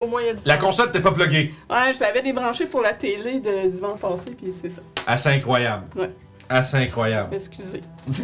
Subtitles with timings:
[0.00, 0.66] Au moins, il y a du La son.
[0.66, 1.52] console t'es pas pluguée.
[1.68, 4.80] Ouais, je l'avais débranché pour la télé de dimanche passé, puis c'est ça.
[5.04, 5.86] Assez incroyable.
[5.96, 6.10] Ouais.
[6.48, 7.34] Assez incroyable.
[7.34, 7.80] Excusez.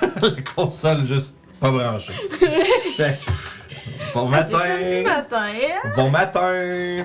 [0.00, 2.14] la console juste pas branchée.
[2.96, 4.58] Fait que, bon Ah, C'est matin.
[4.66, 5.88] samedi matin, hein?
[5.94, 7.04] Bon matin.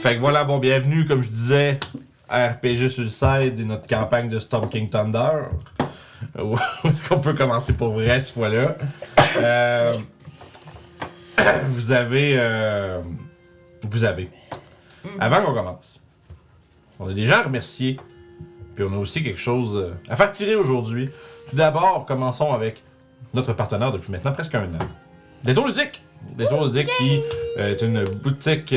[0.00, 1.78] Fait que voilà, bon, bienvenue, comme je disais,
[2.26, 5.42] à RPG sur le side et notre campagne de Storm King Thunder.
[6.38, 6.56] Où
[7.10, 8.76] on peut commencer pour vrai cette fois-là?
[9.36, 9.98] Euh,
[11.68, 12.34] vous avez.
[12.38, 13.00] euh,
[13.88, 14.30] vous avez.
[15.18, 16.00] Avant qu'on commence,
[17.00, 17.98] on a des gens à remercier.
[18.74, 21.10] Puis on a aussi quelque chose euh, à faire tirer aujourd'hui.
[21.50, 22.82] Tout d'abord, commençons avec
[23.34, 24.78] notre partenaire depuis maintenant presque un an.
[25.44, 26.02] Détour Ludique.
[26.36, 27.20] Détour Ludique qui
[27.58, 28.74] euh, est une boutique.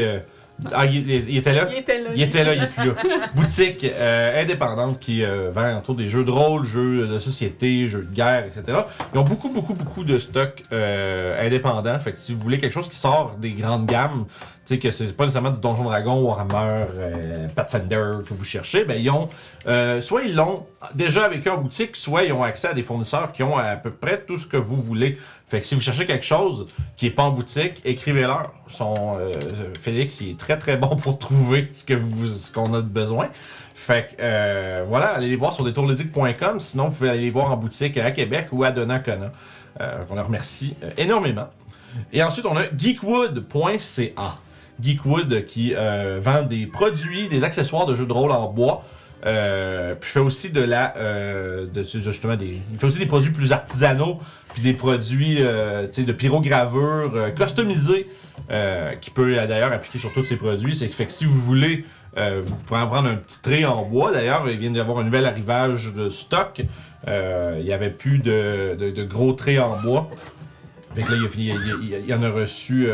[0.74, 1.68] Ah, il, il- il était là?
[1.70, 2.10] Il était là.
[2.16, 2.96] Il était là, il est plus là.
[3.36, 8.04] Boutique euh, indépendante qui euh, vend autour des jeux de rôle, jeux de société, jeux
[8.04, 8.80] de guerre, etc.
[9.14, 12.00] Ils ont beaucoup, beaucoup, beaucoup de stocks euh, indépendants.
[12.00, 14.26] Fait que si vous voulez quelque chose qui sort des grandes gammes,
[14.66, 18.84] tu sais que c'est pas nécessairement du Donjon Dragon, Warhammer, euh, Pathfinder que vous cherchez,
[18.86, 19.30] ben ils ont
[20.02, 23.32] soit ils l'ont déjà avec eux en boutique, soit ils ont accès à des fournisseurs
[23.32, 25.18] qui ont à peu près tout ce que vous voulez.
[25.56, 26.66] Fait que si vous cherchez quelque chose
[26.98, 28.52] qui est pas en boutique, écrivez-leur.
[28.68, 29.32] Son euh,
[29.80, 32.88] Félix, il est très très bon pour trouver ce que vous ce qu'on a de
[32.88, 33.30] besoin.
[33.74, 36.60] Fait que euh, voilà, allez les voir sur détourludique.com.
[36.60, 39.32] Sinon, vous pouvez aller les voir en boutique à Québec ou à Donnacona.
[39.80, 41.48] Euh, on leur remercie énormément.
[42.12, 44.38] Et ensuite, on a geekwood.ca.
[44.82, 48.84] Geekwood qui vend des produits, des accessoires de jeux de rôle en bois.
[49.26, 53.52] Euh, puis fait aussi de la euh, justement des il fait aussi des produits plus
[53.52, 54.20] artisanaux
[54.54, 58.08] puis des produits euh, de pyrogravure customisés
[59.02, 60.76] qui peut d'ailleurs appliquer sur tous ces produits.
[60.76, 63.84] C'est que fait que si vous voulez vous pouvez en prendre un petit trait en
[63.84, 64.12] bois.
[64.12, 66.62] D'ailleurs il vient d'y avoir un nouvel arrivage de stock.
[67.08, 70.10] Il y avait plus de, gros traits en bois.
[70.94, 72.88] Fait que là, il, a en a reçu,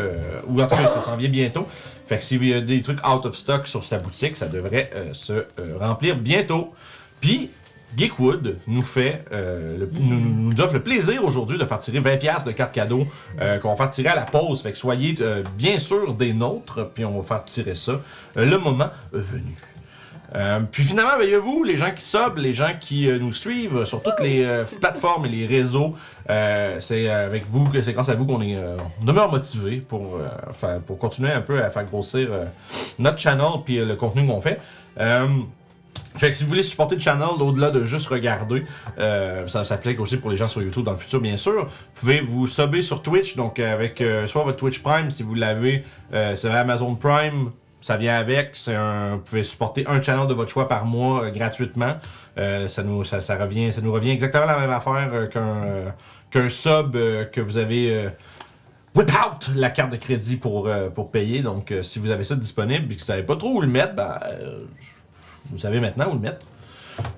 [0.48, 1.68] ou en tout cas, ça s'en vient bientôt.
[2.12, 4.90] Fait que s'il y a des trucs out of stock sur sa boutique, ça devrait
[4.94, 6.74] euh, se euh, remplir bientôt.
[7.22, 7.48] Puis,
[7.96, 12.74] Geekwood nous fait, euh, nous, offre le plaisir aujourd'hui de faire tirer 20$ de cartes
[12.74, 13.06] cadeaux
[13.62, 14.60] qu'on va faire tirer à la pause.
[14.60, 15.14] Fait que soyez
[15.56, 17.98] bien sûr des nôtres, puis on va faire tirer ça
[18.36, 19.54] le moment venu.
[20.34, 23.08] Euh, puis finalement, ben, il y a vous, les gens qui sub, les gens qui
[23.08, 25.94] euh, nous suivent sur toutes les euh, plateformes et les réseaux.
[26.80, 28.56] C'est avec vous, que c'est grâce à vous qu'on est
[29.02, 30.18] demeure motivé pour,
[30.86, 32.30] pour continuer un peu à faire grossir
[32.98, 34.58] notre channel puis le contenu qu'on fait.
[36.16, 38.64] Fait que si vous voulez supporter le channel au-delà de juste regarder,
[38.96, 41.64] ça s'applique aussi pour les gens sur YouTube dans le futur bien sûr.
[41.64, 45.84] Vous pouvez vous subber sur Twitch, donc avec soit votre Twitch Prime si vous l'avez,
[46.12, 47.50] c'est Amazon Prime,
[47.82, 48.56] ça vient avec.
[48.66, 51.96] Vous pouvez supporter un channel de votre choix par mois euh, gratuitement.
[52.38, 55.92] Euh, ça, nous, ça, ça revient, ça nous revient exactement la même affaire euh, qu'un
[56.30, 58.08] qu'un sub que vous avez
[58.94, 61.42] whip out la carte de crédit pour, pour payer.
[61.42, 63.94] Donc, si vous avez ça disponible et que vous savez pas trop où le mettre,
[63.94, 64.18] ben,
[65.50, 66.46] vous savez maintenant où le mettre.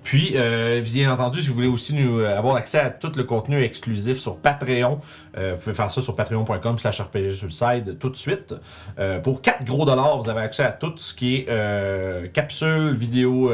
[0.03, 3.25] Puis, euh, bien entendu, si vous voulez aussi nous, euh, avoir accès à tout le
[3.25, 5.01] contenu exclusif sur Patreon,
[5.37, 8.55] euh, vous pouvez faire ça sur patreon.com slash RPG sur le tout de suite.
[8.99, 12.95] Euh, pour 4 gros dollars, vous avez accès à tout ce qui est euh, capsules,
[12.95, 13.51] vidéos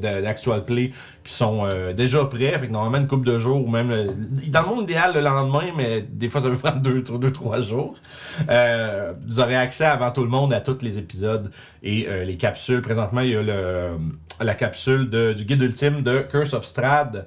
[0.00, 0.92] d'Actual Play
[1.24, 2.56] qui sont déjà prêts.
[2.58, 3.90] Fait que normalement, une couple de jours ou même...
[4.48, 7.32] dans le monde idéal, le lendemain, mais des fois, ça peut prendre 2 deux, deux,
[7.32, 7.96] trois jours.
[8.48, 11.50] Euh, vous aurez accès avant tout le monde à tous les épisodes
[11.82, 12.82] et euh, les capsules.
[12.82, 13.90] Présentement, il y a le,
[14.40, 17.26] la capsule de- du guide ultime de Curse of Strad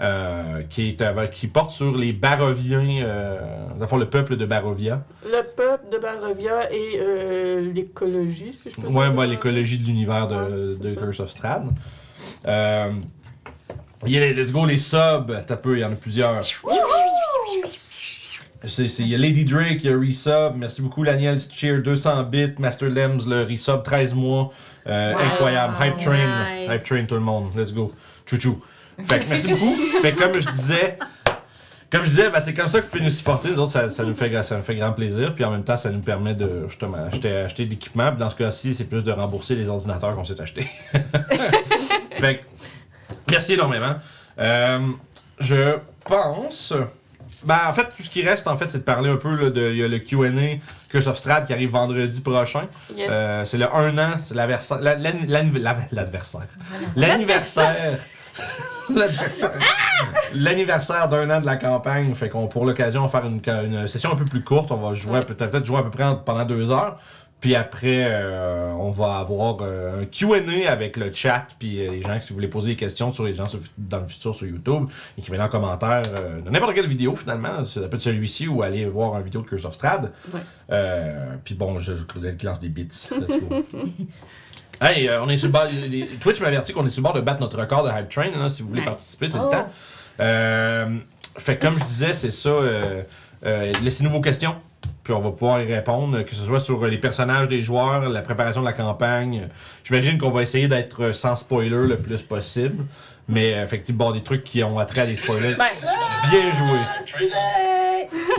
[0.00, 3.38] euh, qui, est, qui porte sur les Baroviens, euh,
[3.78, 5.02] dans le peuple de Barovia.
[5.24, 9.14] Le peuple de Barovia et euh, l'écologie, si je peux Ouais, dire.
[9.14, 10.94] moi, l'écologie de l'univers de, Ouais.
[10.96, 11.64] Curse of Strad.
[12.46, 12.90] Euh,
[14.06, 16.42] il y a les, let's go, les subs, t'as peu, il y en a plusieurs.
[18.64, 21.78] C'est, c'est- il y a Lady Drake, il y a Resub, merci beaucoup Daniel Cheer
[21.82, 24.50] 200 bits, Master Lems, le Resub 13 mois,
[24.86, 25.20] Euh, Wow.
[25.20, 26.70] incroyable, Hype Train, Nice.
[26.70, 27.92] Hype Train tout le monde, let's go,
[28.26, 28.62] chouchou.
[29.06, 30.98] Fait que merci beaucoup, fait que comme je disais,
[31.90, 33.88] comme je disais, ben, c'est comme ça que vous pouvez nous supporter, nous autres ça,
[33.90, 36.34] ça nous fait, ça nous fait grand plaisir, puis en même temps ça nous permet
[36.34, 39.68] de justement acheter, acheter de l'équipement, puis dans ce cas-ci c'est plus de rembourser les
[39.68, 40.66] ordinateurs qu'on s'est achetés.
[42.18, 42.42] fait que,
[43.30, 43.94] merci énormément.
[44.38, 44.78] Euh,
[45.38, 45.76] je
[46.06, 46.72] pense.
[47.46, 49.50] Ben, en fait, tout ce qui reste, en fait, c'est de parler un peu là,
[49.50, 49.70] de.
[49.70, 50.30] Il y a le QA
[50.90, 52.66] Curse of Strad qui arrive vendredi prochain.
[52.96, 53.08] Yes.
[53.10, 54.78] Euh, c'est le 1 an, c'est l'adversaire.
[54.80, 55.12] la- la-
[55.92, 56.46] L'adversaire.
[56.96, 57.98] L'anniversaire.
[60.34, 62.14] L'anniversaire d'un an de la campagne.
[62.14, 63.40] Fait qu'on, pour l'occasion, on va faire une,
[63.72, 64.70] une session un peu plus courte.
[64.72, 66.98] On va jouer, peut-être jouer à peu près en- pendant deux heures.
[67.40, 72.02] Puis après, euh, on va avoir euh, un Q&A avec le chat, puis euh, les
[72.02, 74.46] gens, si vous voulez poser des questions sur les gens sur- dans le futur sur
[74.46, 76.02] YouTube, écrivez-les en commentaire
[76.44, 79.46] de n'importe quelle vidéo finalement, ça peut être celui-ci ou aller voir une vidéo de
[79.46, 80.12] Curse of Strad.
[80.34, 81.12] Ouais.
[81.44, 82.88] Puis bon, je Claudel qui lance des bits.
[84.82, 87.20] Hey, on est sur le bord, les- Twitch m'avertit qu'on est sur le bord de
[87.20, 88.86] battre notre record de Hype Train, là, si vous voulez Ouais.
[88.86, 89.44] participer, c'est Oh.
[89.44, 89.68] le temps.
[90.20, 90.96] Euh,
[91.36, 92.50] fait comme je disais, c'est ça.
[93.82, 94.54] Laissez-nous vos questions.
[95.10, 98.22] Puis on va pouvoir y répondre, que ce soit sur les personnages des joueurs, la
[98.22, 99.48] préparation de la campagne.
[99.82, 102.84] J'imagine qu'on va essayer d'être sans spoiler le plus possible.
[103.28, 105.56] Mais euh, effectivement, bon, des trucs qui ont attrait à des spoilers.
[105.56, 105.66] Ben,
[106.30, 106.78] Bien joué.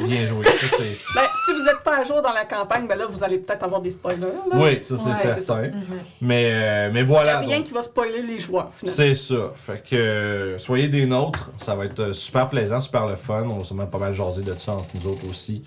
[0.07, 0.43] Bien joué.
[0.45, 0.97] Ça, c'est...
[1.13, 3.63] ben, si vous n'êtes pas à jour dans la campagne, ben là, vous allez peut-être
[3.63, 4.21] avoir des spoilers.
[4.21, 4.55] Là.
[4.55, 5.61] Oui, ça c'est Ouais, certain.
[5.63, 5.73] Mhm.
[6.21, 7.39] Mais, euh, mais Il n'y a voilà.
[7.39, 7.67] rien donc.
[7.67, 8.95] qui va spoiler les joueurs, finalement.
[8.97, 9.51] C'est ça.
[9.55, 11.51] Fait que euh, soyez des nôtres.
[11.61, 13.43] Ça va être super plaisant, super le fun.
[13.49, 15.63] On va sûrement pas mal jaser de ça entre nous autres aussi.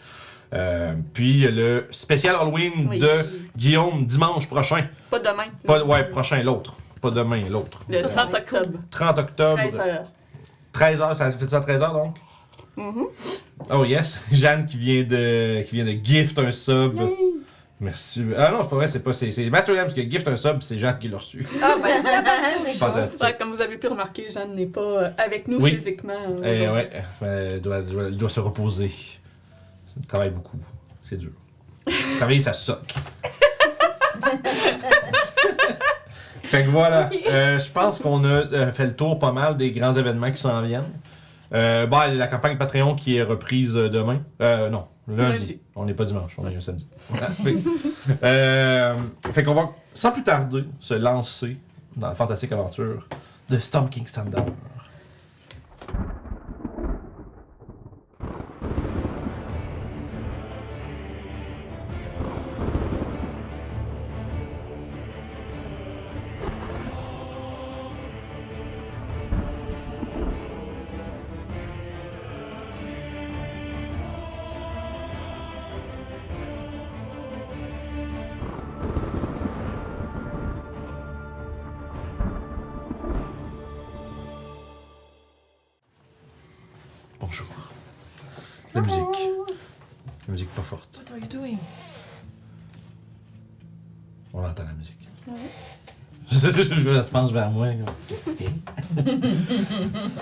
[0.54, 2.98] Euh, puis le spécial Halloween Oui.
[3.00, 3.08] de
[3.56, 4.86] Guillaume dimanche prochain.
[5.10, 5.46] Pas demain.
[5.66, 6.76] Pas, ouais, prochain, l'autre.
[7.02, 7.82] Pas demain, l'autre.
[7.88, 8.78] Le Ça 30 va être octobre.
[8.90, 10.10] 30 octobre, 13 heures.
[10.72, 12.16] 13h, ça fait ça à 13h donc?
[12.76, 13.06] Mhm.
[13.70, 16.98] Oh yes, Jeanne qui vient de qui vient de gift un sub.
[17.80, 18.24] Merci.
[18.36, 20.60] Ah non, c'est pas vrai, c'est pas c'est c'est Master Lams qui gift un sub,
[20.62, 21.46] c'est Jeanne qui l'a reçu.
[21.62, 22.02] Ah, ben,
[22.78, 23.22] Fantastique.
[23.22, 25.72] Ouais, comme vous avez pu remarquer, Jeanne n'est pas euh, avec nous Oui.
[25.76, 26.14] physiquement.
[26.42, 26.90] euh, Eh ouais,
[27.22, 28.90] euh, elle doit, doit se reposer.
[30.08, 30.58] Travaille beaucoup.
[31.02, 31.30] C'est dur.
[32.16, 32.94] Travailler, ça soque.
[36.44, 37.08] fait que voilà.
[37.28, 40.40] Euh, je pense qu'on a euh, fait le tour pas mal des grands événements qui
[40.40, 40.84] s'en viennent.
[41.52, 44.20] Euh, bah, la campagne Patreon qui est reprise euh, demain.
[44.40, 45.38] Non, lundi.
[45.38, 45.60] Lundi.
[45.76, 46.88] On n'est pas dimanche, on est un samedi.
[47.20, 51.56] Ah, fait fait qu'on va, sans plus tarder, se lancer
[51.96, 53.06] dans la fantastique aventure
[53.48, 54.46] de Storm King Standard.
[96.92, 97.68] Je se penche vers moi.
[98.96, 99.12] comme,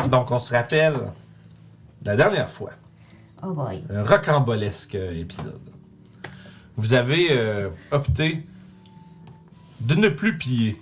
[0.10, 0.94] Donc, on se rappelle
[2.04, 2.70] la dernière fois,
[3.42, 3.82] Oh boy.
[3.92, 5.60] un rocambolesque épisode.
[6.76, 8.46] Vous avez euh, opté
[9.80, 10.80] de ne plus piller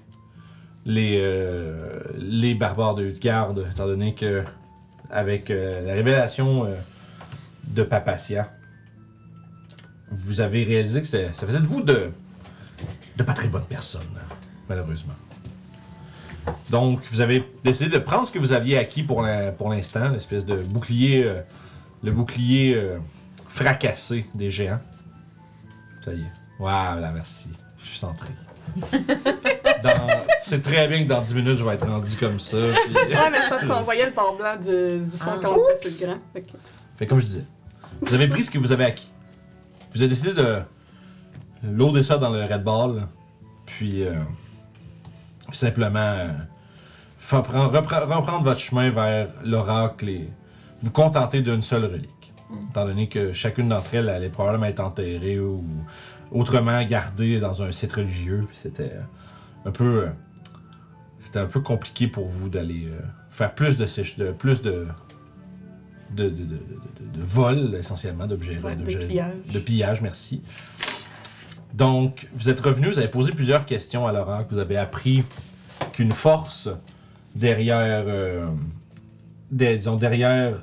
[0.85, 4.45] les, euh, les barbares de Utgarde, étant donné que,
[5.11, 6.69] avec euh, la révélation
[7.69, 8.51] de Papacia,
[10.11, 12.11] vous avez réalisé que ça faisait de vous de,
[13.17, 14.03] de pas très bonnes personnes,
[14.69, 15.15] malheureusement.
[16.71, 20.09] Donc, vous avez décidé de prendre ce que vous aviez acquis pour la- pour l'instant,
[20.09, 21.41] l'espèce de bouclier, euh,
[22.03, 22.99] le bouclier euh,
[23.49, 24.81] fracassé des géants.
[26.05, 26.33] Ça y est.
[26.59, 27.49] Voilà, merci.
[27.83, 28.31] Je suis centré.
[29.83, 29.91] Dans-
[30.39, 32.57] C'est très bien que dans 10 minutes, je vais être rendu comme ça.
[32.59, 35.39] puis- Ouais, mais c'est parce qu'on voyait le port blanc du, du fond Ah.
[35.43, 36.23] quand on était sur le grand.
[36.33, 36.49] Fait que-
[36.99, 37.45] Fait comme je disais,
[38.03, 39.11] vous avez pris ce que vous avez acquis.
[39.93, 40.59] Vous avez décidé de
[41.65, 43.07] loader ça dans le Red Ball,
[43.67, 44.13] puis euh,
[45.53, 46.29] simplement euh,
[47.31, 50.29] reprendre votre chemin vers l'oracle et
[50.81, 52.33] vous contenter d'une seule relique.
[52.71, 55.65] Étant donné que chacune d'entre elles allait probablement être enterrée ou
[56.33, 58.47] autrement gardée dans un site religieux.
[58.55, 60.05] C'était euh, un peu.
[60.05, 60.09] euh,
[61.23, 62.89] C'était un peu compliqué pour vous d'aller
[63.31, 63.85] faire plus de,
[64.25, 64.87] de plus de
[66.13, 66.45] de, de, de, de,
[67.13, 68.59] de- de vol, essentiellement, d'objets.
[68.59, 69.33] Ouais, de pillage.
[69.53, 70.43] De pillage, merci.
[71.75, 74.49] Donc, vous êtes revenu, vous avez posé plusieurs questions à l'oracle.
[74.55, 75.25] Vous avez appris
[75.93, 76.69] qu'une force
[77.35, 78.47] derrière, euh,
[79.51, 80.63] des- disons, derrière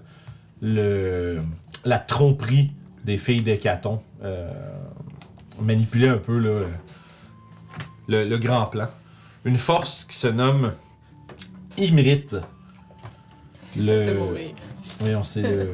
[0.61, 1.39] le,
[1.85, 2.71] la tromperie
[3.05, 4.51] des filles d'Hécaton euh,
[5.61, 6.65] manipulait un peu là,
[8.07, 8.87] le, le grand plan.
[9.45, 10.73] Une force qui se nomme
[11.79, 12.35] Imrite.
[13.77, 14.49] Le, mourir.
[15.01, 15.43] oui, on sait.
[15.45, 15.71] euh,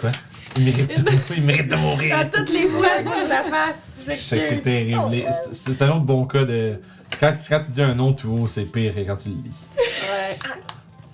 [0.00, 0.12] quoi?
[0.56, 2.16] Il mérite, de, il mérite de mourir.
[2.18, 3.85] À toutes les je la face.
[4.14, 5.10] C'est terrible.
[5.10, 6.80] Les- c'est- C'est un autre bon cas de.
[7.20, 9.50] Quand, quand tu dis un nom tout haut, c'est pire que quand tu le lis.
[9.78, 10.38] Ouais.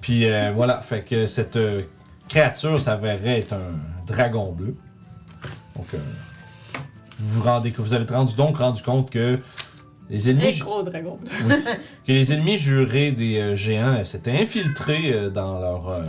[0.01, 1.83] Puis euh, voilà, fait que cette euh,
[2.29, 3.73] créature s'avérait être un
[4.07, 4.75] dragon bleu.
[5.77, 5.99] Donc, euh,
[7.19, 9.39] vous vous rendez, vous avez rendu donc rendu compte que
[10.11, 11.19] les ennemis, gros dragon.
[11.47, 11.55] oui,
[12.07, 16.03] que les ennemis jurés des euh, géants euh, s'étaient infiltrés euh, dans leur euh,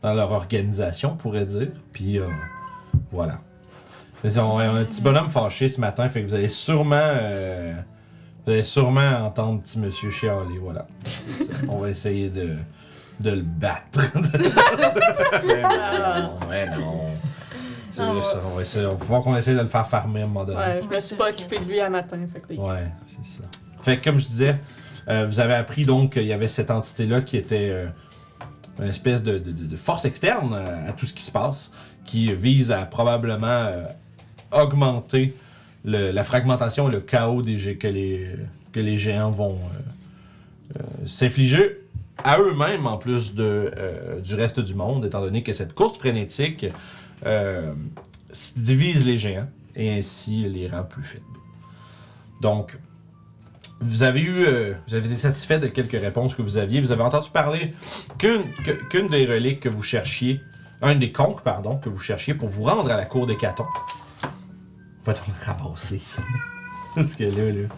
[0.00, 1.68] dans leur organisation, on pourrait dire.
[1.92, 2.26] Puis euh,
[3.10, 3.40] voilà.
[4.24, 6.94] Mais on, a un petit bonhomme fâché ce matin, fait que vous allez sûrement.
[6.96, 7.74] euh,
[8.46, 10.86] vous allez sûrement entendre petit monsieur chialer, voilà.
[11.04, 11.52] C'est ça.
[11.68, 12.56] on va essayer de,
[13.20, 14.00] de le battre.
[15.46, 17.00] mais non, mais non.
[17.90, 20.22] C'est juste ça, on va essayer, on va voir qu'on essaie de le faire farmer
[20.22, 20.58] à un moment donné.
[20.58, 22.18] Ouais, je me suis pas occupé de lui à matin.
[22.32, 23.44] Fait que Ouais, c'est ça.
[23.82, 24.56] Fait que comme je disais,
[25.08, 27.86] euh, vous avez appris donc qu'il y avait cette entité-là qui était euh,
[28.80, 31.70] une espèce de, de- de- de force externe euh, à tout ce qui se passe,
[32.06, 33.84] qui vise à probablement euh,
[34.52, 35.34] augmenter
[35.84, 38.28] la fragmentation et le chaos que, les,
[38.72, 41.78] que les géants vont euh, euh, s'infliger
[42.24, 45.98] à eux-mêmes en plus de, euh, du reste du monde, étant donné que cette course
[45.98, 46.66] frénétique
[48.56, 51.24] divise les géants et ainsi les rend plus faibles.
[52.40, 52.76] Donc,
[53.80, 54.44] vous avez eu,
[54.88, 56.80] vous avez été satisfait de quelques réponses que vous aviez.
[56.80, 57.74] Vous avez entendu parler
[58.18, 60.40] qu'une des reliques que vous cherchiez,
[60.82, 63.66] un des conques, pardon, que vous cherchiez pour vous rendre à la cour des catons.
[65.04, 66.00] Va t'en ramasser.
[66.94, 67.68] Parce que là, là,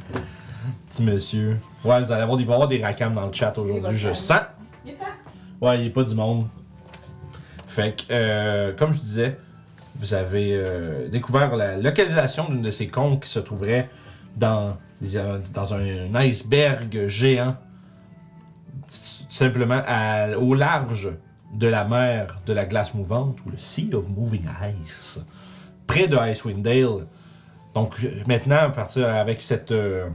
[0.88, 1.58] petit monsieur.
[1.84, 4.40] Ouais, vous allez avoir, il va des racams dans le chat aujourd'hui, je sens.
[5.60, 6.46] Ouais, il est pas du monde.
[7.68, 9.38] Fait que, euh, comme je disais,
[9.96, 13.88] vous avez euh, découvert la localisation d'une de ces conques qui se trouverait
[14.36, 14.76] dans,
[15.52, 17.56] dans un, iceberg géant,
[19.28, 19.82] simplement
[20.38, 21.10] au large
[21.54, 24.46] de la mer de la glace mouvante, ou le Sea of Moving
[24.82, 25.20] Ice,
[25.86, 27.06] près de Icewind Dale.
[27.74, 29.72] Donc maintenant, à partir avec cette...
[29.72, 30.08] euh,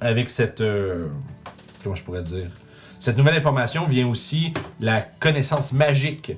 [0.00, 0.60] avec cette...
[0.60, 1.08] euh,
[1.82, 2.50] comment je pourrais dire?
[3.00, 6.32] Cette nouvelle information vient aussi la connaissance magique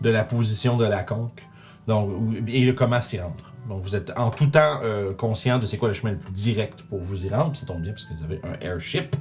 [0.00, 1.42] de la position de la conque.
[1.86, 2.10] Donc,
[2.46, 3.52] et le comment s'y rendre.
[3.68, 6.32] Donc, vous êtes en tout temps euh, conscient de c'est quoi le chemin le plus
[6.32, 7.52] direct pour vous y rendre.
[7.52, 9.16] Puis ça tombe bien parce que vous avez un airship.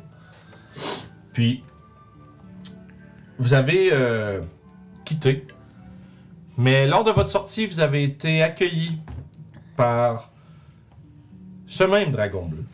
[1.34, 1.64] Puis,
[3.38, 3.94] vous avez
[5.06, 5.48] quitté.
[6.60, 8.98] Mais lors de votre sortie, vous avez été accueilli
[9.78, 10.30] par
[11.66, 12.66] ce même dragon bleu.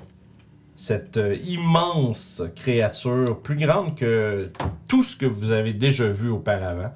[0.75, 4.50] Cette euh, immense créature, plus grande que
[4.89, 6.96] tout ce que vous avez déjà vu auparavant.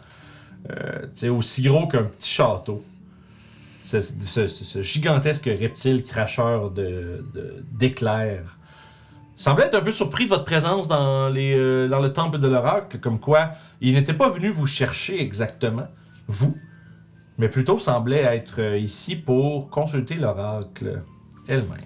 [0.72, 2.84] Euh, tu sais, aussi gros qu'un petit château.
[3.84, 7.24] Ce, gigantesque reptile cracheur de-
[7.72, 8.58] d'éclairs
[9.36, 12.48] semblait être un peu surpris de votre présence dans, les, euh, dans le temple de
[12.48, 15.88] l'oracle, comme quoi il n'était pas venu vous chercher exactement,
[16.28, 16.58] vous,
[17.40, 21.02] mais plutôt semblait être euh, ici pour consulter l'oracle
[21.48, 21.80] elle-même.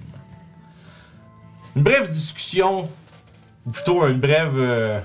[1.75, 2.89] Une brève discussion,
[3.65, 4.99] ou plutôt une brève, euh,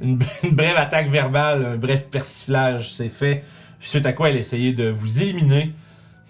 [0.00, 0.18] une,
[0.52, 3.44] brève attaque verbale, un bref persiflage s'est fait,
[3.80, 5.72] suite à quoi elle essayait de vous éliminer,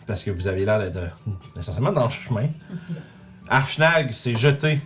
[0.07, 2.49] parce que vous avez l'air d'être euh, essentiellement dans le chemin.
[3.49, 4.81] Archnag s'est jeté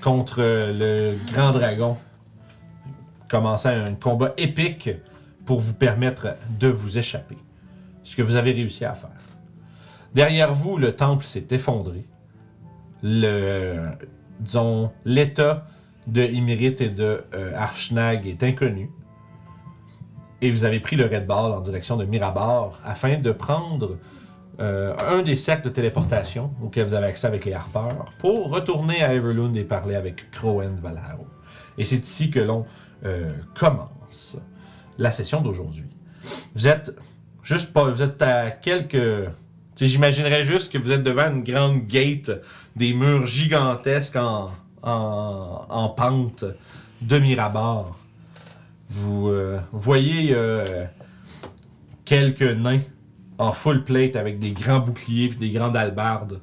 [0.00, 1.98] contre le grand dragon,
[3.28, 4.88] commençant un combat épique
[5.44, 7.36] pour vous permettre de vous échapper.
[8.04, 9.10] Ce que vous avez réussi à faire.
[10.14, 12.06] Derrière vous, le temple s'est effondré.
[13.02, 13.88] Le,
[14.40, 15.66] disons, l'état
[16.06, 18.90] de Imirit et de euh, Archnag est inconnu.
[20.40, 23.98] Et vous avez pris le Red Ball en direction de Mirabar afin de prendre
[24.60, 29.02] euh, un des cercles de téléportation auxquels vous avez accès avec les harpeurs pour retourner
[29.02, 31.26] à Everlund et parler avec Crowen Valharo.
[31.76, 32.64] Et c'est ici que l'on
[33.04, 34.36] euh, commence
[34.98, 35.88] la session d'aujourd'hui.
[36.54, 36.94] Vous êtes
[37.44, 39.28] juste pas, vous êtes à quelques,
[39.78, 42.32] j'imaginerais juste que vous êtes devant une grande gate,
[42.74, 44.50] des murs gigantesques en,
[44.82, 46.44] en, en pente
[47.00, 47.96] de Mirabar.
[48.88, 50.86] Vous euh, voyez euh,
[52.04, 52.80] quelques nains
[53.38, 56.40] en full plate avec des grands boucliers et des grandes albardes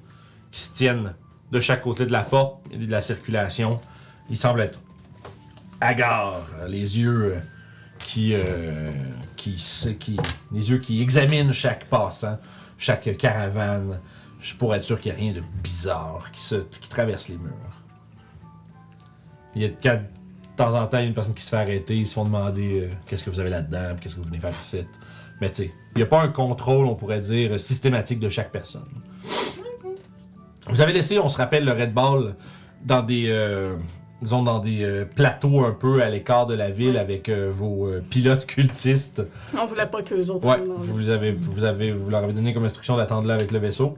[0.51, 1.13] qui se tiennent
[1.51, 3.79] de chaque côté de la porte et de la circulation.
[4.29, 4.79] Ils semblent être
[5.79, 7.41] hagards, les yeux
[7.99, 8.91] qui, euh,
[9.41, 10.17] qui,
[10.51, 12.37] les yeux qui examinent chaque passant,
[12.77, 13.99] chaque caravane,
[14.57, 17.51] pour être sûr qu'il n'y a rien de bizarre qui, se, qui traverse les murs.
[19.55, 20.03] Il y a de,
[20.55, 23.23] temps en temps une personne qui se fait arrêter, ils se font demander euh, qu'est-ce
[23.23, 24.85] que vous avez là-dedans, qu'est-ce que vous venez faire ici.
[25.39, 28.51] Mais tu sais, il n'y a pas un contrôle, on pourrait dire, systématique de chaque
[28.51, 28.87] personne.
[30.67, 32.35] Vous avez laissé, on se rappelle, le Red Ball
[32.85, 33.75] dans des, euh,
[34.21, 37.87] disons, dans des euh, plateaux un peu à l'écart de la ville avec euh, vos
[37.87, 39.23] euh, pilotes cultistes.
[39.57, 40.47] On voulait pas qu'eux autres.
[40.47, 43.59] Ouais, vous, avez, vous, avez, vous leur avez donné comme instruction d'attendre là avec le
[43.59, 43.97] vaisseau.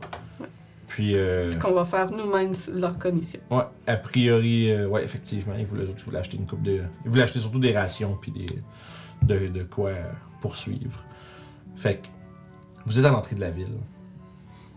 [0.87, 3.39] Puis, euh, Qu'on va faire nous-mêmes leur commission.
[3.49, 6.81] ouais, a priori, ouais, effectivement, ils voulaient, ils voulaient acheter une coupe de.
[7.03, 8.45] Ils voulaient acheter surtout des rations, puis des,
[9.23, 9.91] de, de quoi
[10.39, 10.99] poursuivre.
[11.75, 12.07] Fait que,
[12.85, 13.73] vous êtes à l'entrée de la ville.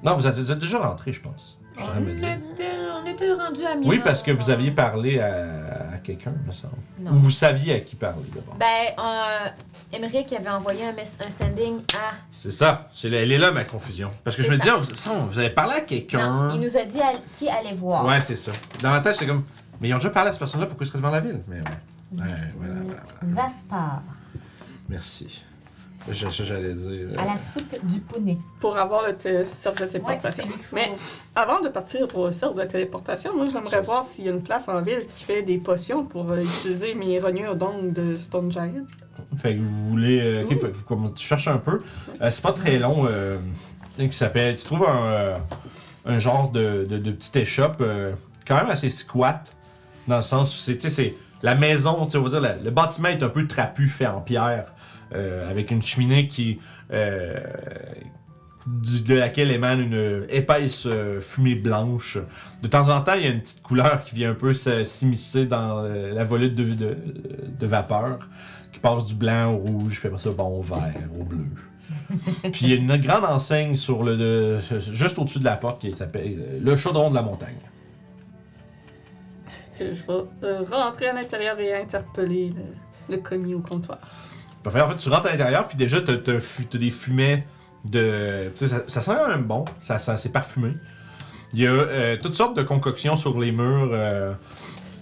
[0.03, 1.59] Non, vous êtes, vous êtes déjà rentré, je pense.
[1.79, 2.39] On était,
[3.03, 3.77] on était rendu à.
[3.85, 6.75] Oui, parce que vous aviez parlé à, à quelqu'un, me semble.
[7.01, 7.13] Non.
[7.13, 8.55] Ou vous saviez à qui parler d'abord.
[8.57, 9.49] Ben, euh,
[9.97, 12.15] Emmerich avait envoyé un, mess- un sending à.
[12.33, 12.89] C'est ça.
[12.95, 14.11] C'est elle est là ma confusion.
[14.25, 16.49] Parce que je me disais, vous, ça, vous avez parlé à quelqu'un.
[16.49, 18.05] Non, il nous a dit à- qui allait voir.
[18.07, 18.53] Ouais, c'est ça.
[18.83, 19.45] Dans ma tête, c'est comme.
[19.81, 21.41] Mais ils ont déjà parlé à cette personne-là, pourquoi seraient devant la ville?
[21.49, 21.63] Mais ouais.
[22.15, 22.23] Ouais,
[22.57, 23.35] voilà, voilà, voilà.
[23.49, 24.03] Zaspar,
[24.89, 25.45] Merci.
[26.11, 26.89] Je- Ça, j'allais dire.
[26.91, 28.39] euh, à la soupe du poney.
[28.61, 30.45] Pour avoir le cercle de téléportation.
[30.73, 30.93] Mais
[31.35, 34.43] avant de partir pour le cercle de téléportation, moi j'aimerais voir s'il y a une
[34.43, 38.53] place en ville qui fait des potions pour euh, utiliser mes rognures d'ongles de Stone
[38.53, 38.85] Giant.
[39.39, 40.21] Fait que vous voulez.
[40.21, 41.81] euh, fait que vous- comme tu cherches un peu.
[42.23, 43.07] Euh, c'est pas très long.
[43.11, 43.39] Euh,
[43.99, 44.55] qui s'appelle.
[44.57, 45.39] Tu trouves un, euh,
[46.05, 48.13] un genre de, de, de petite échoppe euh,
[48.47, 49.57] quand même assez squat.
[50.07, 50.75] Dans le sens où c'est.
[50.77, 53.47] tu sais, c'est La maison, tu on va dire, la- le bâtiment est un peu
[53.47, 54.73] trapu, fait en pierre.
[55.15, 56.59] Euh, avec une cheminée qui.
[56.93, 57.39] euh,
[58.69, 62.19] de laquelle émane une épaisse euh, fumée blanche.
[62.63, 65.47] De temps en temps, il y a une petite couleur qui vient un peu s'immiscer
[65.47, 66.97] dans la volute de, de,
[67.61, 68.29] de vapeur,
[68.73, 71.45] qui passe du blanc au rouge, puis après ça, bon, au vert, au bleu.
[72.53, 74.59] puis il y a une grande enseigne sur le, de-
[74.93, 77.55] juste au-dessus de la porte qui s'appelle le chaudron de la montagne.
[79.79, 83.99] Je vais rentrer à l'intérieur et interpeller le, le commis au comptoir.
[84.67, 86.39] En fait, tu rentres à l'intérieur, puis déjà, t'as, t'as
[86.71, 87.47] t'as des fumets
[87.85, 88.51] de.
[88.55, 89.65] Tu sais, ça, sent quand même bon.
[89.81, 90.73] Ça, c'est parfumé.
[91.53, 93.91] Il y a euh, toutes sortes de concoctions sur les murs.
[93.93, 94.33] euh,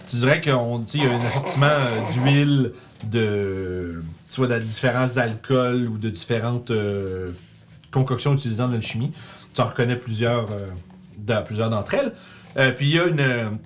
[0.07, 2.71] tu dirais qu'on y a un assortiment euh, d'huile,
[3.05, 4.03] de.
[4.29, 6.71] Tu de différents alcools ou de différentes
[7.91, 9.11] concoctions utilisant de l'alchimie.
[9.53, 10.47] Tu en reconnais plusieurs,
[11.45, 12.73] plusieurs d'entre elles.
[12.75, 13.57] Puis il y a une.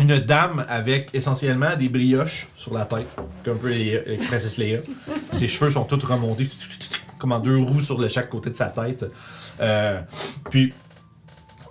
[0.00, 4.78] Euh, une dame avec essentiellement des brioches sur la tête, comme un peu Princess Leia.
[5.32, 6.48] Ses cheveux sont tous remontés,
[7.18, 9.04] comme en deux roues sur le chaque côté de sa tête.
[9.60, 10.00] Euh,
[10.50, 10.72] puis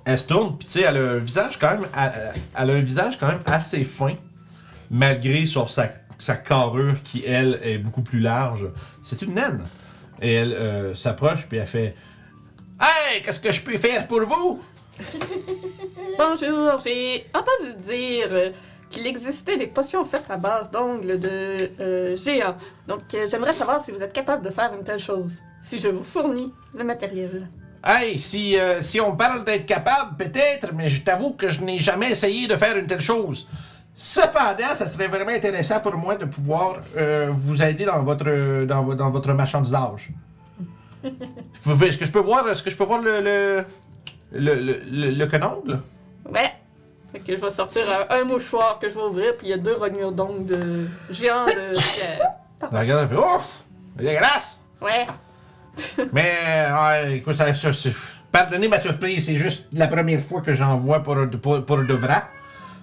[0.05, 2.73] elle se tourne, puis tu sais, elle a un visage quand même, elle, elle a
[2.73, 4.13] un visage quand même assez fin,
[4.89, 8.67] malgré sur sa, sa carrure qui elle est beaucoup plus large.
[9.03, 9.63] C'est une naine.
[10.21, 11.95] Et elle euh, s'approche puis elle fait,
[12.81, 14.61] Hey, qu'est-ce que je peux faire pour vous?
[16.17, 18.49] Bonjour, j'ai entendu dire euh,
[18.89, 22.55] qu'il existait des potions faites à base d'ongles de euh, géants.
[22.87, 25.41] Donc euh, j'aimerais savoir si vous êtes capable de faire une telle chose.
[25.61, 27.47] Si je vous fournis le matériel.
[27.83, 31.79] Hey, si, euh, si on parle d'être capable, peut-être, mais je t'avoue que je n'ai
[31.79, 33.47] jamais essayé de faire une telle chose.
[33.95, 36.77] Cependant, ça serait vraiment intéressant pour moi de pouvoir
[37.31, 40.11] vous aider dans votre, dans, vo- dans votre marchandisage.
[41.03, 43.63] Est-ce que je peux voir, est-ce que je peux voir le, le,
[44.31, 45.79] le, le, le, le?
[46.31, 46.51] Ouais.
[47.11, 49.53] Fait que je vais sortir un, un mouchoir que je vais ouvrir, puis il y
[49.53, 51.71] a deux rognures d'ongles de géants de.
[52.71, 53.47] La regarde, elle fait Ouf!
[53.95, 54.61] Dégueulasse!
[54.81, 55.07] Ouais.
[56.13, 57.93] Mais, ouais, écoute, ça, ça, c'est-
[58.31, 61.93] pardonnez ma surprise, c'est juste la première fois que j'en vois pour, pour, pour de
[61.93, 62.21] vrai.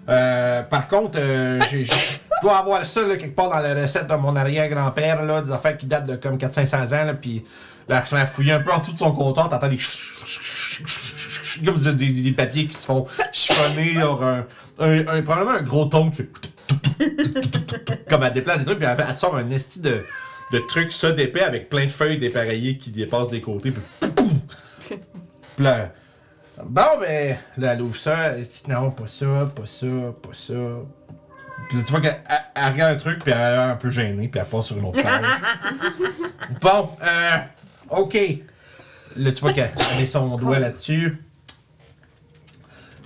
[0.09, 1.85] Euh, par contre, euh, je
[2.42, 5.76] dois avoir ça là, quelque part dans la recette de mon arrière-grand-père, là, des affaires
[5.76, 7.44] qui datent de comme 400-500 ans, là, puis
[7.88, 9.78] là, je vais fouiller un peu en dessous de son comptoir, t'entends des
[11.64, 14.46] comme des, des- des papiers qui se font chiffonner, genre un,
[14.78, 16.28] un, un- probablement un gros ton qui fait
[18.08, 20.04] comme elle déplace des trucs, puis elle, elle te sort un esti de,
[20.52, 24.10] de trucs ça d'épais avec plein de feuilles dépareillées qui dépassent des côtés, puis
[25.56, 25.92] Puis là,
[26.64, 29.86] bon, ben, là, elle ouvre ça, elle dit non, pas ça, pas ça,
[30.22, 30.54] pas ça.
[31.68, 33.90] Puis là, tu vois qu'elle elle- elle regarde un truc, puis elle est un peu
[33.90, 35.24] gênée, puis elle passe sur une autre page.
[36.60, 37.36] bon, euh,
[37.90, 38.18] ok.
[39.16, 41.18] Là, tu vois qu'elle elle met son doigt là-dessus.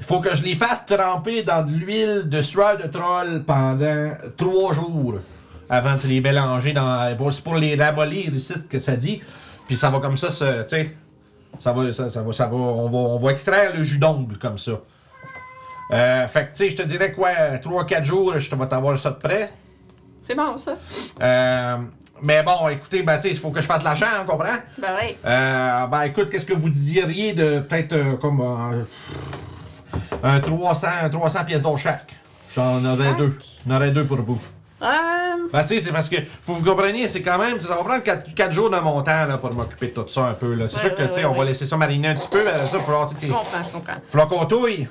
[0.00, 4.10] Il faut que je les fasse tremper dans de l'huile de sueur de troll pendant
[4.36, 5.14] trois jours
[5.68, 7.16] avant de les mélanger dans.
[7.16, 9.20] pour- C'est pour les ramollir ici que ça dit.
[9.68, 10.34] Puis ça va comme ça, tu
[10.68, 10.96] sais.
[11.58, 14.36] Ça va, ça, ça va, ça va, on va, on va extraire le jus d'ongle
[14.38, 14.72] comme ça.
[15.92, 17.30] Euh, fait que, tu sais, je te dirais quoi,
[17.62, 19.50] 3-4 jours, je te vais t'avoir ça de près.
[20.22, 20.76] C'est bon, ça.
[21.20, 21.76] Euh,
[22.22, 24.54] mais bon, écoutez, ben, tu sais, il faut que je fasse l'argent, on comprend?
[24.80, 25.16] Ben ouais.
[25.26, 28.82] Euh, ben, écoute, qu'est-ce que vous diriez de peut-être euh, comme euh,
[30.22, 32.12] un 300, un 300 pièces d'or chaque?
[32.54, 33.38] J'en aurais deux.
[33.66, 34.40] J'en aurais deux pour vous.
[34.82, 34.86] Euh,
[35.52, 38.52] Ben, tu c'est parce que, faut vous compreniez, c'est quand même, ça va prendre 4,
[38.52, 40.54] jours de mon temps là, pour m'occuper de tout ça un peu.
[40.54, 40.66] là.
[40.68, 42.28] C'est Ouais, sûr que, ouais, tu sais, ouais, on va laisser ça mariner un petit
[42.28, 43.94] peu, mais ça, il va falloir, tu sais, je comprends, je comprends.
[44.08, 44.88] falloir qu'on touille.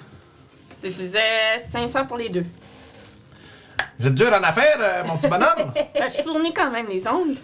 [0.83, 1.19] Je disais
[1.71, 2.45] 500 pour les deux.
[3.99, 5.73] Vous êtes dur en affaires, euh, mon petit bonhomme?
[5.93, 7.35] Ben, je fournis quand même les ongles.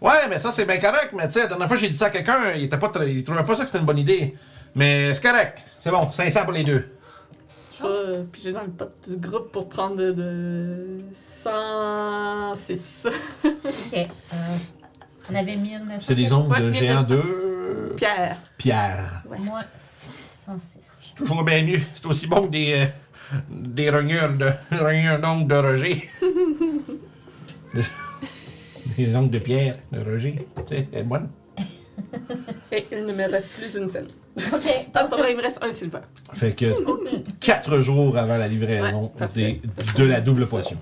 [0.00, 2.06] Ouais, mais ça, c'est bien correct, mais tu sais, la dernière fois, j'ai dit ça
[2.06, 4.34] à quelqu'un, il était pas il trouvait pas ça que c'était une bonne idée.
[4.74, 5.58] Mais c'est correct.
[5.82, 6.84] C'est bon, 500 pour les deux.
[7.76, 13.08] Je vais euh, piger dans le pot du groupe pour prendre de, de 106
[13.44, 13.52] Ok.
[13.94, 14.06] Euh,
[15.28, 15.98] on avait 1900.
[16.06, 17.14] C'est des ongles Ouais, de géant 1900.
[17.16, 18.36] de pierres.
[18.58, 19.24] pierre.
[19.40, 19.62] Moi,
[20.46, 20.78] 106.
[21.00, 21.80] c'est toujours bien mieux.
[21.96, 22.86] C'est aussi bon que des, euh,
[23.50, 24.50] des rognures de,
[25.20, 26.08] d'ongles de Roger.
[28.96, 30.46] des ongles de pierre de Roger.
[30.58, 31.28] Tu sais, elle est bonne.
[32.72, 34.08] Et il ne me reste plus une scène.
[34.52, 34.88] Ok.
[34.92, 36.00] Pas vrai, il me reste un silver.
[36.32, 36.66] Fait que
[37.40, 39.60] quatre jours avant la livraison Ouais, des-
[39.96, 40.78] de la double potion.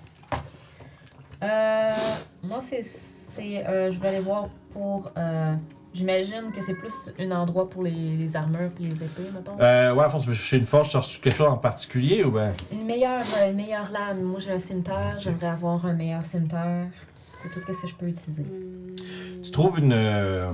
[1.42, 1.90] Euh,
[2.42, 2.82] moi, c'est.
[2.82, 5.10] c'est, euh, je vais aller voir pour.
[5.16, 5.54] euh,
[5.92, 9.56] J'imagine que c'est plus un endroit pour les, les armures puis les épées, mettons.
[9.60, 12.22] Euh, ouais, à fond, tu veux chercher une force, tu cherches quelque chose en particulier
[12.22, 12.52] ou ben.
[12.70, 14.22] Une meilleure, euh, une meilleure lame.
[14.22, 15.16] Moi, j'ai un cimetière.
[15.18, 16.86] J'aimerais avoir un meilleur cimetière.
[17.42, 18.44] C'est tout ce que je peux utiliser.
[19.42, 19.92] Tu trouves une.
[19.92, 20.52] Euh,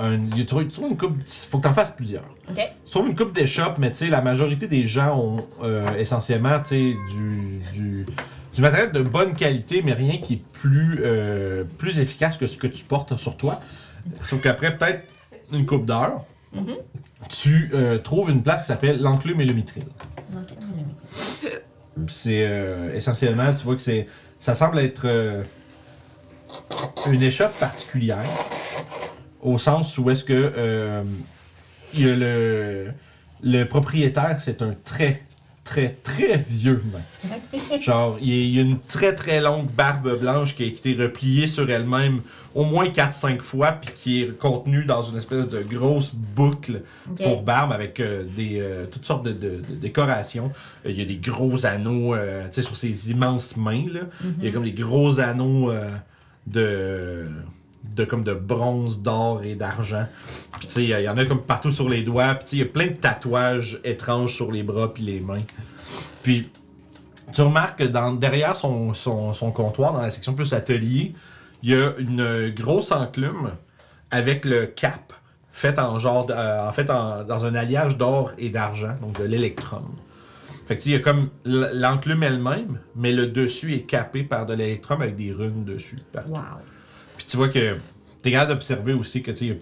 [0.00, 1.16] un, tu trouves une coupe.
[1.50, 2.24] Faut que t'en fasses plusieurs.
[2.50, 2.56] Ok.
[2.84, 6.58] Tu trouves une coupe d'échoppe, mais tu sais, la majorité des gens ont euh, essentiellement,
[6.60, 8.06] tu sais, du, du,
[8.54, 12.56] du matériel de bonne qualité, mais rien qui est plus, euh, plus efficace que ce
[12.58, 13.60] que tu portes sur toi.
[14.22, 15.04] Sauf qu'après, peut-être
[15.52, 16.22] une coupe d'heure,
[16.54, 16.76] Mhm.
[17.28, 19.84] tu euh, trouves une place qui s'appelle l'enclume et le mitril.
[22.06, 22.48] C'est
[22.94, 24.06] essentiellement, tu vois que c'est,
[24.38, 25.06] ça semble être
[27.06, 28.24] une échoppe particulière,
[29.42, 31.02] au sens où est-ce que euh,
[31.94, 32.86] il y a le,
[33.42, 35.22] le propriétaire, c'est un très,
[35.64, 37.78] très, très vieux nain.
[37.80, 41.70] Genre, il y a- une très, très longue barbe blanche qui a été repliée sur
[41.70, 42.20] elle-même
[42.54, 46.80] au moins 4-5 fois, puis qui est contenue dans une espèce de grosse boucle
[47.22, 50.50] pour barbe avec euh, des, euh, toutes sortes de, de- de décorations.
[50.84, 53.84] Euh, Il y a des gros anneaux euh, tu sais, sur ses immenses mains.
[53.92, 54.00] Là.
[54.40, 55.70] Il y a comme des gros anneaux
[56.46, 57.26] de,
[57.94, 60.06] de, comme de bronze, d'or et d'argent.
[60.58, 62.34] Puis tu sais, il y en a comme partout sur les doigts.
[62.34, 65.20] Puis tu sais, il y a plein de tatouages étranges sur les bras puis les
[65.20, 65.42] mains.
[66.22, 66.50] Puis
[67.32, 71.14] tu remarques que dans, derrière son, son, son comptoir, dans la section plus atelier,
[71.62, 73.50] il y a une grosse enclume
[74.10, 75.12] avec le cap
[75.52, 79.24] fait en genre, euh, en fait en- dans un alliage d'or et d'argent, donc de
[79.24, 79.88] l'électrum.
[80.68, 84.54] Fait que il y a comme l'enclume elle-même, mais le dessus est capé par de
[84.54, 85.98] l'électrum avec des runes dessus.
[86.12, 86.30] partout.
[86.30, 86.40] Wow.
[87.28, 87.76] Tu vois que
[88.22, 89.60] t'es capable d'observer aussi que tu sais, il y a-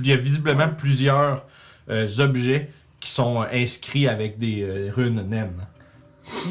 [0.00, 1.46] il y, a visiblement plusieurs
[1.88, 5.60] euh, objets qui sont euh, inscrits avec des euh, runes naines.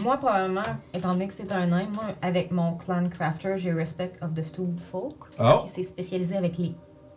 [0.01, 0.62] Moi, probablement,
[0.93, 4.41] étant donné que c'est un nain, moi, avec mon clan crafter, j'ai Respect of the
[4.43, 6.73] Stewed Folk, Oh, qui s'est spécialisé avec les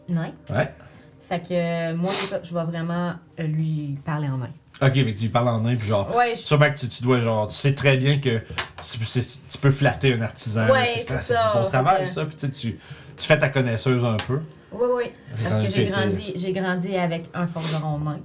[0.09, 0.33] nains.
[0.51, 0.75] ouais.
[1.21, 2.11] Fait que euh, moi,
[2.43, 4.51] je vais vraiment lui parler en nain.
[4.81, 6.15] Ok, que tu parles en nain, puis genre.
[6.15, 9.71] Ouais, je Sûrement que tu, tu dois, genre, tu sais très bien que tu, peux
[9.73, 10.69] flatter un artisan.
[10.69, 12.25] Ouais, c'est du bon travail, ça.
[12.25, 12.79] Puis tu, tu,
[13.17, 14.39] fais ta connaisseuse un peu.
[14.71, 15.05] Oui, oui.
[15.43, 18.21] Parce que j'ai grandi, j'ai grandi avec un forgeron nain.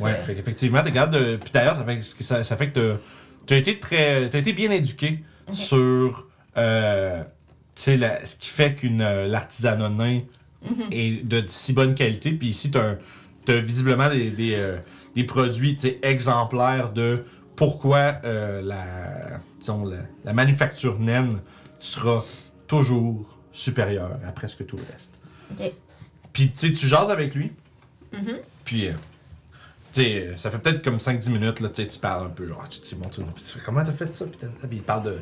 [0.00, 1.36] Ouais, Euh, fait qu'effectivement, t'es capable de.
[1.36, 3.00] Puis d'ailleurs, ça fait, que ça, ça fait que t'as-
[3.46, 4.30] t'as été très.
[4.30, 6.28] T'as été bien éduqué sur.
[6.56, 7.22] Euh,
[7.74, 10.20] tu sais, la- ce qui fait qu'une euh, l'artisanat nain
[10.62, 10.84] Mhm.
[10.92, 12.30] est de si bonne qualité.
[12.32, 12.98] Puis ici, t'as un-
[13.44, 14.78] t'as visiblement des, des, euh,
[15.14, 17.24] des produits exemplaires de
[17.56, 21.40] pourquoi euh, la, disons, la, la manufacture naine
[21.78, 22.24] sera
[22.66, 25.20] toujours supérieure à presque tout le reste.
[25.52, 25.72] Ok.
[26.32, 27.52] Puis tu sais, tu jases avec lui.
[28.12, 28.38] Mhm.
[28.64, 28.92] Puis, euh,
[29.92, 32.30] tu sais, euh, ça fait peut-être comme 5-10 minutes, là, tu sais, tu parles un
[32.30, 34.26] peu, genre, tu puis tu fais, comment t'as fait ça?
[34.26, 35.20] Puis, il parle de,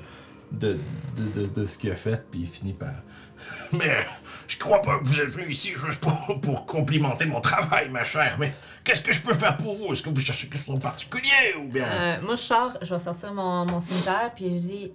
[0.52, 0.78] de,
[1.16, 2.94] de, de, de ce qu'il a fait, puis il finit par.
[3.72, 4.06] Mais,
[4.48, 8.04] je crois pas que vous êtes venu ici juste pour, pour complimenter mon travail, ma
[8.04, 8.52] chère, mais
[8.84, 9.92] qu'est-ce que je peux faire pour vous?
[9.92, 11.84] Est-ce que vous cherchez quelque chose en particulier ou bien?
[11.86, 14.92] Euh, moi, je sors, je vais sortir mon, mon cimetière, puis je dis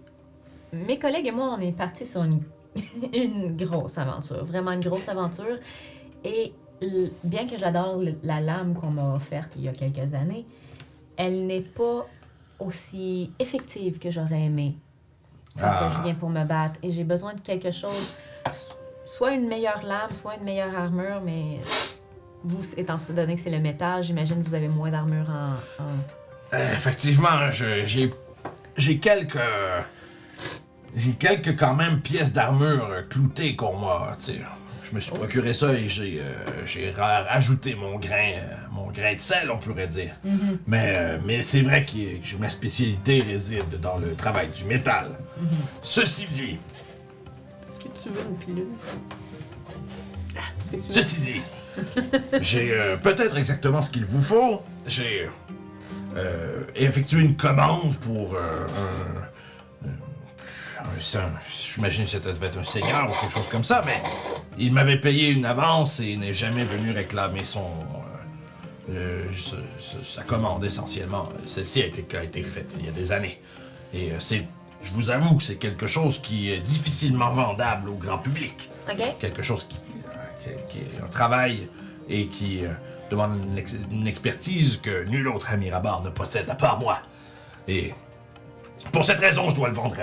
[0.73, 2.41] Mes collègues et moi, on est partis sur une,
[3.13, 5.57] une grosse aventure, vraiment une grosse aventure.
[6.23, 6.53] Et
[7.23, 10.45] bien que j'adore la lame qu'on m'a offerte il y a quelques années,
[11.15, 12.05] elle n'est pas
[12.59, 14.75] aussi effective que j'aurais aimé
[15.59, 15.91] Ah.
[15.97, 16.79] je viens pour me battre.
[16.83, 18.15] Et j'ai besoin de quelque chose,
[19.15, 21.59] soit une meilleure lame, soit une meilleure armure, mais
[22.43, 25.87] vous, étant donné que c'est le métal, j'imagine que vous avez moins d'armure en- en
[26.53, 28.13] Euh, effectivement, j'ai
[28.77, 29.37] j'ai quelques
[30.95, 34.15] j'ai quelques quand même pièces d'armure cloutées qu'on m'a.
[34.89, 36.91] Je me suis procuré ça et j'ai euh,
[37.27, 40.13] rajouté mon grain euh, mon grain de sel, on pourrait dire.
[40.67, 45.07] Mais euh, mais c'est vrai que que ma spécialité réside dans le travail du métal.
[45.81, 46.57] Ceci dit,
[47.69, 48.67] Est-ce que tu veux une pilule?
[50.35, 50.91] Est-ce que tu veux...
[50.93, 51.41] Ceci dit,
[52.41, 54.61] j'ai euh, peut-être exactement ce qu'il vous faut.
[54.85, 55.29] J'ai
[56.15, 58.67] euh, effectué une commande pour euh,
[59.83, 59.87] un.
[59.87, 64.01] un- un- J'imagine que ça devait être un seigneur ou quelque chose comme ça, mais
[64.57, 67.69] il m'avait payé une avance et n'est jamais venu réclamer son.
[70.03, 71.29] sa commande essentiellement.
[71.45, 73.39] Celle-ci a été, a été faite il y a des années.
[73.93, 74.45] Et c'est.
[74.87, 79.17] Je vous avoue que c'est quelque chose qui est difficilement vendable au grand public OK?
[79.19, 81.67] quelque chose qui, euh, qui- qui est un travail
[82.09, 82.69] et qui, euh,
[83.11, 86.99] demande une, ex- une expertise que nul autre à Mirabar ne possède à part moi.
[87.67, 87.93] Et
[88.91, 89.95] pour cette raison, je dois le vendre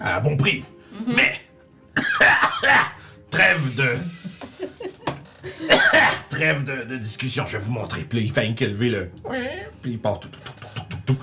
[0.00, 0.62] à, à un bon prix.
[1.06, 1.32] Mais
[3.30, 3.96] trêve de
[6.28, 8.02] trêve de, de discussion, je vais vous montrer.
[8.02, 9.10] Puis là, il fait un lever le
[9.82, 11.16] puis il part tout tout tout tout tout tout.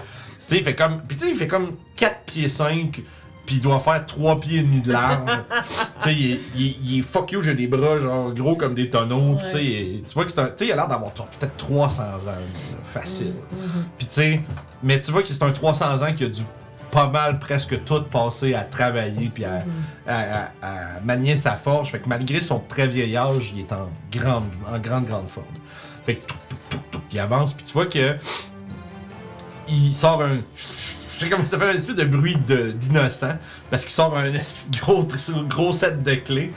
[0.49, 3.01] Tu sais, il fait comme puis tu sais, il fait comme 4 pieds 5
[3.45, 5.29] puis il doit faire 3 pieds et demi de large.
[6.01, 8.55] tu sais, il, est- il est- il est fuck you, j'ai des bras genre gros
[8.55, 9.37] comme des tonneaux.
[9.45, 11.55] Tu sais, il- tu vois que c'est un tu sais, il a l'air d'avoir peut-être
[11.57, 12.33] 300 ans là,
[12.83, 13.33] facile.
[13.97, 14.41] Puis tu sais,
[14.83, 16.41] mais tu vois que c'est un 300 ans qui a dû
[16.91, 19.63] pas mal presque tout passer à travailler puis à,
[20.07, 21.91] à- à- à manier sa forge.
[21.91, 25.45] Fait que malgré son très vieil âge, il est en grande, en grande, grande forme.
[26.05, 28.15] Fait que tout, tout, tout, tout, il avance puis tu vois que
[29.71, 30.37] il sort un.
[30.55, 33.37] Je sais comment ça fait un espèce de bruit de- d'innocent
[33.69, 34.31] parce qu'il sort un
[34.81, 35.05] gros,
[35.49, 36.51] gros set de clés.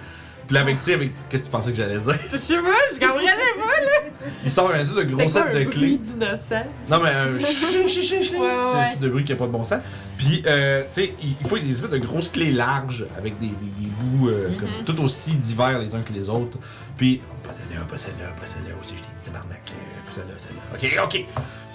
[0.46, 1.12] Puis là, avec, tu sais, avec.
[1.28, 2.18] Qu'est-ce que tu pensais que j'allais dire?
[2.32, 4.26] Je sais pas, je comprenais pas.
[4.44, 5.98] Il sort un espèce de gros set un de bruit clés.
[5.98, 6.64] d'innocent?
[6.90, 8.40] Non, mais un ching, ching, ching, ching.
[8.40, 9.80] Ouais, ouais, C'est un espèce de bruit qui a pas de bon sens.
[10.18, 13.46] Puis, euh, tu sais, il il faut des espèces de grosses clés larges avec des,
[13.46, 14.56] des, des bouts euh, Mhm.
[14.56, 16.58] comme, tout aussi divers les uns que les autres.
[16.96, 19.62] Puis, oh, pas celle-là, pas celle-là, pas celle-là aussi, je l'ai mis tabarnak.
[19.70, 20.62] euh, Pas celle-là, celle-là.
[20.74, 21.24] Ok, ok.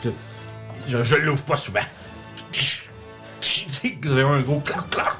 [0.02, 0.10] Puis,
[0.88, 1.82] Je, je l'ouvre pas souvent.
[4.04, 5.14] Vous avez un gros clac, clac.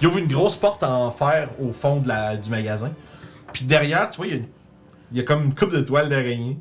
[0.00, 2.92] Il ouvre une grosse porte en fer au fond de la, du magasin.
[3.52, 4.42] Puis derrière, tu vois, il y a,
[5.12, 6.58] il y a comme une coupe de toile d'araignée.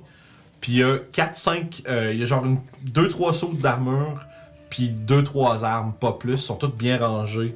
[0.61, 2.45] Puis il y a 4-5, il y a genre
[2.85, 4.21] 2-3 sauts d'armure,
[4.69, 6.33] puis 2-3 armes, pas plus.
[6.33, 7.53] Ils sont toutes bien rangées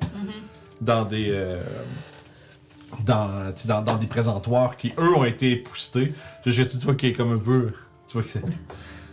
[0.81, 1.27] dans des.
[1.29, 1.57] euh,
[3.05, 6.13] dans, des présentoirs qui, eux, ont été époussetés.
[6.45, 7.71] Je, je- tu vois qu'il est comme un peu.
[8.07, 8.41] Tu vois que c'est-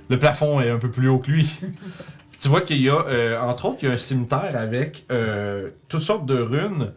[0.09, 1.51] le plafond est un peu plus haut que lui.
[2.41, 5.71] tu vois qu'il y a, euh, entre autres, il y a un cimetière avec euh,
[5.89, 6.93] toutes sortes de runes.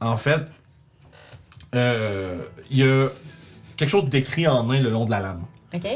[0.00, 0.42] En fait,
[1.74, 2.38] euh,
[2.70, 3.08] il y a
[3.76, 5.44] quelque chose d'écrit en nain le long de la lame.
[5.74, 5.86] Ok.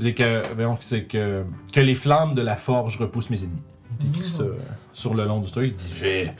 [0.00, 3.62] C'est que, voyons, c'est que, que les flammes de la forge repoussent mes ennemis.
[4.00, 4.44] Il écrit ça
[4.92, 5.74] sur le long du truc.
[5.74, 6.32] Il dit J'ai.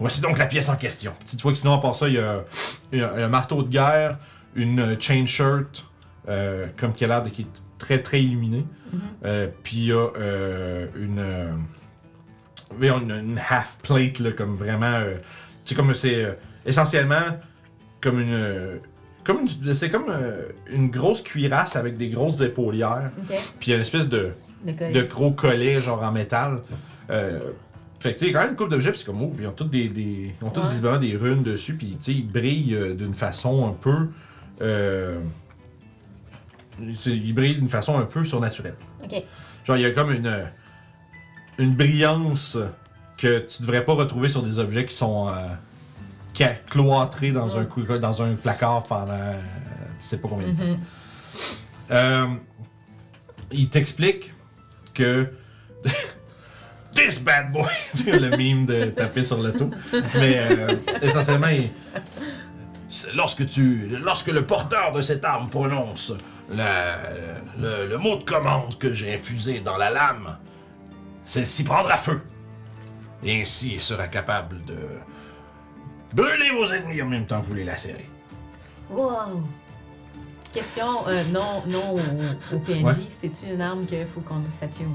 [0.00, 1.12] Voici donc la pièce en question.
[1.24, 2.44] Tu vois que sinon, à part ça, il y a,
[2.92, 4.18] il y a un marteau de guerre,
[4.54, 5.84] une chain shirt,
[6.28, 7.46] euh, comme qui a l'air de qui
[7.78, 8.64] très très illuminé.
[9.24, 11.52] Euh, Puis il y a euh, une, euh,
[12.80, 15.00] une, une half plate, là, comme vraiment.
[15.64, 17.38] tu sais, comme c'est essentiellement
[18.00, 18.80] comme une.
[19.24, 20.12] comme une- c'est comme
[20.70, 23.36] une grosse cuirasse avec des grosses épaulières, Ok.
[23.58, 24.30] puis il y a une espèce de,
[24.64, 26.60] De gros collet genre en métal.
[27.10, 27.40] Euh,
[28.00, 29.52] fait que tu sais, quand même une coupe d'objets, puis c'est comme, oh, ils ont
[29.52, 30.68] tous des, des- ils ont tous Ouais.
[30.68, 34.08] visiblement des runes dessus, puis tu sais, ils brillent d'une façon un peu.
[34.60, 35.18] Euh,
[37.06, 38.76] ils brillent d'une façon un peu surnaturelle.
[39.04, 39.22] Ok.
[39.64, 40.44] Genre, il y a comme une,
[41.58, 42.56] une brillance
[43.16, 47.82] que tu devrais pas retrouver sur des objets qui sont euh, cloîtrés dans, un, cou-
[47.82, 49.40] dans un placard pendant euh,
[49.98, 50.64] tu sais pas combien de temps.
[50.64, 50.78] Mhm.
[51.90, 52.26] Euh,
[53.50, 54.32] il t'explique
[54.94, 55.28] que.
[56.94, 57.64] This bad boy!
[58.06, 59.70] Le mime de taper sur le tout.
[60.14, 61.70] Mais euh, essentiellement, il-
[63.14, 66.12] lorsque, tu, lorsque le porteur de cette arme prononce
[66.50, 66.98] la-
[67.58, 70.36] le, le mot de commande que j'ai infusé dans la lame,
[71.24, 72.20] celle-ci prendra feu.
[73.24, 74.76] Et ainsi, il sera capable de
[76.12, 78.08] brûler vos ennemis en même temps que vous les lacérez.
[78.90, 79.42] Wow.
[80.54, 82.82] Question euh, non, non au, au PNJ.
[82.84, 82.92] Ouais.
[83.10, 84.86] C'est-tu une arme qu'il faut qu'on s'attune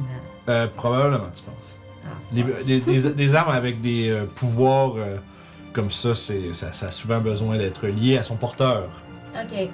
[0.48, 0.52] à?
[0.52, 1.78] Euh, probablement, tu penses.
[2.06, 2.10] Ah.
[2.34, 5.18] Les- des, des- des armes avec des euh, pouvoirs euh,
[5.74, 6.34] comme ça, ça
[6.88, 8.90] a souvent besoin d'être lié à son porteur.
[9.36, 9.70] Ok.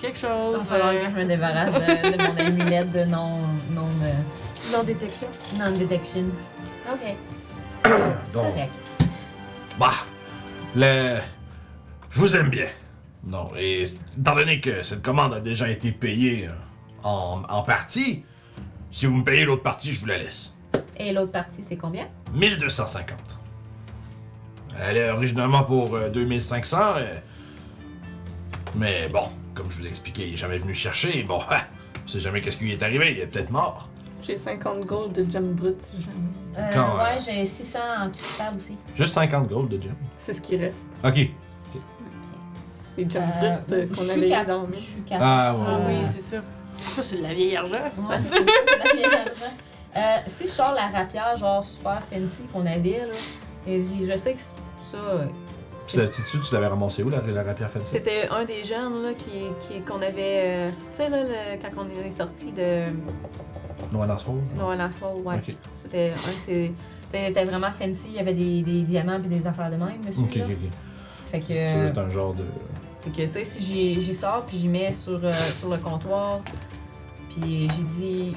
[0.00, 0.56] Quelque Il chose.
[0.56, 3.86] va falloir euh, que je me débarrasse de, de mon amulette de non, non,
[4.72, 5.28] Non détection.
[5.58, 6.24] non detection.
[6.90, 7.14] Ok.
[8.32, 8.72] Donc, correct.
[9.78, 9.92] bah,
[10.74, 11.18] le...
[12.10, 12.66] je vous aime bien.
[13.24, 13.82] Non, et
[14.18, 16.52] étant donné que cette commande a déjà été payée euh,
[17.02, 18.24] en, en partie,
[18.90, 20.52] si vous me payez l'autre partie, je vous la laisse.
[20.96, 22.06] Et l'autre partie, c'est combien?
[22.32, 23.18] 1250.
[24.80, 27.16] Elle est originalement pour euh, 2500, euh,
[28.76, 31.22] mais bon, comme je vous l'ai expliqué, il est jamais venu chercher.
[31.22, 31.40] Bon,
[32.04, 33.88] on sait jamais qu'est-ce qui lui est arrivé, il est peut-être mort.
[34.22, 36.16] J'ai 50 gold de gem brut si jamais.
[36.58, 38.76] Euh, Quand, euh, ouais, j'ai 600 en cristal aussi.
[38.96, 39.94] Juste 50 gold de gem.
[40.18, 40.86] C'est ce qui reste.
[41.04, 41.28] Ok.
[42.96, 45.02] Les gem Euh, bruts euh, je qu'on suis avait eu cap- dans le Je suis.
[45.12, 45.64] Ah, ouais.
[45.66, 46.36] Ah oui, c'est ça.
[46.78, 47.72] Ça, c'est de la vieille argent.
[47.72, 49.54] Ouais, c'est la vieille argent.
[49.96, 53.14] Euh, si je sors la rapière, genre super fancy qu'on avait, là,
[53.66, 54.98] et j- je sais que ça.
[55.86, 57.86] Euh, Tu l'as- tu, tu l'avais ramassé où, la, la rapière fancy?
[57.86, 60.66] C'était un des jeunes là, qui, qui- qu'on avait.
[60.66, 62.84] euh, tu sais, là, le- quand on est sorti de
[63.92, 64.34] dans Soul?
[64.58, 65.40] Noël Soul, ouais.
[65.82, 66.72] C'était un de ces.
[67.12, 70.20] C'était vraiment fancy, il y avait des, des diamants et des affaires de même dessus.
[70.20, 70.44] Ok, là.
[70.44, 70.70] ok, ok.
[71.30, 71.66] Fait que.
[71.66, 72.44] Ça doit être un genre de.
[73.02, 75.78] Fait que, tu sais, si j'y j'y sors puis j'y mets sur, euh, sur le
[75.78, 76.40] comptoir,
[77.30, 78.32] Puis j'ai dit,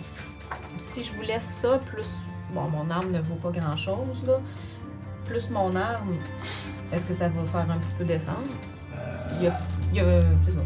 [0.78, 2.16] si je vous laisse ça, plus.
[2.54, 4.40] Bon, mon arme ne vaut pas grand chose, là.
[5.26, 6.12] Plus mon arme,
[6.94, 8.40] est-ce que ça va faire un petit peu descendre?
[9.38, 9.60] Il y a.
[9.92, 10.12] Il y a.
[10.46, 10.60] C'est ça.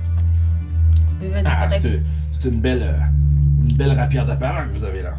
[1.22, 4.78] Je peux Ah, peut-être- c'est c'est une belle, euh, une belle rapière de parole que
[4.78, 5.14] vous avez là.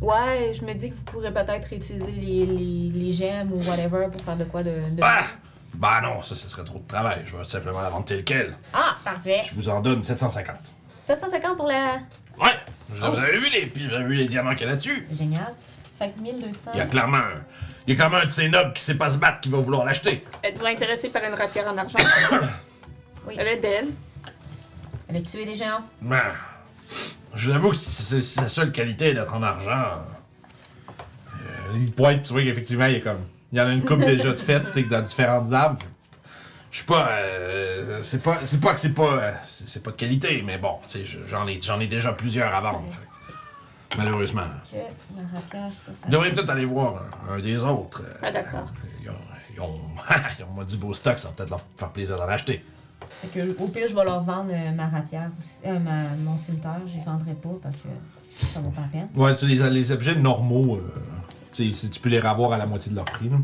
[0.00, 4.08] Ouais, je me dis que vous pourrez peut-être utiliser les, les, les gemmes ou whatever
[4.12, 4.70] pour faire de quoi de.
[4.70, 5.24] de- Ah!
[5.74, 7.20] Bah non, ça, ce serait trop de travail.
[7.26, 8.54] Je vais simplement la vendre telle quelle.
[8.72, 9.42] Ah, parfait.
[9.44, 10.56] Je vous en donne 750.
[11.04, 11.96] 750 pour la.
[12.40, 12.52] Ouais!
[12.94, 13.10] Je- Oh.
[13.12, 15.06] Vous avez vu les, puis vous avez vu les diamants qu'il y a là-dessus?
[15.12, 15.52] Génial.
[15.98, 16.70] Fait que 1200.
[16.74, 17.42] Il y a clairement un,
[17.86, 19.58] il y a clairement un de ces nobles qui sait pas se battre qui va
[19.58, 20.24] vouloir l'acheter.
[20.42, 21.98] Êtes-vous intéressé par une rapière en argent?
[23.28, 23.34] Oui.
[23.38, 23.88] Elle est belle.
[25.08, 25.80] Elle a tué des géants?
[26.00, 26.22] Ben,
[27.34, 29.84] je vous avoue que c'est c'est la seule qualité d'être en argent.
[31.28, 33.20] Euh, il pointe, tu vois qu'effectivement, il y a comme.
[33.52, 35.76] Il y en a une coupe déjà de faite, tu sais, dans différentes armes.
[36.70, 37.08] Je suis pas.
[37.10, 38.38] euh, c'est pas.
[38.44, 39.02] C'est pas que c'est pas.
[39.14, 42.12] euh, c'est pas de qualité, mais bon, tu sais, je- j'en ai, j'en ai déjà
[42.12, 42.84] plusieurs à vendre.
[42.92, 43.00] fait
[43.96, 44.42] malheureusement.
[44.72, 48.02] Vous devriez peut-être aller voir un, un des autres.
[48.04, 48.68] euh, Ah, d'accord.
[49.02, 49.14] Ils ont,
[49.54, 49.80] ils ont,
[50.38, 52.64] ils ont du beau stock, ça va peut-être leur faire plaisir d'en acheter.
[53.08, 55.52] Fait que, au pire, je vais leur vendre euh, ma rapière aussi.
[55.66, 57.88] Euh, ma- mon cimetière, je les vendrai pas parce que
[58.52, 59.08] ça vaut pas la peine.
[59.14, 60.80] Ouais, tu sais, les, les objets normaux, euh,
[61.52, 63.28] tu sais, tu peux les revoir à la moitié de leur prix.
[63.28, 63.36] là.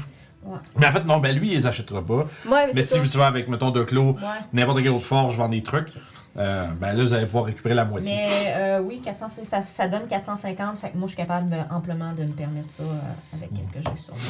[0.44, 0.58] Ouais.
[0.76, 2.26] Mais en fait, non, ben lui, il les achètera pas.
[2.50, 4.18] Ouais, Mais c'est si tu vas avec, mettons, de clos, Ouais.
[4.52, 5.92] n'importe quelle autre forge vend des trucs,
[6.36, 8.14] euh, ben là, vous allez pouvoir récupérer la moitié.
[8.14, 10.78] Mais euh, oui, 400, c'est- ça, ça donne 450.
[10.78, 12.98] Fait que moi, je suis capable euh, amplement de me permettre ça euh,
[13.34, 14.22] avec ce que j'ai sur moi.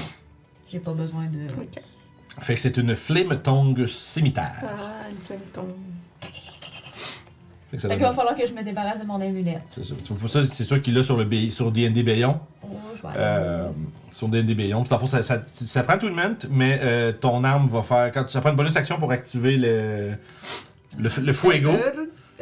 [0.71, 1.47] J'ai pas besoin de.
[2.41, 4.63] Fait que c'est une flame tongue cimetière.
[4.63, 5.67] Ah, une tombe.
[7.71, 9.63] Fait que ça Fait qu'il va falloir que je me débarrasse de mon amulette.
[9.71, 9.95] c'est ça.
[10.19, 12.39] Pour ça, c'est sûr qu'il l'a sur le B- sur D&D Bayon.
[12.65, 13.03] Oh, je.
[13.17, 13.69] Euh,
[14.11, 14.85] sur D&D Bayon.
[14.85, 18.13] Fond, ça, ça, ça prend tout le monde, mais euh, ton arme va faire...
[18.13, 20.13] Quand tu ça prend une bonus action pour activer le...
[20.99, 21.73] Le, le fuego.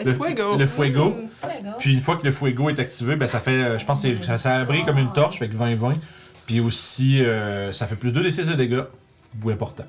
[0.05, 0.57] Le fuego.
[0.57, 1.11] Le fuego.
[1.11, 1.15] Mm.
[1.47, 1.77] Ouais, gars.
[1.79, 4.23] Puis une fois que le fuego est activé, ben ça fait, euh, je pense que
[4.23, 5.95] ça, ça brille comme une torche, fait que 20-20.
[6.47, 8.83] Puis aussi, euh, ça fait plus 2 des 6 de dégâts.
[9.35, 9.85] Bout important.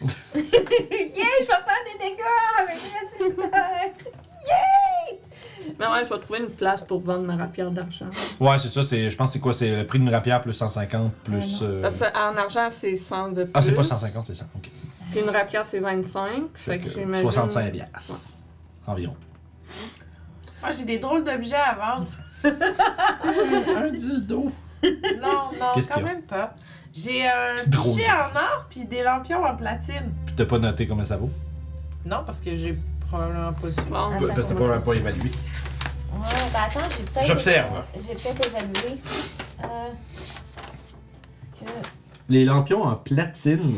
[0.04, 2.22] yeah, je vais faire des dégâts
[2.58, 2.76] avec
[3.20, 4.10] le.
[4.46, 5.18] Yay!
[5.78, 8.06] Mais ouais, je vais trouver une place pour vendre ma rapière d'argent.
[8.38, 10.52] Ouais, c'est ça, c'est, je pense que c'est quoi C'est le prix d'une rapière plus
[10.52, 11.60] 150 plus.
[11.60, 13.52] Ouais, euh, Parce que en argent, c'est 100 de plus.
[13.54, 14.44] Ah, c'est pas 150, c'est 100.
[14.56, 14.70] Ok.
[15.10, 16.30] Puis une rapière, c'est 25.
[16.54, 17.26] Fait, Fait que, que j'imagine.
[17.30, 18.38] 65 piastres.
[18.86, 19.16] Environ.
[20.60, 22.08] Moi, j'ai des drôles d'objets à vendre.
[23.76, 24.50] un dildo.
[24.82, 26.54] Non, non, Qu'est-ce quand même pas.
[26.92, 30.12] J'ai un pichet en or puis des lampions en platine.
[30.26, 31.30] Puis t'as pas noté combien ça vaut?
[32.06, 33.80] Non, parce que j'ai probablement pas su.
[33.88, 34.78] Bon, Ah, T'as ça pas, va.
[34.78, 35.22] pas évalué.
[36.12, 37.26] Ouais, ben attends, j'ai peut-être.
[37.26, 37.82] J'observe.
[37.94, 39.00] J'ai peut-être évalué.
[39.64, 39.88] Euh.
[40.18, 41.70] Est-ce que.
[42.28, 43.74] Les lampions en platine.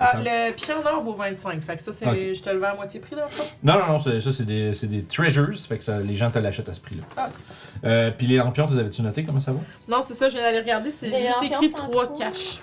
[0.00, 1.62] Ah, le pichet en or vaut 25.
[1.62, 2.34] Fait que ça, c'est.
[2.34, 3.44] Je te le vends à moitié prix dans le fond?
[3.62, 6.30] Non, non, non, c'est- ça c'est des, c'est des treasures, fait que ça, les gens
[6.30, 7.02] te l'achètent à ce prix-là.
[7.16, 7.28] Ah.
[7.84, 10.34] Euh, puis les lampions, tu les avais-tu noté comment ça vaut Non, c'est ça, je
[10.34, 10.90] viens d'aller regarder.
[10.90, 12.16] C'est juste écrit c'est en 3 quoi?
[12.16, 12.60] cash.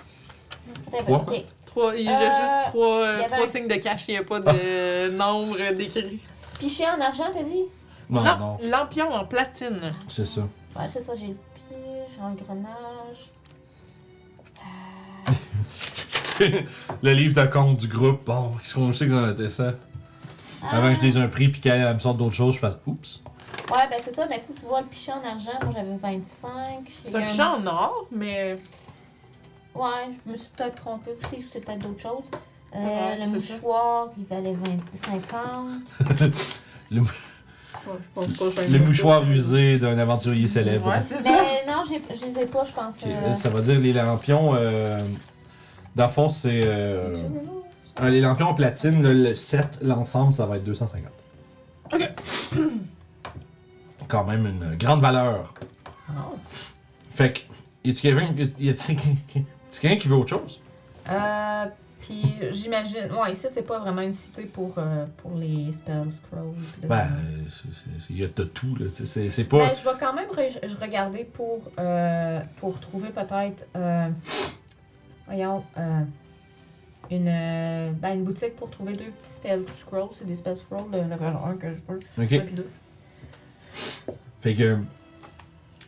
[1.04, 1.18] Trois?
[1.18, 1.44] Ok.
[1.66, 4.16] Trois, il y a Euh, juste 3, y avait un- signes de cash, il n'y
[4.18, 6.18] a pas de nombre décrit.
[6.58, 7.64] Pichet en argent, t'as dit?
[8.10, 9.92] Non, Non, non, lampion en platine.
[10.08, 10.40] c'est ça.
[10.74, 13.30] Ouais, c'est ça, j'ai le pige, engrenage.
[17.02, 19.72] le livre de compte du groupe, bon, qu'est-ce qu'on sait que j'en étais ça?
[20.70, 23.22] Avant que je dise un prix, puis qu'elle me sorte d'autres choses, je fasse oups.
[23.70, 25.96] Ouais, ben c'est ça, mais tu sais, tu vois le pichet en argent, moi j'avais
[25.96, 26.62] 25.
[27.04, 28.58] C'est un pichet en or, mais.
[29.74, 32.30] Ouais, je me suis peut-être trompée aussi, c'est peut-être d'autres choses.
[32.74, 33.32] Euh, Ouais, le ça.
[33.54, 34.60] mouchoir, il valait 20,
[34.94, 36.32] 50.
[36.90, 37.02] Le,
[37.86, 40.86] Ouais, mouchoir usé d'un aventurier célèbre.
[40.88, 41.30] Ouais, c'est ça.
[41.30, 43.00] Mais non, je les ai pas, je pense.
[43.06, 44.54] Euh, Ça va dire les lampions.
[44.54, 45.00] Euh,
[45.98, 46.60] dans le fond, c'est.
[46.64, 47.16] euh,
[48.00, 51.10] euh, les lampions en platine, le, le set, l'ensemble, ça va être 250.
[51.92, 52.10] Ok.
[54.06, 55.52] Quand même une grande valeur.
[56.10, 56.36] Oh.
[57.10, 57.40] Fait que,
[57.84, 58.96] y a-tu quelqu'un y a-tu
[59.80, 60.60] quelqu'un qui veut autre chose?
[61.10, 61.64] Euh,
[62.00, 63.10] puis j'imagine.
[63.20, 66.54] Ouais, ici, c'est pas vraiment une cité pour, euh, pour les spell scrolls.
[66.88, 68.86] Ben, euh, c'est- c'est- c'est- y a de tout, là.
[68.92, 69.58] C'est c'est pas.
[69.58, 73.66] Ben, je vais quand même re- je regarder pour, euh, pour trouver peut-être.
[73.76, 74.08] euh,
[75.28, 75.62] voyons.
[75.76, 76.00] euh,
[77.10, 80.10] une, euh, ben, une boutique pour trouver deux petits spell scrolls.
[80.14, 82.00] C'est des spell scrolls de level 1 que je veux.
[82.22, 82.32] Ok.
[82.32, 82.68] Un puis deux.
[84.40, 84.78] Fait que.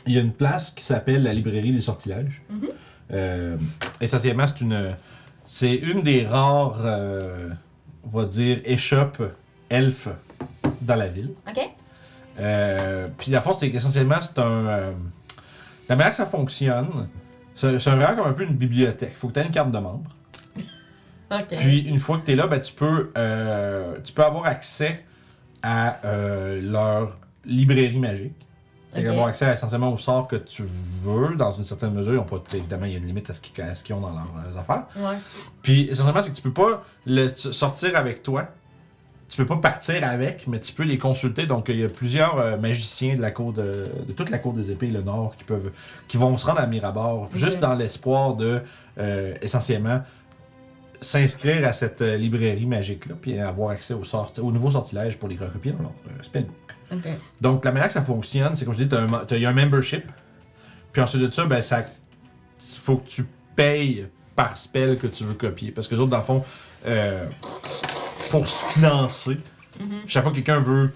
[0.06, 2.42] Il y a une place qui s'appelle la librairie des sortilèges.
[2.48, 2.68] Mhm.
[3.12, 3.56] Euh,
[4.00, 4.94] essentiellement, c'est une.
[5.46, 7.50] C'est une des rares, euh,
[8.04, 9.22] on va dire, échoppes
[9.68, 10.08] elfes
[10.80, 11.32] dans la ville.
[11.48, 11.60] Ok?
[12.38, 14.66] Euh, puis la force, c'est qu'essentiellement, c'est un.
[14.66, 14.92] euh,
[15.88, 17.08] la manière que ça fonctionne,
[17.60, 19.14] c'est c'est vraiment comme un peu une bibliothèque.
[19.16, 20.10] Faut que tu aies une carte de membre.
[21.48, 25.04] Puis une fois que tu es là, ben, tu, peux, euh, tu peux avoir accès
[25.62, 28.34] à euh, leur librairie magique.
[28.92, 29.06] Fait Ok.
[29.06, 32.14] avoir accès essentiellement aux sorts que tu veux, dans une certaine mesure.
[32.14, 33.40] Ils ont pas, évidemment, il y a une limite à ce
[33.84, 34.86] qu'ils ont dans leurs euh, affaires.
[34.96, 35.16] Ouais.
[35.62, 38.48] Puis essentiellement, c'est que tu peux pas le sortir avec toi.
[39.30, 41.46] Tu peux pas partir avec, mais tu peux les consulter.
[41.46, 44.52] Donc il y a plusieurs euh, magiciens de la cour de, de toute la cour
[44.52, 45.70] des épées, le nord, qui peuvent
[46.08, 48.60] qui vont se rendre à Mirabord, juste dans l'espoir de
[48.98, 50.02] euh, essentiellement
[51.00, 55.28] s'inscrire à cette euh, librairie magique là, puis avoir accès aux aux nouveaux sortilèges pour
[55.28, 56.54] les recopier dans leur euh, spellbook.
[56.92, 57.08] Ok.
[57.40, 58.96] Donc, la manière que ça fonctionne, c'est comme je dis,
[59.30, 60.04] il y a un membership.
[60.92, 61.84] Puis ensuite de ça, ben, ça.
[62.58, 65.70] faut que tu payes par spell que tu veux copier.
[65.70, 66.42] Parce que les autres, dans le fond,
[66.86, 67.26] euh,
[68.30, 69.36] pour se financer,
[69.78, 69.86] Mhm.
[70.06, 70.92] chaque fois que quelqu'un veut.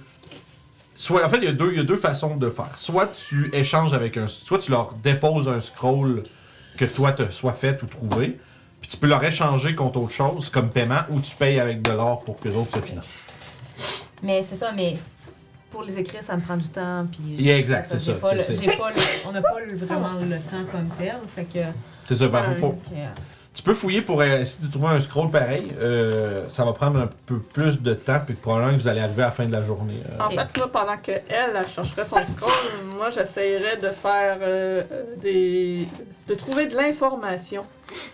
[0.97, 2.71] Soit, en fait, il y, a deux, il y a deux façons de faire.
[2.77, 4.27] Soit tu échanges avec un.
[4.29, 6.25] Soit tu leur déposes un scroll
[6.79, 8.39] que toi te sois fait ou trouvé.
[8.81, 11.91] Puis tu peux leur échanger contre autre chose comme paiement ou tu payes avec de
[11.93, 13.07] l'or pour que les autres se financent.
[14.23, 14.95] Mais c'est ça, mais
[15.71, 17.07] pour les écrire, ça me prend du temps.
[17.11, 19.59] Puis Yeah, exact, c'est ça, pas c'est- le- c'est- j'ai pas le- on n'a pas
[19.61, 21.17] le- vraiment le temps comme tel.
[21.35, 21.59] Fait que.
[22.07, 22.57] C'est ça, par Ouais.
[22.57, 23.05] faut- donc, euh,
[23.55, 25.71] Tu peux fouiller pour euh, essayer de trouver un scroll pareil.
[25.81, 29.23] Euh, ça va prendre un peu plus de temps, puis probablement que vous allez arriver
[29.23, 30.01] à la fin de la journée.
[30.11, 30.25] euh.
[30.25, 32.51] En fait, moi, pendant qu'elle, elle chercherait son scroll,
[32.97, 35.87] moi, j'essayerais de faire euh, euh, des.
[36.27, 37.63] de trouver de l'information.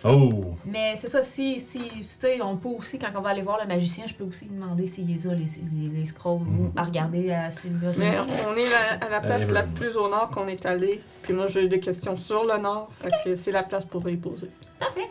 [0.04, 0.52] Oh!
[0.66, 3.58] Mais c'est ça, si, si tu sais, on peut aussi, quand on va aller voir
[3.62, 6.70] le magicien, je peux aussi lui demander s'il les a, les, les, les scrolls, ou
[6.76, 7.92] à regarder à Sylvain.
[7.96, 8.12] Mais
[8.46, 11.02] on est la- à la place la plus au nord qu'on est allé.
[11.22, 12.90] Puis moi, j'ai des questions sur le nord.
[13.00, 14.50] Fait que c'est la place pour y poser.
[14.78, 15.08] Parfait.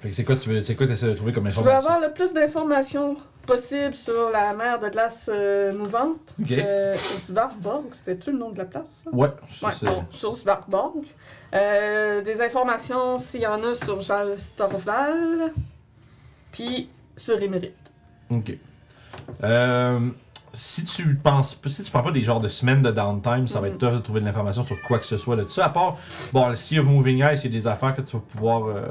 [0.00, 1.60] Fait que c'est quoi tu veux, c'est quoi tu essaies de trouver comme Je veux
[1.60, 1.90] information?
[1.90, 3.16] avoir le plus d'informations
[3.46, 6.34] possible sur la mer de glace euh, mouvante.
[6.40, 6.52] Ok.
[6.52, 9.04] Euh, Svarborg, c'était-tu le nom de la place?
[9.04, 9.10] ça?
[9.12, 9.28] Ouais,
[9.60, 11.04] ça, Ouais, c'est- bon, sur Svarborg.
[11.54, 15.52] Euh, des informations, s'il y en a, sur Jal Storval.
[16.52, 17.74] Puis sur Émérite.
[18.30, 18.52] Ok.
[19.44, 20.10] Euh,
[20.52, 23.68] si tu penses, si tu prends pas des genres de semaines de downtime, ça va
[23.68, 23.78] être Mhm.
[23.78, 25.60] tough de trouver de l'information sur quoi que ce soit là dessus.
[25.60, 25.96] À part,
[26.32, 28.82] bon, Sea of Moving Ice, il y a des affaires que tu vas pouvoir euh,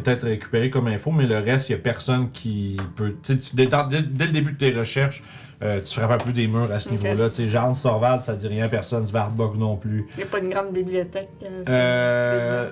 [0.00, 3.14] peut-être récupérer comme info, mais le reste, il y a personne qui peut.
[3.22, 5.22] tu dès, le début de tes recherches,
[5.62, 7.30] euh, tu frappes un peu des murs à ce niveau-là.
[7.30, 10.06] Tu sais, Jarn Storval, ça dit rien, personne, Svartbog non plus.
[10.14, 11.28] Il n'y a pas une grande bibliothèque.
[11.42, 12.70] euh, Euh,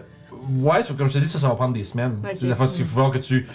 [0.61, 2.17] ouais, c'est- comme je te dis, ça, ça va prendre des semaines.
[2.23, 2.31] Ok.
[2.31, 3.47] Tu sais, des fois, il faut que tu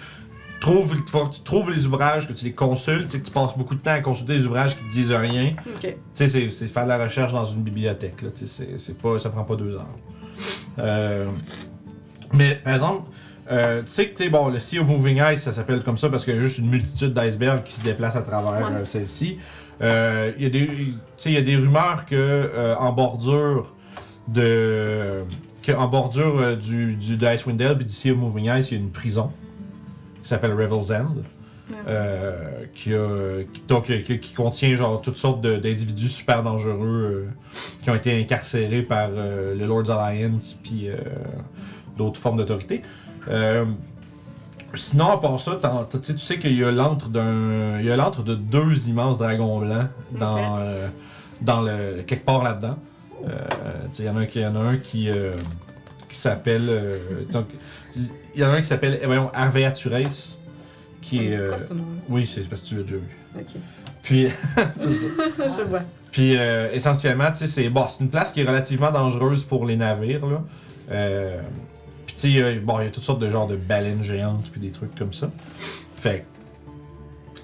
[0.59, 0.95] trouves,
[1.31, 3.99] tu trouves les ouvrages, que tu les consultes, que tu passes beaucoup de temps à
[4.01, 5.55] consulter les ouvrages qui te disent rien.
[5.79, 8.21] Tu sais, c'est, c'est faire de la recherche dans une bibliothèque.
[8.21, 9.87] Là, c'est, c'est pas, ça prend pas deux heures.
[10.79, 11.25] Euh,
[12.33, 13.09] mais par exemple,
[13.49, 16.09] euh, tu sais que tu bon, le Sea of Moving Ice, ça s'appelle comme ça
[16.09, 18.75] parce qu'il y a juste une multitude d'icebergs qui se déplacent à travers Ouais.
[18.75, 19.37] euh, celle-ci.
[19.81, 23.73] Euh, Il y a des, rumeurs que en bordure
[24.27, 25.23] de,
[25.63, 28.83] que en bordure du, du Dale puis du Sea of Moving Ice, il y a
[28.83, 29.31] une prison
[30.21, 31.15] qui s'appelle Revel's End.
[31.87, 37.53] Euh, qui, a, qui, donc, qui, qui contient genre toutes sortes d'individus super dangereux euh,
[37.81, 40.89] qui ont été incarcérés par euh, le Lord's Alliance puis
[41.97, 42.81] d'autres formes d'autorité.
[43.29, 43.65] Euh,
[44.75, 45.59] sinon, à part ça,
[46.01, 49.59] tu sais- qu'il y a l'antre d'un, il y a l'antre de deux immenses dragons
[49.59, 50.87] blancs dans, euh,
[51.41, 52.77] dans le quelque part là-dedans.
[53.27, 53.37] Euh,
[53.99, 55.09] il y en a un qui, y en a un qui,
[56.09, 56.99] qui s'appelle,
[58.35, 59.29] il y en a un qui s'appelle, eh, voyons,
[59.75, 59.99] Tures,
[61.01, 61.85] qui est, C'est quoi ce nom-là?
[62.09, 63.17] oui, c'est parce que tu l'as déjà vu.
[63.37, 63.45] Ok.
[64.01, 65.81] Puis, Je vois.
[66.11, 69.65] puis euh, essentiellement, tu sais, c'est bon, c'est une place qui est relativement dangereuse pour
[69.65, 70.41] les navires, là.
[70.91, 71.39] Euh,
[72.21, 74.61] tu sais, a- bon, il y a toutes sortes de genres de baleines géantes, puis
[74.61, 75.29] des trucs comme ça.
[75.95, 76.25] Fait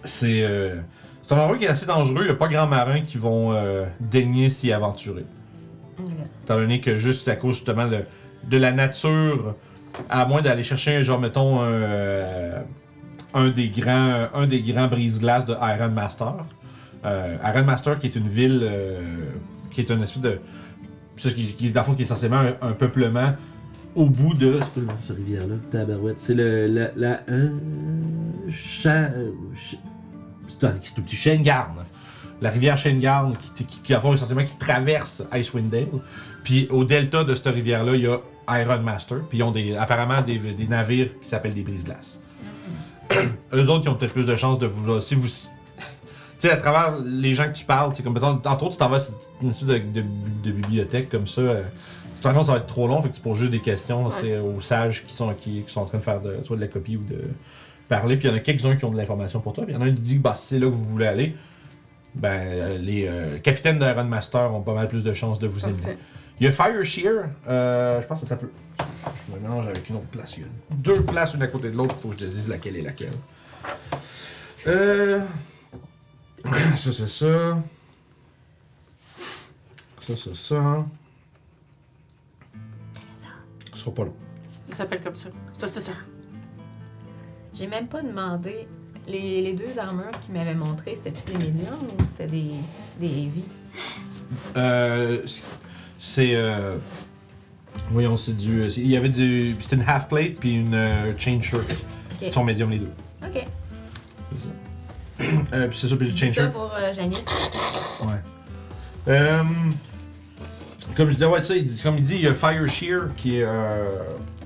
[0.04, 0.76] c'est euh,
[1.24, 2.22] c'est un endroit qui est assez dangereux.
[2.22, 5.26] Il n'y a pas grand marin qui vont euh, daigner s'y aventurer.
[6.44, 8.00] Étant donné que juste à cause justement de,
[8.50, 9.56] de la nature,
[10.10, 12.62] à moins d'aller chercher, genre, mettons, un, euh,
[13.34, 16.36] un des grands, un des grands brise-glaces de Iron Master.
[17.06, 19.02] Euh, Iron Master, qui est une ville, euh,
[19.72, 20.40] qui est une espèce de.
[21.18, 23.34] Qui, qui, dans le fond, qui est essentiellement un, un peuplement
[23.96, 24.60] au bout de.
[24.74, 26.20] C'est pas cette rivière-là, tabarouette.
[26.20, 27.50] C'est le, la, la, euh,
[28.50, 29.10] cha,
[30.60, 31.86] tout petit Shengarn.
[32.42, 35.88] La rivière Shengarn, qui, qui, qui, essentiellement, qui traverse Icewind Dale.
[36.44, 38.20] Puis au delta de cette rivière-là, il y a
[38.62, 39.20] Iron Master.
[39.30, 42.20] Puis ils ont des, apparemment des, navires qui s'appellent des brise-glaces.
[43.54, 44.84] Eux autres, ils ont peut-être plus de chances de vous.
[44.84, 45.28] Vous.
[46.40, 48.98] Tu sais, à travers les gens que tu parles, comme entre autres, tu t'en vas
[48.98, 49.02] à
[49.42, 51.42] une espèce de bibliothèque comme ça.
[51.42, 51.64] euh,
[52.18, 53.52] tu te rends compte que ça va être trop long, fait que tu poses juste
[53.52, 56.40] des questions c'est aux sages qui sont, qui, qui sont en train de faire de,
[56.44, 57.22] soit de la copie ou de
[57.88, 58.18] parler.
[58.18, 59.66] Puis il y en a quelques-uns qui ont de l'information pour toi.
[59.66, 61.06] Puis il y en a un qui dit que bah, c'est là que vous voulez
[61.06, 61.36] aller,
[62.16, 65.68] ben, euh, les euh, capitaines d'Iron Master ont pas mal plus de chances de vous
[65.68, 65.80] aider.
[65.80, 65.98] Parfait.
[66.40, 68.50] Il y a Fire Shear, euh, je pense que c'est un peu.
[68.80, 70.38] Je me mélange avec une autre place.
[70.38, 72.30] Il y a deux places une à côté de l'autre, il faut que je te
[72.30, 73.14] dise laquelle est laquelle.
[74.68, 75.22] Euh.
[76.78, 77.58] Ça, c'est ça.
[80.00, 80.86] Ça, ça, ça.
[83.88, 84.14] Sera pas long.
[84.68, 85.30] Il s'appelle comme ça.
[85.58, 85.94] Ça, c'est ça.
[87.54, 88.68] J'ai même pas demandé.
[89.08, 92.52] Les, les deux armures qu'il m'avait montrées, c'était-tu des médiums ou c'était des,
[93.00, 93.44] des heavy?
[94.58, 95.22] Euh,
[95.98, 96.36] c'est.
[96.36, 96.76] Euh,
[97.90, 98.70] voyons, c'est du.
[98.70, 99.56] c'est- Il y avait du.
[99.62, 101.74] C'était une half plate puis une euh, chain shirt.
[102.22, 102.92] Ils sont médium les deux.
[103.24, 103.46] Ok.
[104.34, 104.50] C'est ça.
[105.54, 106.52] Euh, puis c'est ça, puis le chain dis ça shirt.
[106.54, 107.26] pour euh, Janice.
[108.02, 108.22] Ouais.
[109.08, 109.44] Euh,
[110.96, 113.02] comme je disais, ouais, ça, il dit, comme il dit, il y a Fire Shear
[113.16, 113.84] qui est euh,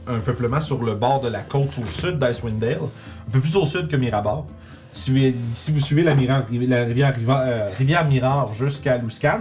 [0.07, 2.79] un peuplement sur le bord de la côte au sud d'Icewind Dale,
[3.27, 4.45] un peu plus au sud que Mirabar.
[4.91, 8.05] Si vous, si vous suivez la, Mira- la rivière, euh, rivière
[8.53, 9.39] jusqu'à Luscan,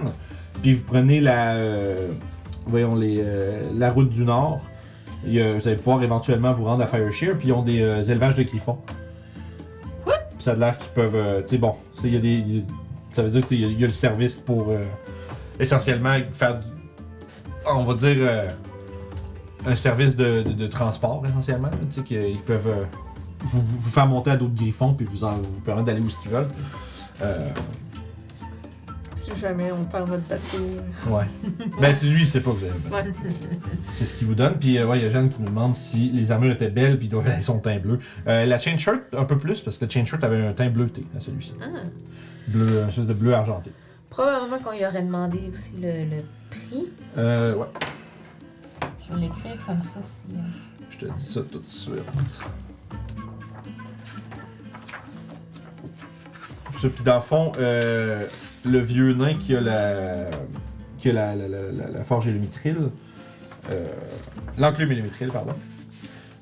[0.63, 2.09] puis vous prenez la, euh,
[2.67, 4.61] voyons, les, euh, la route du nord,
[5.25, 8.37] vous allez pouvoir éventuellement vous rendre à Fire Shear, puis ils ont des euh, élevages
[8.37, 8.79] de griffons.
[10.05, 11.15] Puis ça a l'air qu'ils peuvent.
[11.17, 12.29] euh, tu sais, bon, tu sais, il y a des.
[12.29, 12.63] il y a-
[13.13, 14.73] ça veut dire qu'il y, y a le service pour
[15.59, 16.67] essentiellement faire du.
[17.67, 18.17] On va dire.
[18.19, 18.49] euh,
[19.67, 21.69] un service de, de- de transport essentiellement.
[21.91, 22.85] Tu sais, qu'ils peuvent euh,
[23.41, 26.31] vous, vous faire monter à d'autres griffons puis vous, en, vous permettre d'aller où qu'ils
[26.31, 26.49] veulent.
[27.23, 27.47] Euh,
[29.17, 30.57] Si jamais on perd notre bateau.
[31.11, 31.25] ouais.
[31.79, 33.09] Mais tu- lui, il sait pas que vous avez un bateau.
[33.11, 33.15] Ouais.
[33.93, 34.55] C'est ce qu'il vous donne.
[34.55, 36.99] Puis, euh, ouais, il y a Jeanne qui nous demande si les armures étaient belles
[36.99, 37.99] puis ils aller son teint bleu.
[38.29, 40.71] Euh, la chain shirt, un peu plus, parce que la chain shirt avait un teint
[40.71, 41.53] bleuté à celui-ci.
[41.61, 41.67] Ah.
[42.49, 43.71] Bleu, un espèce de bleu argenté.
[44.11, 46.89] Probablement qu'on lui aurait demandé aussi le, le prix.
[47.17, 47.67] Euh, ouais.
[49.09, 50.35] Je vais l'écrire comme ça si.
[50.35, 50.41] euh,
[50.91, 51.95] Je te dis ça tout de suite.
[56.81, 58.25] Ça, puis dans le fond, euh,
[58.65, 60.31] le vieux nain qui a la,
[60.99, 62.77] qui a la, la, la, la- la forge et le mitril,
[63.71, 63.87] euh,
[64.57, 65.53] l'enclume et le mitril, pardon.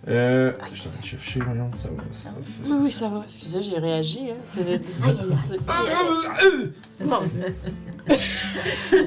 [0.06, 2.02] Euh, je suis en train de chercher, voyons, ça va.
[2.12, 3.22] ça- ça- Oui, oui, ça va.
[3.24, 4.30] Excusez, j'ai réagi.
[4.30, 4.36] Hein.
[4.46, 4.80] C'est le-
[5.36, 7.54] c'est- Mon Dieu.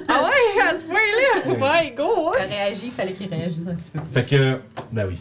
[0.07, 1.53] Ah ouais, à ce point-là!
[1.53, 2.33] Ouais, go!
[2.37, 3.99] Il a réagi, il fallait qu'il réagisse un petit peu.
[4.11, 4.59] Fait que,
[4.91, 5.19] ben oui.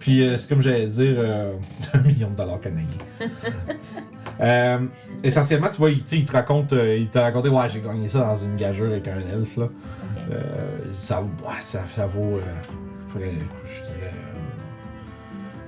[0.00, 1.52] Puis euh, c'est comme j'allais dire, euh,
[1.94, 2.86] un million de dollars canadiens.
[4.42, 4.78] Euh,
[5.22, 8.38] essentiellement, tu vois, il, te raconte, euh, il t'a raconté, ouais, j'ai gagné ça dans
[8.38, 9.68] une gageure avec un elfe là.
[10.32, 13.32] Euh, ça, vaut- ouais, ça, ça vaut, euh, je pourrais,
[13.66, 13.89] je euh,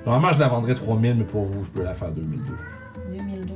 [0.05, 2.53] normalement je la vendrais 3000, mais pour vous, je peux la faire 2002.
[3.11, 3.53] 2002.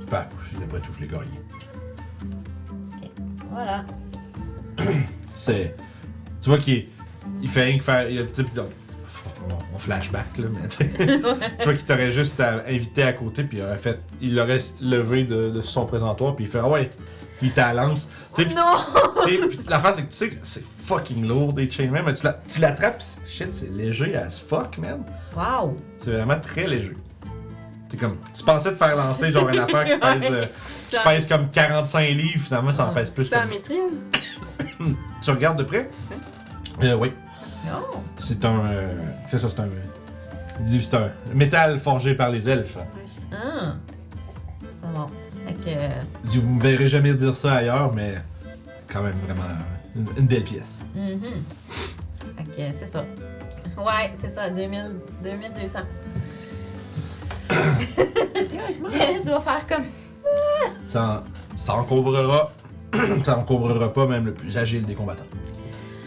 [0.00, 0.28] Super,
[0.62, 1.40] après tout, je l'ai gagné.
[3.50, 3.84] Voilà.
[5.32, 5.74] C'est,
[6.40, 6.86] tu vois qu'il
[7.42, 8.24] il fait rien que faire, il a,
[9.74, 10.68] on, flashback là, mais
[11.58, 14.58] tu vois qu'il t'aurait juste à invité à côté, puis il aurait fait, il l'aurait
[14.80, 16.90] levé de, de son présentoir, puis il fait, ah ouais,
[17.42, 18.08] il t'a lance.
[18.34, 22.12] Tu sais, puis l'affaire c'est que tu sais que c'est fucking lourd des chainmail, mais
[22.12, 25.02] tu la- tu l'attrapes, c'est- shit, c'est léger as fuck, man.
[25.36, 25.76] Wow!
[25.98, 26.96] C'est vraiment très léger.
[27.90, 31.02] C'est comme, tu pensais te faire lancer genre une affaire qui pèse, euh, qui Ça-
[31.02, 32.94] pèse comme 45 livres, finalement ça en Ah.
[32.94, 33.24] pèse plus.
[33.24, 33.50] C'est à Comme...
[33.50, 34.94] Mitril?
[35.22, 35.88] Tu regardes de près?
[36.82, 37.12] Euh, oui.
[37.66, 38.00] Non!
[38.18, 38.64] C'est un.
[38.66, 38.94] euh,
[39.28, 39.68] c'est ça, c'est un.
[40.64, 42.78] c'est un métal forgé par les elfes.
[43.32, 43.74] Ah!
[44.74, 45.06] C'est bon.
[45.46, 45.82] Fait que.
[45.82, 45.88] euh,
[46.24, 48.14] vous me verrez jamais dire ça ailleurs, mais
[48.92, 49.42] quand même vraiment
[49.96, 50.82] une, une belle pièce.
[50.94, 51.20] mhm.
[52.36, 53.04] Fait que c'est ça.
[53.78, 54.92] Ouais, c'est ça, 2000,
[55.22, 55.78] 2200.
[58.88, 59.84] Janice doit faire comme.
[60.86, 62.52] Ça, en- ça encombrera.
[63.24, 65.24] ça encombrera pas même le plus agile des combattants.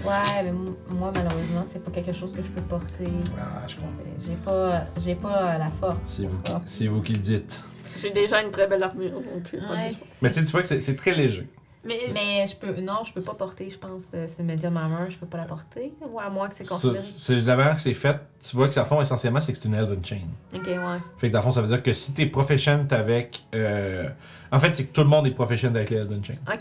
[0.05, 0.51] Ouais, mais
[0.95, 3.07] moi, malheureusement, c'est pas quelque chose que je peux porter.
[3.39, 3.89] Ah, je comprends.
[4.19, 5.97] C'est- J'ai pas, j'ai pas euh, la force.
[6.05, 7.61] C'est vous, qui, c'est vous qui le dites.
[7.97, 9.75] J'ai déjà une très belle armure, donc euh, pas.
[10.21, 11.47] Mais tu sais, tu vois que c'est, c'est très léger.
[11.85, 15.09] Mais, Mais je peux, non, je peux pas porter, je pense, euh, ce medium armor,
[15.09, 15.93] je peux pas la porter.
[16.09, 16.99] Ou à moins que c'est Ça, considéré.
[17.01, 18.17] c'est la manière que c'est fait.
[18.41, 20.21] Tu vois que ça fond essentiellement, c'est que c'est une Elven Chain.
[20.55, 20.77] Ok, ouais.
[21.17, 23.43] Fait que dans le fond, ça veut dire que si t'es proficient avec.
[23.53, 24.07] euh,
[24.51, 26.35] En fait, c'est que tout le monde est proficient avec les Elven Chain.
[26.51, 26.59] Ok.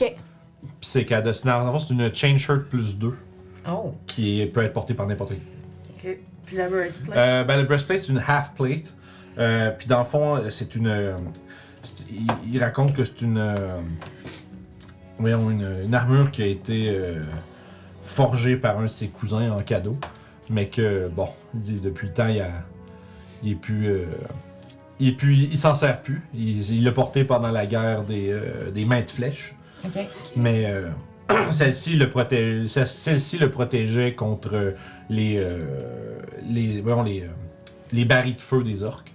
[0.62, 3.16] Puis c'est qu'à de dans le fond, c'est une chain shirt plus 2
[3.68, 3.94] Oh.
[4.06, 5.40] qui est- peut être portée par n'importe qui.
[6.08, 6.16] Ok.
[6.46, 7.16] Puis la breastplate.
[7.16, 8.94] Euh, ben, le breastplate, c'est une half plate.
[9.38, 10.88] Euh, puis dans le fond, euh, c'est une.
[10.88, 11.14] euh,
[11.82, 13.38] c'est- il, il raconte que c'est une.
[13.38, 13.54] euh,
[15.18, 17.22] voyons, une, une armure qui a été euh,
[18.02, 19.96] forgée par un de ses cousins en cadeau.
[20.50, 22.50] Mais que, bon, il dit depuis le temps, il, a,
[23.42, 23.86] il est plus.
[23.86, 24.04] euh,
[25.00, 25.34] il est plus.
[25.34, 26.20] Il s'en sert plus.
[26.34, 29.54] Il il l'a porté pendant la guerre des, euh, des mains de flèche.
[29.84, 29.98] Ok.
[30.36, 30.88] Mais euh,
[31.50, 34.74] celle-ci le, protège, ce- celle-ci le protégeait contre
[35.08, 35.60] les, euh,
[36.48, 37.28] les, voyons, les, euh,
[37.92, 39.12] les barils de feu des orques.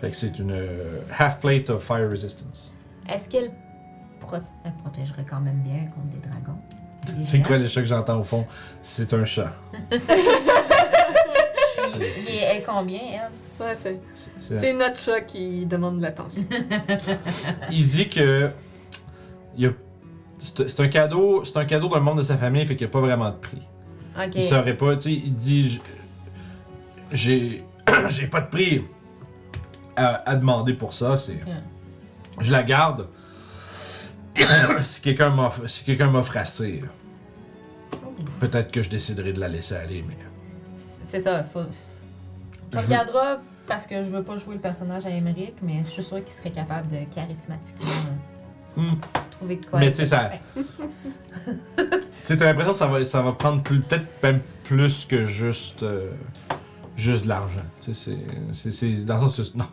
[0.00, 2.74] Fait que c'est une euh, half plate of fire resistance.
[3.08, 3.50] Est-ce qu'elle
[4.20, 6.58] pro- elle protégerait quand même bien contre des dragons?
[7.18, 8.44] Des C'est quoi le chat que j'entends au fond?
[8.82, 9.52] C'est un chat.
[11.96, 13.30] Il est, elle est combien, elle?
[13.64, 14.00] Ouais, c'est-
[14.38, 16.44] c'est notre chat qui demande de l'attention.
[17.70, 18.50] Il dit que
[19.56, 19.70] il y a,
[20.38, 22.92] C'est un cadeau, c'est un cadeau d'un membre de sa famille, fait qu'il n'y a
[22.92, 23.62] pas vraiment de prix.
[24.18, 24.32] Ok.
[24.34, 25.80] Il saurait pas, tu sais, il dit
[27.12, 27.64] j'ai
[28.08, 28.82] j'ai pas de prix
[29.96, 31.38] à, à demander pour ça, c'est
[32.40, 33.08] je la garde.
[34.84, 36.82] si quelqu'un m'offre si quelqu'un m'offre assez,
[38.40, 40.16] peut-être que je déciderai de la laisser aller, mais
[41.06, 41.60] C'est ça, faut.
[42.72, 46.02] Je- regarderas parce que je veux pas jouer le personnage à Emmerich, mais je suis
[46.02, 48.35] sûre qu'il serait capable de charismatiquement euh.
[49.30, 49.78] Trouver de quoi.
[49.78, 51.52] Mais tu sais, ça- tu
[52.24, 55.82] sais t'as l'impression que ça va ça va prendre plus- peut-être même plus que juste
[55.82, 56.10] euh,
[56.96, 57.60] juste de l'argent.
[57.80, 58.16] Tu sais
[58.52, 59.66] c'est c'est c'est dans le sens non.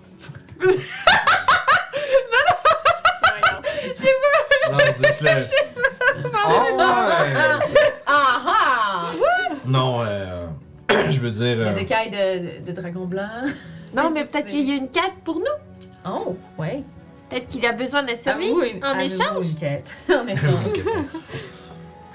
[4.72, 5.30] Non, c'est juste le-
[6.46, 7.34] Oh, ouais.
[8.06, 9.12] Ah ah!
[9.66, 10.48] Non, euh,
[11.10, 11.56] je veux dire.
[11.60, 13.30] euh, Les écailles de, de, de dragon blanc.
[13.96, 15.46] Non, mais peut-être qu'il y a une quête pour nous.
[16.06, 16.84] Oh, ouais.
[17.34, 19.50] Peut-être qu'il a besoin d'un service Avez-vous une- en avez-vous échange.
[19.50, 19.88] une quête?
[20.10, 20.74] en échange.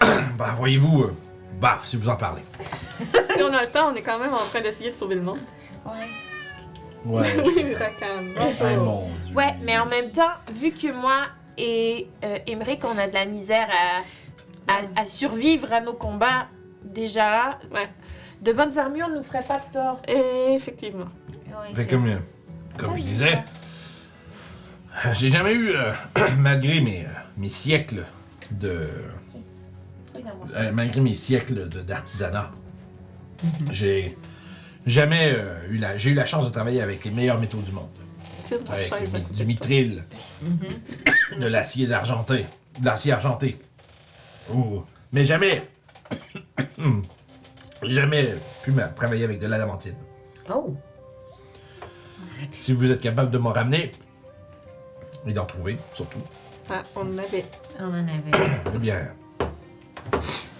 [0.38, 1.14] bah, voyez-vous, euh,
[1.60, 2.42] bah, si vous en parlez.
[3.34, 5.22] Si on a le temps, on est quand même en train d'essayer de sauver le
[5.22, 5.38] monde.
[5.84, 5.92] Ouais.
[7.04, 7.26] Ouais.
[7.44, 8.24] Oui, Rakan.
[8.64, 9.34] Ay, mon Dieu.
[9.34, 11.22] Ouais, mais en même temps, vu que moi
[11.56, 13.68] et euh, Emmerich, on a de la misère
[14.68, 16.46] à, à, à survivre à nos combats,
[16.84, 17.88] déjà là, Ouais.
[18.42, 20.00] de bonnes armures nous feraient pas de tort.
[20.06, 21.06] Effectivement.
[21.48, 22.18] Ouais, Fait c'est- comme, euh,
[22.78, 23.38] comme je disais,
[25.14, 25.92] j'ai jamais eu, euh,
[26.38, 28.04] malgré mes, euh, mes siècles
[28.50, 28.88] de.
[30.56, 32.50] euh, malgré mes siècles d'artisanat,
[33.70, 34.16] j'ai
[34.86, 35.96] jamais euh, eu la.
[35.98, 37.88] J'ai eu la chance de travailler avec les meilleurs métaux du monde.
[38.70, 40.04] Avec à du, mitril,
[40.42, 41.40] Mhm.
[41.40, 42.46] de l'acier d'argenté,
[42.80, 43.58] de l'acier argenté.
[44.54, 44.82] Ouh.
[45.12, 45.68] Mais jamais.
[47.82, 48.34] jamais
[48.64, 49.94] pu travailler avec de l'adamantine.
[50.50, 50.74] Oh!
[52.52, 53.92] Si vous êtes capable de m'en ramener,
[55.28, 56.18] et d'en trouver, surtout.
[56.70, 57.44] Ah, on en avait.
[57.80, 58.22] On en avait.
[58.74, 59.08] eh bien,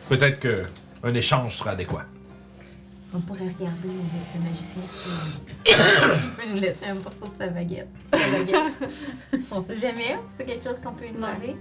[0.08, 0.64] peut-être que
[1.02, 2.04] un échange sera adéquat.
[3.14, 5.08] On pourrait regarder avec le magicien si
[5.64, 7.88] il peut nous laisser un morceau de sa baguette.
[8.12, 9.44] Sa baguette.
[9.50, 10.20] on sait jamais, hein.
[10.34, 11.56] c'est quelque chose qu'on peut lui demander.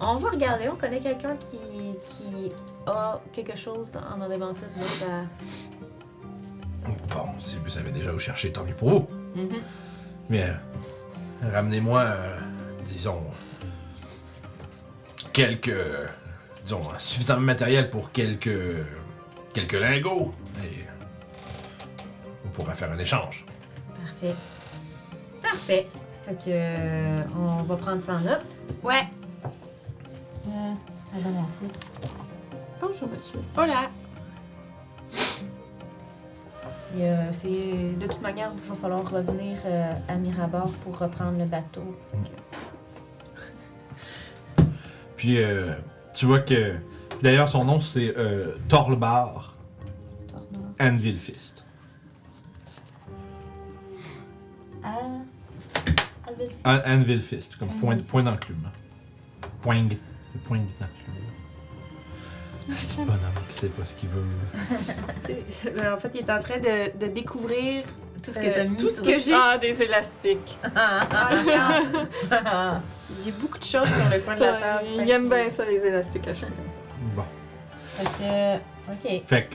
[0.00, 1.58] On va regarder, on connaît quelqu'un qui,
[2.16, 2.52] qui
[2.86, 5.06] a quelque chose dans- en adventiste de sa.
[7.14, 9.06] Bon, si vous savez déjà où chercher, tant mieux pour vous.
[9.34, 9.60] Mhm.
[10.30, 10.60] Bien,
[11.52, 12.38] ramenez-moi, euh,
[12.84, 13.22] disons,
[15.32, 16.06] quelques, euh,
[16.64, 18.58] disons, suffisamment de matériel pour quelques,
[19.52, 20.34] quelques lingots,
[20.64, 20.84] et
[22.44, 23.44] on pourra faire un échange.
[24.02, 24.34] Parfait.
[25.42, 25.88] Parfait.
[26.24, 28.44] Fait que euh, on va prendre ça en note.
[28.82, 29.06] Ouais,
[30.48, 30.72] Euh,
[31.12, 31.78] ça va, merci.
[32.80, 33.38] Bonjour, monsieur.
[33.54, 33.90] voilà.
[36.96, 41.38] Puis, euh, c'est de toute manière, il va falloir revenir euh, à Mirabar pour reprendre
[41.38, 41.94] le bateau.
[45.18, 45.74] Puis, euh,
[46.14, 46.76] tu vois que,
[47.22, 48.14] d'ailleurs, son nom, c'est
[48.68, 49.54] Torlbar
[50.26, 50.64] Tornado.
[50.80, 51.66] Anvilfist.
[54.82, 54.96] À.
[57.58, 58.70] Comme point, point d'enclume.
[59.60, 59.88] Poing.
[60.32, 61.25] C'est point d'enclume.
[62.76, 64.22] C'est bonhomme qui sait pas ce qu'il veut.
[65.82, 67.84] Euh, en fait, il est en train de, de découvrir
[68.22, 69.34] Tout ce Euh, que t'as mis tout ce que j'ai.
[69.34, 70.58] Ah, des élastiques.
[70.74, 72.08] Ah, regarde,
[73.24, 74.86] J'ai beaucoup de choses sur le coin de la table.
[74.98, 76.52] il aime bien ça, les élastiques à cheveux.
[77.14, 77.22] Bon.
[77.96, 78.56] Fait que.
[78.92, 79.22] Ok.
[79.26, 79.54] Fait que,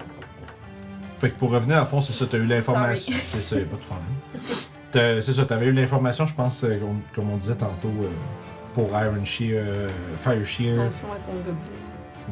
[1.20, 3.16] fait que pour revenir, à fond, c'est ça, t'as eu l'information.
[3.26, 5.22] C'est ça, y a pas de problème.
[5.22, 8.10] C'est ça, t'avais eu l'information, je pense, euh, comme- comme on disait tantôt, euh,
[8.74, 9.88] pour Iron Shear, euh,
[10.18, 10.80] Fire Shear.
[10.82, 11.56] Attention à ton gobelet.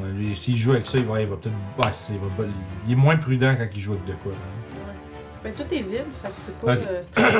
[0.02, 1.56] Ouais, lui, s'il joue avec ça, il va, il va peut-être.
[1.78, 2.50] Ouais, il, va, pas-
[2.88, 4.32] il est moins prudent quand il joue avec de quoi.
[5.44, 6.80] Ben, tout est vide, fait que c'est pas Ok.
[6.90, 7.38] euh, stressant.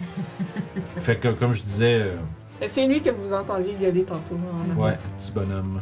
[1.00, 2.16] Fait que, comme je disais, euh,
[2.60, 4.36] Et C'est lui que vous entendiez gueuler tantôt.
[4.36, 4.84] en avant.
[4.84, 5.80] ouais, petit bonhomme.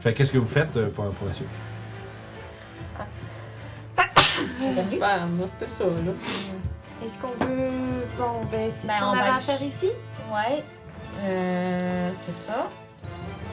[0.00, 1.48] Fait que qu'est-ce que vous faites euh, pour, pour la suite?
[4.58, 4.98] Bienvenue.
[5.00, 6.12] Ben, moi, c'était ça, là.
[7.04, 7.70] Est-ce qu'on veut.
[8.18, 9.90] Bon, ben, c'est Ben, ce qu'on on avait va à faire ici?
[10.32, 10.62] Ouais.
[11.22, 12.68] Euh, c'est ça.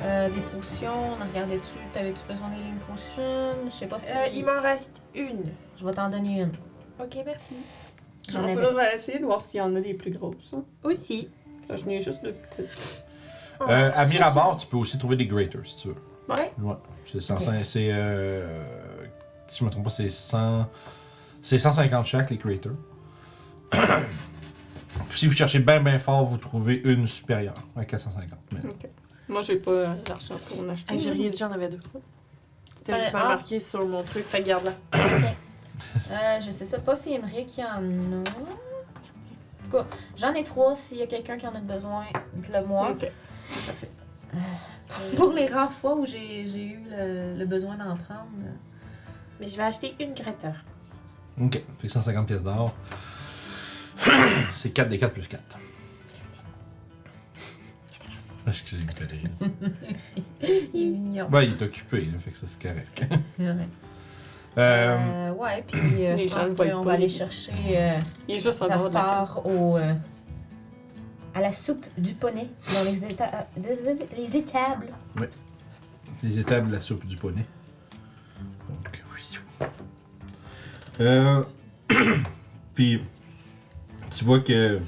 [0.03, 1.77] Euh, des potions, on a regardé dessus.
[1.93, 3.53] T'avais-tu besoin des lignes potions?
[3.67, 4.09] Je sais pas si.
[4.11, 5.43] Euh, il m'en reste une.
[5.79, 6.51] Je vais t'en donner une.
[6.99, 7.55] Ok, merci.
[8.31, 8.55] J'en On avais.
[8.67, 10.53] pourrait essayer de voir s'il y en a des plus grosses.
[10.55, 10.63] hein.
[10.83, 11.29] Aussi.
[11.69, 13.03] Là, je n'ai juste de petites.
[13.61, 15.95] Euh, à Mirabar, tu peux aussi trouver des graters si tu veux.
[16.29, 16.51] Ouais.
[16.59, 16.75] Ouais.
[17.11, 17.89] C'est 105 c'est.
[17.91, 18.63] Euh,
[19.47, 20.65] si je me trompe pas, c'est 100.
[21.41, 22.71] C'est 150 chaque, les graters.
[23.69, 23.79] Puis
[25.19, 28.29] si vous cherchez bien bien fort, vous trouvez une supérieure à 450.
[28.53, 28.59] Mais...
[29.31, 30.85] Moi, j'ai pas euh, l'argent pour en acheter.
[30.89, 31.79] Ah, j'ai rien dit, j'en avais deux.
[32.75, 33.29] C'était juste ah.
[33.29, 34.73] marqué sur mon truc, fait que garde là.
[36.11, 37.75] Euh, je sais ça pas si Emmerich y en a.
[37.75, 40.75] En tout cas, j'en ai trois.
[40.75, 42.05] S'il y a quelqu'un qui en a besoin,
[42.35, 42.91] dites-le moi.
[42.91, 43.11] Ok.
[45.17, 48.27] Pour les rares fois où j'ai j'ai eu le, le besoin d'en prendre.
[49.39, 50.53] Mais je vais acheter une Greta.
[51.41, 52.73] Ok, fait que 150 pièces d'or.
[54.53, 55.57] C'est 4 des 4 plus 4.
[58.51, 59.29] Excusez, il fait rire.
[60.73, 61.27] Il est mignon.
[61.29, 63.03] Ben, il est occupé, là, fait que ça c'est correct.
[63.39, 63.55] Ouais.
[64.57, 67.51] Euh, Euh, ouais, puis euh, je pense qu'on va aller chercher.
[67.69, 67.97] euh,
[68.27, 69.09] Il est juste en ça dehors se de la table.
[69.11, 69.77] part au.
[69.77, 69.93] euh,
[71.33, 74.87] à la soupe du poney dans les, éta les étables.
[76.21, 77.45] les étapes de la soupe du poney.
[78.67, 79.67] Donc, oui.
[80.99, 81.41] Euh,
[82.75, 83.01] Puis,
[84.09, 84.79] tu vois que.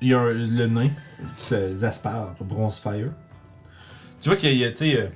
[0.00, 0.90] Il y a un- le nain,
[1.38, 3.10] c'est Zaspar, Bronzefire.
[4.20, 5.00] Tu vois qu'il y a, tu sais.
[5.00, 5.06] euh,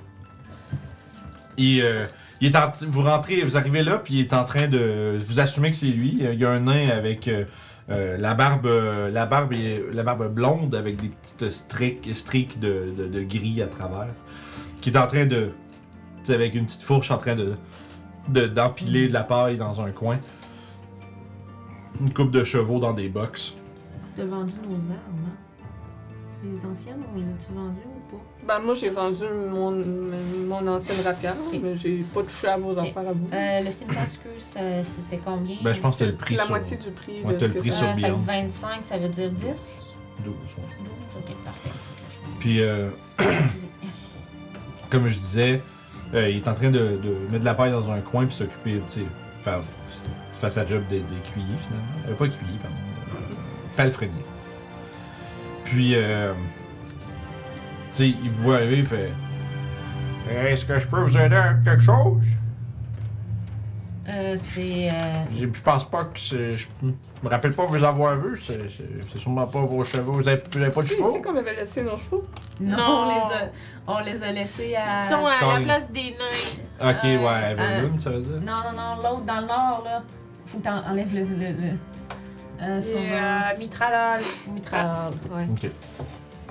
[1.56, 2.06] il, euh,
[2.40, 5.18] il est en, vous rentrez, vous arrivez là, puis il est en train de.
[5.20, 6.18] Vous assumez que c'est lui.
[6.20, 7.44] Il y a un nain avec euh,
[7.90, 9.54] euh, la barbe, euh, la barbe,
[9.92, 14.08] la barbe blonde avec des petites streaks, streaks de, de- de gris à travers,
[14.80, 15.50] qui est en train de,
[16.18, 17.54] tu sais, avec une petite fourche, en train de
[18.28, 20.18] de- d'empiler de la paille dans un coin.
[22.00, 23.54] Une coupe de chevaux dans des box.
[24.14, 25.36] T'as vendu nos armes, hein?
[26.44, 28.22] Les anciennes, on les a-tu vendues ou pas?
[28.46, 29.72] Ben, moi, j'ai vendu mon,
[30.46, 31.58] mon ancienne rapière, Ok.
[31.60, 32.78] mais j'ai pas touché à vos Ok.
[32.78, 33.26] affaires à vous.
[33.32, 35.56] Euh, le cimetière, excuse, c'est c'est combien?
[35.62, 37.38] Ben, je pense que t'as le C'est prix la sur moitié du prix Ouais, de
[37.40, 38.16] ce le que prix ça sur Euh, fait que Beyond.
[38.18, 39.44] 25, ça veut dire 10?
[40.24, 40.34] 12.
[40.34, 40.62] ouais.
[40.78, 40.88] 12?
[41.18, 41.70] Ok, parfait.
[42.38, 42.90] Puis, euh,
[44.90, 45.60] comme je disais,
[46.14, 48.34] euh, il est en train de, de mettre de la paille dans un coin puis
[48.36, 49.06] s'occuper, tu sais,
[49.42, 49.60] faire,
[50.34, 51.02] faire sa job des,
[51.34, 51.84] finalement.
[52.08, 52.76] Euh, pas cueillis, pardon.
[52.76, 54.12] Euh, palefrenier.
[55.70, 56.32] Puis, euh,
[57.92, 59.10] tu sais, il vous voit arriver, il fait
[60.30, 62.24] Est-ce que je peux vous aider avec quelque chose
[64.08, 64.88] Euh, c'est.
[64.90, 64.92] Euh,
[65.36, 66.54] J'ai- Je pense pas que c'est.
[66.54, 70.12] Je me rappelle pas vous avoir vu, c'est c'est- c'est sûrement pas vos chevaux.
[70.12, 71.10] Vous avez, vous avez pas de chevaux?
[71.12, 72.24] c'est qu'on avait laissé nos chevaux.
[72.58, 72.84] non, Non.
[72.88, 73.50] On, les a,
[73.86, 75.04] on les a laissés à.
[75.04, 76.88] Ils sont à Quand la place des nains.
[76.90, 80.02] Ok, Euh, ouais, Everloon, ça veut dire Non, non, non, l'autre dans le nord, là.
[80.46, 81.20] Faut que t'enlèves le.
[81.20, 81.72] le, le
[82.60, 83.00] euh, son C'est nom.
[83.16, 84.20] euh, Mitralal.
[84.52, 85.46] Mitral, ouais.
[85.52, 85.70] Ok.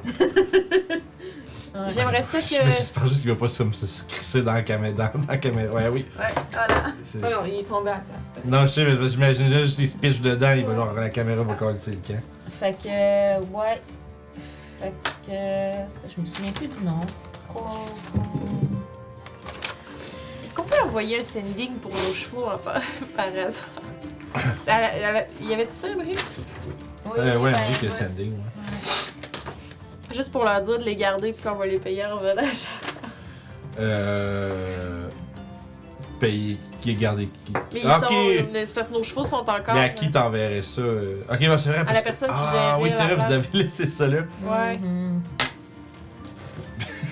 [0.06, 1.02] Ouais.
[1.90, 2.46] J'aimerais ça que.
[2.72, 4.94] J'espère juste qu'il va pas se, se, se crisser dans la caméra.
[4.94, 5.72] Dans, dans la caméra.
[5.74, 6.06] Ouais, oui.
[6.18, 6.94] Ouais, voilà.
[7.04, 8.46] C'est- Ah non, il est tombé à la place.
[8.46, 11.44] non, je sais, mais j'imagine juste s'il se piche dedans, il va genre la caméra
[11.44, 12.20] va coller le camp.
[12.50, 13.40] Fait que.
[13.54, 13.82] Ouais.
[14.82, 14.94] Fait
[15.28, 15.92] que.
[15.94, 17.02] ça, je me souviens plus du nom.
[20.44, 22.74] Est-ce qu'on peut envoyer un sending pour nos chevaux hein, par,
[23.16, 23.52] par hasard?
[24.68, 26.20] Elle a- elle a- Y avait-tu ça, Brick?
[27.06, 27.94] Oui, Euh, ouais, ben, Henry qui est ouais.
[27.96, 28.32] sending.
[28.34, 30.16] Ouais.
[30.16, 32.68] Juste pour leur dire de les garder puis qu'on va les payer en revenage.
[33.80, 35.08] Euh.
[36.20, 36.58] Payer.
[36.82, 37.54] Qui est gardé qui?
[37.74, 38.06] Mais ils Ok!
[38.08, 38.48] sont.
[38.66, 39.76] C'est parce que nos chevaux sont encore.
[39.76, 40.82] Mais à qui t'enverrais ça?
[40.82, 41.22] Euh?
[41.32, 41.84] Ok, bah c'est vrai.
[41.86, 43.32] parce la que- personne qui Ah gérait oui, c'est la vrai, vous place.
[43.54, 44.18] avez laissé ça là.
[44.44, 44.78] Ouais.
[44.80, 45.22] Mhm.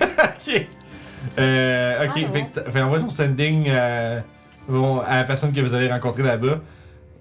[0.00, 0.66] ok.
[1.38, 4.20] Euh, ok, Ah, fait que envoyer son sending euh,
[4.68, 6.58] bon, à la personne que vous avez rencontrée là-bas.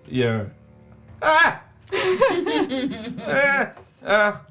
[0.10, 0.46] Il y a un.
[1.22, 1.60] Ah!
[3.28, 3.66] ah!
[4.08, 4.42] Ah!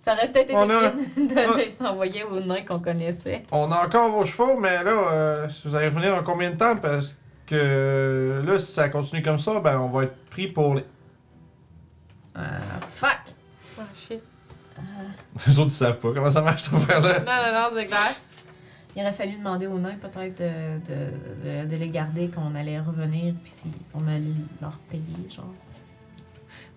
[0.00, 3.44] Ça aurait peut-être été On a- de les s'envoyer aux nains qu'on connaissait.
[3.52, 6.76] On a encore vos chevaux, mais là, euh, vous allez revenir dans combien de temps?
[6.76, 10.84] Parce que là, si ça continue comme ça, ben on va être pris pour les.
[12.34, 12.40] Ah,
[12.96, 13.20] fuck!
[13.78, 14.20] Ah, shit.
[15.46, 17.20] Les autres, ils savent pas comment ça marche cette affaire-là.
[17.20, 18.14] Non, non, non, c'est clair.
[18.96, 22.54] Il aurait fallu demander aux nains peut-être de, de, de, de les garder quand on
[22.54, 24.22] allait revenir, puis si on allait
[24.60, 25.02] leur payer,
[25.34, 25.52] genre.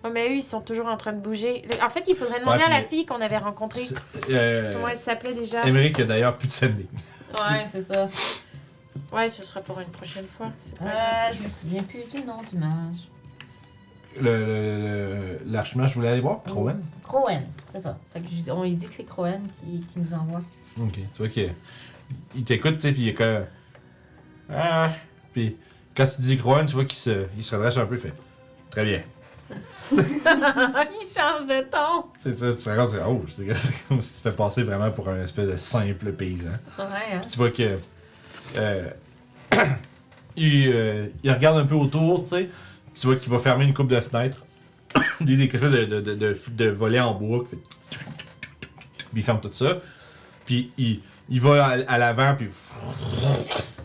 [0.04, 1.64] Ouais, mais eux, ils sont toujours en train de bouger.
[1.84, 3.80] En fait, il faudrait demander Ouais, à la fille qu'on avait rencontrée.
[3.80, 3.96] C'est-
[4.30, 5.66] Euh, Comment elle s'appelait déjà?
[5.66, 6.86] Émeric a d'ailleurs plus de sending.
[7.38, 8.06] Ouais, c'est ça.
[9.12, 10.46] Ouais, ce sera pour une prochaine fois.
[10.64, 13.08] C'est pas Euh, je me souviens plus du nom du mage.
[14.20, 16.82] Le, le, le- l'archimage, je voulais aller voir, Crowen?
[17.04, 17.42] Crowen,
[17.72, 17.96] c'est ça.
[18.12, 20.40] Fait que je- on lui dit que c'est Crowen qui, qui nous envoie.
[20.80, 21.52] Ok, tu vois qu'il
[22.34, 23.44] il t'écoute, tu sais, puis il est comme.
[24.50, 24.90] Ah!
[25.32, 25.56] Puis
[25.96, 28.14] quand tu dis Crowen, tu vois qu'il se, il se redresse un peu, il fait.
[28.70, 29.02] Très bien.
[29.92, 32.04] il change de ton!
[32.18, 34.62] C'est ça, tu te rends compte, c'est oh, c'est comme si tu te fais passer
[34.62, 36.50] vraiment pour un espèce de simple paysan.
[36.78, 36.84] Ouais,
[37.14, 37.18] hein?
[37.22, 37.78] Puis tu vois que.
[38.56, 38.90] euh,
[40.36, 42.50] il, euh, il regarde un peu autour, tu sais.
[42.94, 44.44] Tu vois qu'il va fermer une coupe de fenêtres.
[45.20, 47.44] Il y a des quelque chose de, de, de, de, de volets en bois.
[47.48, 47.58] Puis
[49.14, 49.78] il ferme tout ça.
[50.44, 52.48] Puis il, il va à, à l'avant, puis.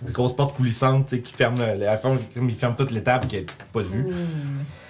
[0.05, 1.57] Une grosse porte coulissante, tu sais, qui ferme.
[1.59, 4.05] le- comme il ferme toute l'étape qui est pas de vue.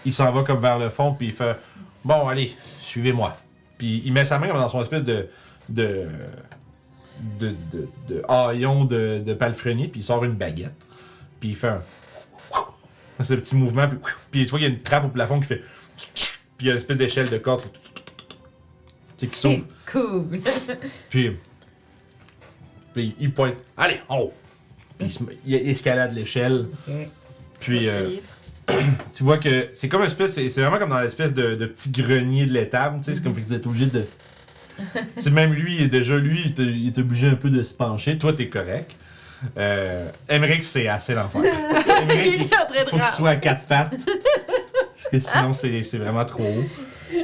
[0.05, 1.55] Il s'en va comme vers le fond, puis il fait
[2.03, 2.51] Bon, allez,
[2.81, 3.33] suivez-moi.
[3.77, 5.27] Puis il met sa main comme dans son espèce de.
[5.69, 6.07] de.
[7.39, 7.55] de.
[7.71, 10.87] de, de haillon de, de palefrenier, puis il sort une baguette.
[11.39, 11.79] Puis il fait un.
[13.23, 13.97] Ce petit mouvement, puis,
[14.31, 15.61] puis tu vois qu'il y a une trappe au plafond qui fait.
[16.57, 17.61] Puis il y a une espèce d'échelle de corde.
[19.17, 19.65] tu sais, qui s'ouvre.
[19.91, 20.39] Cool.
[21.09, 21.37] Puis,
[22.93, 23.55] puis il pointe.
[23.77, 24.33] Allez, en haut!
[24.97, 26.67] Puis il, se met- il escalade l'échelle.
[27.59, 28.09] Puis euh,
[29.15, 30.33] tu vois que c'est comme une espèce.
[30.33, 32.99] C'est c'est vraiment comme dans l'espèce de, de petit grenier de l'étable.
[32.99, 34.05] Tu sais, c'est comme que vous êtes obligé de.
[35.17, 37.61] c'est même lui, il est déjà lui, il est, il est obligé un peu de
[37.63, 38.17] se pencher.
[38.17, 38.91] Toi, t'es correct.
[39.57, 41.41] Euh, Emmerich, c'est assez l'enfer.
[42.01, 43.95] Emmerich, Il est en train de faut qu'il soit à quatre pattes.
[44.95, 46.65] Parce que sinon, c'est c'est vraiment trop haut.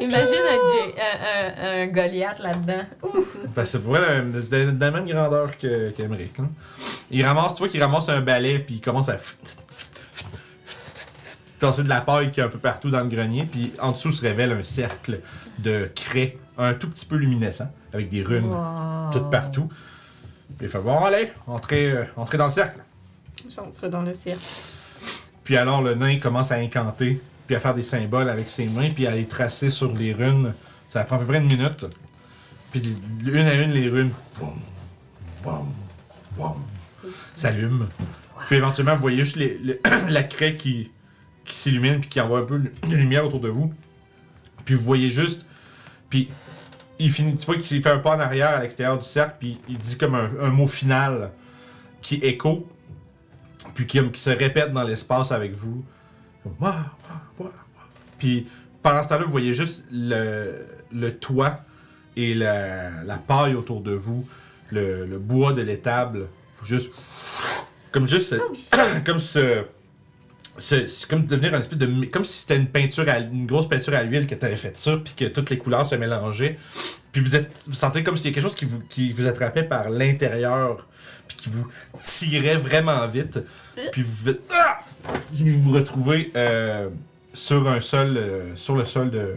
[0.01, 2.83] Imagine un, un, un, un Goliath là-dedans.
[3.55, 6.37] Que c'est pour vrai, la- c'est de, de la même grandeur que- qu'Emmerich.
[6.37, 6.45] là.
[7.11, 9.17] il ramasse, tu vois qu'il ramasse un balai, puis il commence à
[11.59, 14.11] tasser de la paille qui est un peu partout dans le grenier, puis en dessous
[14.11, 15.19] se révèle un cercle
[15.57, 19.11] de craie, un tout petit peu luminescent, avec des runes Wow.
[19.11, 19.67] toutes partout.
[20.57, 22.79] Puis il fait bon, allez, entrez, euh, entrez dans le cercle.
[23.49, 24.39] J'entre dans le cirque.
[25.43, 28.91] Puis alors le nain commence à incanter, puis à faire des symboles avec ses mains,
[28.91, 30.53] puis à les tracer sur les runes.
[30.87, 31.83] Ça prend à peu près une minute.
[32.69, 32.95] Puis
[33.25, 34.53] une à une, les runes boum,
[35.43, 35.73] boum,
[36.37, 36.53] boum,
[37.35, 37.87] s'allument.
[38.45, 39.59] Puis éventuellement, vous voyez juste les-
[40.09, 40.91] la craie qui,
[41.43, 43.73] qui s'illumine, puis qui envoie un peu de lumière autour de vous.
[44.63, 45.43] Puis vous voyez juste.
[46.11, 46.29] Puis
[46.99, 49.57] il finit, tu vois qu'il fait un pas en arrière à l'extérieur du cercle, puis
[49.67, 51.31] il dit comme un, un mot final
[52.03, 52.67] qui écho
[53.73, 55.83] puis qui, qui se répète dans l'espace avec vous.
[56.59, 56.91] Comme.
[58.17, 58.47] Puis
[58.83, 61.61] pendant ce temps-là, vous voyez juste le, le toit
[62.15, 64.27] et la, la paille autour de vous,
[64.71, 66.27] le, le bois de l'étable,
[66.63, 66.91] juste
[67.91, 68.35] comme juste
[69.05, 69.63] comme ce, ce-
[70.59, 73.93] c'est comme devenir un espèce de comme si c'était une peinture à, une grosse peinture
[73.93, 76.57] à l'huile que tu avais fait ça puis que toutes les couleurs se mélangeaient.
[77.11, 79.25] Puis vous êtes vous sentez comme s'il y a quelque chose qui vous qui vous
[79.25, 80.87] attrapait par l'intérieur
[81.27, 81.67] puis qui vous
[82.05, 83.39] tirait vraiment vite.
[83.91, 84.79] Puis vous ah!
[85.31, 86.89] Vous vous retrouvez euh,
[87.33, 89.35] sur un sol euh, sur le sol de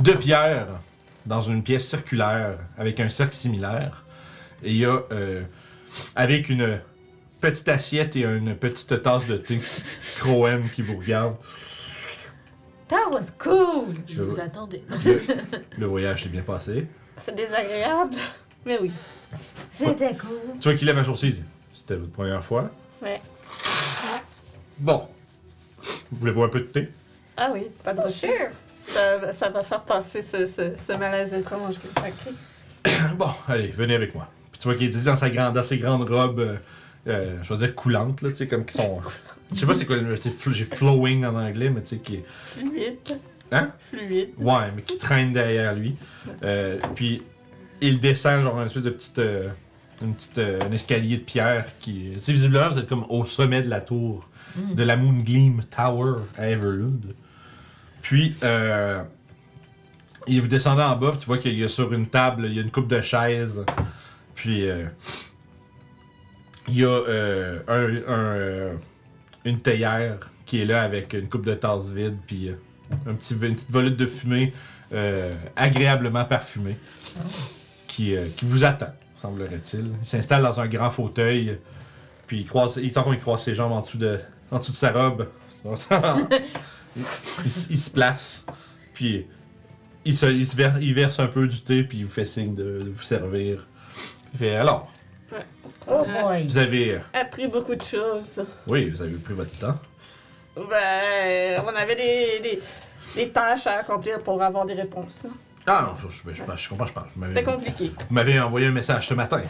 [0.00, 0.66] de pierre
[1.24, 4.04] dans une pièce circulaire avec un cercle similaire.
[4.62, 5.42] Et il y a euh,
[6.14, 6.80] avec une
[7.40, 9.58] petite assiette et une petite tasse de thé
[10.18, 11.36] Croem qui vous regarde
[12.88, 13.94] That was cool.
[14.06, 14.82] Je vous attendais.
[15.04, 15.20] le,
[15.78, 18.14] le voyage s'est bien passé C'est désagréable,
[18.64, 18.92] mais oui.
[19.72, 20.58] C'était cool.
[20.60, 21.42] tu vois qu'il lève un sourcil
[21.74, 22.70] c'était votre première fois
[23.02, 23.20] Ouais.
[24.78, 25.08] bon
[26.10, 26.88] vous voulez voir un peu de thé?
[27.36, 28.00] Ah oui, pas de.
[28.10, 32.92] Ça, ça va faire passer ce, ce, ce malaise étrange que ça crée.
[33.16, 34.28] Bon, allez, venez avec moi.
[34.52, 36.56] Puis tu vois qu'il est dans, sa grande, dans ses grandes robes, euh,
[37.06, 39.00] euh, je vais dire coulantes, là, tu sais, comme qui sont.
[39.54, 41.96] Je sais pas c'est quoi, le- c'est fl- j'ai flowing en anglais, mais tu sais,
[41.98, 42.24] qui est.
[42.56, 43.18] Fluide.
[43.52, 43.70] Hein?
[43.90, 44.30] Fluide.
[44.38, 45.94] Ouais, mais qui traîne derrière lui.
[46.42, 47.22] Euh, puis
[47.80, 49.18] il descend, genre, une espèce de petite.
[49.20, 49.48] euh,
[50.02, 52.10] une petite, un escalier de pierre qui.
[52.14, 54.28] Tu sais, visiblement, vous êtes comme au sommet de la tour
[54.74, 57.14] de la Moon Gleam Tower à Everlund.
[58.02, 59.02] Puis, euh,
[60.26, 62.54] il vous descendez en bas, puis tu vois qu'il y a sur une table, il
[62.54, 63.64] y a une coupe de chaises.
[64.34, 64.84] Puis, euh,
[66.68, 67.74] il y a euh, un,
[68.10, 68.74] euh,
[69.44, 72.54] une théière qui est là avec une coupe de tasse vide, puis euh,
[73.06, 74.52] un petit, une petite volute de fumée
[75.56, 76.76] agréablement parfumée
[77.88, 79.90] qui, qui vous attend, semblerait-il.
[80.00, 81.58] Il s'installe dans un grand fauteuil,
[82.28, 84.20] puis il croise, il, il croise ses jambes en dessous de,
[84.52, 85.28] en dessous de sa robe.
[87.44, 88.44] il, se- place,
[88.94, 89.26] puis
[90.04, 92.24] il, se, il, se ver- il verse un peu du thé, puis il vous fait
[92.24, 93.66] signe de, de vous servir.
[94.40, 94.90] Il alors,
[95.88, 96.44] Oh boy.
[96.44, 96.94] vous avez.
[96.94, 98.44] euh, Appris beaucoup de choses.
[98.66, 99.78] Oui, vous avez pris votre temps.
[100.56, 102.62] Ben, on avait des, des,
[103.14, 105.26] des tâches à accomplir pour avoir des réponses.
[105.28, 105.34] hein.
[105.66, 107.08] Ah non, je, je, je, je comprends, je parle.
[107.26, 107.92] C'était compliqué.
[107.98, 109.40] vous m'avez envoyé un message ce matin.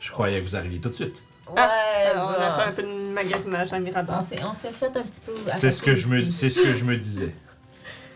[0.00, 1.22] Je croyais que vous arriviez tout de suite.
[1.50, 4.86] Ouais, Alors, on a bah, fait un peu de magasinage à s'est- on s'est fait
[4.96, 5.32] un petit peu.
[5.54, 7.34] C'est ce que je me, c'est ce que je me disais.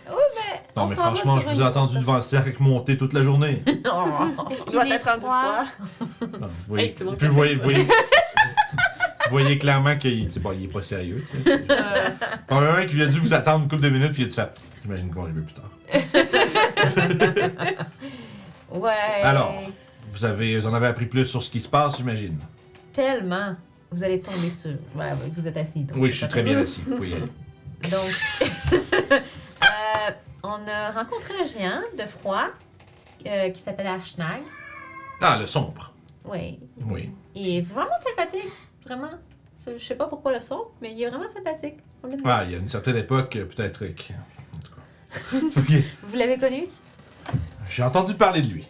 [0.09, 0.46] Oui, mais.
[0.77, 3.63] Non, on mais franchement, je vous ai entendu devant le cercle monter toute la journée.
[3.93, 4.49] Oh.
[4.51, 5.65] Est-ce qu'il est froid?
[6.21, 10.31] Non, vous voyez, Hey, c'est bon, puis vous voyez, vous voyez, vous voyez clairement qu'il
[10.31, 11.25] c'est bon, il est pas sérieux.
[11.31, 11.65] Tu sais.
[11.71, 12.09] Euh,
[12.47, 14.51] Probablement qu'il a dû vous attendre une couple de minutes puis il a dû faire.
[14.83, 15.71] J'imagine qu'on va arriver plus tard.
[18.75, 19.23] Ouais.
[19.23, 19.55] Alors.
[20.11, 22.39] Vous, avez, vous en avez appris plus sur ce qui se passe, j'imagine.
[22.93, 23.55] Tellement.
[23.91, 24.71] Vous allez tomber sur.
[24.95, 25.85] Ouais, vous êtes assis.
[25.85, 26.83] donc Oui, je suis très bien assis.
[26.87, 27.91] Vous pouvez y aller.
[27.91, 28.81] Donc,
[30.47, 32.45] on a rencontré un géant de froid
[33.27, 34.43] euh, qui s'appelle Archnag.
[35.21, 35.93] Ah, le sombre.
[36.25, 36.59] Oui.
[36.91, 37.11] Oui.
[37.35, 38.51] Il est vraiment sympathique.
[38.85, 39.11] Vraiment.
[39.79, 41.77] Je sais pas pourquoi le son, mais il est vraiment sympathique.
[42.03, 42.31] On l'aime bien.
[42.33, 43.85] Ah, il y a une certaine époque, euh, peut-être.
[43.85, 45.39] euh, qui- En tout cas.
[45.51, 46.67] Tu vois, Vous l'avez connu?
[47.69, 48.67] J'ai entendu parler de lui.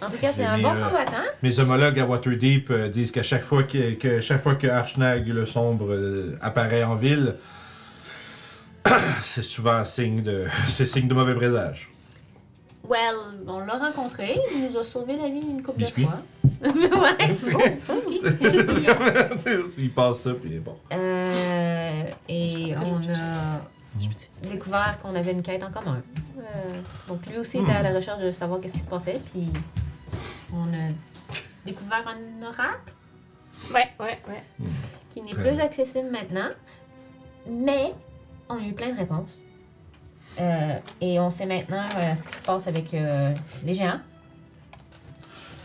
[0.00, 1.24] En tout cas, c'est un Mais, bon euh, combattant.
[1.42, 5.26] Mes homologues à Waterdeep euh, disent qu'à chaque fois que, que chaque fois que Archnag
[5.26, 7.34] le sombre euh, apparaît en ville,
[9.22, 11.88] c'est souvent un signe de c'est signe de mauvais présage.
[12.88, 16.04] Well, on l'a rencontré, il nous a sauvé la vie une couple de Biscuit?
[16.04, 16.20] fois.
[16.62, 17.36] ouais.
[19.78, 20.76] il passe ça, puis il est bon.
[20.92, 25.70] Euh, et Je pense que je on vais a découvert qu'on avait une quête en
[25.70, 26.00] commun.
[26.38, 29.48] Euh, donc lui aussi était à la recherche de savoir qu'est-ce qui se passait, puis
[30.54, 30.90] on a
[31.66, 32.92] découvert un oracle
[33.74, 34.42] Ouais, ouais, ouais.
[35.10, 36.48] qui n'est plus accessible maintenant,
[37.50, 37.92] mais
[38.48, 39.38] on a eu plein de réponses.
[40.40, 43.34] Euh, et on sait maintenant euh, ce qui se passe avec euh,
[43.64, 44.00] les géants.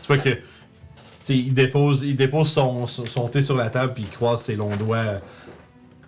[0.02, 0.30] Tu vois que.
[0.30, 0.38] tu
[1.22, 4.42] sais, il dépose, il dépose son, son, son thé sur la table, puis il croise
[4.42, 5.20] ses longs doigts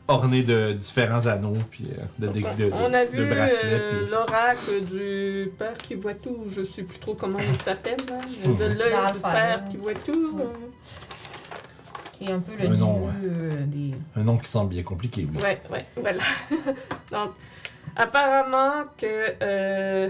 [0.09, 4.85] ornés de différents anneaux, puis euh, de, de, de, de- On a vu puis- l'oracle
[4.91, 8.21] du père qui voit tout, je sais plus trop comment il s'appelle, là.
[8.47, 8.57] Mhm.
[8.57, 10.41] de l'œil du père qui voit tout.
[12.19, 13.13] Qui est un peu le Un dieu nom, ouais.
[13.25, 13.95] euh, des.
[14.17, 15.43] Un nom qui semble bien compliqué, oui.
[15.43, 16.23] Ouais, ouais, voilà.
[17.13, 17.33] Donc,
[17.95, 20.09] apparemment que euh,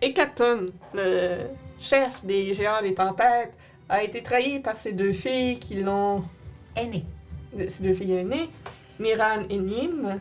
[0.00, 1.46] Hécaton, le
[1.78, 3.52] chef des géants des tempêtes,
[3.88, 6.24] a été trahi par ses deux filles qui l'ont
[6.76, 7.04] aîné.
[7.68, 8.48] ses deux filles aînées,
[8.98, 10.18] Miran et Nim,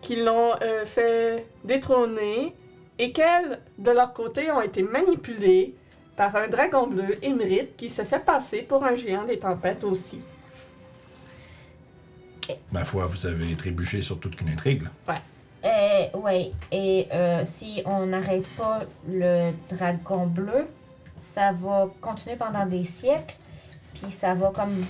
[0.00, 2.54] qui l'ont euh, fait détrôner
[2.98, 5.74] et qu'elles, de leur côté, ont été manipulées
[6.20, 10.20] par un dragon bleu émérite qui se fait passer pour un géant des tempêtes aussi.
[12.70, 14.82] Ma foi, vous avez trébuché sur toute qu'une intrigue.
[14.82, 15.14] là.
[15.64, 20.66] Euh, ouais, et euh, si on n'arrête pas le dragon bleu,
[21.22, 23.36] ça va continuer pendant des siècles,
[23.94, 24.84] puis ça va comme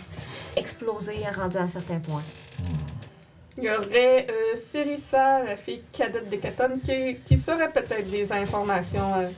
[0.57, 2.25] exploser rendu à un certain point.
[3.57, 9.15] Il y aurait euh, Cérissa, la fille cadette d'Hécaton, qui, qui saurait peut-être des informations
[9.15, 9.29] euh,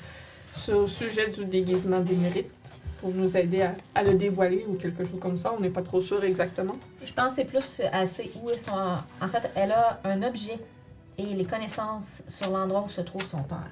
[0.73, 2.51] au sujet du déguisement d'Émérite
[3.01, 5.53] pour nous aider à, à le dévoiler ou quelque chose comme ça.
[5.57, 6.77] On n'est pas trop sûr exactement.
[7.05, 8.73] Je pense que c'est plus à c'est où ils sont.
[9.21, 9.29] En...
[9.29, 10.59] fait, elle a un objet
[11.19, 13.71] et les connaissances sur l'endroit où se trouve son père.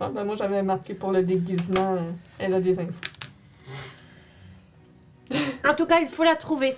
[0.00, 2.90] Ah, ben, moi, j'avais marqué pour le déguisement, euh, elle a des infos.
[5.68, 6.74] En tout cas, il faut la trouver.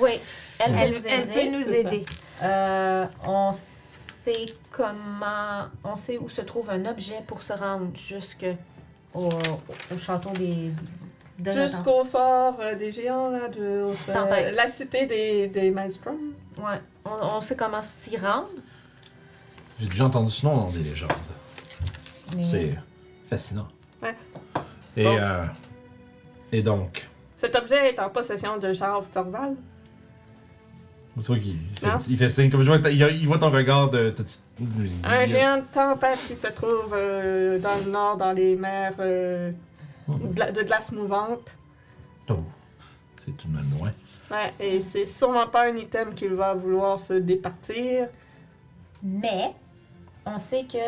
[0.00, 0.10] Oui,
[0.58, 0.90] elle, Ouais.
[0.90, 2.04] peut Elle, nous elle peut aider.
[2.42, 3.73] Euh, on sait
[4.70, 5.66] comment.
[5.84, 8.46] On sait où se trouve un objet pour se rendre jusque
[9.12, 9.28] au,
[9.94, 10.70] au château des.
[11.38, 11.50] de.
[11.52, 13.60] Jusqu'au fort euh, des géants, là, de,
[14.08, 16.16] euh, la cité des, des Maelstrom.
[16.58, 18.48] Ouais, on, on sait comment s'y rendre.
[19.80, 21.10] J'ai déjà entendu ce nom dans des légendes.
[22.36, 22.42] Mais...
[22.42, 22.74] C'est
[23.26, 23.68] fascinant.
[24.02, 24.14] Ouais.
[24.96, 25.16] Et, Bon.
[25.18, 25.44] euh,
[26.52, 29.56] et donc, Cet objet est en possession de Charles Torval.
[31.22, 31.96] Tu vois qu'il fait, Non.
[32.08, 34.10] il fait signe, comme je vois, il, il voit ton regard de.
[34.10, 34.24] de-
[34.60, 38.56] de- Un il- géant de tempête qui se trouve euh, dans le nord, dans les
[38.56, 39.52] mers euh,
[40.08, 41.56] gla- de glace mouvante.
[42.28, 42.38] Oh,
[43.24, 43.92] c'est tout de même loin.
[44.30, 48.08] Ouais, et c'est sûrement pas un item qu'il va vouloir se départir.
[49.02, 49.52] Mais
[50.26, 50.78] on sait que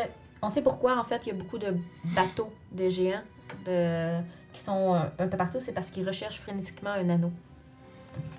[0.42, 1.74] on sait pourquoi en fait il y a beaucoup de
[2.14, 3.22] bateaux de géants
[3.66, 4.18] de,
[4.52, 7.30] qui sont euh, un peu partout, c'est parce qu'ils recherchent frénétiquement un anneau.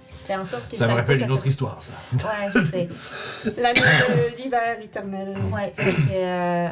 [0.05, 1.93] Ce qui fait en sorte que Ça me rappelle une autre se- histoire, ça.
[2.13, 2.89] Ouais, je sais.
[3.61, 5.37] L'année de l'hiver éternel.
[5.53, 6.67] Ouais, fait que, euh,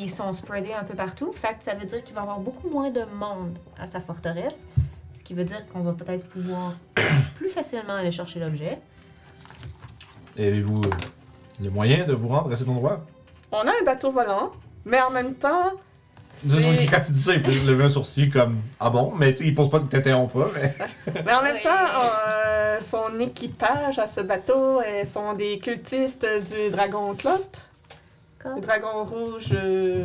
[0.00, 1.32] ils sont spreadés un peu partout.
[1.32, 4.00] Fait que ça veut dire qu'il va y avoir beaucoup moins de monde à sa
[4.00, 4.66] forteresse.
[5.16, 6.74] Ce qui veut dire qu'on va peut-être pouvoir
[7.36, 8.78] plus facilement aller chercher l'objet.
[10.36, 10.90] Et Avez-vous euh,
[11.60, 13.04] les moyens de vous rendre à cet endroit?
[13.52, 14.50] On a un bateau volant,
[14.84, 15.72] mais en même temps,
[16.38, 19.32] C'est que quand tu dis ça, il peut lever un sourcil comme Ah bon, mais
[19.34, 20.74] tu sais, il pose pas de t'interrompt pas, mais.
[21.24, 21.70] Mais en même temps,
[22.28, 27.30] euh, son équipage à ce bateau euh, sont des cultistes du dragon Clot.
[28.44, 30.04] Le dragon rouge euh,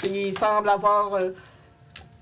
[0.00, 1.14] qui semble avoir.
[1.14, 1.30] euh,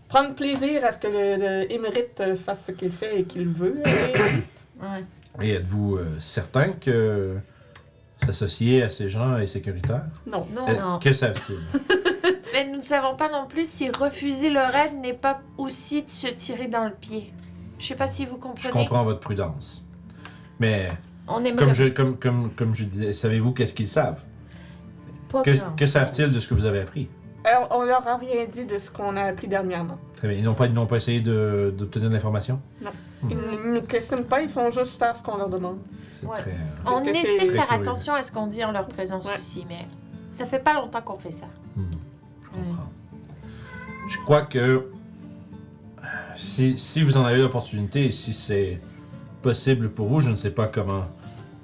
[0.09, 3.49] prendre plaisir à ce que le, le émérite euh, fasse ce qu'il fait et qu'il
[3.49, 3.81] veut.
[3.87, 4.43] Et-
[4.83, 5.05] Ouais.
[5.41, 7.37] Et êtes-vous euh, certain que
[8.25, 10.03] s'associer à ces gens est sécuritaire?
[10.27, 10.47] non.
[10.55, 10.69] Non.
[10.69, 10.99] Euh, non.
[10.99, 11.59] que savent-ils?
[12.55, 16.09] Mais nous ne savons pas non plus si refuser leur aide n'est pas aussi de
[16.09, 17.35] se tirer dans le pied.
[17.81, 18.73] Je sais pas si vous Je comprenez.
[18.73, 19.85] comprends votre prudence.
[20.61, 20.89] Mais
[21.27, 24.23] On aimerait comme je, comme, comme, comme je disais, savez-vous qu'est-ce qu'ils savent?
[25.29, 27.09] pas Que, que savent-ils de ce que vous avez appris?
[27.45, 29.99] Alors, on leur a rien dit de ce qu'on a appris dernièrement.
[30.17, 30.39] Très bien.
[30.39, 32.61] Ils n'ont pas, ils n'ont pas essayé de- d'obtenir de l'information?
[33.29, 35.79] Ils ne nous questionnent pas, ils font juste faire ce qu'on leur demande.
[36.13, 36.37] C'est Ouais.
[36.37, 36.53] très.
[36.53, 36.55] euh,
[36.87, 37.81] On essaie de faire curieux.
[37.83, 39.35] attention à ce qu'on dit en leur présence Ouais.
[39.37, 39.87] aussi, mais
[40.31, 41.47] ça fait pas longtemps qu'on fait ça.
[41.77, 41.83] Hmm,
[44.09, 44.87] je crois que
[46.37, 48.81] si, si vous en avez l'opportunité, si c'est
[49.43, 51.07] possible pour vous, je ne sais pas comment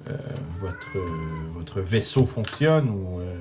[0.09, 0.16] euh,
[0.59, 1.07] votre, euh,
[1.55, 3.34] votre vaisseau fonctionne ou euh,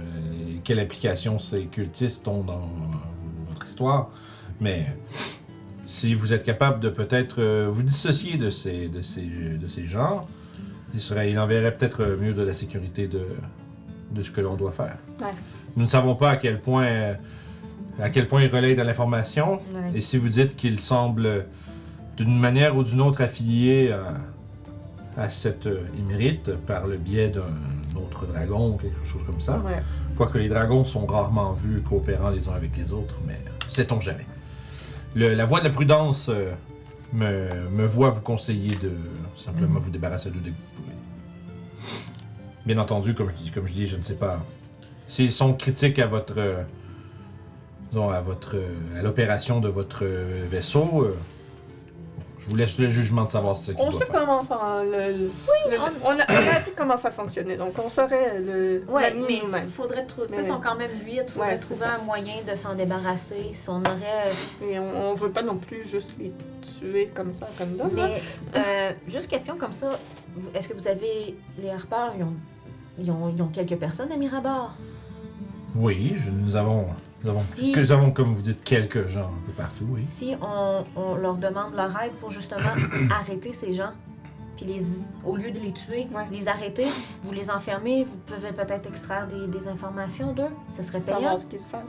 [0.64, 4.10] quelle implication ces cultistes ont dans euh, votre histoire,
[4.60, 4.88] mais
[5.86, 9.86] si vous êtes capable de peut-être euh, vous dissocier de ces, de ces, de ces
[9.86, 10.28] gens,
[10.94, 13.26] il, serait, il enverrait peut-être mieux de la sécurité de,
[14.12, 14.98] de ce que l'on doit faire.
[15.20, 15.34] Ouais.
[15.76, 17.14] Nous ne savons pas à quel point, euh,
[18.02, 19.54] à quel point il relaye de l'information.
[19.74, 19.92] Ouais.
[19.96, 21.42] Et si vous dites qu'il semble, euh,
[22.18, 28.00] d'une manière ou d'une autre, affilié à, à cette euh, émérite par le biais d'un
[28.00, 29.82] autre dragon ou quelque chose comme ça, Ouais.
[30.16, 34.26] quoique les dragons sont rarement vus coopérant les uns avec les autres, mais sait-on jamais.
[35.16, 36.52] Le- la voie de la prudence euh,
[37.14, 38.92] me, me voit vous conseiller de
[39.36, 39.80] simplement Mhm.
[39.80, 40.94] vous débarrasser d'eux dès que vous pouvez.
[42.66, 44.40] Bien entendu, comme je dis, comme je dis, je ne sais pas.
[45.08, 46.62] S'ils sont critiques à votre, euh,
[47.92, 48.56] disons, à votre,
[48.98, 51.16] à l'opération de votre vaisseau, euh,
[52.40, 54.22] je vous laisse le jugement de savoir ce qu'il On doit sait faire.
[54.22, 54.82] comment ça.
[54.84, 56.10] Le, le- le- on...
[56.12, 59.64] a, on a appris comment ça fonctionnait, donc on saurait le Ouais, manier mais nous-mêmes.
[59.66, 60.28] il faudrait trouver.
[60.32, 61.22] Mais- Ils sont quand même huit.
[61.28, 61.96] Il faudrait Ouais, c'est trouver ça.
[62.00, 63.50] un moyen de s'en débarrasser.
[63.54, 64.32] Si on aurait.
[64.68, 66.32] Et on, on veut pas non plus juste les
[66.62, 67.84] tuer comme ça, comme ça.
[67.94, 68.22] Mais
[68.56, 69.92] euh, juste question comme ça.
[70.36, 71.36] vous- Est-ce que vous avez.
[71.62, 72.34] Les harpeurs, ils ont,
[72.98, 74.76] ils ont, ils ont quelques personnes à Mirabar?
[75.76, 76.88] Oui, je- nous avons,
[77.24, 80.02] nous avons, Si- que nous avons, comme vous dites, quelques gens un peu partout, oui.
[80.04, 82.60] Si on, on leur demande leur aide pour justement
[83.12, 83.92] arrêter ces gens,
[84.58, 84.82] puis les,
[85.24, 86.26] au lieu de les tuer, Ouais.
[86.32, 86.86] les arrêter,
[87.24, 90.50] vous les enfermez, vous pouvez peut-être extraire des, des informations d'eux.
[90.72, 91.38] Ça serait payant.
[91.38, 91.84] Ce qu'ils savent.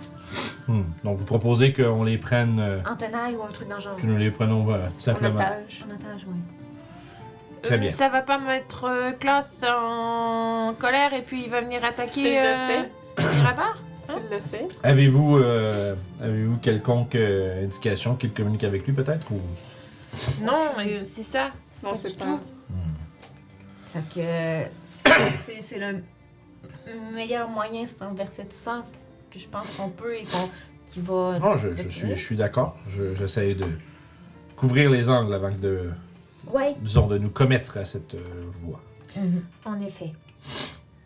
[0.68, 0.82] Hmm.
[1.02, 3.96] Donc vous proposez qu'on les prenne, euh, En tenaille ou un truc dans le genre.
[3.96, 5.34] que nous les prenons euh, En simplement.
[5.34, 5.84] otage.
[5.90, 6.36] En otage, oui.
[7.62, 7.90] Très bien.
[7.90, 12.38] Euh, Ça va pas mettre euh, Cloth en colère et puis il va venir attaquer
[12.40, 12.90] euh, sait.
[13.36, 13.76] Mirabar
[14.12, 14.68] S'il le sait.
[14.82, 19.40] Avez-vous euh, avez-vous quelconque euh, indication qu'il communique avec lui peut-être ou?
[20.42, 21.50] Non, mais c'est ça.
[21.82, 22.24] Non, c'est pas.
[22.24, 22.40] tout.
[23.92, 25.10] Fait que c'est-
[25.46, 26.02] c'est c'est le
[27.14, 28.82] meilleur moyen, c'est envers cette sang
[29.30, 30.48] que je pense qu'on peut et qu'on
[30.92, 31.38] qui va.
[31.40, 32.76] Non, je, je suis je suis d'accord.
[32.88, 33.66] Je- J'essaie de
[34.56, 35.90] couvrir les angles avant que de
[36.52, 36.74] Ouais.
[36.80, 38.18] disons de nous commettre à cette euh,
[38.62, 38.80] voie.
[39.64, 40.12] En effet.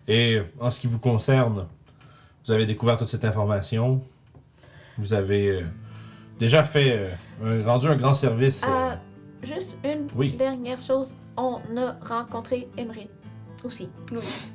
[0.06, 1.66] Et en ce qui vous concerne,
[2.46, 4.00] vous avez découvert toute cette information.
[4.98, 5.62] Vous avez euh,
[6.38, 6.92] déjà fait
[7.42, 8.62] euh, un, rendu un grand service.
[8.64, 8.94] euh, Euh,
[9.42, 10.36] juste une Oui.
[10.36, 11.14] dernière chose.
[11.36, 13.08] On a rencontré Emery
[13.64, 13.88] aussi.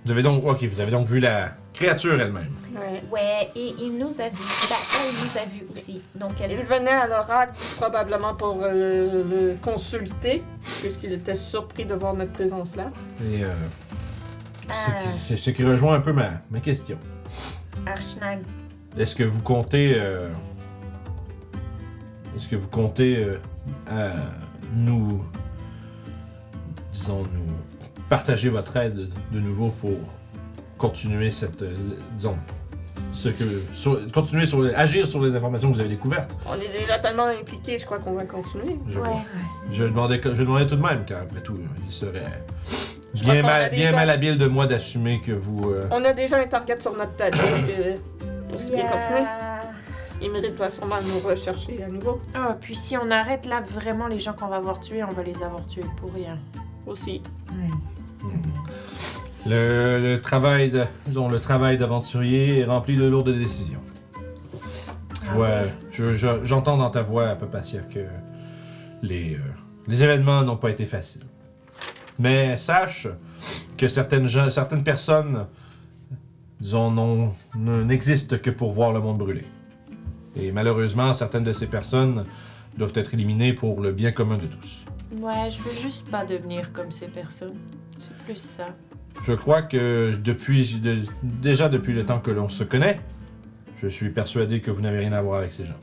[0.06, 2.56] Vous avez donc ok, vous avez donc vu la créature elle-même.
[2.76, 3.04] Ouais.
[3.12, 4.38] Ouais, et il nous a vu.
[4.70, 6.02] Ben, elle nous a vu aussi.
[6.16, 6.52] Donc elle.
[6.52, 10.44] Il venait à l'oracle probablement pour euh, le consulter,
[10.82, 12.92] puisqu'il était surpris de voir notre présence là.
[13.34, 13.48] Et euh,
[14.72, 15.02] c'est- Ah.
[15.04, 16.98] c'est ce qui rejoint un peu ma, ma question.
[17.86, 18.40] Archnag.
[18.98, 19.94] Est-ce que vous comptez.
[19.98, 20.30] euh,
[22.36, 23.26] Est-ce que vous comptez
[23.92, 24.12] euh,
[24.76, 25.24] nous.
[26.92, 27.54] Disons, nous
[28.10, 29.98] partager votre aide de, de nouveau pour
[30.78, 31.62] continuer cette.
[31.62, 31.76] euh,
[32.16, 32.36] disons.
[33.14, 36.38] Ce que, sur- continuer sur les- agir sur les informations que vous avez découvertes?
[36.48, 38.78] On est déjà tellement impliqués, je crois qu'on va continuer.
[38.88, 39.10] Je, Ouais.
[39.72, 41.58] je, demandais, je demandais tout de même, car après tout,
[41.88, 42.44] il serait
[43.14, 45.72] Je bien, mal, bien déjà- mal habile de moi d'assumer que vous.
[45.72, 47.96] euh, On a déjà un target sur notre tête, donc euh,
[48.56, 49.26] aussi bien continuer.
[50.22, 54.08] Il mérite doit sûrement nous rechercher à nouveau Ah, puis si on arrête là, vraiment
[54.08, 56.38] les gens qu'on va avoir tués, on va les avoir tués pour rien.
[56.86, 57.22] aussi.
[57.52, 58.30] Ouais.
[59.46, 63.80] Le, le travail de, disons, le travail d'aventurier est rempli de lourdes décisions.
[65.24, 65.50] Je vois,
[65.92, 68.00] je- je- j'entends dans ta voix, Papacia, que
[69.02, 69.40] les, euh,
[69.88, 71.22] les événements n'ont pas été faciles.
[72.20, 73.08] Mais sache
[73.78, 75.48] que certaines, gens, certaines personnes,
[76.60, 79.46] disons, n'existent que pour voir le monde brûler.
[80.36, 82.26] Et malheureusement, certaines de ces personnes
[82.78, 84.84] doivent être éliminées pour le bien commun de tous.
[85.22, 87.56] Ouais, je veux juste pas devenir comme ces personnes.
[87.98, 88.68] C'est plus ça.
[89.24, 93.00] Je crois que depuis, de- déjà depuis le temps que l'on se connaît,
[93.82, 95.80] je suis persuadé que vous n'avez rien à voir avec ces gens.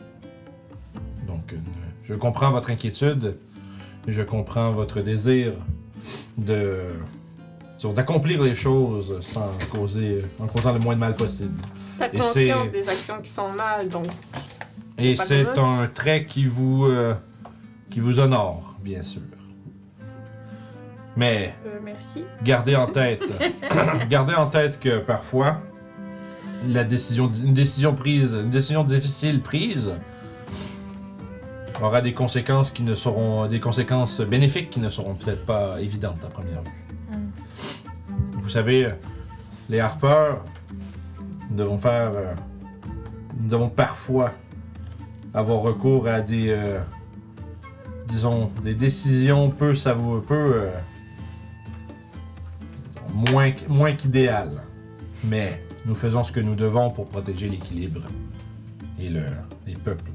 [1.26, 1.56] Donc, euh,
[2.04, 3.36] je comprends votre inquiétude,
[4.06, 5.54] et je comprends votre désir
[6.36, 6.80] de
[7.94, 11.60] d'accomplir les choses sans causer, en causant le moins de mal possible.
[11.98, 14.06] T'as conscience des actions qui sont mal, donc
[14.98, 17.14] Et c'est un trait qui vous, euh,
[17.90, 19.22] qui vous honore, bien sûr.
[21.16, 22.24] Mais Euh, merci.
[22.42, 23.22] Gardez en tête,
[24.10, 25.62] gardez en tête que parfois,
[26.68, 29.92] la décision, une décision prise, une décision difficile prise,
[31.82, 36.24] aura des conséquences qui ne seront, des conséquences bénéfiques qui ne seront peut-être pas évidentes
[36.24, 36.70] à première vue.
[38.32, 38.90] Vous savez,
[39.68, 40.44] les harpeurs,
[41.50, 42.34] nous devons faire, euh,
[43.40, 44.32] nous devons parfois
[45.34, 46.78] avoir recours à des, euh,
[48.06, 50.70] disons, des décisions peu savoureuses, peu euh,
[53.32, 54.62] moins, moins qu'idéal.
[55.24, 58.02] Mais nous faisons ce que nous devons pour protéger l'équilibre
[58.98, 59.22] et le,
[59.66, 60.10] les peuples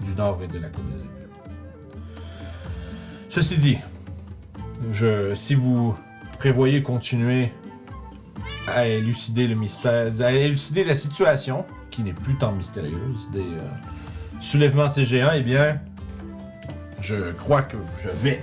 [0.00, 1.10] du Nord et de la Îles.
[3.28, 3.78] Ceci dit,
[4.92, 5.96] je, si vous
[6.38, 7.52] prévoyez continuer
[8.66, 14.40] à élucider le mystère, à élucider la situation, qui n'est plus tant mystérieuse, des euh,
[14.40, 15.80] soulèvements de ces géants, eh bien,
[17.00, 18.40] je crois que je vais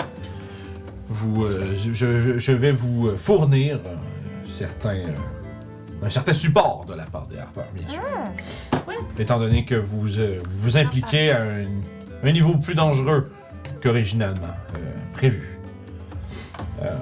[1.09, 3.95] vous, euh, je, vais vous fournir euh,
[4.57, 4.99] certains,
[6.03, 8.01] un certain support de la part des harpeurs, bien sûr.
[9.17, 11.65] Étant donné que vous euh, vous, vous impliquez à un,
[12.23, 13.31] un niveau plus dangereux
[13.81, 15.57] qu'originalement euh, prévu.
[16.81, 16.95] Euh,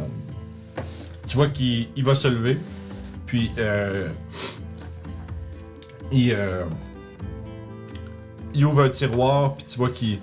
[1.28, 2.58] tu vois qu'il il va se lever,
[3.26, 4.10] puis euh,
[6.12, 6.64] il, euh,
[8.54, 10.20] il ouvre un tiroir, puis tu vois qu'il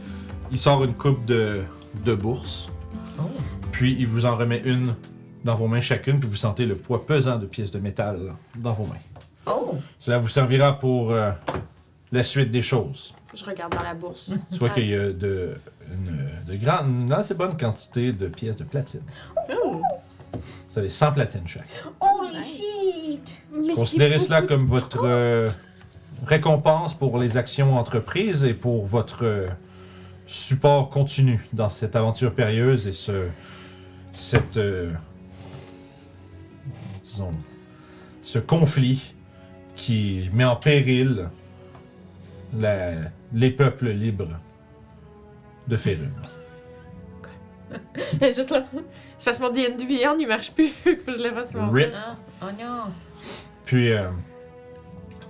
[0.50, 1.62] il sort une coupe de,
[2.04, 2.70] de bourse.
[3.18, 3.24] Oh.
[3.72, 4.94] Puis il vous en remet une
[5.44, 8.72] dans vos mains chacune, puis vous sentez le poids pesant de pièces de métal dans
[8.72, 9.00] vos mains.
[9.46, 9.76] Oh!
[9.98, 11.30] Cela vous servira pour euh,
[12.12, 13.14] la suite des choses.
[13.34, 14.30] Je regarde dans la bourse.
[14.52, 15.56] Tu vois qu'il y a de,
[15.90, 19.02] une, de grandes, une assez bonne quantité de pièces de platine.
[19.48, 21.66] Vous avez 100 platines chaque.
[22.00, 23.38] Holy shit!
[23.74, 25.48] Considérez cela comme votre euh,
[26.24, 29.48] récompense pour les actions entreprises et pour votre euh,
[30.26, 33.26] support continu dans cette aventure périlleuse et ce,
[34.12, 34.92] cette, euh,
[37.12, 37.32] disons,
[38.22, 39.14] ce conflit
[39.76, 41.28] qui met en péril
[42.58, 44.38] la- les peuples libres
[45.68, 46.12] de Férune.
[48.20, 48.64] Juste là.
[49.16, 50.68] C'est parce que mon D&D Beyond, il marche plus.
[50.68, 51.92] Faut que je le fasse mon Rip.
[51.96, 52.84] Ah, oh non!
[53.64, 54.08] Puis, euh,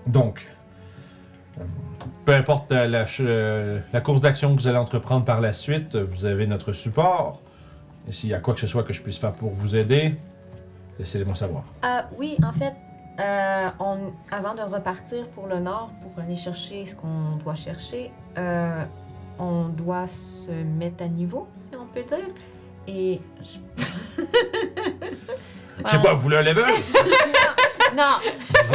[0.07, 0.51] donc,
[1.61, 1.65] euh,
[2.25, 5.53] peu importe la, la ch- euh, la course d'action que vous allez entreprendre par la
[5.53, 7.41] suite, vous avez notre support.
[8.09, 10.17] Et s'il y a quoi que ce soit que je puisse faire pour vous aider,
[11.03, 11.65] laissez-le-moi savoir.
[11.83, 12.74] Ah oui, en fait,
[13.20, 18.12] euh, on, avant de repartir pour le nord, pour aller chercher ce qu'on doit chercher,
[18.39, 18.85] euh,
[19.39, 22.29] on doit se mettre à niveau, si on peut dire.
[22.87, 24.23] Et je-
[25.91, 26.65] sais quoi, vous voulez un level?
[27.97, 28.15] non,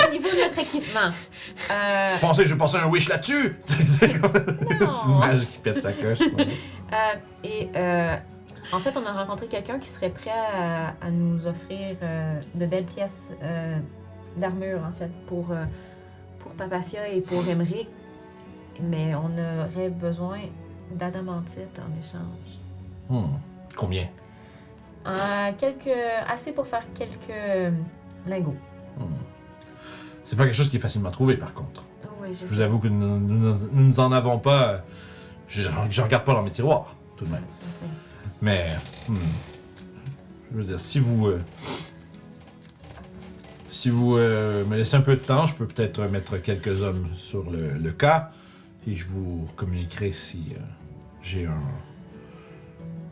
[0.06, 1.12] au niveau de notre équipement.
[1.72, 3.56] Euh, pensez je vais passer un wish là-dessus?
[3.68, 6.20] C'est c'est une mage qui pète sa coche.
[6.22, 6.96] Euh,
[7.44, 8.16] et euh,
[8.74, 12.66] en fait, on a rencontré quelqu'un qui serait prêt à, à nous offrir euh, de
[12.66, 13.78] belles pièces euh,
[14.36, 15.66] d'armure, en fait, pour, euh,
[16.40, 17.88] pour Papacia et pour Emmerich.
[18.82, 20.40] Mais on aurait besoin
[20.92, 22.60] d'adamantite en échange.
[23.10, 23.36] Hmm.
[23.76, 24.08] Combien?
[25.08, 25.90] Euh, quelques,
[26.28, 27.74] assez pour faire quelques
[28.28, 28.56] lingots.
[28.98, 29.04] Hmm.
[30.24, 31.84] C'est pas quelque chose qui est facilement trouvé, par contre.
[32.22, 34.82] Oui, je Je vous sais, avoue que nous nous- nous en avons pas.
[35.48, 37.44] Je, je regarde pas dans mes tiroirs, tout de même.
[38.42, 38.68] Mais,
[39.10, 39.16] hmm,
[40.52, 41.40] je veux dire, si vous, euh,
[43.72, 47.08] si vous euh, me laissez un peu de temps, je peux peut-être mettre quelques hommes
[47.16, 48.32] sur le, le cas
[48.88, 50.60] et je vous communiquerai si euh,
[51.22, 51.62] j'ai un,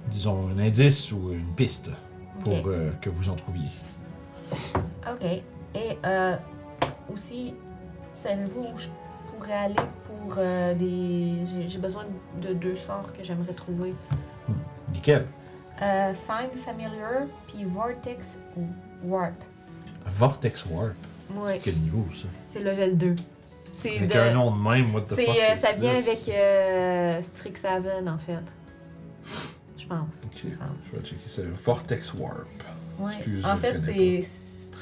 [0.09, 1.89] disons, un indice ou une piste
[2.41, 2.65] pour Ok.
[2.67, 3.69] euh, que vous en trouviez.
[4.53, 5.23] OK.
[5.75, 6.35] Et euh,
[7.13, 7.53] aussi,
[8.13, 8.87] savez-vous où je
[9.35, 9.75] pourrais aller
[10.07, 11.45] pour euh, des.
[11.51, 12.05] j'ai- J'ai besoin
[12.41, 13.93] de deux sorts que j'aimerais trouver.
[15.09, 18.37] Euh, Find Familiar, puis Vortex
[19.03, 19.33] Warp.
[20.07, 20.93] Vortex Warp?
[21.31, 22.27] Oui, C'est quel niveau ça?
[22.45, 23.15] c'est level 2.
[23.73, 25.19] C'est Avec de- un nom de même, what the fuck?
[25.27, 26.07] euh, ça vient this?
[26.07, 28.43] avec euh, Strixhaven, en fait.
[29.77, 30.21] Je pense.
[30.33, 31.41] Je vais checker ça.
[31.63, 32.45] Vortex Warp.
[32.99, 33.13] Ouais.
[33.17, 34.21] Excuse, En fait, c'est.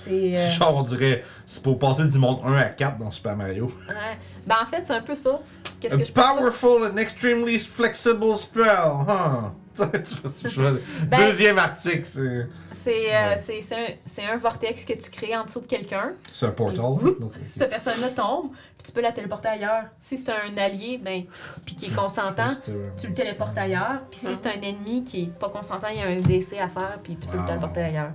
[0.05, 0.35] C'est.
[0.37, 3.65] Euh, genre, on dirait, c'est pour passer du monde 1 à 4 dans Super Mario.
[3.87, 4.17] ouais.
[4.45, 5.39] Ben, en fait, c'est un peu ça.
[5.79, 9.49] Qu'est-ce A que je powerful and extremely flexible spell, huh?
[9.77, 12.47] Ben- Deuxième article, c'est.
[12.83, 13.41] C'est euh, Ouais.
[13.61, 16.13] c'est- c'est un, vortex que tu crées en dessous de quelqu'un.
[16.33, 16.83] C'est un portal.
[17.29, 19.85] C'est- Cette personne-là tombe, puis tu peux la téléporter ailleurs.
[19.99, 21.23] Si c'est un allié, ben,
[21.65, 24.01] puis qui est consentant, euh, tu le téléportes ailleurs.
[24.11, 26.67] Puis si c'est un ennemi qui est pas consentant, il y a un DC à
[26.67, 27.43] faire, puis tu peux Wow.
[27.43, 28.11] le téléporter ailleurs.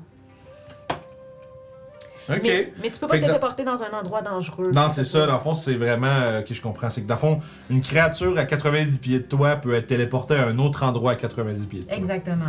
[2.28, 4.70] Mais, mais tu peux pas dans- téléporter dans un endroit dangereux.
[4.72, 6.06] Non, c'est ça, dans le fond, c'est vraiment.
[6.06, 6.90] euh, que je comprends?
[6.90, 7.40] C'est que dans le fond,
[7.70, 11.16] une créature à 90 pieds de toi peut être téléportée à un autre endroit à
[11.16, 11.94] 90 pieds de toi.
[11.96, 12.46] Exactement.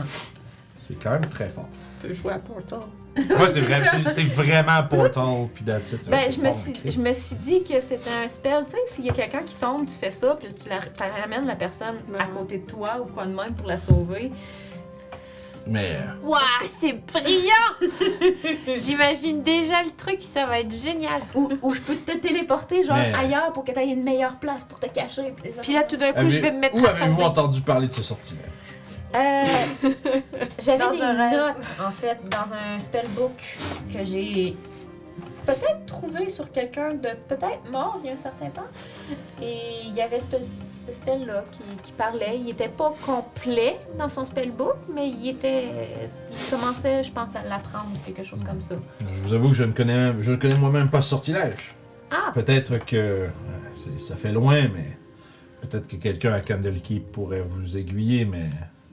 [0.87, 1.67] C'est quand même très fort.
[2.01, 2.79] Tu peux jouer à Portal.
[3.17, 3.81] Ouais, c'est vrai,
[4.33, 6.09] vraiment Portal, puis that's it.
[6.09, 8.63] Ben, je me, suis, je me suis dit que c'était un spell.
[8.65, 10.79] Tu sais, s'il y a quelqu'un qui tombe, tu fais ça, puis tu la,
[11.21, 14.31] ramènes la personne à côté de toi ou quoi de même pour la sauver.
[15.67, 15.97] Mais.
[16.23, 17.89] Waouh, c'est brillant!
[18.75, 21.21] J'imagine déjà le truc, ça va être génial.
[21.35, 24.37] Ou, ou je peux te téléporter genre Mais- ailleurs pour que tu aies une meilleure
[24.37, 25.33] place pour te cacher.
[25.61, 27.87] Puis, là, tout d'un coup, Avez- je vais me mettre Où à avez-vous entendu parler
[27.87, 28.41] de ce sortilège?
[29.15, 29.43] Euh,
[30.59, 31.37] J'avais Dans des un rêve.
[31.39, 33.31] notes, en fait, dans un spellbook
[33.91, 34.55] que j'ai
[35.45, 38.67] peut-être trouvé sur quelqu'un de peut-être mort il y a un certain temps.
[39.41, 40.31] Et il y avait ce,
[40.85, 42.37] ce spell-là qui, qui parlait.
[42.39, 45.69] Il était pas complet dans son spellbook, mais il était.
[46.31, 48.75] Il commençait, je pense, à l'apprendre ou quelque chose comme ça.
[49.11, 51.75] Je vous avoue que je ne connais, je ne connais moi-même pas ce sortilège.
[52.11, 52.31] Ah!
[52.33, 53.27] Peut-être que euh,
[53.75, 54.97] c'est- ça fait loin, mais
[55.61, 58.49] peut-être que quelqu'un à Candlekeep pourrait vous aiguiller, mais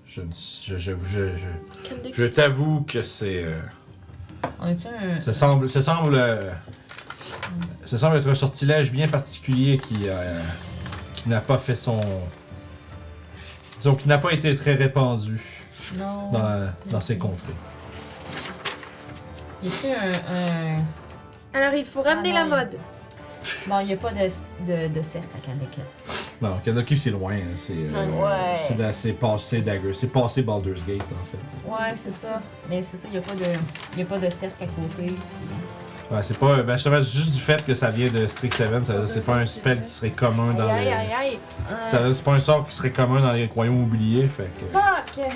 [0.06, 3.54] je, ne- je, je, je, je, je t'avoue que c'est, euh,
[4.60, 5.18] On est un.
[5.20, 6.50] ça semble, ça semble, euh,
[7.84, 10.34] ça semble être un sortilège bien particulier qui, euh,
[11.14, 12.00] qui n'a pas fait son,
[13.78, 15.40] disons, qui n'a pas été très répandu
[15.98, 16.30] Non.
[16.32, 17.54] dans, dans ces contrées.
[19.62, 20.82] Y a-t-il un, un-
[21.58, 22.50] Alors, il faut ramener Ah, la non.
[22.56, 22.76] mode.
[23.68, 24.18] Bon, il n'y a pas de,
[24.66, 25.84] de, de cercle à Candlekeep.
[26.42, 28.92] Non, Candlekeep c'est loin, hein, c'est, euh, Ouais.
[28.92, 31.38] c'est, passé Dagger, c'est passé Baldur's Gate en fait.
[31.70, 32.40] Ouais, c'est ça.
[32.68, 35.14] Mais c'est ça, il n'y a, pas de- y a pas de cercle à côté.
[36.10, 36.62] Ouais, c'est pas.
[36.62, 39.24] Ben, justement, juste du fait que ça vient de Strixhaven, ça veut dire que c'est
[39.26, 40.90] pas un spell qui serait commun dans Aïe, les.
[40.92, 41.38] aïe, aïe, aïe.
[41.84, 44.28] Ça veut dire que c'est pas un sort qui serait commun dans les royaumes oubliés,
[44.28, 44.66] fait que.
[44.72, 45.26] Fuck!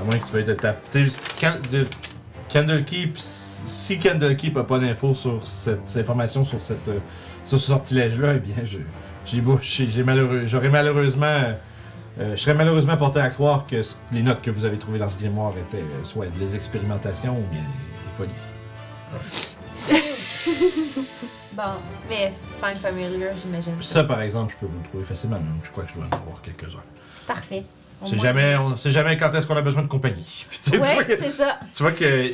[0.00, 0.80] À moins que tu veuilles te taper.
[0.90, 1.86] Tu sais,
[2.52, 6.98] Candlekeep, si Candlekeep a pas d'infos sur cette, cette information sur cette euh,
[7.44, 8.78] sur ce sortilège-là, eh bien, je,
[9.24, 11.26] j'ai malheureux, j'aurais malheureusement,
[12.18, 13.82] euh, je serais malheureusement porté à croire que
[14.12, 17.42] les notes que vous avez trouvées dans ce grimoire étaient euh, soit des expérimentations ou
[17.50, 17.66] bien des,
[18.04, 18.30] des folies.
[21.56, 21.62] Bon,
[22.08, 23.80] mais Find Familiar, j'imagine.
[23.80, 25.58] Ça, par exemple, je peux vous le trouver facilement, même.
[25.62, 26.82] Je crois que je dois en avoir quelques-uns.
[27.28, 27.62] Parfait.
[28.02, 30.44] On sait jamais, on sait jamais quand est-ce qu'on a besoin de compagnie.
[30.50, 31.60] Puis, tu, Ouais, c'est ça.
[31.72, 32.28] tu vois que,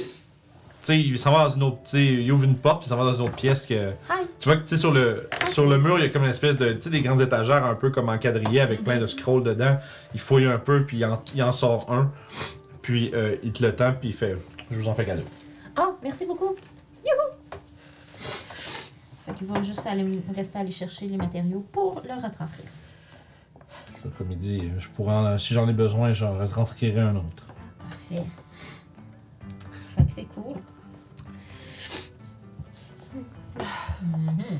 [0.86, 2.90] sais, il s'en va dans une autre, tu sais, il ouvre une porte, puis il
[2.90, 4.26] s'en va dans une autre pièce que, Hi.
[4.38, 6.30] tu vois que, tu sais, sur le, sur le mur, il y a comme une
[6.30, 9.42] espèce de, tu sais, des grandes étagères un peu comme encadrillées avec plein de scrolls
[9.42, 9.78] dedans.
[10.14, 12.10] Il fouille un peu, puis il en, il en sort un,
[12.82, 14.36] puis euh, il te le tend, puis il fait,
[14.70, 15.22] je vous en fais cadeau.
[15.78, 16.56] Oh, merci beaucoup.
[17.04, 17.56] Youhou!
[19.26, 20.04] Fait qu'il va juste aller,
[20.34, 22.66] rester à aller chercher les matériaux pour le retranscrire.
[24.16, 27.44] Comme il dit, je pourrais, en- si j'en ai besoin, j'en retranscrirai un autre.
[28.08, 28.24] Parfait.
[29.96, 30.56] Fait que c'est cool.
[34.02, 34.58] Mhm.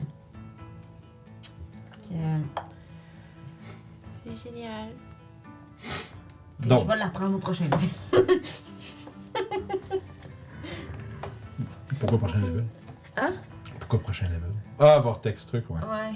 [4.24, 4.88] C'est génial.
[6.60, 8.40] puis Donc, Je vais l'apprendre au prochain level.
[11.98, 12.64] pourquoi prochain level?
[13.16, 13.32] Hein?
[13.78, 14.52] Pourquoi prochain level?
[14.78, 15.78] Ah, Vortex truc, ouais.
[15.80, 16.12] Ouais.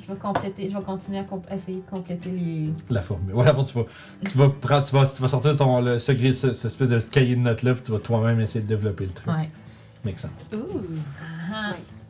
[0.00, 2.70] Je vais compléter, je vais continuer à comp- essayer de compléter les.
[2.88, 3.34] La formule.
[3.34, 3.84] Ouais, avant, tu vas,
[4.28, 6.98] tu vas, prendre, tu vas, tu vas sortir ton le, secret, ce- cette espèce de
[7.00, 9.28] cahier de notes-là, puis tu vas toi-même essayer de développer le truc.
[9.32, 9.50] Ouais.
[10.04, 10.50] Make sense.
[10.52, 10.82] Ouh,
[11.52, 11.72] Ah.
[11.72, 12.04] nice.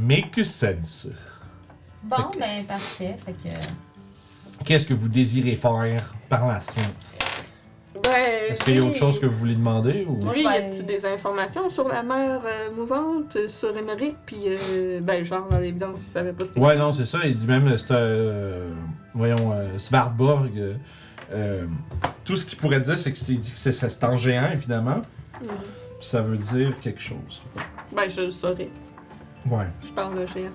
[0.00, 1.08] Make sense.
[2.02, 3.16] Bon, Fait que- ben parfait.
[3.24, 3.54] Fait que.
[4.64, 6.86] Qu'est-ce que vous désirez faire par la suite?
[8.02, 8.10] Ben,
[8.50, 8.88] Est-ce qu'il y a oui.
[8.88, 10.18] autre chose que vous voulez demander ou?
[10.34, 15.00] Je y a-t-il des informations sur la mer euh, mouvante, euh, sur Émeric, puis euh,
[15.00, 17.20] ben genre à l'évidence, il savait pas c'était Ouais, non, c'est ça.
[17.24, 18.70] Il dit même, c'est, euh,
[19.14, 20.50] voyons, euh, Svartborg.
[20.58, 20.74] euh,
[21.32, 21.66] euh,
[22.24, 25.00] tout ce qu'il pourrait dire, c'est qu'il dit que c'est, c'est en géant, évidemment.
[25.40, 25.48] Mhm.
[26.04, 27.40] Ça veut dire quelque chose.
[27.90, 28.68] Ben, je le saurais.
[29.46, 29.64] Ouais.
[29.86, 30.50] Je parle de géant.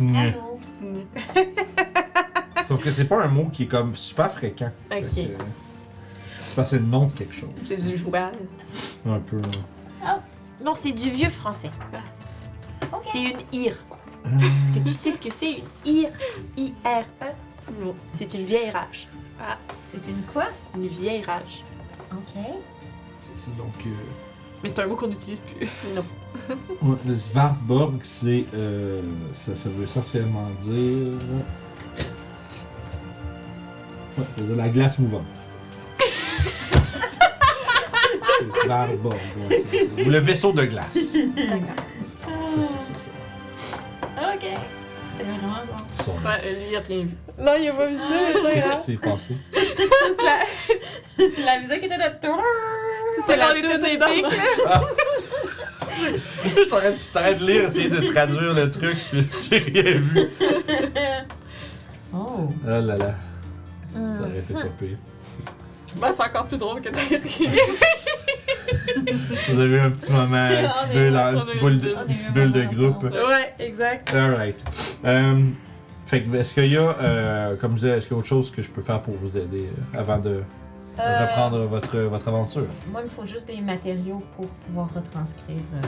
[0.00, 0.58] Allô?
[0.80, 1.04] Mhm.
[2.66, 4.70] Sauf que c'est pas un mot qui est comme super fréquent.
[4.88, 5.14] Fait Ok.
[5.14, 5.36] que, euh,
[6.46, 7.50] c'est parce que c'est le nom de quelque chose.
[7.62, 8.32] C'est du joual.
[9.06, 9.36] Un peu.
[10.64, 11.70] Non, c'est du vieux français.
[12.90, 13.00] Ok.
[13.02, 13.76] C'est une ire.
[14.24, 15.64] Est-ce que tu sais ce que c'est une
[15.94, 16.10] ire?
[16.56, 17.26] I-R-E
[17.84, 17.94] Non.
[18.12, 19.06] C'est une vieille rage.
[19.90, 20.46] C'est une quoi?
[20.74, 21.62] Une vieille rage.
[22.10, 22.42] Ok.
[23.20, 23.74] C'est, c'est donc.
[23.86, 23.90] euh,
[24.64, 25.68] Mais c'est un mot qu'on n'utilise plus.
[25.94, 26.04] Non.
[27.06, 28.46] Le Svartborg, c'est.
[28.54, 29.02] euh,
[29.36, 31.12] ça, ça veut essentiellement dire.
[34.16, 35.22] Ouais, ça veut dire la glace mouvante.
[35.98, 36.06] c'est
[38.64, 39.14] Svartborg,
[39.50, 40.06] ouais, c'est ça.
[40.06, 40.86] Ou le vaisseau de glace.
[40.94, 41.74] C'est D'accord.
[42.58, 43.10] ça, c'est ça.
[44.34, 44.46] Ok.
[45.18, 45.84] C'était vraiment bon.
[46.04, 46.12] Son.
[46.26, 47.10] Ouais, lui, il a rien vu.
[47.38, 48.02] Non, il a pas vu ça,
[48.42, 49.36] mais Qu'est-ce qui s'est passé?
[51.44, 52.28] La musique était de.
[53.26, 54.06] C'est la dedans.
[54.06, 54.26] épique.
[56.56, 60.28] je t'arrête, je t'arrête de lire, essayer de traduire le truc, puis j'ai rien vu.
[62.12, 62.16] Oh.
[62.16, 63.14] Oh là là.
[63.94, 64.98] Ça aurait été pas pire.
[65.96, 67.20] Ben, c'est encore plus drôle que t'as rien.
[69.48, 72.64] Vous avez eu un petit moment, un petit bulle, de, on une petite bulle de
[72.64, 73.02] groupe.
[73.04, 74.12] ouais, exact.
[74.14, 74.64] Alright.
[75.04, 75.42] Euh,
[76.06, 78.28] fait que, est-ce qu'il y a, euh, comme je disais, est-ce qu'il y a autre
[78.28, 80.40] chose que je peux faire pour vous aider euh, avant de
[80.98, 82.66] Euh, reprendre votre, votre aventure?
[82.90, 85.56] Moi, il me faut juste des matériaux pour pouvoir retranscrire.
[85.74, 85.86] euh,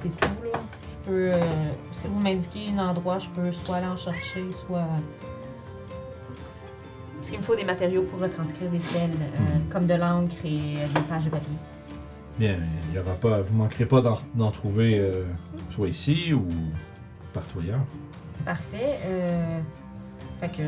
[0.00, 0.58] c'est tout, là.
[0.82, 1.30] Je peux.
[1.32, 4.82] euh, si vous m'indiquez un endroit, je peux soit aller en chercher, soit.
[7.18, 9.38] Parce qu'il me faut des matériaux pour retranscrire des spells, euh,
[9.70, 11.56] comme de l'encre et des pages de papier.
[12.38, 12.56] Bien,
[12.88, 15.24] il y aura pas, vous manquerez pas d'en, trouver euh,
[15.70, 16.44] soit ici ou
[17.32, 17.80] partout ailleurs.
[18.44, 18.98] Parfait.
[20.40, 20.62] Fait que.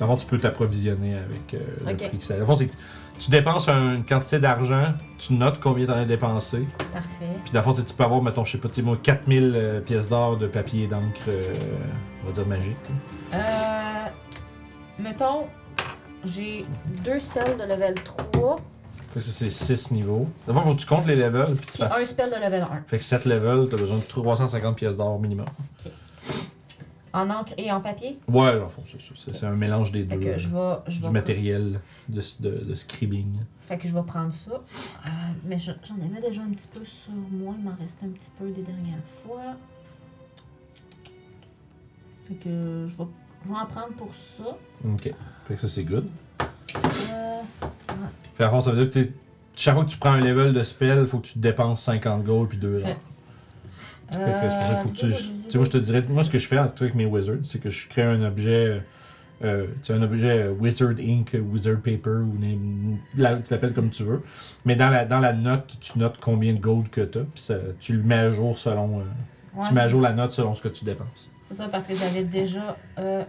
[0.00, 2.34] Dans le fond, tu peux t'approvisionner avec euh, le prix que ça.
[2.34, 2.74] Dans le fond, c'est que
[3.18, 7.08] tu dépenses un- une quantité d'argent, tu notes combien t'en as dépensé, Parfait.
[7.42, 8.96] puis dans le fond, tu tu peux avoir, mettons, je sais pas, tu sais, moi,
[9.02, 11.42] 4000 euh, pièces d'or de papier et d'encre, euh,
[12.22, 12.76] on va dire magique.
[13.32, 13.38] là.
[13.38, 14.08] Euh.
[15.02, 15.46] Mettons,
[16.24, 16.64] j'ai
[17.04, 18.60] deux spells de level 3
[19.14, 20.28] Fait que ça, c'est 6 niveaux.
[20.46, 22.10] Fond, faut que tu comptes les levels, puis tu puis un fasses.
[22.10, 22.66] spell de level 1.
[22.86, 25.46] Fait que 7 levels, t'as besoin de 350 pièces d'or minimum.
[27.12, 28.18] En encre et en papier?
[28.28, 29.14] Ouais, le fond, c'est ça.
[29.16, 30.24] C'est, c'est un mélange des Fait deux.
[30.24, 30.74] que euh, je vais.
[30.88, 32.74] Je du vais matériel de, de.
[32.74, 34.52] Fait que je vais prendre ça.
[34.52, 35.08] Euh,
[35.44, 37.54] mais je- j'en avais déjà un petit peu sur moi.
[37.58, 39.54] Il m'en restait un petit peu des dernières fois.
[42.26, 43.08] Fait que je vais,
[43.44, 44.56] je vais en prendre pour ça.
[44.84, 45.14] Ok.
[45.44, 46.06] Fait que ça, c'est good.
[46.42, 47.40] Euh,
[48.36, 49.10] Fait à fond, ça veut dire que
[49.56, 52.48] chaque fois que tu prends un level de spell, faut que tu dépenses 50 gold
[52.50, 52.96] puis 2 Fait-
[54.10, 55.06] Fait que c'est pour ça qu'il faut que tu.
[55.12, 56.94] Tu sais, moi, je te dirais, moi, ce que je fais en tout cas avec
[56.94, 58.82] mes wizards, c'est que je crée un objet.
[59.44, 62.36] Euh, tu un objet euh, Wizard Ink, euh, Wizard Paper, ou
[63.16, 64.20] la- tu l'appelles comme tu veux.
[64.64, 67.40] Mais dans la, dans la note, tu notes combien de gold que tu as, puis
[67.40, 68.98] ça- tu le mets à jour selon.
[68.98, 69.02] euh,
[69.54, 71.30] Ouais, tu mets à jour la note selon ce que tu dépenses.
[71.48, 72.76] C'est ça, parce que j'avais déjà.
[72.98, 73.22] euh,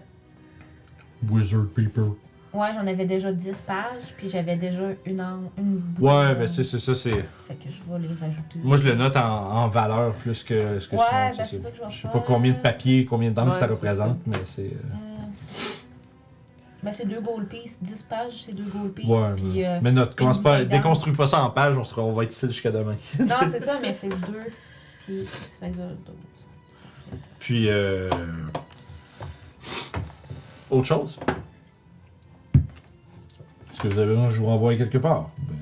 [1.29, 2.11] Wizard Paper.
[2.53, 5.21] Ouais, j'en avais déjà 10 pages, puis j'avais déjà une.
[5.21, 7.11] En, une Ouais, ben c'est c'est ça, c'est.
[7.11, 8.59] Fait que je vais les rajouter.
[8.63, 9.21] Moi, je le note en,
[9.63, 11.69] en valeur plus que ce que Ouais, ben, c'est ça.
[11.69, 14.61] que je Je sais pas combien de papier, combien d'encre Ouais, ça représente, mais c'est.
[14.63, 15.65] euh, Euh,
[16.81, 17.77] Ben, c'est deux gold pieces.
[17.81, 19.07] 10 pages, c'est deux gold pieces.
[19.07, 22.13] Ouais, puis, euh, mais note, commence pas, déconstruis pas ça en page, on, sera, on
[22.13, 22.95] va être ici jusqu'à demain.
[23.19, 24.45] Non, c'est ça, mais c'est deux.
[25.05, 25.73] Puis, ça fait.
[27.39, 28.09] Puis, euh...
[30.69, 31.19] autre chose?
[33.79, 35.29] Est-ce que vous avez besoin que je vous renvoie quelque part?
[35.39, 35.55] Ben,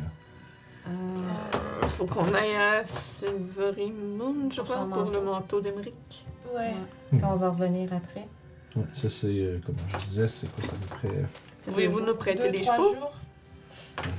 [0.88, 5.32] Euh, Faut qu'on aille à Silvery Moon, je Pour crois, son pour le manteau.
[5.34, 6.26] manteau d'Emeric.
[6.56, 6.74] Ouais.
[7.12, 8.28] Puis on va revenir après.
[8.76, 11.08] ouais, ça c'est, euh, comme je disais, c'est quoi ça à peu près...
[11.10, 11.24] euh,
[11.60, 12.96] C'est Voulez-vous nous prêter Deux, des trois chevaux?
[12.96, 13.14] jours.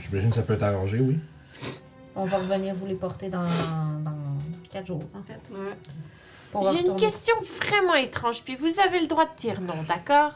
[0.01, 1.19] J'imagine que ça peut être arrangé, oui.
[2.15, 4.15] On va revenir vous les porter dans, dans
[4.71, 5.41] 4 jours, en fait.
[5.53, 5.75] Ouais.
[6.53, 7.01] Pour J'ai une retourner.
[7.01, 10.33] question vraiment étrange, puis vous avez le droit de dire non, d'accord?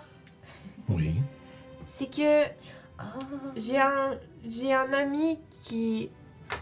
[0.88, 1.14] Oui.
[1.86, 2.44] C'est que
[3.56, 4.18] j'ai un,
[4.48, 6.10] j'ai un ami qui.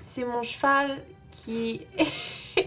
[0.00, 1.82] C'est mon cheval qui.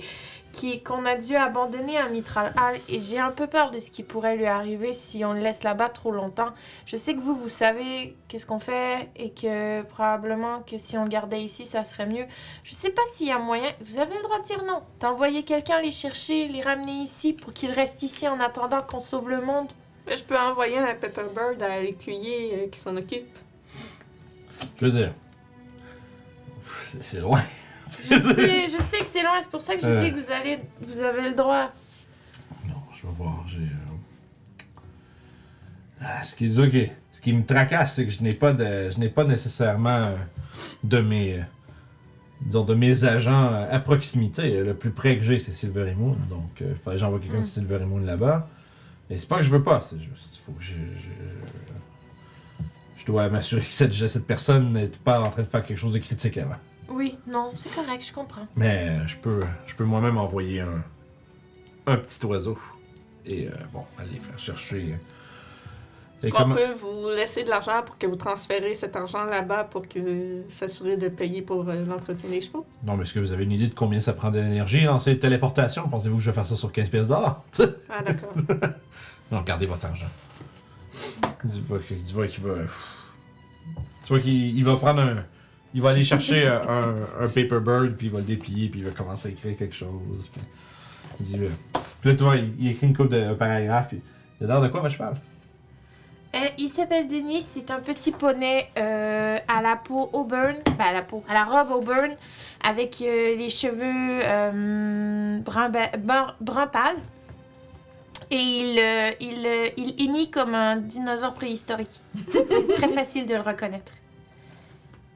[0.54, 3.91] qui qu'on a dû abandonner à Mitral Hall et j'ai un peu peur de ce
[3.91, 6.54] qui pourrait lui arriver si on le laisse là-bas trop longtemps.
[6.86, 11.04] Je sais que vous, vous savez qu'est-ce qu'on fait et que probablement que si on
[11.04, 12.26] le gardait ici, ça serait mieux.
[12.64, 13.70] Je sais pas s'il y a moyen.
[13.82, 14.84] Vous avez le droit de dire non.
[15.00, 19.30] D'envoyer quelqu'un les chercher, les ramener ici pour qu'ils restent ici en attendant qu'on sauve
[19.30, 19.68] le monde.
[20.06, 23.28] Mais je peux envoyer un Pepperbird à l'écuyer euh, qui s'en occupe.
[24.80, 25.14] Je veux dire...
[26.99, 27.41] C'est, loin.
[28.02, 29.99] Je sais, je sais que c'est loin, c'est pour ça que je Euh.
[29.99, 31.72] dis que vous allez, vous avez le droit.
[32.68, 33.61] Non, je vais voir, j'ai...
[33.61, 34.64] euh,
[36.02, 38.99] Ah, ce, qui, ok, ce qui me tracasse, c'est que je n'ai pas de, je
[38.99, 40.15] n'ai pas nécessairement euh,
[40.84, 41.41] de mes, euh,
[42.41, 44.61] disons, de mes agents euh, à proximité.
[44.64, 47.41] Le plus près que j'ai, c'est Silvery Moon, donc il fallait que j'envoie quelqu'un de
[47.41, 47.45] Mm.
[47.45, 48.48] Silvery Moon là-bas.
[49.10, 51.43] Mais c'est pas que je veux pas, c'est juste, faut que je, je,
[53.03, 55.93] je dois m'assurer que cette, cette personne n'est pas en train de faire quelque chose
[55.93, 56.55] de critique avant.
[56.89, 58.47] Oui, non, c'est correct, je comprends.
[58.55, 60.84] Mais euh, je peux, je peux moi-même envoyer un,
[61.88, 62.57] un petit oiseau
[63.25, 64.97] et euh, bon, aller faire chercher.
[66.21, 69.25] Est-ce Et qu'on comment- peut vous laisser de l'argent pour que vous transférez cet argent
[69.25, 72.65] là-bas pour que euh, s'assurer de payer pour euh, l'entretien des chevaux?
[72.85, 75.19] Non, mais est-ce que vous avez une idée de combien ça prend d'énergie lancer une
[75.19, 77.43] téléportation Pensez-vous que je vais faire ça sur 15 pièces d'or?
[77.89, 78.34] Ah, d'accord.
[79.31, 80.05] Non, gardez votre argent.
[81.41, 82.53] Tu vois qu'il tu vois qu'il va.
[84.03, 85.15] Tu vois qu'il il va prendre un.
[85.73, 86.59] Il va aller chercher euh,
[87.19, 89.57] un, un paper bird, puis il va le déplier, puis il va commencer à écrire
[89.57, 90.30] quelque chose.
[90.31, 90.41] Puis,
[91.19, 91.49] il dit, euh,
[92.01, 94.01] puis là, tu vois, il, il écrit une coupe de un paragraphe, puis
[94.39, 95.15] il a l'air de quoi, votre cheval?
[96.35, 100.91] Euh, il s'appelle Denis, c'est un petit poney euh, à la peau auburn, ben à
[100.93, 102.11] la peau, à la robe auburn,
[102.63, 104.19] avec euh, les cheveux
[105.43, 106.95] brun, ba- brun, brun pâle.
[108.30, 112.02] Et il, euh, il, euh, il hennit comme un dinosaure préhistorique.
[112.76, 113.91] très facile de le reconnaître.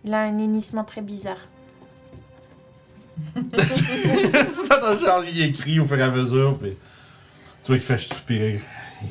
[0.04, 1.40] Il a un hennissement très bizarre.
[3.36, 6.72] tu t'entends genre, il écrit au fur et à mesure, puis
[7.64, 8.62] tu vois qu'il fait soupirer.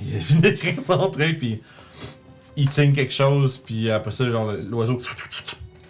[0.06, 1.60] Il finit d'écrire son truc, puis
[2.56, 4.96] il signe quelque chose, puis après ça, genre, l'oiseau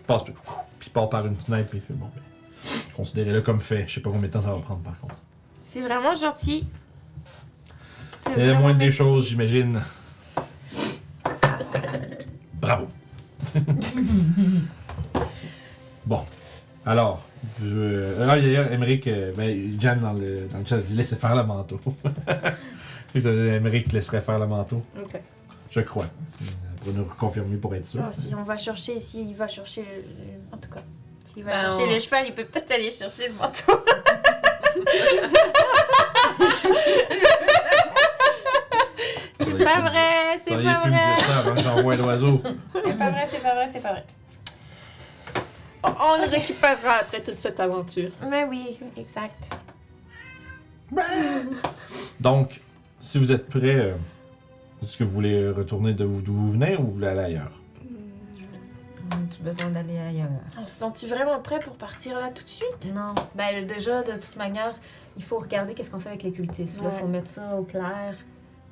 [0.07, 0.33] passe, puis
[0.79, 2.23] puis il part par une fenêtre, puis il fait bon, ben,
[2.97, 3.85] considérez-le comme fait.
[3.87, 5.17] Je sais pas combien de temps ça va prendre par contre.
[5.59, 6.67] C'est vraiment gentil.
[8.27, 9.81] C'est Il y a la moindre des choses, j'imagine.
[12.61, 12.87] Bravo.
[16.05, 16.21] bon.
[16.85, 17.23] Alors,
[17.63, 18.15] je...
[18.23, 21.43] ah, d'ailleurs, Emmerich, euh, ben, Jan dans le, dans le chat dit laissez faire le
[21.45, 21.81] manteau.
[23.15, 24.83] Emmerich laisserait faire le manteau.
[25.01, 25.19] Ok.
[25.71, 26.07] Je crois.
[26.85, 28.01] Pour nous confirmer pour être sûr.
[28.03, 30.83] Bon, si on va chercher, s'il va chercher le, le- En tout cas,
[31.33, 33.83] s'il va Ben, chercher on- le cheval, il peut peut-être aller chercher le manteau.
[39.67, 41.17] c'est pas vrai, c'est pas pu me vrai.
[41.17, 42.43] dire ça avant que j'envoie l'oiseau.
[42.75, 44.05] C'est pas vrai, c'est pas vrai, c'est pas vrai.
[45.85, 48.11] On, le récupérera après toute cette aventure.
[48.29, 49.57] Mais oui, exact.
[52.21, 52.61] Donc,
[53.01, 53.95] si vous êtes prêts, euh,
[54.83, 57.53] est-ce que vous voulez retourner de d'où vous venez ou vous voulez aller ailleurs?
[59.13, 60.29] As-tu besoin d'aller ailleurs?
[60.61, 62.93] On se sent-tu vraiment prêt pour partir là tout de suite?
[62.95, 63.15] Non.
[63.35, 64.75] Ben, déjà, de toute manière,
[65.17, 66.79] il faut regarder qu'est-ce qu'on fait avec les cultistes.
[66.81, 66.93] Il Ouais.
[67.01, 68.15] faut mettre ça au clair.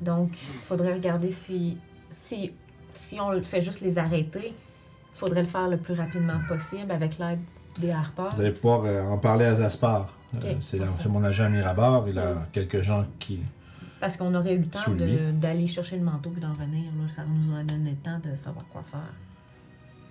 [0.01, 1.79] Donc, il faudrait regarder si,
[2.11, 2.53] si,
[2.93, 6.91] si on le fait juste les arrêter, il faudrait le faire le plus rapidement possible
[6.91, 7.41] avec l'aide
[7.79, 8.35] des harpeurs.
[8.35, 10.09] Vous allez pouvoir euh, en parler à Zaspar.
[10.35, 12.09] Euh, c'est c'est mon agent Mirabar.
[12.09, 13.41] Il a quelques gens qui.
[14.01, 15.19] Parce qu'on aurait eu le temps Sous de- lui.
[15.35, 16.85] d'aller chercher le manteau et d'en venir.
[17.01, 17.09] Là.
[17.15, 19.01] Ça nous aurait donné le temps de savoir quoi faire.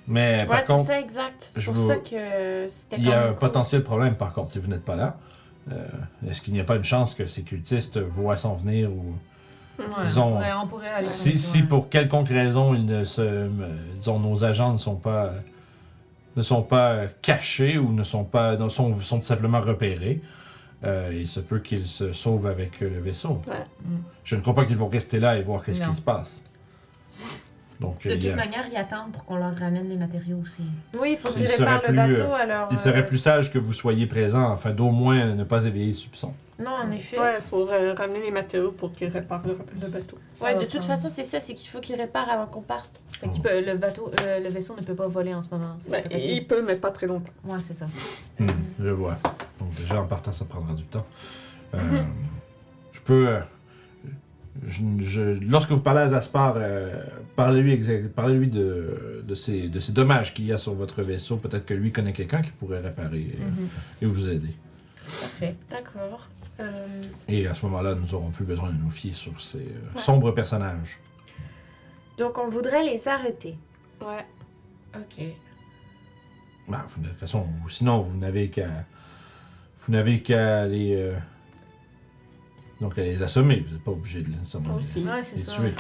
[0.08, 1.36] Mais Ouais, par c'est contre, ça, exact.
[1.54, 3.38] C'est pour vous- ça que c'était il y a un cool.
[3.40, 5.18] potentiel problème par contre si vous n'êtes pas là.
[5.72, 5.88] Euh,
[6.30, 9.14] Est-ce qu'il n'y a pas une chance que ces cultistes voient s'en venir ou.
[9.80, 13.22] Ouais, Disons, on, pourrait, on pourrait aller Si, si pour quelconque raison, ils ne se,
[13.22, 13.50] euh,
[13.96, 15.40] disons, nos agents ne sont pas, euh,
[16.36, 20.22] ne sont pas euh, cachés ou ne sont pas, ne sont, sont tout simplement repérés,
[20.84, 23.42] euh, il se peut qu'ils se sauvent avec le vaisseau.
[23.48, 23.66] Ouais.
[23.84, 23.96] Mm.
[24.24, 25.90] Je ne crois pas qu'ils vont rester là et voir Non.
[25.90, 26.44] qui se passe.
[27.80, 30.62] Donc, De toute a- manière, ils attendent pour qu'on leur ramène les matériaux aussi.
[31.00, 32.68] Oui, il faut Il qu'ils réparent le bateau, euh, alors...
[32.72, 35.88] il serait euh, plus sage que vous soyez présents afin d'au moins ne pas éveiller
[35.88, 36.34] les soupçons.
[36.64, 37.20] Non, en effet.
[37.20, 40.18] Ouais, il faut euh, ramener les matériaux pour qu'ils réparent le, le bateau.
[40.36, 42.62] Ça Ouais, de toute prendre- façon, c'est ça, c'est qu'il faut qu'ils réparent avant qu'on
[42.62, 43.02] parte.
[43.20, 45.76] Fait qu'il peut- le bateau, euh, le vaisseau ne peut pas voler en ce moment.
[45.90, 47.32] Ben, il peut, mais pas très longtemps.
[47.46, 47.86] Ouais, c'est ça.
[48.40, 48.48] Hmm,
[48.80, 49.18] je vois.
[49.60, 51.06] Donc déjà en partant, ça prendra du temps.
[51.74, 51.80] Euh,
[52.94, 53.40] Je peux.
[54.68, 57.04] Je- je- lorsque vous parlez à Zaspar, euh,
[57.36, 57.78] parlez-lui
[58.16, 61.38] parlez-lui de, de, ces, de ces dommages qu'il y a sur votre vaisseau.
[61.38, 63.68] Peut-être que lui connaît quelqu'un qui pourrait réparer euh, Mhm.
[64.02, 64.54] et vous aider.
[65.06, 65.56] Parfait.
[65.70, 66.28] D'accord.
[66.60, 66.88] Euh,
[67.28, 70.32] Et à ce moment-là, nous n'aurons plus besoin de nous fier sur ces euh, sombres
[70.32, 71.00] personnages.
[72.18, 73.58] donc, on voudrait les arrêter.
[74.02, 74.26] Ouais.
[74.96, 75.26] Ok.
[76.68, 78.86] Bah, vous- de toute façon, ou sinon, vous n'avez qu'à.
[79.80, 81.12] Vous n'avez qu'à les.
[82.84, 83.64] Donc, les assommer.
[83.66, 85.04] Vous n'êtes pas obligé de les, Aussi.
[85.06, 85.52] Ouais, c'est les ça.
[85.54, 85.74] tuer.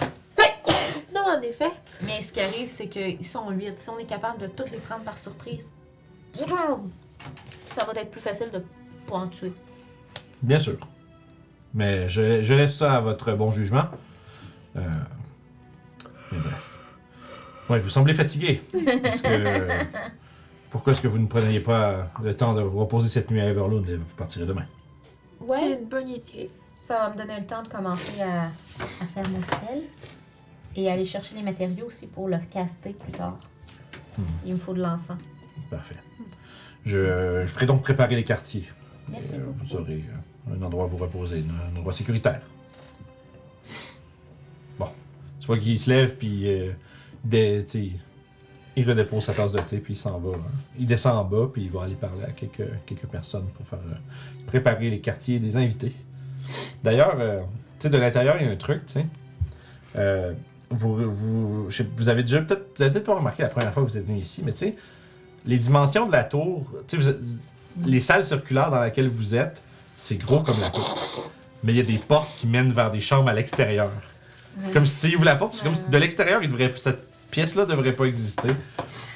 [1.13, 1.69] Non, en effet.
[2.03, 3.75] Mais ce qui arrive, c'est qu'ils sont huit.
[3.79, 5.69] Si on est capable de toutes les prendre par surprise,
[6.37, 8.63] ça va être plus facile de
[9.07, 9.51] pas en tuer.
[10.41, 10.77] Bien sûr.
[11.73, 13.85] Mais je, je laisse ça à votre bon jugement.
[14.75, 14.81] Euh,
[16.31, 16.79] mais bref.
[17.69, 18.61] Ouais, vous semblez fatigué.
[18.73, 19.83] Est-ce que.
[20.71, 23.45] Pourquoi est-ce que vous ne preniez pas le temps de vous reposer cette nuit à
[23.49, 24.65] Everloon et vous partirez demain?
[25.39, 25.73] C'est Ouais.
[25.79, 26.49] une bonne idée.
[26.83, 29.83] Ça va me donner le temps de commencer à, à faire mon spell.
[30.75, 33.37] Et aller chercher les matériaux aussi pour le caster plus tard.
[34.17, 34.23] Hmm.
[34.45, 35.17] Il me faut de l'encens.
[35.69, 35.95] Parfait.
[36.85, 38.65] Je, je ferai donc préparer les quartiers.
[39.07, 40.03] Merci Et, euh, vous aurez
[40.49, 42.41] euh, un endroit où vous reposer, un, un endroit sécuritaire.
[44.77, 44.87] Bon.
[45.39, 46.71] Tu vois qu'il se lève, puis euh,
[47.23, 47.65] des-
[48.75, 50.35] il redépose sa tasse de thé, puis il s'en va.
[50.35, 50.41] hein.
[50.79, 53.79] Il descend en bas, puis il va aller parler à quelques, quelques personnes pour faire
[54.47, 55.93] préparer les quartiers des invités.
[56.83, 57.41] D'ailleurs, euh,
[57.79, 59.05] tu sais, de l'intérieur, il y a un truc, tu sais.
[59.95, 60.33] Euh,
[60.69, 63.97] vous, vous, avez déjà peut-être, vous avez peut-être pas remarqué la première fois que vous
[63.97, 64.75] êtes venu ici, mais tu sais,
[65.45, 67.15] les dimensions de la tour, tu sais,
[67.85, 69.61] les salles circulaires dans lesquelles vous êtes,
[69.95, 71.29] c'est gros comme la tour.
[71.63, 73.89] Mais il y a des portes qui mènent vers des chambres à l'extérieur.
[74.59, 77.07] C'est Comme si tu ouvres la porte, c'est comme si de l'extérieur, il devrait, cette
[77.31, 78.49] pièce-là devrait pas exister.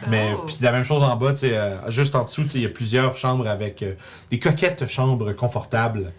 [0.09, 0.43] Mais Oh.
[0.45, 2.57] puis c'est la même chose en bas, tu sais, euh, juste en dessous, tu sais,
[2.59, 3.93] il y a plusieurs chambres avec euh,
[4.29, 6.11] des coquettes chambres confortables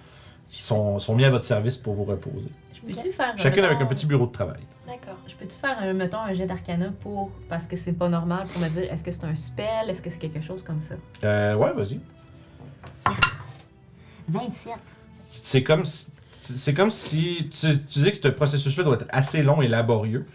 [0.59, 2.51] qui sont, sont mis à votre service pour vous reposer.
[2.75, 3.33] Je peux-tu faire.
[3.39, 4.59] Chacune avec un petit bureau de travail.
[4.89, 5.17] D'accord.
[5.29, 7.31] Je peux-tu faire, un, mettons, un jet d'arcana pour.
[7.49, 10.11] Parce que c'est pas normal pour me dire est-ce que c'est un spell, est-ce que
[10.11, 10.97] c'est quelque chose comme ça?
[11.23, 12.01] Euh, ouais, vas-y.
[14.29, 14.73] 27.
[15.29, 19.43] c'est comme si, c'est comme si tu, tu dis que ce processus-là doit être assez
[19.43, 20.27] long et laborieux,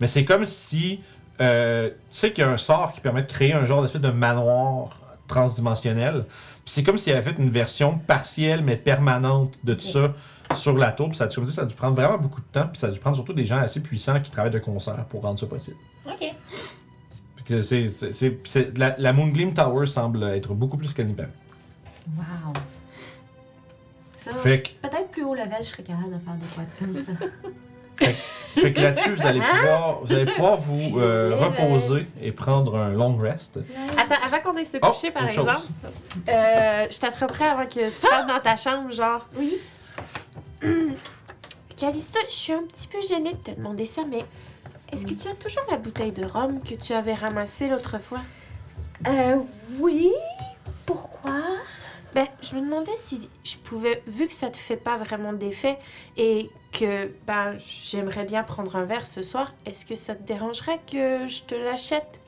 [0.00, 1.00] mais c'est comme si
[1.40, 4.00] euh, tu sais qu'il y a un sort qui permet de créer un genre d'espèce
[4.00, 6.24] de manoir transdimensionnel.
[6.64, 10.14] Puis c'est comme s'il avait fait une version partielle mais permanente de tout ça
[10.56, 11.08] sur la tour.
[11.08, 12.68] Puis ça, comme ça a dû prendre vraiment beaucoup de temps.
[12.68, 15.22] Puis ça a dû prendre surtout des gens assez puissants qui travaillent de concert pour
[15.22, 15.76] rendre ça possible.
[16.06, 16.34] Ok.
[17.46, 21.28] C'est- c'est- c'est- c'est- la, la Moongleam Tower semble être beaucoup plus qu'elle n'y paraît.
[22.16, 22.52] Wow.
[24.16, 26.96] Ça, Fait que peut-être plus haut level, je serais capable de faire des quoi comme
[26.96, 27.12] ça.
[27.98, 32.90] Fait que là-dessus, vous allez pouvoir, vous allez pouvoir vous euh, reposer et prendre un
[32.90, 33.58] long rest.
[33.96, 35.48] Attends, avant qu'on aille se Oh, coucher, par autre chose.
[35.48, 35.66] exemple,
[36.28, 39.26] euh, je t'attraperai avant que tu partes dans ta chambre, genre.
[39.38, 39.56] Oui.
[41.76, 44.24] Calista, je suis un petit peu gênée de te demander ça, mais
[44.92, 48.20] est-ce que tu as toujours la bouteille de rhum que tu avais ramassée l'autre fois?
[49.08, 49.36] Euh,
[49.80, 50.12] oui.
[50.86, 51.32] Pourquoi?
[52.14, 55.78] Ben, je me demandais si je pouvais, vu que ça te fait pas vraiment d'effet
[56.18, 60.80] et que ben j'aimerais bien prendre un verre ce soir, est-ce que ça te dérangerait
[60.90, 62.20] que je te l'achète?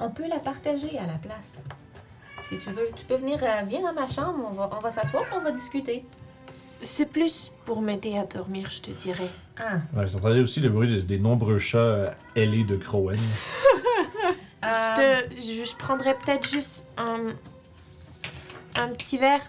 [0.00, 1.58] On peut la partager à la place.
[2.48, 4.90] Si tu veux, tu peux venir, euh, viens dans ma chambre, on va, on va
[4.90, 6.04] s'asseoir, on va discuter.
[6.80, 9.30] C'est plus pour m'aider à dormir, je te dirais.
[9.58, 9.76] Ah.
[9.94, 13.20] Ouais, vous entendez aussi le bruit des, des nombreux chats euh, ailés de Crowen.
[14.64, 17.34] Euh, Je te, je, je prendrais peut-être juste un,
[18.78, 19.40] un petit verre.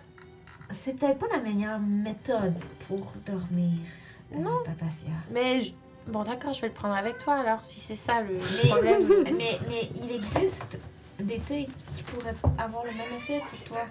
[0.72, 2.56] C'est peut-être pas la meilleure méthode
[2.88, 3.80] pour dormir.
[4.34, 4.64] euh, Non.
[4.66, 5.10] Papacia.
[5.32, 5.74] Mais je-
[6.08, 9.08] bon, d'accord, je vais le prendre avec toi alors, si c'est ça le Mais- problème.
[9.38, 10.78] Mais, mais il existe
[11.20, 13.86] des thés qui pourraient avoir le même effet sur toi.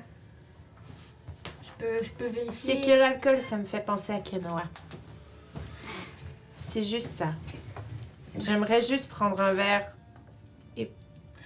[1.63, 2.75] Je peux, je peux vérifier.
[2.75, 4.65] C'est que l'alcool, ça me fait penser à quinoa.
[6.55, 7.29] C'est juste ça.
[8.39, 9.93] J'aimerais juste prendre un verre
[10.77, 10.91] et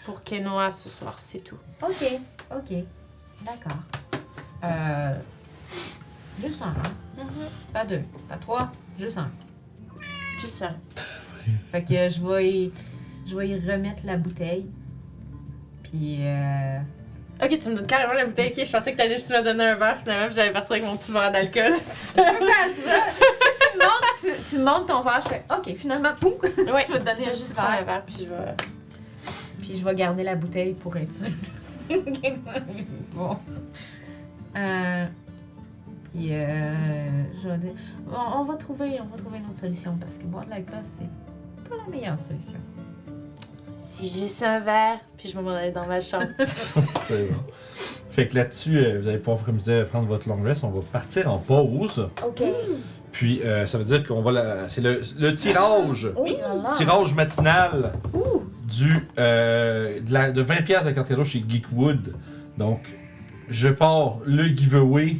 [0.04, 1.58] pour quinoa ce soir, c'est tout.
[1.82, 2.20] Ok,
[2.54, 2.84] ok.
[3.42, 3.78] D'accord.
[4.64, 5.14] Euh.
[6.42, 7.22] Juste un, hein?
[7.72, 9.30] Pas deux, pas trois, juste un.
[10.40, 10.72] Juste ça.
[11.72, 12.72] Fait que je vais y,
[13.26, 14.68] je vais y remettre la bouteille.
[15.82, 16.78] Puis, euh.
[17.42, 18.52] Ok, tu me donnes carrément la bouteille.
[18.56, 20.84] Ok, je pensais que t'allais juste me donner un verre finalement, puis j'allais partir avec
[20.84, 21.72] mon petit verre d'alcool.
[21.94, 23.00] Je peux faire ça!
[23.20, 26.32] si tu montes, tu, tu montes ton verre, je fais OK, finalement, poum!
[26.42, 27.84] ouais, Je vais te donner je un juste un verre.
[27.84, 28.54] verre, puis je vais.
[29.60, 31.26] Puis je vais garder la bouteille pour être sûre.
[33.14, 33.36] Bon.
[34.56, 35.06] Euh,
[36.10, 37.72] puis euh, je vais dire,
[38.10, 40.78] on, on va trouver, on va trouver une autre solution parce que boire de l'alcool
[40.82, 42.58] c'est pas la meilleure solution.
[43.88, 46.26] C'est juste un verre, puis je vais m'en aller dans ma chambre.
[47.06, 47.38] C'est bon.
[48.10, 50.64] Fait que là-dessus, euh, vous allez pouvoir, comme je disais, prendre votre long rest.
[50.64, 52.08] On va partir en pause.
[52.26, 52.42] Ok.
[53.16, 54.30] Puis ça ça veut dire qu'on va.
[54.32, 56.08] la- C'est le, le tirage.
[56.18, 56.36] Oui.
[56.76, 57.92] Tirage matinal
[58.68, 62.12] du, euh, de, la- de 20$ piastres de chez Geekwood.
[62.58, 62.80] Donc,
[63.48, 65.16] je pars le giveaway.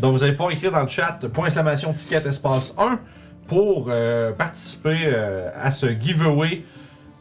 [0.00, 2.98] Donc, vous allez pouvoir écrire dans le chat point exclamation ticket espace 1
[3.46, 6.62] pour euh, participer euh, à ce giveaway.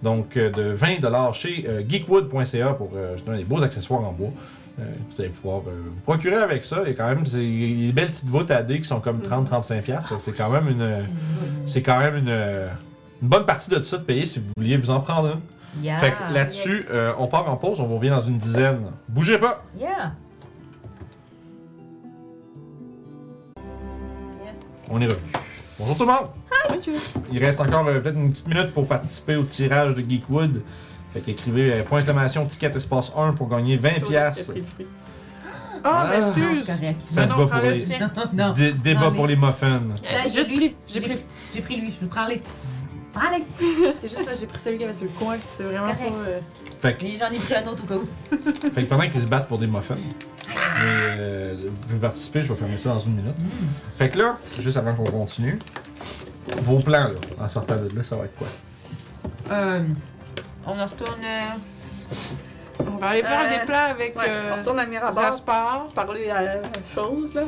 [0.02, 4.32] Donc, euh, de 20$ chez euh, geekwood.ca pour euh, justement des beaux accessoires en bois.
[4.80, 6.88] Euh, vous allez pouvoir euh, vous procurer avec ça.
[6.88, 9.00] Et quand même, c'est il y a des belles petites voûtes à dés qui sont
[9.00, 9.82] comme 30-35$.
[9.82, 10.10] piastres.
[10.10, 11.06] Fait que C'est quand même une.
[11.66, 12.30] C'est quand même une,
[13.22, 15.42] une bonne partie de ça de payer si vous vouliez vous en prendre une.
[15.82, 15.98] Yeah.
[15.98, 16.86] fait que là-dessus, yes.
[16.92, 18.92] euh, on part en pause, on vous revient dans une dizaine.
[19.10, 19.64] Bougez pas!
[19.76, 20.14] Yeah.
[24.44, 24.56] Yes.
[24.90, 25.22] On est revenu.
[25.80, 26.28] Bonjour tout le monde!
[27.32, 30.62] Il reste encore euh, peut-être une petite minute pour participer au tirage de Geekwood.
[31.14, 34.02] Fait qu'écrivez euh, point exclamation ticket espace 1 pour gagner 20$.
[34.02, 34.52] piastres.
[34.56, 34.84] Oh,
[35.86, 36.08] Ah.
[36.10, 36.64] mais Non, excuse!
[36.66, 37.02] c'est correct.
[37.08, 37.82] Ça se va pour les.
[37.82, 38.12] tiens.
[38.34, 38.54] Non.
[38.54, 39.82] Dé- débat Non, mais- pour les muffins.
[40.28, 41.18] J'ai juste pris, j'ai pris.
[41.54, 42.42] J'ai pris lui, je prends les.
[43.14, 43.44] Prends-les.
[44.02, 45.94] C'est juste parce que j'ai pris celui qui avait sur le coin, puis c'est vraiment
[45.94, 46.00] Correct.
[46.10, 46.30] pas.
[46.30, 46.40] euh,
[46.82, 48.08] Fait que, Et j'en ai pris un autre au cas où.
[48.74, 49.98] fait que pendant qu'ils se battent pour des muffins,
[50.84, 53.36] euh, vous pouvez participer, je vais fermer ça dans une minute.
[53.98, 55.60] Fait que là, juste avant qu'on continue,
[56.64, 57.10] vos plans là,
[57.46, 58.48] en sortant de là, ça va être quoi?
[59.52, 59.84] Euh,
[60.66, 61.22] on en retourne.
[61.24, 65.14] euh, On va aller faire Euh, des plans avec Ouais, euh, on retourne à Mirabar,
[65.32, 65.88] Zaspar.
[65.96, 66.62] parler à la
[66.94, 67.44] chose, là.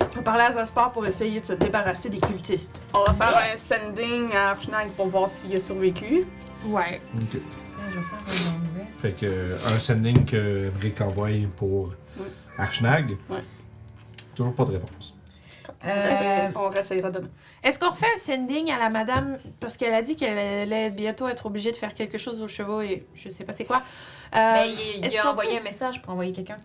[0.00, 2.82] On va parler à Zaspar pour essayer de se débarrasser des cultistes.
[2.94, 6.24] On va faire un sending à Archnag pour voir s'il a survécu.
[6.66, 7.00] Ouais.
[7.14, 7.34] Ok.
[7.34, 7.40] Là,
[7.90, 9.00] je vais faire un rest.
[9.00, 11.90] Fait que euh, un sending que Rick envoie pour.
[12.58, 13.16] Archnag.
[13.28, 13.42] Ouais.
[14.34, 15.14] Toujours pas de réponse.
[15.86, 17.28] Euh, On réessayera demain.
[17.62, 19.38] Est-ce qu'on refait un sending à la madame?
[19.60, 22.80] Parce qu'elle a dit qu'elle allait bientôt être obligée de faire quelque chose aux chevaux
[22.80, 23.76] et je sais pas c'est quoi.
[24.34, 24.66] Euh, ben,
[25.02, 26.58] il, a qu'on envoyé peut- un message pour envoyer quelqu'un.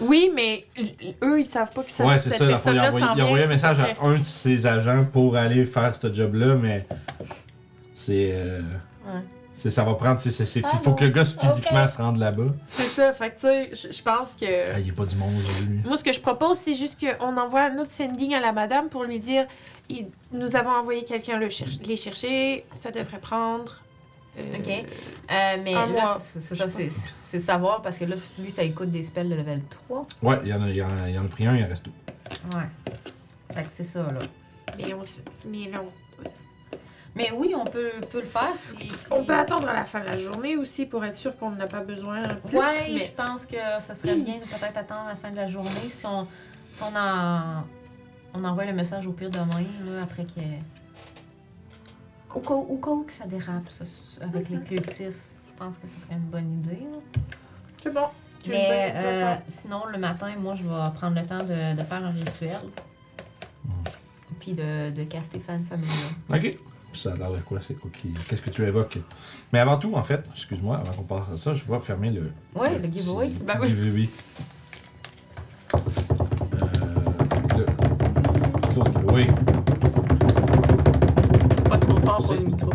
[0.00, 0.64] Oui, mais
[1.24, 2.44] eux ils savent pas que ça, ouais, c'est ça.
[2.44, 2.78] Il a envoyé,
[3.16, 6.54] il a envoyé un message à un de ses agents pour aller faire ce job-là,
[6.54, 6.86] mais
[7.94, 8.30] c'est.
[8.32, 8.62] euh,
[9.06, 9.20] Ouais.
[9.58, 10.18] C'est- ça va prendre.
[10.20, 10.96] c'est- c'est- c'est- Il Ah faut non.
[10.96, 12.52] que le gars physiquement se rende là-bas.
[12.68, 13.40] C'est ça, fait que tu
[13.76, 14.46] sais, je pense que.
[14.74, 15.80] Ah, il n'y a pas du monde aujourd'hui.
[15.84, 18.88] Moi, ce que je propose, c'est juste qu'on envoie un autre sending à la madame
[18.88, 19.46] pour lui dire
[20.32, 23.76] nous avons envoyé quelqu'un le cher- les chercher, ça devrait prendre.
[24.38, 24.68] euh, Ok.
[24.68, 26.90] Euh, mais Un là, c'est c'est ça, c'est
[27.24, 30.06] c'est savoir parce que là, lui, ça écoute des spells de level 3.
[30.22, 31.56] Ouais, il y, en a, il, y en a, il y en a pris un,
[31.56, 32.56] il en reste deux.
[32.56, 32.64] Ouais.
[33.54, 34.20] Fait que c'est ça, là.
[34.76, 36.07] Mais on, se- mais là, on se-
[37.18, 38.88] Mais oui, on peut, peut le faire si.
[38.88, 41.50] si- On peut attendre à la fin de la journée aussi pour être sûr qu'on
[41.50, 42.56] n'a pas besoin plus.
[42.56, 45.46] Ouais, mais- je pense que ça serait bien de peut-être attendre la fin de la
[45.46, 46.26] journée si on,
[46.72, 47.64] Si on, en...
[48.34, 50.40] on envoie le message au pire demain, là, après que.
[52.34, 55.76] Au cas, au cas où que ça dérape, ça, ça, avec les cultistes, je pense
[55.78, 56.82] que ce serait une bonne idée.
[56.92, 57.20] là.
[57.82, 58.06] C'est bon.
[58.40, 61.82] Tu veux Mais euh, sinon, le matin, moi, je vais prendre le temps de, de
[61.82, 62.58] faire un rituel.
[64.40, 65.92] Puis de, de caster Fan Familia.
[66.30, 66.58] Ok.
[66.94, 67.58] Ça a l'air de quoi?
[67.60, 68.12] C'est quoi qui.
[68.28, 68.98] Qu'est-ce que tu évoques?
[69.52, 72.32] Mais avant tout, en fait, excuse-moi, avant qu'on passe à ça, je vais fermer le.
[72.54, 73.28] Ouais, le petit- giveaway.
[73.28, 73.68] Le Ben petit oui.
[73.68, 74.08] giveaway.
[75.74, 75.78] Euh,
[77.58, 77.64] le...
[78.72, 79.26] Close giveaway.
[81.68, 82.70] Pas trop fort pour le micro.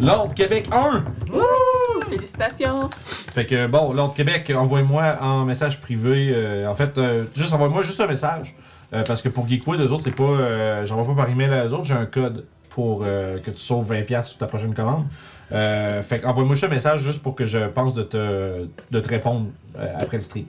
[0.00, 1.04] L'Ordre Québec 1!
[1.32, 2.00] Wouh!
[2.08, 2.90] Félicitations!
[3.00, 6.32] Fait que bon, l'Ordre Québec, envoie-moi en message privé.
[6.34, 8.54] euh, en fait, euh, juste envoie-moi juste un message.
[8.92, 10.24] Euh, parce que pour Geekwood, eux autres, c'est pas.
[10.24, 12.44] euh, J'envoie pas par email à eux autres, j'ai un code
[12.80, 15.04] pour euh, que tu sauves 20$ sur ta prochaine commande.
[15.52, 19.08] Euh, fait envoie-moi juste un message juste pour que je pense de te, de te
[19.08, 19.48] répondre
[19.78, 20.46] euh, après le stream.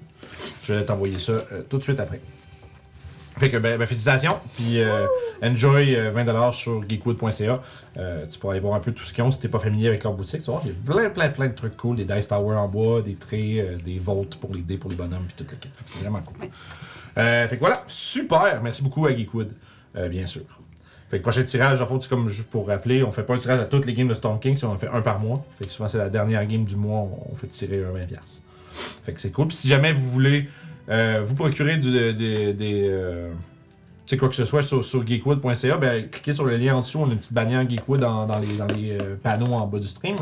[0.64, 2.22] Je vais t'envoyer ça euh, tout de suite après.
[3.38, 4.80] Fait que ben, ben, félicitations, puis
[5.44, 7.60] enjoy euh, 20$ sur geekwood.ca.
[8.30, 10.06] Tu pourras aller voir un peu tout ce qu'ils ont si t'es pas familier avec
[10.06, 10.44] leur boutique.
[10.44, 13.02] Tu il y a plein, plein, plein de trucs cool, des dice towers en bois,
[13.02, 15.70] des euh, des volts pour les dés pour les bonhommes, puis tout le kit.
[15.74, 16.48] Fait que c'est vraiment cool.
[17.14, 19.52] Fait que voilà, super, merci beaucoup à Geekwood,
[20.10, 20.44] bien sûr.
[21.12, 23.38] Fait que prochain tirage, en fait, c'est comme juste pour rappeler, on fait pas un
[23.38, 25.46] tirage à toutes les games de Storm King, si on en fait un par mois.
[25.60, 28.18] Fait que souvent c'est la dernière game du mois, on fait tirer un 20$.
[29.04, 29.48] Fait que c'est cool.
[29.48, 30.48] Puis si jamais vous voulez
[30.90, 32.56] euh, vous procurer des.
[32.90, 33.30] euh,
[34.06, 37.00] sais, quoi que ce soit sur, sur geekwood.ca, ben, cliquez sur le lien en dessous.
[37.00, 39.80] On a une petite bannière Geekwood dans, dans les, dans les euh, panneaux en bas
[39.80, 40.18] du stream.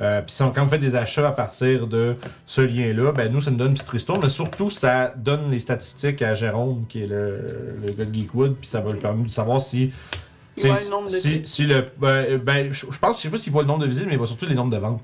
[0.00, 3.50] Euh, Puis quand vous faites des achats à partir de ce lien-là, ben, nous, ça
[3.50, 4.20] nous donne une petite ristourne.
[4.22, 7.46] Mais surtout, ça donne les statistiques à Jérôme, qui est le,
[7.86, 8.56] le gars de Geekwood.
[8.56, 9.92] Puis ça va lui permettre de savoir si.
[10.56, 11.86] Il voit le nombre de si, le.
[11.98, 14.18] Ben, ben, je pense, je sais pas s'il voit le nombre de visites, mais il
[14.18, 15.02] voit surtout les nombres de ventes.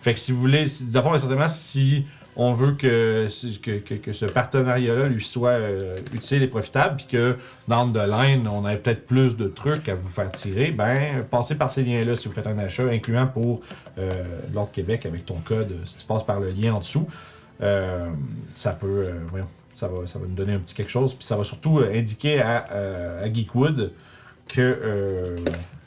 [0.00, 2.04] Fait que si vous voulez, si, d'abord, essentiellement, si
[2.36, 7.36] on veut que, ce partenariat-là lui soit euh, utile et profitable, puis que
[7.68, 11.54] dans the line, on ait peut-être plus de trucs à vous faire tirer, ben, passez
[11.54, 13.60] par ces liens-là si vous faites un achat, incluant pour
[13.98, 14.10] euh,
[14.52, 17.06] l'Ordre Québec avec ton code, euh, si tu passes par le lien en dessous,
[17.62, 18.10] euh,
[18.54, 21.36] ça peut, voyons, ça va, ça va nous donner un petit quelque chose, puis ça
[21.36, 23.92] va surtout indiquer à, Geekwood
[24.48, 25.36] que,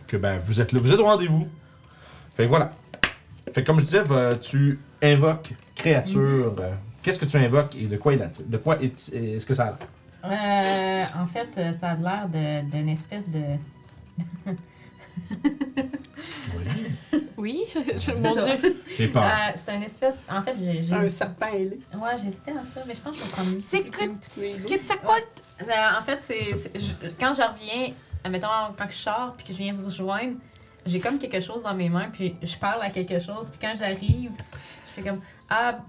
[0.07, 1.47] que ben, vous êtes là, vous êtes au rendez-vous.
[2.35, 2.71] Fait que voilà.
[3.53, 4.03] Fait que comme je disais,
[4.39, 6.53] tu invoques créature.
[7.03, 9.63] Qu'est-ce que tu invoques et de quoi il a De quoi est- est-ce que ça
[9.63, 9.77] a l'air?
[10.25, 13.43] Euh, en fait, euh, ça a l'air de- d'une espèce de.
[17.37, 17.63] Oui,
[17.99, 18.55] C'est mon ça.
[18.57, 18.81] dieu.
[18.97, 19.23] J'ai peur.
[19.23, 20.15] Euh, c'est une espèce.
[20.29, 20.91] En fait, j'ai.
[20.93, 21.79] Un serpent ailé.
[21.93, 24.19] Ouais, j'hésitais à ça, mais je pense que je vais prendre C'est good.
[24.19, 24.65] petite.
[24.65, 25.43] Quetzalcoatl.
[25.59, 27.15] Ben, en fait, c'est.
[27.19, 27.93] Quand je reviens,
[28.23, 28.47] admettons,
[28.77, 30.33] quand je sors puis que je viens vous rejoindre,
[30.85, 33.75] j'ai comme quelque chose dans mes mains, puis je parle à quelque chose, puis quand
[33.77, 34.31] j'arrive,
[34.97, 35.79] je fais comme Ah,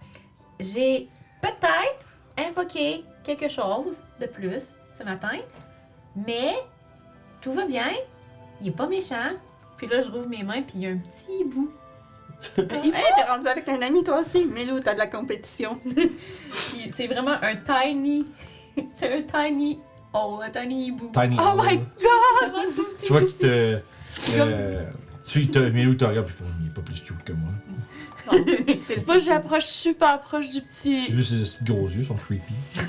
[0.61, 1.09] j'ai
[1.41, 2.05] peut-être
[2.37, 5.39] invoqué quelque chose de plus ce matin,
[6.17, 6.55] mais
[7.41, 7.93] tout va bien,
[8.61, 9.33] il est pas méchant.
[9.77, 11.71] Puis là, je rouvre mes mains, puis il y a un petit bout.
[12.57, 14.47] Hey, t'es rendu avec un ami toi aussi?
[14.47, 15.81] Mélou, t'as de la compétition.
[16.97, 18.27] C'est vraiment un tiny.
[18.97, 19.81] c'est un tiny.
[20.13, 21.11] Oh, un tiny bout.
[21.13, 21.37] Tiny.
[21.41, 22.75] Oh my Hole.
[22.75, 23.81] Petit Tu vois qu'il te.
[24.37, 24.85] Euh,
[25.25, 27.51] tu te mets où tu regardes, puis il est pas plus cute que moi.
[28.87, 31.03] T'es le Moi, j'approche super proche du petit.
[31.03, 32.55] juste ses gros yeux, sont creepy.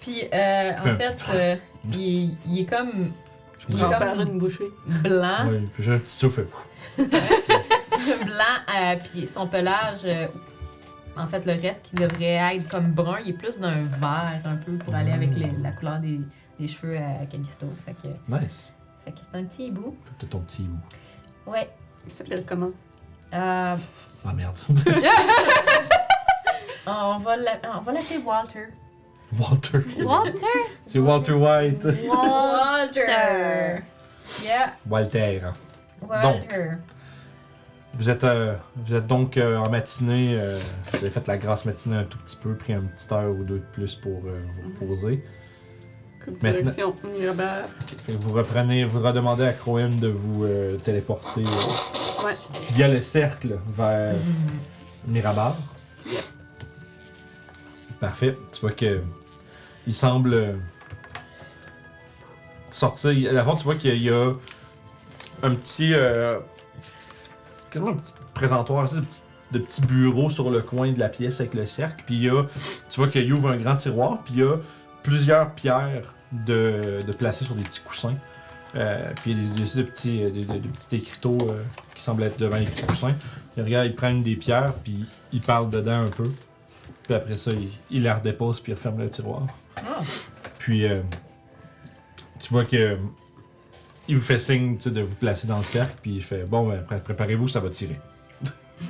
[0.00, 1.56] Puis euh, en fait, euh,
[1.92, 3.10] il, est- il est comme
[3.58, 4.64] Je Il vais est en faire comme- une bouchée.
[5.02, 6.46] blanc, Ouais, juste un petit souffle.
[6.98, 10.26] blanc, euh, puis son pelage, euh,
[11.16, 14.56] en fait, le reste qui devrait être comme brun, il est plus d'un vert un
[14.56, 16.20] peu pour aller avec les- la couleur des,
[16.60, 17.66] des cheveux à Callisto.
[17.84, 18.72] Fait que, Nice.
[19.04, 19.96] fait que c'est un petit bout.
[20.18, 21.50] T'as ton petit bout.
[21.50, 21.70] Ouais.
[22.06, 22.70] Il s'appelle comment?
[23.34, 23.76] Euh,
[24.26, 24.56] Ah merde.
[26.86, 28.68] on va la- on va l'appeler Walter.
[29.38, 29.78] Walter.
[30.04, 30.46] Walter?
[30.86, 31.84] C'est Walter White.
[32.08, 33.82] Walter!
[34.44, 35.40] Yeah, Walter.
[36.02, 36.78] Walter.
[37.94, 40.58] Vous êtes, euh, vous êtes donc euh, en matinée, euh,
[40.92, 43.42] vous avez fait la grasse matinée un tout petit peu, pris une petite heure ou
[43.42, 45.24] deux de plus pour euh, vous reposer.
[46.40, 47.64] Direction Mirabert.
[48.08, 52.36] Vous reprenez, vous redemandez à Crowen de vous euh, téléporter euh, Ouais.
[52.72, 55.12] via le cercle vers Mm.
[55.12, 55.56] Mirabar.
[56.10, 56.20] Yeah.
[58.00, 58.36] Parfait.
[58.52, 59.00] Tu vois que
[59.86, 60.56] il semble
[62.70, 63.30] sortir.
[63.30, 64.32] À la fin, tu vois qu'il y a
[65.42, 66.38] un petit, euh,
[67.76, 69.20] un petit présentoir, de petits,
[69.52, 72.02] de petits bureaux sur le coin de la pièce avec le cercle.
[72.06, 72.44] Puis il y a,
[72.90, 74.18] tu vois qu'il ouvre un grand tiroir.
[74.24, 74.56] Puis il y a
[75.06, 78.14] plusieurs pierres de, de placées sur des petits coussins.
[78.74, 81.38] Euh, puis il y a des, des- des petits, euh, des, des- des petits écriteaux
[81.48, 81.62] euh,
[81.94, 83.14] qui semblent être devant les petits coussins.
[83.56, 86.30] Il regarde, il prend une des pierres, puis il parle dedans un peu.
[87.04, 89.46] Puis après ça, il, il la redépose, puis il referme le tiroir.
[89.78, 90.00] Ah.
[90.58, 91.00] Puis, euh,
[92.40, 92.98] tu vois que
[94.08, 96.82] il vous fait signe de vous placer dans le cercle, puis il fait Bon, ben,
[96.82, 97.98] pré- préparez-vous, ça va tirer.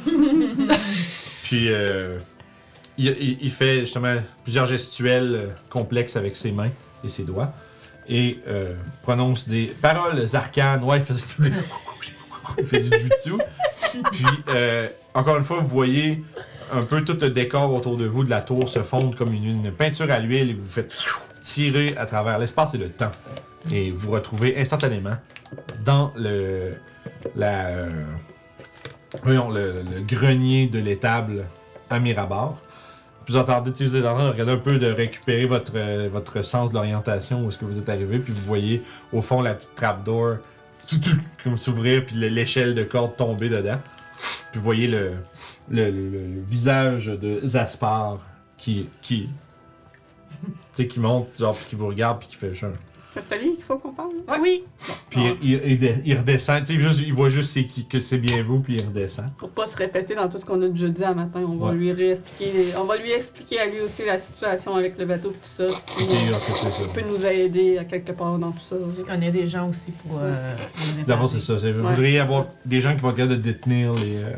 [1.44, 2.18] puis, euh,
[2.98, 6.70] il, fait justement plusieurs gestuels euh, complexes avec ses mains
[7.04, 7.52] et ses doigts,
[8.08, 10.82] et euh, prononce des paroles arcanes.
[10.84, 11.56] Ouais, il fait, des-
[12.58, 13.34] il fait du jutsu.
[14.12, 16.22] Puis, euh, encore une fois, vous voyez
[16.72, 19.70] un peu tout le décor autour de vous de la tour se fondre comme une,
[19.72, 20.92] peinture à l'huile et vous vous faites
[21.40, 23.12] tirer à travers l'espace et le temps.
[23.70, 25.16] Et vous retrouvez instantanément
[25.84, 26.74] dans le,
[27.36, 27.86] la,
[29.22, 31.44] voyons, le grenier de l'étable
[31.90, 32.58] à Mirabar.
[33.28, 36.42] Vous entendez, vous êtes en train de regarder un peu de récupérer votre, euh, votre
[36.42, 38.82] sens de l'orientation où est-ce que vous êtes arrivé, puis vous voyez
[39.12, 40.36] au fond la petite trapdoor
[41.42, 43.78] comme s'ouvrir, puis le- l'échelle de corde tomber dedans.
[44.52, 45.12] Puis vous voyez le,
[45.70, 45.90] le,
[46.42, 48.18] visage de Zaspar
[48.56, 49.28] qui, qui,
[50.76, 52.70] qui monte, genre, qui vous regarde, puis qui fait genre.
[53.18, 54.10] C'est à lui qu'il faut qu'on parle.
[54.40, 54.64] Oui.
[55.10, 57.56] Puis il, il- il- il redescend, tu sais, juste, il voit juste
[57.88, 59.26] que c'est bien vous, puis il redescend.
[59.38, 61.68] Pour pas se répéter dans tout ce qu'on a déjà dit à matin, on va
[61.70, 61.74] Ouais.
[61.74, 62.52] lui réexpliquer.
[62.78, 65.64] On va lui expliquer à lui aussi la situation avec le bateau et tout ça.
[65.70, 66.82] si ok, c'est ça.
[66.82, 68.76] il peut nous aider à quelque part dans tout ça.
[68.96, 70.18] Je connais des gens aussi pour.
[70.22, 70.56] Euh,
[71.06, 71.58] D'abord, c'est ça.
[71.58, 72.50] c'est- Vous Ouais, voudriez c'est avoir ça.
[72.64, 74.34] des gens qui vont être capables de détenir les, euh,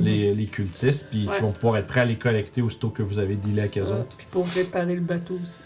[0.00, 1.36] les, les cultistes, puis Ouais.
[1.36, 3.82] qui vont pouvoir être prêts à les collecter aussitôt que vous avez dealé avec eux
[3.82, 4.16] autres.
[4.16, 5.60] Puis pour réparer le bateau aussi.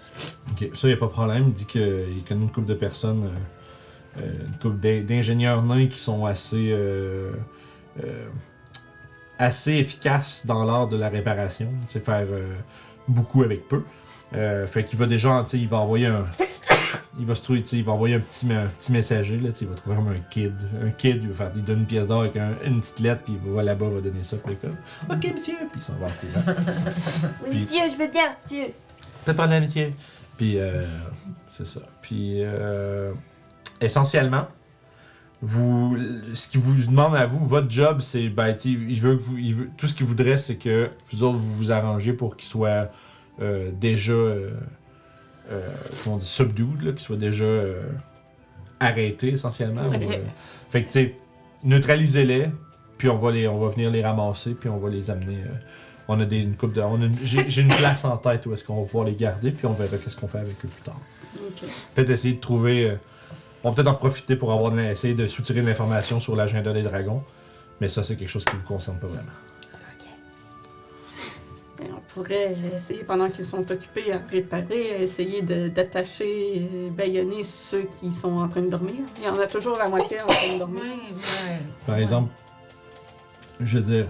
[0.52, 1.44] Ok, ça, y a pas de problème.
[1.48, 5.86] Il dit qu'il connaît une couple de personnes, euh, euh, une couple d'in- d'ingénieurs nains
[5.86, 6.70] qui sont assez.
[6.72, 7.30] euh,
[9.38, 11.68] assez efficaces dans l'art de la réparation.
[11.86, 12.26] Tu sais, faire
[13.08, 13.82] beaucoup avec peu.
[14.66, 16.24] Fait qu'il va déjà, tu sais, il va envoyer un.
[17.18, 19.68] Il va se trouver, il va envoyer un petit, un petit messager, là, tu il
[19.70, 20.54] va trouver vraiment un kid.
[20.82, 23.22] Un kid, il va faire, il donne une pièce d'or avec un- une petite lettre,
[23.24, 25.92] puis il va là-bas, il va donner ça, puis il Ok, monsieur, puis il s'en
[25.94, 26.56] va en courant.
[27.50, 28.64] Oui, Dieu, je veux bien, Dieu.
[29.24, 29.94] Pas de l'amitié.
[30.36, 30.84] Puis, euh,
[31.46, 31.80] c'est ça.
[32.02, 33.12] Puis, euh,
[33.80, 34.46] essentiellement,
[35.42, 35.96] vous,
[36.34, 39.54] ce qu'il vous demande à vous, votre job, c'est, ben, il veut que vous, il
[39.54, 42.90] veut, tout ce qu'il voudrait, c'est que vous autres, vous vous arrangez pour qu'il soit
[43.40, 44.50] euh, déjà, euh,
[45.50, 45.68] euh,
[46.02, 47.44] comment on dit, subdued, qu'il soit déjà
[48.78, 49.88] arrêté, essentiellement.
[49.88, 50.00] Ou,
[50.70, 51.16] fait que, tu sais,
[51.64, 52.48] neutralisez-les,
[52.96, 55.38] puis on va, les, on va venir les ramasser, puis on va les amener.
[56.08, 56.80] On a des, une coupe de.
[56.80, 59.14] on a une- J'ai j'ai une place en tête où est-ce qu'on va pouvoir les
[59.14, 60.98] garder, puis on verra qu'est-ce qu'on fait avec eux plus tard.
[61.36, 61.68] Ok.
[61.94, 62.90] Peut-être essayer de trouver.
[62.90, 62.96] euh,
[63.64, 66.72] on va peut-être en profiter pour avoir de essayer de soutirer de l'information sur l'agenda
[66.72, 67.22] des dragons.
[67.80, 69.30] Mais ça, c'est quelque chose qui vous concerne pas vraiment.
[71.80, 77.42] Et on pourrait essayer, pendant qu'ils sont occupés à réparer, essayer de- d'attacher, euh, baïonner
[77.42, 78.94] ceux qui sont en train de dormir.
[79.18, 80.82] Il y en a toujours la moitié en train de Ouais, dormir.
[80.84, 81.58] ouais.
[81.86, 82.02] Par Ouais.
[82.02, 82.30] exemple,
[83.58, 84.06] je veux dire,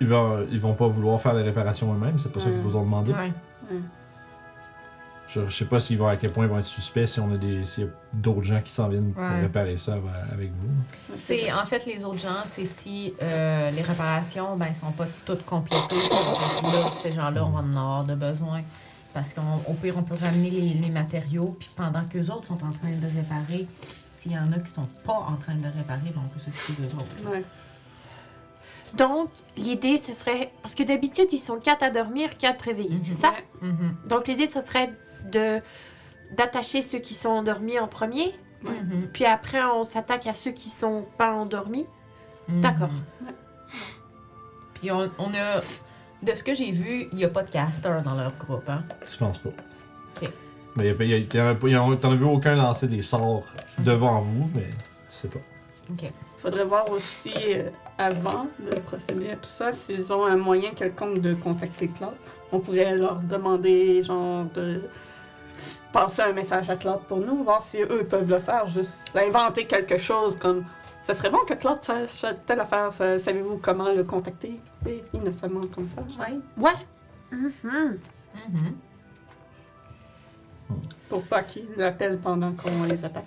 [0.00, 2.76] ils vont, ils vont pas vouloir faire les réparations eux-mêmes, c'est pas ça qu'ils vous
[2.76, 3.12] ont demandé.
[3.12, 3.32] Ouais.
[5.28, 7.32] Je, je sais pas s'ils vont, à quel point ils vont être suspects si on
[7.32, 10.52] a des, s'il y a d'autres gens qui s'en viennent pour réparer ça av- avec
[10.52, 11.16] vous.
[11.18, 15.44] C'est en fait les autres gens, c'est si euh, les réparations ben sont pas toutes
[15.44, 15.96] complétées.
[16.62, 18.60] Donc là, ces gens-là, on va en avoir de besoin.
[19.12, 22.70] Parce qu'au pire, on peut ramener les, les matériaux, puis pendant qu'eux autres sont en
[22.70, 23.66] train de réparer,
[24.18, 26.82] s'il y en a qui sont pas en train de réparer, ben on peut s'occuper
[26.82, 27.30] d'eux autres.
[27.30, 27.42] Ouais.
[28.94, 30.52] Donc, l'idée, ce serait.
[30.62, 33.18] Parce que d'habitude, ils sont quatre à dormir, quatre réveillés, c'est Mhm.
[33.20, 33.30] ça?
[33.30, 33.44] Ouais.
[33.68, 33.96] Mhm.
[34.06, 34.92] Donc, l'idée, ce serait
[35.30, 35.60] de
[36.36, 38.34] d'attacher ceux qui sont endormis en premier,
[38.64, 38.72] Ouais.
[38.82, 39.08] Mhm.
[39.12, 41.86] puis après, on s'attaque à ceux qui sont pas endormis.
[42.48, 42.90] D'accord.
[43.24, 43.32] Ouais.
[44.74, 45.60] Puis on, on a.
[46.22, 48.82] De ce que j'ai vu, il n'y a pas de caster dans leur groupe, hein?
[49.06, 49.50] Je pense pas.
[50.20, 50.30] Ok.
[50.76, 53.44] Mais t'en as vu aucun lancer des sorts
[53.78, 54.76] devant vous, mais tu
[55.08, 55.38] sais pas.
[55.90, 56.10] OK.
[56.38, 57.68] Faudrait voir aussi, euh,
[57.98, 62.14] avant de procéder à tout ça, s'ils ont un moyen quelconque de contacter Claude.
[62.52, 64.82] On pourrait leur demander, genre, de
[65.92, 69.66] passer un message à Claude pour nous, voir si eux peuvent le faire, juste inventer
[69.66, 70.64] quelque chose comme
[71.00, 74.60] ça serait bon que Claude sache telle affaire, ça- savez-vous comment le contacter?
[74.86, 76.38] Et innocemment comme ça, genre, Ouais.
[76.64, 76.72] Ouais.
[77.32, 77.98] Mhm.
[78.34, 78.74] Mhm.
[81.08, 83.26] pour pas qu'ils l'appellent pendant qu'on les attaque.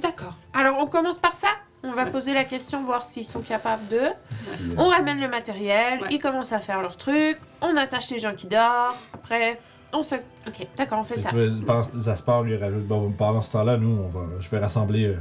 [0.00, 0.34] D'accord.
[0.52, 1.48] Alors, on commence par ça?
[1.82, 2.10] On va Ouais.
[2.10, 3.96] poser la question, voir s'ils sont capables de.
[3.96, 6.08] Euh, On ramène le matériel, Ouais.
[6.10, 9.58] ils commencent à faire leur truc, on attache les gens qui dorment, après,
[9.92, 10.16] on se.
[10.46, 11.30] Ok, d'accord, on fait ça.
[11.30, 15.06] pendant ce- Zaspar lui rajoute, bon, pendant ce temps-là, nous, on va, je vais rassembler,
[15.06, 15.16] euh,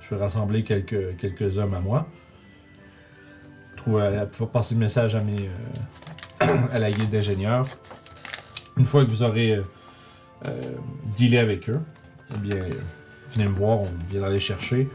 [0.00, 2.06] je vais rassembler quelques, quelques hommes à moi.
[3.76, 5.48] Trouver, à- pour passer le message à mes,
[6.42, 7.66] euh, à la guide d'ingénieurs.
[8.76, 9.62] Une fois que vous aurez euh,
[10.46, 10.60] euh,
[11.16, 11.80] dealé avec eux,
[12.34, 12.70] eh bien, euh,
[13.32, 14.88] venez me voir, on viendra les chercher.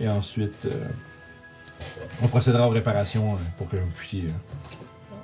[0.00, 0.86] Et ensuite, euh,
[2.22, 4.32] on procédera aux réparations euh, pour que vous puissiez euh,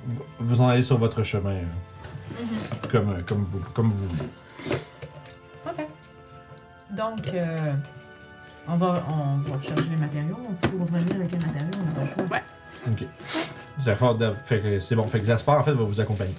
[0.05, 2.43] vous- vous en aller sur votre chemin euh,
[2.91, 4.29] comme, euh, comme, vous, comme vous voulez.
[6.95, 7.73] Donc, euh,
[8.67, 10.37] on, va, on va chercher les matériaux.
[10.61, 12.39] Pour revenir avec les matériaux, on n'a pas le choix.
[12.87, 13.05] Ok.
[13.83, 15.05] Zaspar, de- fait que c'est bon.
[15.07, 16.33] Fait que Zaspar, en fait, va vous accompagner.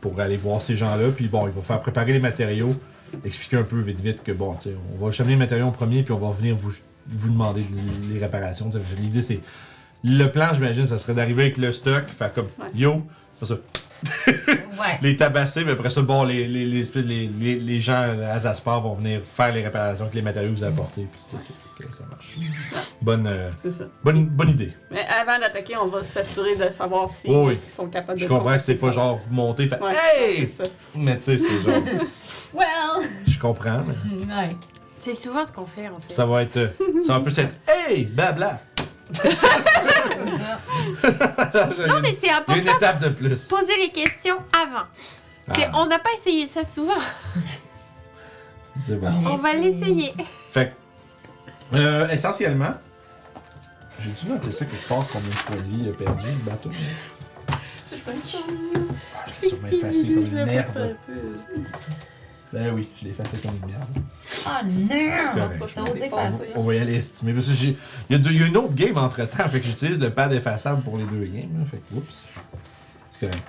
[0.00, 1.10] Pour aller voir ces gens-là.
[1.14, 2.74] Puis bon, il va faire préparer les matériaux.
[3.24, 5.70] Expliquer un peu vite vite que bon, tu sais, on va acheminer les matériaux en
[5.70, 6.02] premier.
[6.02, 6.72] Puis on va venir vous,
[7.08, 7.64] vous demander
[8.12, 8.70] les réparations.
[9.00, 9.40] L'idée, c'est.
[10.04, 12.04] Le plan, j'imagine, ça serait d'arriver avec le stock.
[12.08, 12.66] Faire comme Ouais.
[12.74, 13.02] yo.
[13.40, 13.60] Après ça,
[14.80, 14.98] Ouais.
[15.00, 15.64] les tabasser.
[15.64, 19.20] Mais après ça, bon, les, les, les, les, les, les gens à Zaspar vont venir
[19.24, 21.06] faire les réparations avec les matériaux que vous avez apportés.
[21.78, 22.36] Puis ça marche.
[23.00, 23.84] Bonne, euh, C'est ça.
[24.02, 24.72] bonne, bonne idée.
[24.90, 27.58] Mais avant d'attaquer, on va s'assurer de savoir si Oh oui.
[27.64, 30.46] ils sont capables de Je comprends que c'est pas genre vous montez, fait Ouais, Hey!
[30.48, 30.70] c'est ça.
[30.96, 31.82] Mais tu sais, c'est genre.
[32.54, 33.08] Well!
[33.26, 34.56] Je comprends, mais Ouais.
[35.02, 36.12] C'est souvent ce qu'on fait en fait.
[36.12, 36.56] ça va être.
[36.56, 36.68] euh,
[37.06, 38.04] Ça va plus être Hey!
[38.04, 38.60] Blabla!
[41.88, 43.48] Non, mais c'est important une étape de plus.
[43.48, 44.86] poser les questions avant.
[45.54, 45.70] C'est- Ah.
[45.74, 46.94] On n'a pas essayé ça souvent.
[48.86, 49.12] C'est bon.
[49.26, 50.14] On va l'essayer.
[50.52, 50.72] Fait
[51.72, 52.74] que, euh, essentiellement,
[54.00, 56.50] j'ai dû noter ça quelque part combien de points de vie il a perdu le
[56.50, 56.70] bateau.
[57.90, 60.96] Je pense Je l'ai sûrement effacé comme une merde.
[62.52, 63.88] Ben oui, je l'ai effacé comme une merde.
[64.46, 65.40] Ah C'est non!
[65.40, 65.72] correct.
[65.74, 66.44] T'as osé On, faire va- ça.
[66.56, 67.32] on va y aller estimer.
[67.32, 67.76] Parce que j'ai.
[68.10, 69.98] Il y, a deux- il y a une autre game entre temps, fait que j'utilise
[69.98, 71.58] le pad effaçable pour les deux games.
[71.58, 72.26] là, fait que, oups.
[73.10, 73.44] C'est correct.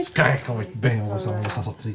[0.00, 1.92] C'est correct, on va être bien, on va s'en- on va s'en sortir.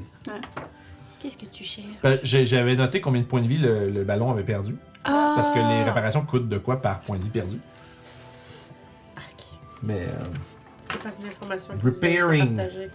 [1.19, 1.87] Qu'est-ce que tu cherches?
[2.03, 4.75] Ben, j'ai- J'avais noté combien de points de vie le, le ballon avait perdu.
[5.03, 5.69] Parce que Ah.
[5.79, 7.57] les réparations coûtent de quoi par point de vie perdu.
[9.81, 9.99] Mais.
[10.01, 10.23] euh,
[10.91, 12.55] C'est pas une information que vous avez Repairing.
[12.55, 12.89] partagée.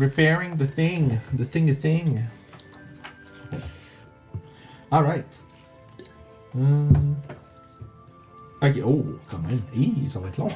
[0.00, 1.18] repairing the thing.
[1.36, 2.20] The thing, the thing.
[4.90, 5.42] Alright.
[6.56, 7.16] Hum.
[8.62, 9.58] Ok, oh, quand même.
[9.74, 10.48] Hi, ça va être long.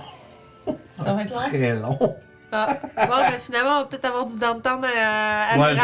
[0.96, 1.40] Ça va être long?
[1.48, 2.16] Très long.
[2.50, 2.78] Ah.
[2.96, 5.80] Bon, ben finalement, on va peut-être avoir du downtown euh, à Ouais, allez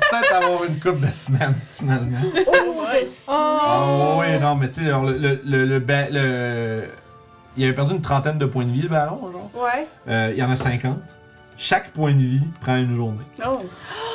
[0.00, 2.18] peut-être avoir une coupe de semaines, finalement.
[2.48, 3.04] Oh, Ouais.
[3.04, 5.78] de Ah ouais, non, mais tu sais, alors, le, le, le,
[6.10, 6.84] le-
[7.56, 9.50] Il avait perdu une trentaine de points de vie, le ballon, genre.
[9.54, 9.86] Ouais.
[10.08, 10.96] Euh, il y en a 50.
[11.60, 13.24] Chaque point de vie prend une journée.
[13.44, 13.60] Oh.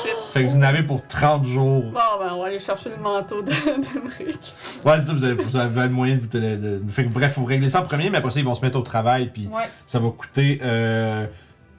[0.01, 0.11] Shit.
[0.31, 1.83] Fait que vous en avez pour 30 jours.
[1.83, 4.39] Bon, ben, on va aller chercher le manteau de, de Brick.
[4.85, 7.09] Ouais, c'est ça, vous avez, vous avez le moyen de vous télé- de, Fait que
[7.09, 9.29] bref, vous réglez ça en premier, mais après ça, ils vont se mettre au travail,
[9.33, 9.63] puis Ouais.
[9.85, 11.25] ça va coûter euh,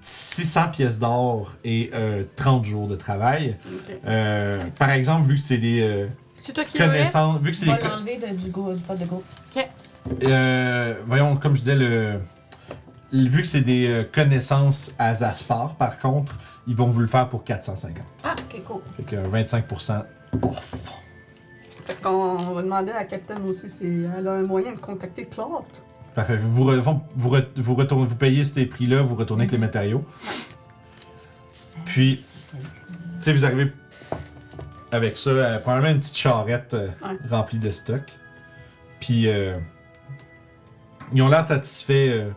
[0.02, 3.56] 600 pièces d'or et euh, 30 jours de travail.
[3.66, 3.96] Ok.
[4.06, 6.06] Euh, par exemple, vu que c'est des euh,
[6.42, 7.40] C'est toi qui connaissances.
[7.40, 7.78] Vu que c'est On des.
[7.80, 9.22] va co- l'enlever de- du go, du pot de go.
[10.22, 12.20] Euh, voyons, comme je disais, le-
[13.14, 16.34] vu que c'est des euh, connaissances à Zaspar, par contre,
[16.66, 17.96] ils vont vous le faire pour 450.
[18.24, 18.80] Ah, ok, cool.
[18.96, 20.02] Fait que euh, 25%
[20.42, 20.74] off.
[21.86, 24.78] Fait qu'on on va demander à la capitaine aussi si elle a un moyen de
[24.78, 25.64] contacter Claude.
[26.14, 26.36] Parfait.
[26.36, 26.80] Vous, re-
[27.16, 29.64] vous, re- vous, retournez, vous payez ces prix-là, vous retournez avec les Mhm.
[29.64, 30.04] matériaux.
[31.84, 32.56] Puis, tu
[33.22, 33.72] sais, vous arrivez
[34.92, 37.16] avec ça, euh, probablement une petite charrette euh, Ouais.
[37.28, 38.02] remplie de stock.
[39.00, 39.56] Puis, euh,
[41.12, 42.30] ils ont l'air satisfaits euh,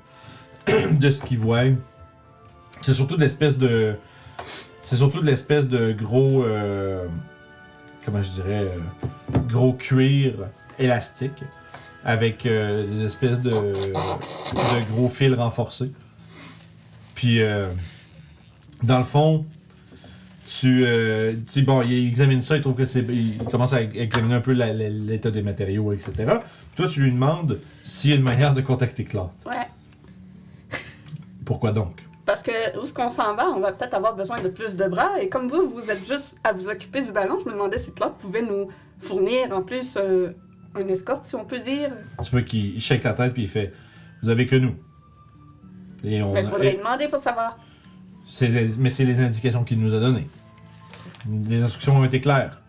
[0.92, 1.64] de ce qu'ils voient.
[2.82, 3.96] C'est surtout de l'espèce de.
[4.82, 6.44] C'est surtout de l'espèce de gros.
[6.44, 7.06] euh,
[8.06, 8.64] comment je dirais.
[8.66, 10.34] euh, gros cuir
[10.80, 11.44] élastique.
[12.06, 15.92] Avec euh, des espèces de, de gros fils renforcés.
[17.16, 17.68] Puis, euh,
[18.82, 19.46] dans le fond,
[20.46, 21.34] tu, euh,
[21.66, 23.04] bon, il examine ça, il trouve que c'est.
[23.10, 26.14] Il commence à examiner un peu l'état des matériaux, etc.
[26.78, 29.28] Toi, tu lui demandes s'il y a une manière de contacter Claude.
[29.46, 29.56] Ouais.
[31.48, 32.04] Pourquoi donc?
[32.26, 34.86] Parce que où est-ce qu'on s'en va, on va peut-être avoir besoin de plus de
[34.86, 35.22] bras.
[35.22, 37.94] Et comme vous, vous êtes juste à vous occuper du ballon, je me demandais si
[37.94, 38.68] Claude pouvait nous
[39.00, 40.34] fournir en plus euh,
[40.78, 41.90] une escorte, si on peut dire.
[42.22, 43.72] Tu vois qu'il il shake la tête puis il fait
[44.22, 44.76] Vous avez que nous.
[46.04, 47.58] Et on, Mais il faudrait et- demander pour savoir.
[48.28, 50.28] c'est les- mais c'est les indications qu'il nous a données.
[51.30, 52.62] Les instructions ont été claires.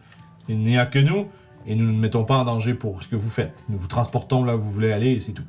[0.48, 1.26] Il n'y a que nous
[1.66, 3.64] et nous ne nous mettons pas en danger pour ce que vous faites.
[3.68, 5.42] Nous vous transportons là où vous voulez aller et c'est tout.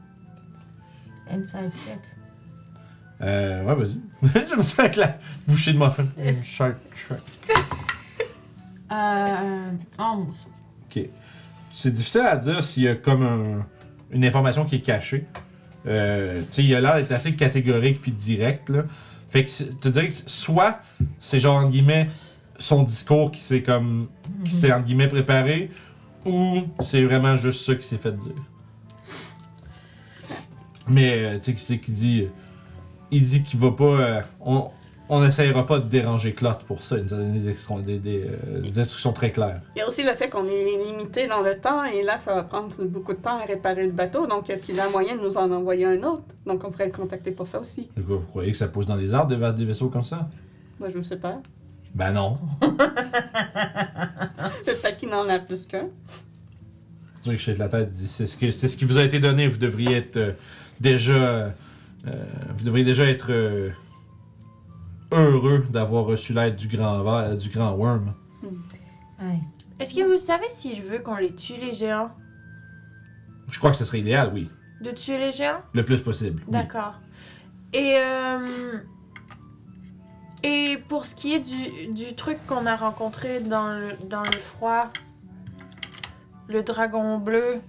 [1.29, 2.01] Inside check.
[3.21, 3.97] Euh, ouais, vas-y.
[4.47, 5.17] J'aime ça avec la
[5.47, 6.05] bouchée de muffin.
[6.43, 6.77] Shark,
[7.07, 7.21] shark.
[8.91, 9.71] Euh.
[9.99, 10.25] 11.
[10.85, 11.03] Ok.
[11.71, 13.65] C'est difficile à dire s'il y a comme un-
[14.09, 15.25] une information qui est cachée.
[15.85, 18.85] Euh, tu sais, il a l'air d'être assez catégorique puis direct, là.
[19.29, 20.79] Fait que c'est- te dirais que c'est- soit
[21.19, 22.07] c'est genre, entre guillemets,
[22.57, 24.07] son discours qui s'est comme.
[24.43, 25.69] qui s'est, entre guillemets, préparé,
[26.25, 28.33] ou c'est vraiment juste ça qui s'est fait dire.
[30.87, 32.21] Mais, euh, tu sais, qui c'est qui dit.
[32.23, 32.29] euh,
[33.11, 33.83] Il dit qu'il va pas.
[33.83, 34.69] euh, on,
[35.11, 36.97] on n'essayera pas de déranger Claude pour ça.
[36.97, 39.59] Il nous a donné des, extra- des- des, euh, des instructions très claires.
[39.75, 42.35] Il y a aussi le fait qu'on est limité dans le temps et là, ça
[42.35, 44.27] va prendre beaucoup de temps à réparer le bateau.
[44.27, 46.23] Donc, est-ce qu'il a moyen de nous en envoyer un autre?
[46.45, 47.89] Donc, on pourrait le contacter pour ça aussi.
[47.97, 50.29] Vous croyez que ça pousse dans les arbres des, va- des vaisseaux comme ça?
[50.79, 51.41] Moi, je ne sais pas.
[51.95, 52.37] Ben non.
[54.65, 55.87] Peut-être qu'il en a plus qu'un.
[57.15, 57.91] C'est sûr que je de la tête.
[57.91, 59.47] dit, C'est ce, que, c'est ce qui vous a été donné.
[59.47, 60.31] Vous devriez être euh,
[60.79, 61.51] déjà.
[62.07, 62.23] Euh,
[62.57, 63.69] vous devriez déjà être euh,
[65.11, 68.13] heureux d'avoir reçu l'aide du grand ver- du grand worm.
[68.43, 69.39] Ouais.
[69.79, 72.11] Est-ce que vous savez si je veux qu'on les tue, les géants?
[73.49, 74.49] Je crois que ce serait idéal, oui.
[74.81, 75.61] De tuer les géants?
[75.73, 76.41] Le plus possible.
[76.45, 76.51] oui.
[76.53, 76.99] D'accord.
[77.73, 78.77] Et, euh,
[80.43, 84.31] et pour ce qui est du, du truc qu'on a rencontré dans le, dans le
[84.39, 84.89] froid,
[86.47, 87.59] le dragon bleu,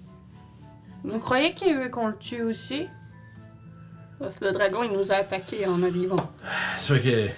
[1.05, 2.87] vous croyez qu'il veut qu'on le tue aussi?
[4.21, 6.17] Parce que le dragon, il nous a attaqués en arrivant.
[6.79, 7.29] C'est vrai que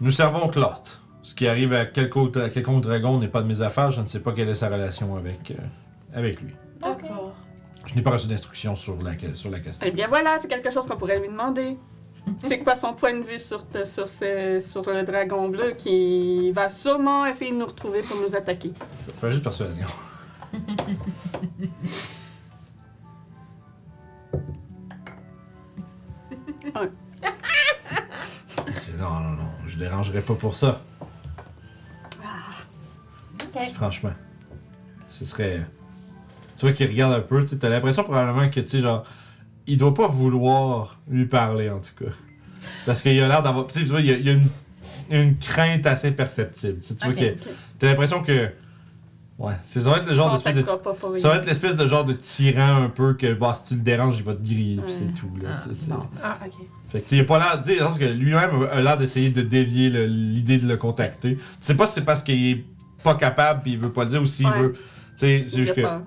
[0.00, 0.66] nous servons Clot.
[1.22, 3.90] Ce qui arrive à quelconque, à quelconque dragon n'est pas de mes affaires.
[3.90, 5.54] Je ne sais pas quelle est sa relation avec, euh,
[6.14, 6.54] avec lui.
[6.80, 7.32] D'accord.
[7.86, 9.86] Je n'ai pas reçu d'instructions sur la, sur la question.
[9.88, 11.76] Eh bien voilà, c'est quelque chose qu'on pourrait lui demander.
[12.38, 16.68] C'est quoi son point de vue sur, sur, ce- sur le dragon bleu qui va
[16.68, 18.72] sûrement essayer de nous retrouver pour nous attaquer?
[19.18, 19.86] Fais juste persuasion.
[26.74, 26.88] Un.
[28.66, 30.80] Tu fais, non, non, non, je dérangerai pas pour ça.
[33.42, 33.72] Ok.
[33.74, 34.12] Franchement.
[35.10, 35.60] Ce serait.
[36.56, 39.04] Tu vois qu'il regarde un peu, tu sais, t'as l'impression probablement que, tu sais, genre,
[39.66, 42.10] il doit pas vouloir lui parler, en tout cas.
[42.86, 43.66] Parce qu'il a l'air d'avoir.
[43.66, 44.48] Tu sais, tu vois, il y a, il y a une,
[45.10, 46.78] une crainte assez perceptible.
[46.80, 47.20] Tu sais, tu vois Ok.
[47.38, 47.48] que.
[47.78, 48.50] T'as l'impression que.
[49.40, 50.62] Ouais, ça va être le genre d'espèce de.
[51.18, 53.80] Ça va être l'espèce de genre de tyran un peu que, bah, si tu le
[53.80, 54.98] déranges, il va te griller, pis Ouais.
[54.98, 55.56] c'est tout, là.
[56.22, 56.36] Ah.
[56.42, 56.52] Ah, ok.
[56.90, 57.62] Fait que, il a pas l'air.
[57.62, 61.36] Tu sais, parce que lui-même a l'air d'essayer de dévier l'idée de le contacter.
[61.36, 62.64] Tu sais pas si c'est parce qu'il est
[63.02, 64.60] pas capable pis il veut pas le dire ou s'il Ouais.
[64.60, 64.72] veut.
[64.72, 64.78] Tu
[65.16, 65.80] sais, c'est juste a que.
[65.80, 66.02] peur.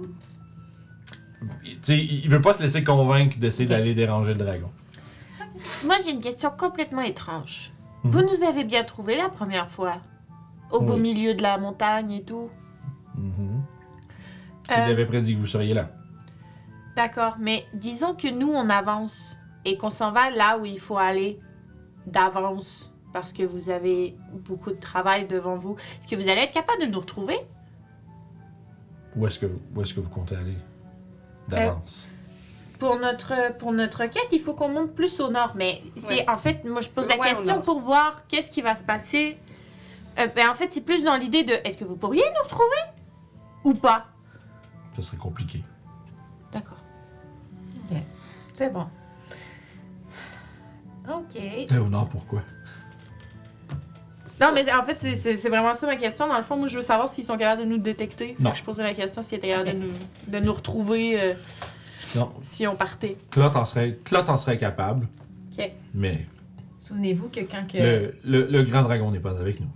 [1.41, 4.69] Tu sais, il veut pas se laisser convaincre d'essayer d'aller déranger le dragon.
[5.85, 7.71] Moi, j'ai une question complètement étrange.
[8.03, 8.11] Mhm.
[8.11, 9.95] Vous nous avez bien trouvé la première fois
[10.71, 10.99] Au beau Oui.
[11.01, 12.49] milieu de la montagne et tout
[13.15, 13.61] Mhm.
[14.71, 15.89] Euh, Il avait prédit que vous seriez là.
[16.95, 20.97] D'accord, mais disons que nous, on avance et qu'on s'en va là où il faut
[20.97, 21.39] aller
[22.05, 25.75] d'avance parce que vous avez beaucoup de travail devant vous.
[25.99, 27.37] Est-ce que vous allez être capable de nous retrouver?
[29.15, 30.57] Où est-ce que, vous- où est-ce que vous comptez aller
[31.47, 32.09] d'avance?
[32.79, 35.53] pour notre, pour notre quête, il faut qu'on monte plus au nord.
[35.55, 36.29] Mais c'est Ouais.
[36.29, 39.37] en fait, moi je pose la Ouais, question pour voir qu'est-ce qui va se passer.
[40.19, 42.92] Euh, ben, en fait, c'est plus dans l'idée de est-ce que vous pourriez nous retrouver?
[43.63, 44.05] Ou pas
[44.95, 45.63] Ce serait compliqué.
[46.51, 46.77] D'accord.
[48.53, 48.85] C'est bon.
[51.09, 51.35] Ok.
[51.35, 52.41] Eh, au nord, pourquoi?
[54.39, 56.27] Non, mais en fait, c'est- c'est c'est vraiment ça ma question.
[56.27, 58.35] Dans le fond, moi, je veux savoir s'ils sont capables de nous détecter.
[58.35, 58.51] Fait Non.
[58.51, 59.75] que je posais la question s'ils étaient capables Ok.
[59.75, 59.93] de, nous,
[60.27, 61.33] de nous retrouver euh,
[62.15, 62.31] Non.
[62.41, 63.17] si on partait.
[63.31, 65.07] Clot en serait, Clot en serait capable.
[65.57, 65.71] Ok.
[65.93, 66.25] Mais
[66.79, 67.77] Souvenez-vous que quand que.
[67.77, 69.69] le, le, le grand dragon n'est pas avec nous.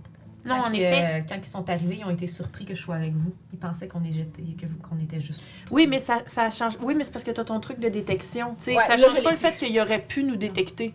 [0.46, 1.04] Non, quand en que, effet.
[1.04, 3.32] euh, quand ils sont arrivés, ils ont été surpris que je sois avec vous.
[3.52, 5.42] Ils pensaient qu'on qu'on était juste.
[5.70, 6.74] Oui, mais ça, ça change.
[6.82, 8.54] Oui, mais c'est parce que t'as ton truc de détection.
[8.56, 10.94] Tu sais, Ouais, ça change pas le fait qu'il aurait pu nous détecter.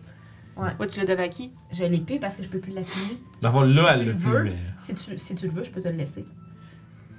[0.56, 0.70] Ouais.
[0.86, 3.18] tu le donnes à qui Je l'ai plus parce que je peux plus l'appuyer.
[3.42, 4.52] D'abord, là, Si elle tu le mais.
[4.78, 6.24] Si tu, si tu le veux, je peux te le laisser.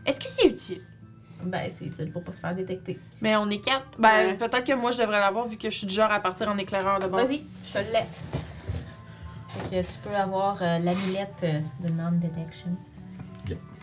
[0.06, 0.82] Est-ce que c'est utile?
[1.44, 2.98] Ben, c'est utile pour pas se faire détecter.
[3.22, 3.86] Mais on est quatre.
[4.00, 4.34] Ben, Ouais.
[4.36, 6.58] peut-être que moi, je devrais l'avoir vu que je suis du genre à partir en
[6.58, 7.28] éclaireur de base.
[7.28, 8.22] Vas-y, je te le laisse.
[9.69, 12.69] Fait que tu peux avoir euh, l'amulette euh, de non-detection.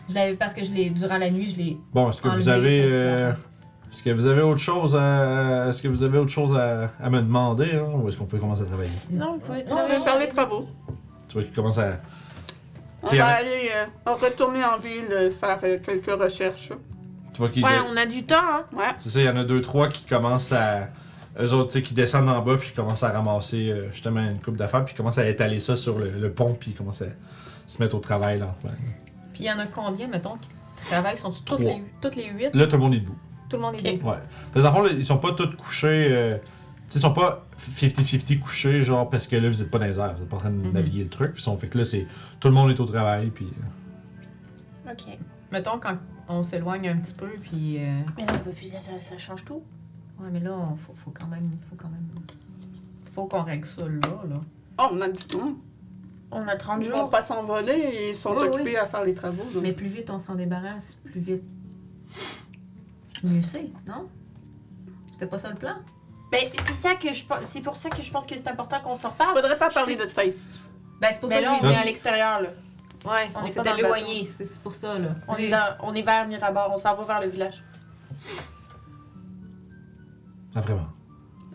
[0.09, 1.77] Je l'avais parce que je l'ai durant la nuit, je l'ai.
[1.93, 2.91] Bon, est-ce que vous Enlever avez.
[2.91, 3.37] euh, faire.
[3.91, 5.69] est-ce que vous avez autre chose à.
[5.69, 8.37] Est-ce que vous avez autre chose à, à me demander, hein, ou est-ce qu'on peut
[8.37, 8.91] commencer à travailler?
[9.09, 10.67] Non, vous pouvez On va faire les travaux.
[11.29, 11.93] Tu vois qu'il commence à.
[13.01, 16.71] On Tiens, va aller euh, retourner en ville euh, faire euh, quelques recherches.
[17.33, 17.63] Tu vois qu'il.
[17.63, 18.63] Ouais, on a du temps, hein.
[18.73, 18.93] Ouais.
[18.99, 20.89] C'est ça, il y en a deux, trois qui commencent à.
[21.39, 24.39] Eux autres, tu sais, qui descendent en bas, puis commencent à ramasser euh, justement une
[24.39, 27.01] coupe d'affaires, puis ils commencent à étaler ça sur le, le pont, puis ils commencent
[27.01, 27.07] à
[27.65, 28.71] se mettre au travail lentement.
[29.33, 30.49] Puis il y en a combien, mettons, qui
[30.89, 31.17] travaillent?
[31.17, 31.59] Sont toutes Trois.
[31.59, 32.49] les, toutes les huit?
[32.53, 33.17] Là, tout le monde est debout.
[33.49, 33.97] Tout le monde est Ok.
[33.97, 34.09] debout.
[34.09, 34.17] Ouais.
[34.53, 36.07] Parce qu'en fond, là, ils sont pas tous couchés.
[36.11, 36.43] euh, tu
[36.89, 37.45] sais, ils sont pas
[37.79, 40.35] 50-50 couchés, genre parce que là, vous êtes pas dans les airs, vous êtes pas
[40.35, 40.71] en train de Mhm.
[40.73, 41.31] naviguer le truc.
[41.35, 42.05] Ils sont, fait que là, c'est.
[42.39, 43.47] Tout le monde est au travail, puis.
[43.47, 45.17] euh, Ok.
[45.51, 45.97] Mettons quand
[46.27, 47.77] on s'éloigne un petit peu, puis.
[47.79, 49.63] euh, Mais là, on peut plus dire ça, ça change tout.
[50.19, 51.49] Ouais, mais là, on, faut, faut quand même.
[51.69, 52.07] Faut quand même.
[53.13, 53.87] Faut qu'on règle ça là,
[54.29, 54.39] là.
[54.79, 55.53] Oh, on a du temps.
[56.31, 57.09] On a 30 Ils vont jours.
[57.11, 58.75] pas s'envoler et ils sont Oui, occupés oui.
[58.77, 59.43] à faire les travaux.
[59.53, 59.61] donc.
[59.61, 61.43] Mais plus vite on s'en débarrasse, plus vite.
[63.23, 64.07] Mieux c'est, non?
[65.13, 65.75] C'était pas ça le plan?
[66.31, 68.79] Ben, c'est ça que je pense- c'est pour ça que je pense que c'est important
[68.81, 69.35] qu'on s'en reparle.
[69.35, 70.47] Faudrait pas parler suis- de ça ici.
[70.99, 72.49] Ben, c'est pour Mais ça là, que on est à l'extérieur, là.
[73.05, 75.09] Ouais, on on, est pas éloigné, c'est pour ça, là.
[75.27, 77.63] On est, J'ai- dans- on est vers Mirabar, on s'en va vers le village.
[80.55, 80.87] Ah, vraiment?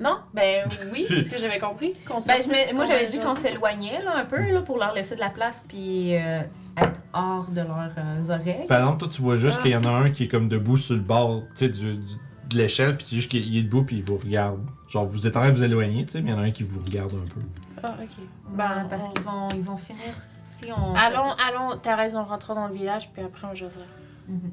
[0.01, 0.19] Non?
[0.33, 1.95] Ben oui, c'est ce que j'avais compris.
[2.07, 4.79] qu'on Ben, je sortait, me- moi, j'avais dit qu'on s'éloignait là, un peu là, pour
[4.79, 6.43] leur laisser de la place puis euh,
[6.77, 8.67] être hors de leurs euh, oreilles.
[8.69, 9.63] Par exemple, toi, tu vois juste Ah.
[9.63, 12.57] qu'il y en a un qui est comme debout sur le bord du, du- de
[12.57, 14.61] l'échelle, puis c'est juste qu'il il est debout, puis il vous regarde.
[14.89, 16.45] Genre, vous êtes en train de vous éloigner, tu sais, mais il y en a
[16.45, 17.41] un qui vous regarde un peu.
[17.83, 18.25] Ah, ok.
[18.57, 20.03] Ben, parce on- qu'ils vont, ils vont finir
[20.45, 20.95] si on.
[20.95, 23.85] Allons, allons, t'as raison, rentrons dans le village, puis après on jasera.
[24.29, 24.41] Mhm.
[24.41, 24.51] Puis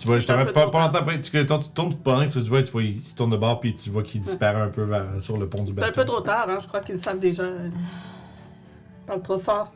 [0.00, 2.62] tu vois, justement, pas, pas longtemps après, tu, quand tu tournes pendant que tu vois,
[2.62, 5.04] tu vois, il se tourne de bord, puis tu vois qu'il disparaît un peu vers,
[5.20, 6.00] sur le pont du C'est un bateau.
[6.00, 6.58] peu trop tard, hein.
[6.60, 7.44] Je crois qu'ils le savent déjà.
[7.44, 7.70] Ils
[9.06, 9.72] parlent trop fort.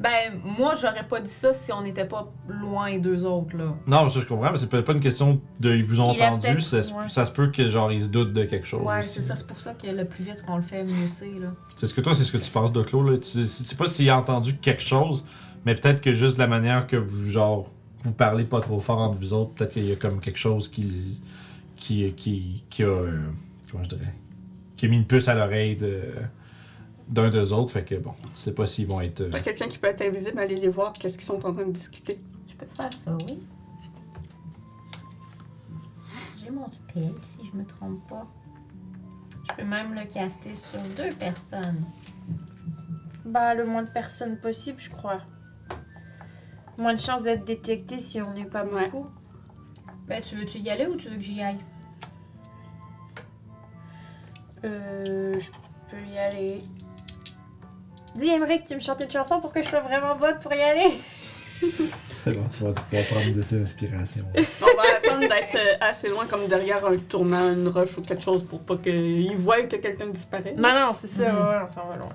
[0.00, 3.74] Ben, moi, j'aurais pas dit ça si on n'était pas loin d'eux autres, là.
[3.86, 6.20] Non, ça je comprends, mais c'est pas pas une question de ils vous ont Il
[6.22, 7.08] entendu, peut-être- ça, se- ouais.
[7.08, 8.82] ça se peut que genre ils se doutent de quelque chose.
[8.84, 9.36] Ouais, c'est ça.
[9.36, 11.48] C'est pour ça que le plus vite qu'on le fait, mieux c'est, là.
[11.76, 13.18] C'est ce que toi, c'est ce que tu penses de Claude, là.
[13.18, 15.24] Tu sais c'est pas s'il a entendu quelque chose,
[15.64, 17.70] mais peut-être que juste la manière que vous, genre,
[18.00, 20.68] vous parlez pas trop fort entre vous autres, peut-être qu'il y a comme quelque chose
[20.68, 21.18] qui,
[21.76, 23.20] qui, qui, qui a, euh,
[23.70, 24.14] comment je dirais,
[24.76, 26.02] qui a mis une puce à l'oreille de,
[27.08, 29.20] d'un d'eux autres, fait que bon, tu sais pas s'ils vont être...
[29.20, 31.52] euh, Fait que quelqu'un qui peut être invisible, aller les voir, qu'est-ce qu'ils sont en
[31.52, 32.18] train de discuter?
[32.48, 33.38] Je peux faire ça, oui.
[36.42, 38.26] J'ai mon spell, si je me trompe pas.
[39.50, 41.84] Je peux même le caster sur deux personnes.
[43.24, 45.20] Bah, le moins de personnes possible, je crois.
[46.78, 48.86] Moins de chances d'être détecté si on n'est pas Ouais.
[48.86, 49.06] beaucoup.
[50.06, 51.60] Ben, tu veux-tu y aller ou tu veux que j'y aille?
[54.64, 55.50] Euh, je
[55.90, 56.58] peux y aller.
[58.16, 60.60] Dis, Emmerich, tu me chantes une chanson pour que je sois vraiment bonne pour y
[60.60, 61.00] aller?
[62.10, 64.24] C'est bon, tu vas pouvoir prendre de ces inspirations.
[64.60, 68.22] On va attendre d'être euh, assez loin, comme derrière un tournant, une roche ou quelque
[68.22, 70.54] chose, pour pas qu'ils voient que quelqu'un disparaît.
[70.56, 71.38] Non, non, c'est ça, Mhm.
[71.38, 72.12] ouais, on s'en va loin.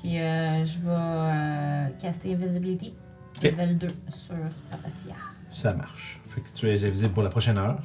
[0.00, 2.94] Puis euh, je vais euh, caster Invisibility.
[3.42, 4.34] Level 2 sur
[4.72, 5.14] Apacia.
[5.52, 6.20] Ça marche.
[6.26, 7.78] Fait que tu es invisible pour la prochaine heure.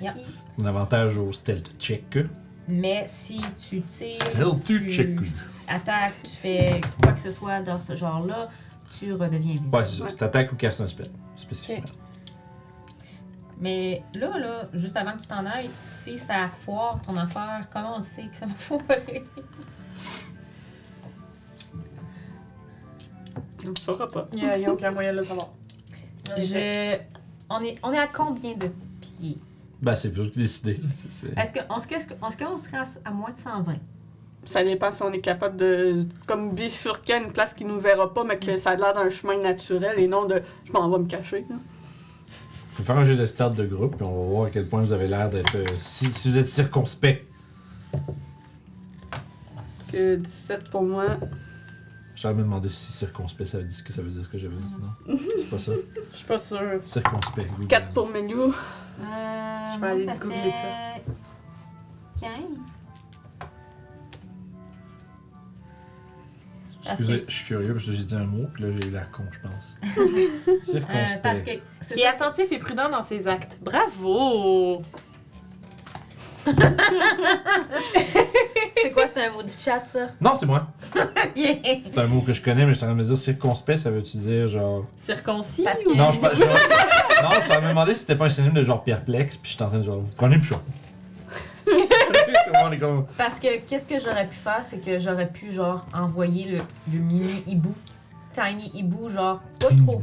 [0.00, 0.14] Yep.
[0.58, 2.18] Un avantage au stealth check.
[2.68, 5.18] Mais si tu tires, Stealth tu check.
[5.68, 8.48] attaques, tu fais quoi que ce soit dans ce genre-là,
[8.98, 9.74] tu redeviens invisible.
[9.74, 10.04] Ouais, c'est ça.
[10.04, 10.10] Ouais.
[10.10, 11.84] C'est attaque ou casse un spell, spécifiquement.
[13.60, 17.96] Mais là, là, juste avant que tu t'en ailles, si ça foire ton affaire, comment
[17.98, 19.22] on sait que ça va foirer?
[23.66, 24.28] On ne saura pas.
[24.32, 25.50] Il n'y a, aucun moyen de le savoir.
[26.36, 26.96] Je...
[27.50, 28.68] On, est, on est à combien de
[29.00, 29.38] pieds?
[29.82, 30.80] Ben, c'est vous qui décidez.
[31.36, 33.74] Est-ce qu'on qu'on- est-ce qu'on se rend à moins de 120?
[34.44, 38.12] Ça dépend si on est capable de, comme bifurquer à une place qui nous verra
[38.12, 40.98] pas, mais que ça a l'air d'un chemin naturel et non de je m'en vais
[40.98, 41.44] me cacher.
[41.48, 41.56] là.
[42.70, 44.80] Faut faire un jeu de start de groupe, puis on va voir à quel point
[44.80, 45.54] vous avez l'air d'être.
[45.56, 47.24] euh, si, si vous êtes circonspect.
[49.92, 51.18] Que 17 pour moi.
[52.16, 54.38] J'aurais me demandé si circonspect ça veut dire ce que ça veut dire ce que
[54.38, 55.18] j'avais dit, non?
[55.36, 55.72] C'est pas ça.
[56.12, 56.80] Je suis pas sûre.
[56.84, 57.50] Circonspect.
[57.58, 57.66] oui.
[57.66, 58.44] 4 pour Meliou.
[58.44, 61.02] Euh, Je vais aller ça googler fait
[62.20, 62.30] 15.
[66.86, 69.10] Excusez, je suis curieux parce que j'ai dit un mot, puis là j'ai eu l'air
[69.10, 69.76] con, je pense.
[70.46, 71.22] Euh, Circonspect.
[71.22, 72.10] parce que Qui est ça.
[72.10, 73.58] attentif et prudent dans ses actes.
[73.62, 74.82] Bravo!
[78.76, 80.06] C'est quoi, c'est un mot du chat, ça?
[80.20, 80.66] Non, c'est moi.
[81.36, 81.56] Yeah.
[81.82, 83.78] C'est un mot que je connais, mais je suis en train de me dire circonspect,
[83.78, 84.84] ça veut-tu dire genre?
[84.96, 85.64] Circoncis?
[85.64, 88.28] Parce que- Non, je, je, je- non, je t'en ai demandé si c'était pas un
[88.30, 90.60] synonyme de genre perplexe, puis je suis en train de genre, vous prenez plus chaud.
[92.80, 93.06] Comme.
[93.18, 96.58] Parce que qu'est-ce que j'aurais pu faire, c'est que j'aurais pu genre envoyer le,
[96.92, 97.74] le mini hibou,
[98.32, 100.02] tiny hibou, genre pas trop,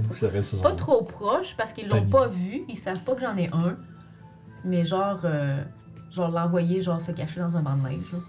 [0.62, 3.78] pas trop proche parce qu'ils l'ont pas vu, ils savent pas que j'en ai un,
[4.64, 5.64] mais genre euh,
[6.12, 8.12] genre l'envoyer genre se cacher dans un banc de neige.
[8.14, 8.20] là.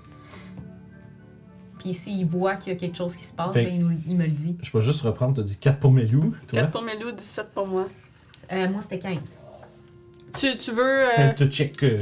[1.79, 3.99] Puis s'il voit qu'il y a quelque chose qui se passe, Fait ben, il, nous-
[4.07, 4.57] il me le dit.
[4.63, 6.61] Je vais juste reprendre, t'as dit 4 pour Melou, toi?
[6.61, 7.89] 4 pour Meliou, 17 pour moi.
[8.53, 9.19] Euh, moi c'était 15.
[10.37, 11.03] Tu, tu veux.
[11.19, 11.83] euh, check.
[11.83, 12.01] euh,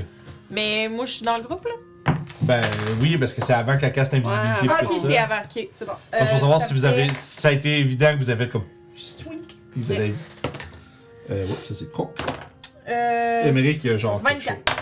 [0.51, 2.15] Mais moi, je suis dans le groupe, là.
[2.43, 2.61] Ben
[3.01, 5.07] oui, parce que c'est avant qu'elle casse l'invisibilité Ouais, Ah, tout ok, ça.
[5.09, 5.35] c'est avant.
[5.45, 5.93] Ok, c'est bon.
[5.93, 7.09] Donc, Euh, pour savoir ça si vous fait- avez.
[7.13, 8.65] si ça a été évident que vous avez comme.
[8.95, 9.57] Swink.
[9.73, 10.15] Puis vous avez.
[11.31, 12.17] Euh, oups, ça c'est coq.
[12.89, 14.23] Euh, Émeric, il y a genre.
[14.23, 14.80] quelque 24.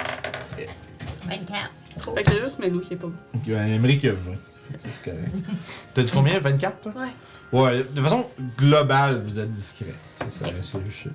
[1.28, 1.70] 24.
[2.04, 2.14] Cool.
[2.14, 3.14] Fait que c'est juste Meliou qui est pas bon.
[3.34, 3.82] Ok, ben, y a 20.
[3.84, 5.30] Fait que ça, c'est correct.
[5.94, 6.38] T'as dit combien?
[6.38, 6.92] 24 toi?
[6.96, 7.08] Ouais.
[7.60, 8.26] Ouais, de façon
[8.58, 9.86] globale, vous êtes discret.
[10.16, 11.10] C'est ça, c'est juste ça.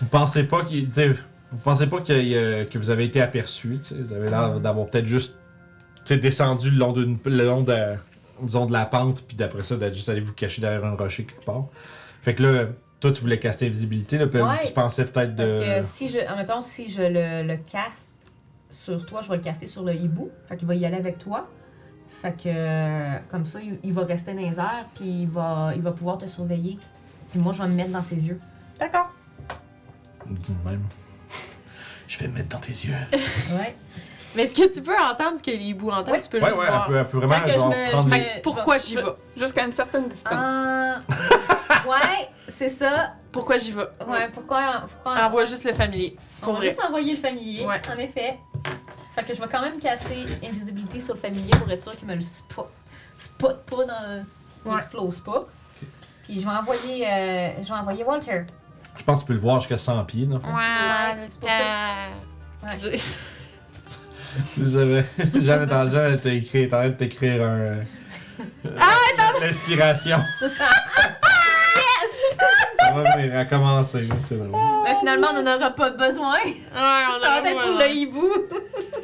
[0.00, 0.86] Vous pensez pas qu'il.
[0.86, 1.08] tu sais,
[1.50, 4.28] Vous pensez pas qu'il y a- que vous avez été aperçu, tu sais, vous avez
[4.28, 5.34] l'air d'avoir peut-être juste
[6.04, 7.76] tu sais, descendu le long, d'une, le long de,
[8.42, 11.24] disons, de la pente, puis d'après ça, d'être juste allé vous cacher derrière un rocher
[11.24, 11.64] quelque part.
[12.22, 12.66] Fait que là,
[13.00, 14.66] toi, tu voulais caster invisibilité, là, puis Ouais.
[14.66, 15.44] tu pensais peut-être de.
[15.44, 18.12] Parce que si je, admettons, si je le, le caste
[18.70, 20.30] sur toi, je vais le caster sur le hibou.
[20.48, 21.46] Fait qu'il va y aller avec toi.
[22.22, 25.72] Fait que, euh, comme ça, il, il va rester dans les airs, puis il va,
[25.76, 26.78] il va pouvoir te surveiller.
[27.30, 28.40] Puis moi, je vais me mettre dans ses yeux.
[28.78, 29.12] D'accord.
[30.26, 30.82] Dis même.
[32.06, 32.94] Je vais me mettre dans tes yeux.
[33.52, 33.74] Ouais.
[34.36, 36.14] Mais est-ce que tu peux entendre ce que les hiboux entendent?
[36.16, 36.20] Oui.
[36.22, 36.86] Tu peux Ouais, juste ouais, elle voir.
[36.86, 38.20] peut, elle peut vraiment genre je me- prendre je des.
[38.20, 39.02] me- Pourquoi j'y vais?
[39.36, 40.50] Jusqu'à une certaine distance.
[40.50, 40.94] Euh,
[41.88, 42.28] ouais,
[42.58, 43.14] c'est ça.
[43.32, 43.80] Pourquoi j'y vais?
[44.06, 46.16] Ouais, pourquoi, pourquoi Envoie juste le familier.
[46.42, 46.68] on Pour va vrai.
[46.68, 47.80] juste envoyer le familier, Ouais.
[47.92, 48.38] en effet.
[49.14, 52.06] Fait que je vais quand même caster invisibilité sur le familier pour être sûr qu'il
[52.06, 52.70] me le spot,
[53.18, 54.22] spot pas dans le...
[54.64, 54.78] Il Ouais.
[54.78, 55.46] explose pas.
[56.24, 58.42] Puis je vais envoyer, euh, je vais envoyer Walter.
[58.96, 60.26] Je pense que tu peux le voir jusqu'à 100 pieds.
[60.26, 60.38] Ouais,
[61.28, 63.00] c'est pour Ouais.
[64.60, 65.04] J'avais.
[65.42, 67.56] Jeanne est en Jeanne, elle t'a écrit, est en train de t'écrire un.
[67.58, 67.82] euh,
[69.40, 70.22] L'inspiration.
[72.78, 74.48] Ça va venir à commencer, c'est vrai.
[74.84, 76.34] Mais finalement, on n'en aura pas besoin.
[76.34, 78.28] Ouais, on Ça va être pour le hibou.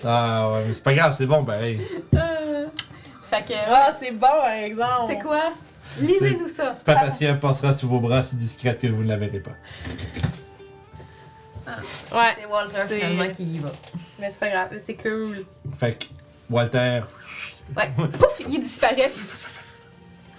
[0.05, 1.81] Ah ouais, mais c'est pas grave, c'est bon, ben hey.
[2.15, 2.66] Euh,
[3.31, 5.05] fait que, Ah, c'est bon, par exemple.
[5.09, 5.52] c'est quoi?
[6.01, 6.74] Lisez-nous ça.
[6.85, 9.52] Pas patient passera sous vos bras si discrète que vous ne la verrez pas.
[12.12, 13.70] Ouais, C'est Walter finalement qui y va.
[14.19, 15.44] mais c'est pas grave, c'est cool.
[15.78, 16.05] Fait que,
[16.51, 17.02] Walter,
[17.77, 19.11] Ouais, pouf, il disparaît.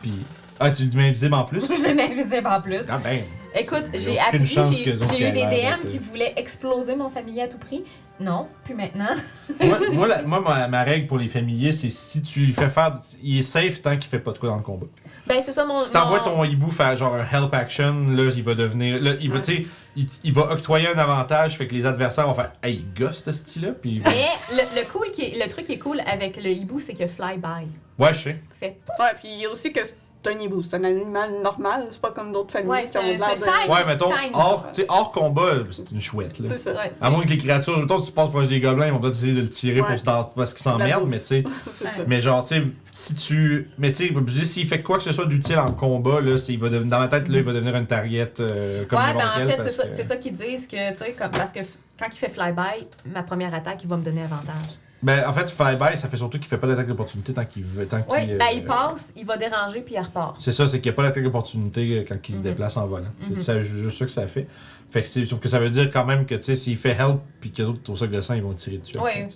[0.01, 0.25] pis.
[0.59, 1.61] Ah, tu le mets invisible en plus?
[1.67, 2.81] Je le mets invisible en plus.
[2.89, 3.23] Ah ben.
[3.57, 7.57] Écoute, j'ai appris, chance j'ai eu des DM qui voulaient exploser mon familier à tout
[7.57, 7.85] prix.
[8.19, 9.15] Non, plus maintenant.
[9.63, 12.67] moi, moi, la- moi, ma, ma règle pour les familiers, c'est si tu lui fais
[12.67, 12.97] faire.
[13.23, 14.87] Il est safe tant qu'il fait pas de quoi dans le combat.
[15.25, 15.75] Ben, c'est ça mon.
[15.79, 19.01] Si t'envoies mon- ton hibou faire genre un help action, là, il va devenir.
[19.01, 19.41] Là, il va, Ouais.
[19.41, 19.65] tu sais,
[19.95, 23.23] il, il va octroyer un avantage, fait que les adversaires vont faire Hey, il gosse
[23.23, 26.35] ce style-là, puis Mais le, le, cool qui est- le truc qui est cool avec
[26.41, 27.67] le hibou, c'est que fly-by.
[27.97, 28.37] Ouais, je sais.
[28.59, 29.79] Fait Ouais, puis il y a aussi que
[30.25, 30.61] c'est un hibou.
[30.63, 31.87] C'est un animal normal.
[31.91, 33.43] C'est pas comme d'autres familles Ouais, qui ont l'air de.
[33.45, 33.69] taille.
[33.69, 34.31] Ouais, mettons, Tiny.
[34.33, 36.35] hors, tu sais, hors combat, c'est une chouette.
[36.43, 36.71] C'est ça.
[36.71, 38.99] ouais, À moins que les créatures, mettons, si tu passes proche des gobelins, ils vont
[38.99, 39.87] peut-être essayer de le tirer Ouais.
[39.87, 41.43] pour se parce qu'ils s'emmerdent, mais tu sais.
[42.07, 43.69] Mais genre, tu sais, si tu.
[43.77, 46.35] Mais tu sais, je dis, s'il fait quoi que ce soit d'utile en combat, là,
[46.49, 49.13] il va devenir- dans ma tête, là, il va devenir une target euh, comme ouais,
[49.13, 51.59] ben en fait, c'est ça, ça qu'ils disent que, tu sais, comme, parce que
[51.99, 54.77] quand il fait fly-by, ma première attaque, il va me donner avantage.
[55.05, 57.85] Ben, en fait, flyby, ça fait surtout qu'il fait pas d'attaque d'opportunité tant qu'il veut.
[57.85, 60.35] Tant Oui, qu'il, ben euh, il passe, il va déranger, puis il repart.
[60.39, 62.43] C'est ça, c'est qu'il n'y a pas d'attaque d'opportunité euh, quand il se Mhm.
[62.43, 63.05] déplace en volant.
[63.21, 63.35] Mhm.
[63.35, 64.47] C'est ça, juste ça que ça fait.
[64.89, 66.91] Fait que c'est, sauf que ça veut dire quand même que, tu sais, s'il fait
[66.99, 68.97] help puis que les autres trouvent ça gossant, ils vont tirer dessus.
[68.97, 69.27] Après.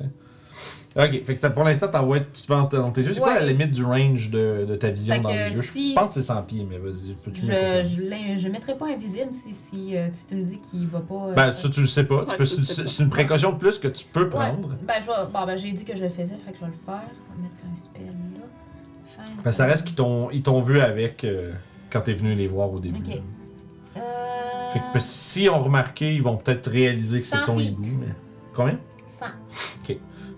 [1.00, 3.14] Ok, fait que t'as- pour l'instant, tu te vends dans tes yeux.
[3.14, 3.40] C'est quoi Ouais.
[3.40, 5.62] la limite du range de, de ta vision Fait dans les yeux?
[5.62, 7.52] si- Je pense que c'est 100 pieds, mais vas-y, peux-tu me
[7.84, 11.00] Je, je, je mettrai pas invisible si, si, euh, si tu me dis qu'il va
[11.00, 11.28] pas.
[11.30, 12.24] euh, Ben, ça, tu le sais pas.
[12.24, 12.88] Ouais, c'est, pas.
[12.90, 14.30] c'est une précaution de plus que tu peux Ouais.
[14.30, 14.76] prendre.
[14.84, 16.72] Ben, je vais, bon, ben, j'ai dit que je le faisais, fait que je vais
[16.72, 17.02] le faire.
[17.30, 19.26] On va mettre un spell là.
[19.26, 21.54] Faire- Ben, ça reste qu'ils t'ont, vu avec euh,
[21.90, 23.00] quand t'es venu les voir au début.
[23.10, 23.22] Ok.
[23.98, 24.00] Euh...
[24.74, 27.82] Fait que si on remarqué, ils vont peut-être réaliser que c'est 100 ton hibou.
[28.02, 28.08] Mais...
[28.54, 28.78] Combien?
[29.08, 29.26] 100.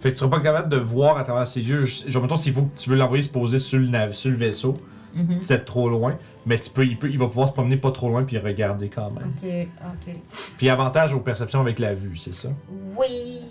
[0.01, 1.85] Fait que tu seras pas capable de voir à travers ses yeux.
[1.85, 4.35] Genre, mettons, s'il faut que tu veux l'envoyer se poser sur le, nav- sur le
[4.37, 4.75] vaisseau,
[5.13, 5.39] Mhm.
[5.41, 6.17] c'est trop loin.
[6.45, 8.89] Mais tu peux, il, peut, il va pouvoir se promener pas trop loin puis regarder
[8.89, 9.31] quand même.
[9.43, 9.67] Ok,
[10.07, 10.15] ok.
[10.57, 12.49] Puis avantage aux perceptions avec la vue, c'est ça?
[12.97, 13.41] Oui.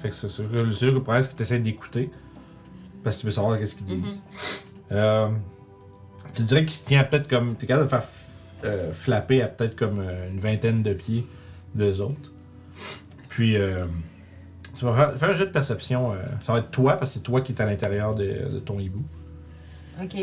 [0.00, 2.10] Fait que c'est sûr que, le problème, c'est que tu essaies d'écouter.
[3.02, 4.20] Parce que tu veux savoir qu'est-ce qu'ils disent.
[4.92, 5.28] Euh,
[6.34, 7.54] tu dirais qu'il se tient peut-être comme.
[7.54, 8.02] T'es capable de faire
[8.64, 11.24] euh, flapper à peut-être comme euh, une vingtaine de pieds
[11.74, 12.32] d'eux autres.
[13.28, 13.86] Puis, euh,
[14.76, 16.12] tu vas faire, faire un jeu de perception.
[16.12, 18.58] euh, ça va être toi, parce que c'est toi qui es à l'intérieur de, de
[18.60, 19.02] ton hibou.
[20.02, 20.14] Ok.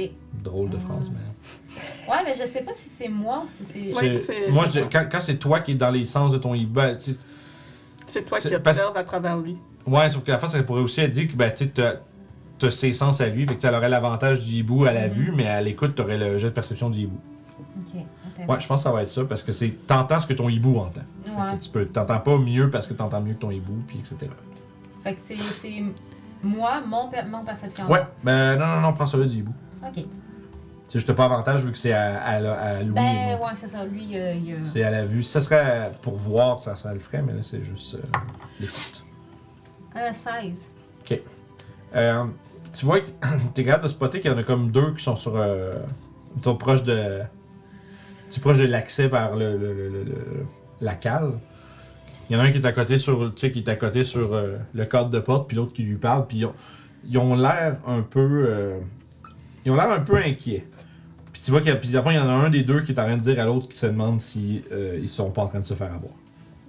[0.43, 2.11] Drôle de phrase, mais.
[2.11, 3.79] Ouais, mais je sais pas si c'est moi ou si c'est.
[3.87, 3.93] Ouais.
[3.93, 6.31] C'est- c'est- moi, c'est je dis- quand, quand c'est toi qui es dans les sens
[6.31, 7.17] de ton hibou, ben, tu sais,
[8.05, 9.57] C'est toi C'est qui parce- observes à travers lui.
[9.87, 11.95] Ouais, sauf que la face, ça pourrait aussi être dit que ben, tu sais, t'as-
[12.59, 15.13] t'as ses sens à lui, fait que ça aurait l'avantage du hibou à la Mhm.
[15.13, 17.17] vue, mais à l'écoute, t'aurais le jet de perception du hibou.
[17.95, 18.01] Ok.
[18.39, 18.53] attends.
[18.53, 20.49] Ouais, je pense que ça va être ça, parce que c'est t'entends ce que ton
[20.49, 21.01] hibou entend.
[21.51, 23.99] Fait que tu peux, t'entends pas mieux parce que t'entends mieux que ton hibou, puis
[23.99, 24.31] etc.
[25.03, 25.83] Fait que c'est c'est
[26.43, 27.89] moi, mon, per- mon perception.
[27.89, 29.53] Ouais, ben non, non, non, prends celui du hibou.
[29.85, 30.03] Ok.
[30.87, 32.89] C'est juste pas avantage vu que c'est à, à, la- à Louis.
[32.91, 33.83] et Ben, ouais, c'est ça.
[33.83, 34.53] Lui, euh, il.
[34.53, 35.23] euh, C'est à la vue.
[35.23, 37.99] Si ça serait pour voir, ça, ça le ferait, mais là, c'est juste euh,
[38.59, 38.67] les
[39.97, 40.69] euh, 16.
[41.95, 42.25] Euh,
[42.73, 43.09] tu vois que
[43.53, 45.35] t'es capable de spotter qu'il y en a comme deux qui sont sur.
[45.35, 45.75] Euh,
[46.43, 47.21] sont proches de.
[48.31, 50.45] Tu proche de l'accès vers le, le- le- le- le-
[50.83, 51.31] la cale.
[52.29, 53.75] Il y en a un qui est à côté sur, tu sais, qui est à
[53.75, 56.45] côté sur euh, le cadre de porte, puis l'autre qui lui parle, puis
[57.05, 58.45] ils ont, l'air un peu.
[58.47, 58.79] euh,
[59.65, 60.65] ils ont l'air un peu inquiets.
[61.31, 63.17] Puis tu vois qu'il y y en a un des deux qui est en train
[63.17, 65.65] de dire à l'autre qui se demande si euh, ils sont pas en train de
[65.65, 66.13] se faire avoir.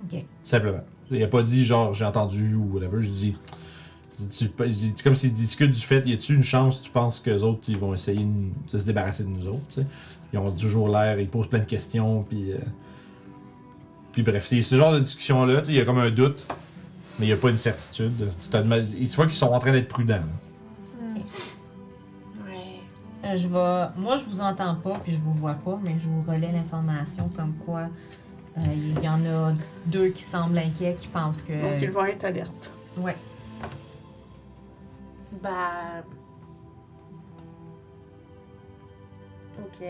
[0.05, 0.25] Ok.
[0.43, 0.85] Simplement.
[1.11, 3.01] Il a pas dit genre j'ai entendu ou whatever.
[3.03, 3.37] J'ai dit,
[4.31, 7.45] tu- dit, comme s'ils discutent du fait, y a-tu une chance, tu penses que les
[7.45, 9.81] autres ils vont essayer de, de se débarrasser de nous autres, tu?
[10.33, 12.53] Ils ont toujours l'air, ils posent plein de questions, puis.
[14.15, 16.47] Puis bref, c'est ce genre de discussion-là, tu sais, il y a comme un doute,
[17.19, 18.31] mais il n'y a pas une certitude.
[18.41, 20.15] Tu voit qu'ils sont en train d'être prudents.
[20.15, 21.21] là.
[22.47, 22.81] Ouais.
[23.25, 23.89] Euh, je vais.
[24.01, 27.29] Moi, je vous entends pas, puis je vous vois pas, mais je vous relais l'information
[27.37, 27.89] comme quoi
[28.57, 29.53] Euh, Il y en a
[29.87, 31.53] deux qui semblent inquiets, qui pensent que.
[31.61, 32.71] Donc, ils vont être alertes.
[32.97, 33.17] Ouais.
[35.43, 36.05] Bah.
[39.59, 39.85] Ok.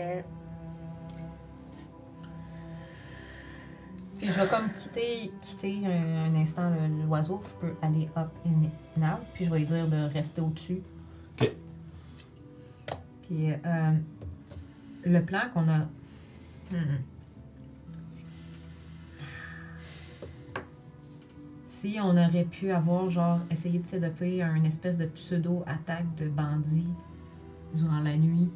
[4.17, 7.41] Puis je vais comme quitter, quitter un, un instant le- l'oiseau.
[7.45, 9.19] Je peux aller up and out.
[9.33, 10.81] Puis je vais lui dire de rester au-dessus.
[11.41, 11.51] Ok.
[13.23, 13.91] Puis euh,
[15.03, 15.79] le plan qu'on a.
[16.71, 16.97] Hmm.
[21.69, 26.27] Si on aurait pu avoir, genre, essayé de s'édoper à une espèce de pseudo-attaque de
[26.27, 26.93] bandits
[27.73, 28.49] durant la nuit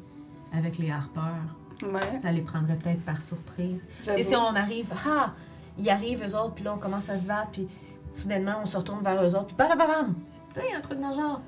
[0.52, 2.18] avec les harpeurs, Ouais.
[2.20, 3.86] ça les prendrait peut-être par surprise.
[4.02, 5.32] Sais, si on arrive, ah,
[5.78, 7.68] ils arrivent eux autres, puis là on commence à se battre, puis
[8.12, 10.14] soudainement on se retourne vers eux autres, puis bam bam bam!
[10.54, 11.40] Tu sais, un truc dans le genre.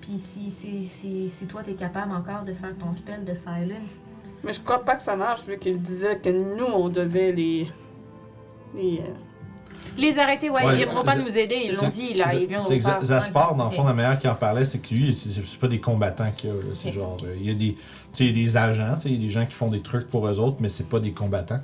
[0.00, 4.00] Puis si, si, si, si toi t'es capable encore de faire ton spell de silence,
[4.42, 7.68] Mais je crois pas que ça marche, vu qu'il disait que nous, on devait les.
[8.74, 9.12] les euh,
[9.98, 12.78] Les arrêter, ouais, Ouais, ils viendront pas nous aider, ils l'ont dit, là, ils viendront
[12.78, 13.04] pas.
[13.04, 15.78] Zaspar, dans le fond, la meilleure qui en parlait, c'est que lui, c'est pas des
[15.80, 16.56] combattants qu'il y a.
[16.56, 16.70] là.
[16.72, 19.54] C'est genre, euh, il y a des, des agents, il y a des gens qui
[19.54, 21.60] font des trucs pour eux autres, mais c'est pas des combattants.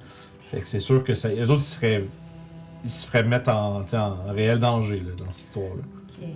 [0.57, 2.05] Fait que c'est sûr que ça, eux autres, ils seraient,
[2.83, 3.85] ils se feraient mettre en,
[4.31, 5.83] réel danger là, dans cette histoire-là.
[6.09, 6.29] ok.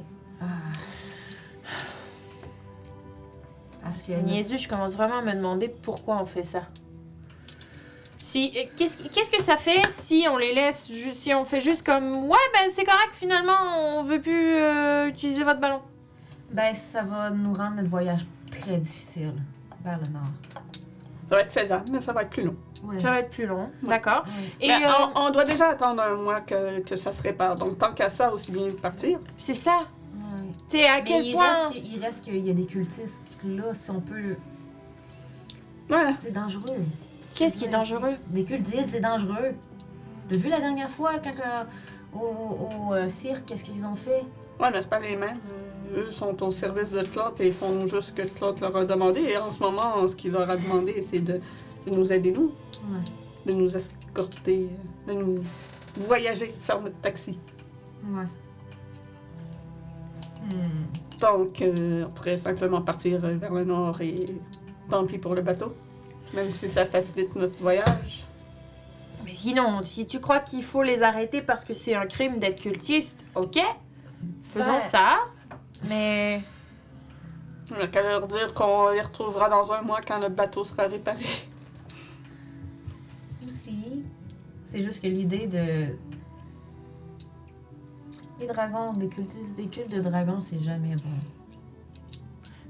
[0.42, 0.44] Ah.
[3.82, 4.04] Parce que.
[4.04, 6.64] C'est niaiseux, je commence vraiment à me demander pourquoi on fait ça.
[8.18, 11.62] Si, euh, qu'est-ce, qu'est-ce que ça fait si on les laisse, ju- si on fait
[11.62, 15.80] juste comme ouais ben c'est correct finalement on veut plus euh, utiliser votre ballon?
[16.52, 19.32] Ben, ça va nous rendre notre voyage très difficile
[19.82, 20.28] vers le nord.
[21.30, 22.56] Ça va être faisable, mais ça va être plus long.
[22.84, 22.98] Ouais.
[22.98, 23.88] Ça va être plus long, Ouais.
[23.88, 24.24] d'accord.
[24.26, 24.52] Ouais.
[24.60, 27.54] Et Mais euh, on, on doit déjà attendre un mois que, que ça se répare.
[27.54, 29.18] Donc, tant qu'à ça, aussi bien partir.
[29.38, 29.78] c'est ça.
[30.14, 30.42] Ouais.
[30.68, 31.68] Tu sais à Mais quel il point.
[31.68, 34.36] reste, il reste qu'il y a des cultistes là, si on peut.
[35.88, 36.12] Ouais.
[36.20, 36.78] C'est dangereux.
[37.34, 38.16] Qu'est-ce qui est dangereux?
[38.28, 39.54] Des cultistes, c'est dangereux.
[40.28, 41.64] T'as vu la dernière fois quand euh,
[42.18, 44.24] au, au, euh, cirque, qu'est-ce qu'ils ont fait?
[44.60, 45.38] Ouais, mais c'est pas les mêmes.
[45.96, 49.20] Eux sont au service de Claude et font juste ce que Claude leur a demandé.
[49.22, 51.40] Et en ce moment, ce qu'il leur a demandé, c'est de,
[51.86, 52.52] de nous aider, nous,
[52.90, 53.00] Ouais.
[53.46, 54.68] de nous escorter,
[55.08, 55.42] de nous
[55.96, 57.38] voyager, faire notre taxi.
[58.04, 58.24] Ouais.
[60.42, 61.18] Hmm.
[61.20, 64.14] Donc, euh, on pourrait simplement partir euh, vers le nord et
[64.88, 65.74] tant pis pour le bateau.
[66.34, 68.24] Même si ça facilite notre voyage.
[69.24, 72.60] Mais sinon, si tu crois qu'il faut les arrêter parce que c'est un crime d'être
[72.60, 73.58] cultiste, ok,
[74.42, 74.80] faisons Ouais.
[74.80, 75.18] ça.
[75.88, 76.42] Mais
[77.70, 80.86] On a qu'à leur dire qu'on les retrouvera dans un mois quand le bateau sera
[80.86, 81.24] réparé.
[83.48, 84.04] Aussi,
[84.66, 85.96] c'est juste que l'idée de.
[88.40, 91.10] Les dragons, des cultistes, des cultes de dragons, c'est jamais bon.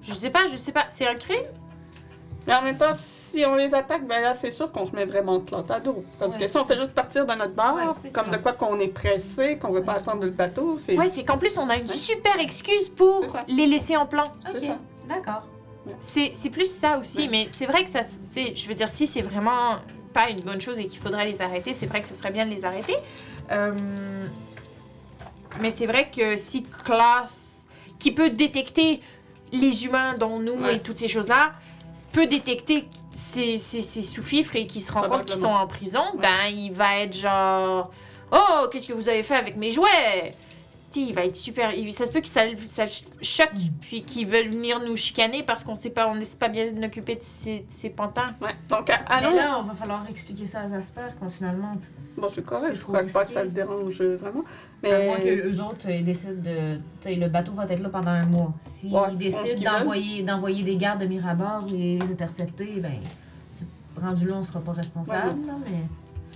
[0.03, 1.47] je sais pas, je sais pas, c'est un crime?
[2.47, 5.05] Mais en même temps, si on les attaque, ben là, c'est sûr qu'on se met
[5.05, 6.03] vraiment Claude à dos.
[6.19, 8.37] Parce Ouais, que si on fait juste partir de notre bar, Ouais, c'est comme de
[8.39, 9.99] quoi qu'on est pressé, qu'on veut pas Ouais.
[10.01, 11.93] attendre le bateau, c'est Ouais, c'est qu'en plus on a une Ouais.
[11.95, 14.25] super excuse pour C'est les laisser en plan.
[14.49, 14.79] C'est Ok, ça.
[15.09, 15.43] D'accord.
[15.99, 17.29] C'est c'est plus ça aussi, Ouais.
[17.31, 19.77] mais c'est vrai que ça, je veux dire, si c'est vraiment
[20.13, 22.45] pas une bonne chose et qu'il faudrait les arrêter, c'est vrai que ce serait bien
[22.47, 22.97] de les arrêter.
[23.53, 23.75] Euh,
[25.61, 27.31] mais c'est vrai que si Cloth,
[27.99, 29.01] qui peut détecter
[29.53, 30.77] les humains dont nous Ouais.
[30.77, 31.53] et toutes ces choses-là,
[32.13, 36.03] peut détecter ces, ces, ces sous-fifres et qui se rend compte qu'ils sont en prison,
[36.21, 37.91] ben il va être genre
[38.33, 40.33] Oh, qu'est-ce que vous avez fait avec mes jouets?
[40.91, 41.73] Sais, il va être super.
[41.75, 42.85] il- ça se peut que ça, ça
[43.23, 43.51] choque,
[43.81, 46.67] puis qu'ils veulent venir nous chicaner parce qu'on sait pas, on ne sait pas bien
[46.83, 48.35] occuper de ces, de ces pantins.
[48.41, 48.55] Ouais.
[48.69, 49.35] Donc, Mais allons.
[49.37, 51.73] là, on va falloir expliquer ça à Zasper quand finalement.
[52.17, 54.43] Bon, c'est correct, je crois pas que ça le dérange euh, vraiment.
[54.83, 55.25] À moins Mais.
[55.25, 56.77] que eux autres ils décident de.
[57.01, 58.53] Tu sais, le bateau va être là pendant un mois.
[58.63, 62.93] S'ils Ouais, décident d'envoyer, d'envoyer des gardes de Mirabord et les intercepter, ben.
[63.53, 63.65] c'est-
[64.01, 65.83] Rendu là, on sera pas responsable, là, mais.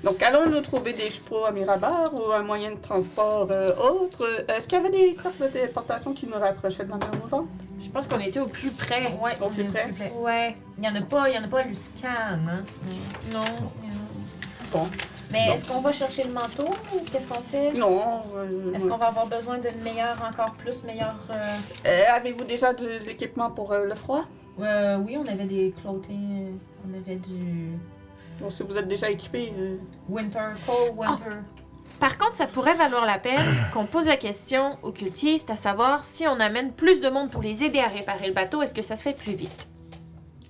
[0.02, 4.26] Donc, allons nous trouver des chevaux à Mirabar ou un moyen de transport euh, autre.
[4.48, 7.48] Est-ce qu'il y avait des sortes de téléportation qui nous rapprochaient de la mer mouvante?
[7.82, 9.04] Je pense qu'on était au plus près.
[9.22, 9.90] Ouais, Au plus près.
[10.18, 10.56] Ouais.
[10.78, 12.62] Il y en a pas, il y en a pas à Luscan, hein.
[13.32, 13.44] Non.
[14.72, 14.86] Bon.
[15.30, 17.72] Mais est-ce qu'on va chercher le manteau ou qu'est-ce qu'on fait?
[17.72, 18.22] Non.
[18.36, 21.16] euh, Est-ce qu'on va avoir besoin d'une meilleure, encore plus meilleure.
[21.30, 21.56] euh,
[21.86, 24.24] euh, Avez-vous déjà de l'équipement pour euh, le froid?
[24.60, 26.58] euh, oui, on avait des clothing,
[26.88, 27.72] on avait du
[28.40, 29.52] Bon, si vous êtes déjà équipé.
[29.58, 29.76] euh,
[30.08, 31.36] winter, cold winter.
[32.00, 33.38] Par contre, ça pourrait valoir la peine
[33.72, 37.42] qu'on pose la question aux cultistes à savoir si on amène plus de monde pour
[37.42, 39.68] les aider à réparer le bateau, est-ce que ça se fait plus vite?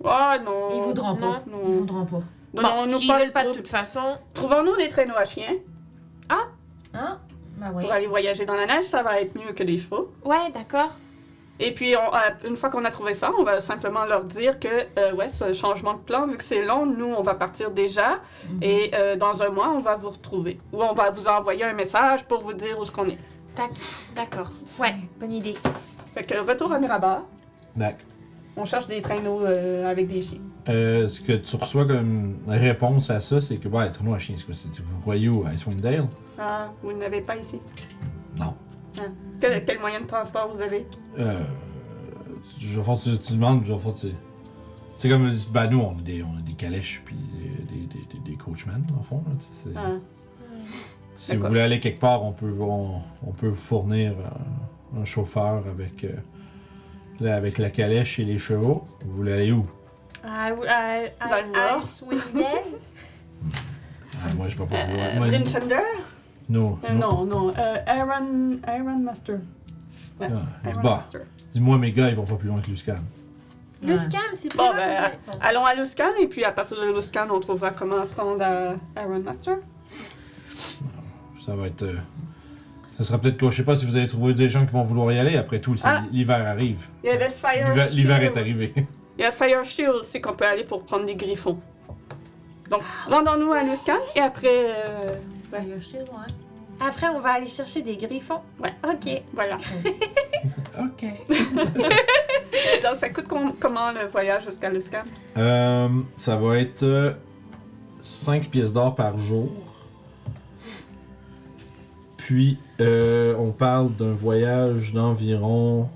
[0.04, 0.70] Ah non.
[0.74, 1.42] Ils voudront pas.
[1.50, 1.60] non.
[1.66, 2.20] Ils voudront pas.
[2.54, 4.16] Donnons-nous s'ils pas veulent ce pas de toute façon.
[4.32, 5.54] Trouvons-nous des traîneaux à chiens
[6.94, 7.18] Hein?
[7.56, 7.84] Ben oui.
[7.84, 10.12] pour aller voyager dans la neige, ça va être mieux que les chevaux.
[10.24, 10.90] Ouais, d'accord.
[11.60, 14.58] Et puis, on- euh, une fois qu'on a trouvé ça, on va simplement leur dire
[14.58, 14.68] que,
[14.98, 18.20] euh, ouais, ce changement de plan, vu que c'est long, nous, on va partir déjà.
[18.50, 18.58] Mhm.
[18.62, 20.58] Et euh, dans un mois, on va vous retrouver.
[20.72, 23.18] Ou on va vous envoyer un message pour vous dire où ce qu'on est.
[23.54, 23.70] Tac,
[24.16, 24.50] d'accord.
[24.80, 25.54] Ouais, bonne idée.
[26.14, 27.22] Fait que retour à Mirabar.
[27.76, 28.00] D'accord.
[28.56, 30.38] On cherche des traîneaux euh, avec des chiens.
[30.68, 34.34] Euh, ce que tu reçois comme réponse à ça, c'est que, ouais, traîneau à chien,
[34.38, 34.54] c'est quoi?
[34.54, 35.44] C'est- Vous croyez où?
[35.46, 35.80] À Icewind
[36.38, 37.60] Ah, vous n'avez pas ici.
[38.36, 38.54] Non.
[39.40, 40.86] Quel, quel moyen de transport vous avez?
[41.18, 41.40] Euh.
[42.58, 44.08] Je fond, tu, tu demandes, je fond, tu.
[44.96, 45.30] C'est comme.
[45.52, 48.82] Ben, nous, on a des, on a des calèches puis des, des, des, des coachman,
[48.98, 49.22] en fond.
[49.26, 49.90] Là, c'est- Ah,
[51.16, 55.00] si vous voulez aller quelque part, on peut, vous- on, on peut vous fournir euh,
[55.00, 56.12] un chauffeur avec, euh,
[57.20, 58.86] là, avec la calèche et les chevaux.
[59.04, 59.66] Vous voulez aller où?
[60.22, 60.50] À, à,
[61.20, 61.82] à, Dans le nord.
[64.26, 64.76] Ah, moi, je vais pas.
[64.76, 65.28] euh, moi,
[66.48, 67.00] Brinchender?
[67.00, 67.52] non, non, non.
[67.56, 69.36] Euh, Iron, Iron Master.
[70.20, 71.20] Ouais, Ah, Iron bah, Master.
[71.52, 72.94] dis-moi, mes gars, ils vont pas plus loin que Luscan.
[73.82, 75.10] Le scan, c'est plus Bon, ben,
[75.42, 78.74] Allons à Luscan et puis à partir de Luscan, on trouvera comment se rendre à
[79.02, 79.58] Iron Master.
[81.44, 81.82] Ça va être.
[81.82, 81.96] euh,
[82.96, 84.82] ça sera peut-être que je sais pas si vous allez trouver des gens qui vont
[84.82, 85.36] vouloir y aller.
[85.36, 86.02] Après tout, Ah.
[86.12, 86.86] l'hiver arrive.
[87.02, 88.72] Il y avait Fire L'hiver l'hiver est arrivé.
[89.18, 91.58] Il y a Fire Shield aussi qu'on peut aller pour prendre des griffons.
[92.70, 94.74] Donc, rendons-nous à Luscan et après.
[94.78, 95.12] euh,
[95.52, 95.76] ouais.
[96.80, 98.40] Après, on va aller chercher des griffons.
[98.62, 98.74] Ouais.
[98.88, 99.22] Ok.
[99.32, 99.56] voilà.
[100.80, 101.04] ok.
[102.82, 105.02] Donc, ça coûte com- comment le voyage jusqu'à Luscan?
[105.36, 105.88] Euh,
[106.18, 107.16] ça va être
[108.02, 109.48] 5 pièces d'or par jour.
[112.16, 115.88] Puis, euh, on parle d'un voyage d'environ.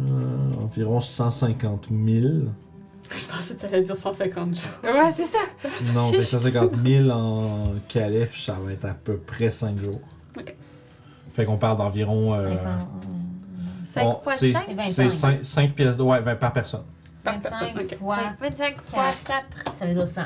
[0.00, 2.28] euh, environ 150 000.
[3.18, 4.62] Je pensais que tu allais dire 150 jours.
[4.82, 5.38] Ouais, c'est ça.
[5.92, 10.00] Non, mais 150 000 en calèche, ça va être à peu près 5 jours.
[10.38, 10.54] Ok.
[11.34, 12.34] Fait qu'on parle d'environ.
[12.34, 12.54] euh,
[13.84, 14.64] 5 on- fois c'est- 5?
[14.86, 15.44] C'est 25.
[15.44, 16.82] 5, pièces d'or ouais, 20 par personne.
[17.22, 17.98] Par 25 personne, ok.
[17.98, 19.74] fois, 25 fois 4.
[19.76, 20.22] ça veut dire 100.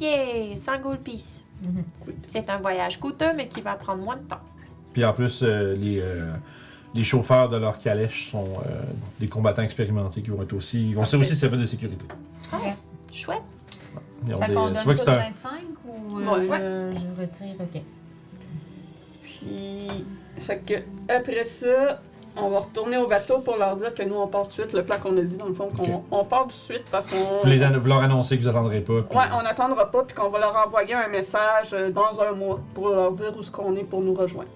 [0.00, 0.56] Yeah!
[0.56, 1.44] 100 gold piece.
[1.62, 1.82] Mhm.
[2.30, 4.40] C'est un voyage coûteux, mais qui va prendre moins de temps.
[4.92, 6.30] Puis en plus, euh, les, euh,
[6.94, 8.82] les chauffeurs de leur calèche sont euh,
[9.20, 10.88] des combattants expérimentés qui vont être aussi.
[10.90, 11.16] Ils vont Parfait.
[11.18, 12.06] aussi servir de sécurité.
[13.12, 13.42] Chouette.
[14.26, 15.18] Ils ont Fait des- qu'on tu vois que tout c'est un.
[15.18, 15.50] 25
[15.86, 16.60] ou euh, Ouais.
[16.92, 17.82] je, je retire, ok.
[19.22, 20.04] Puis,
[20.38, 20.74] fait que
[21.12, 22.00] après ça,
[22.36, 24.72] on va retourner au bateau pour leur dire que nous, on part tout de suite.
[24.74, 26.02] Le plan qu'on a dit, dans le fond, qu'on Ok.
[26.10, 27.16] on part tout de suite parce qu'on.
[27.42, 29.02] Vous, les vous leur annoncez que vous attendrez pas.
[29.02, 32.32] puis- Ouais, on n'attendra pas, puis qu'on va leur envoyer un message euh, dans un
[32.32, 34.50] mois pour leur dire où ce qu'on est pour nous rejoindre.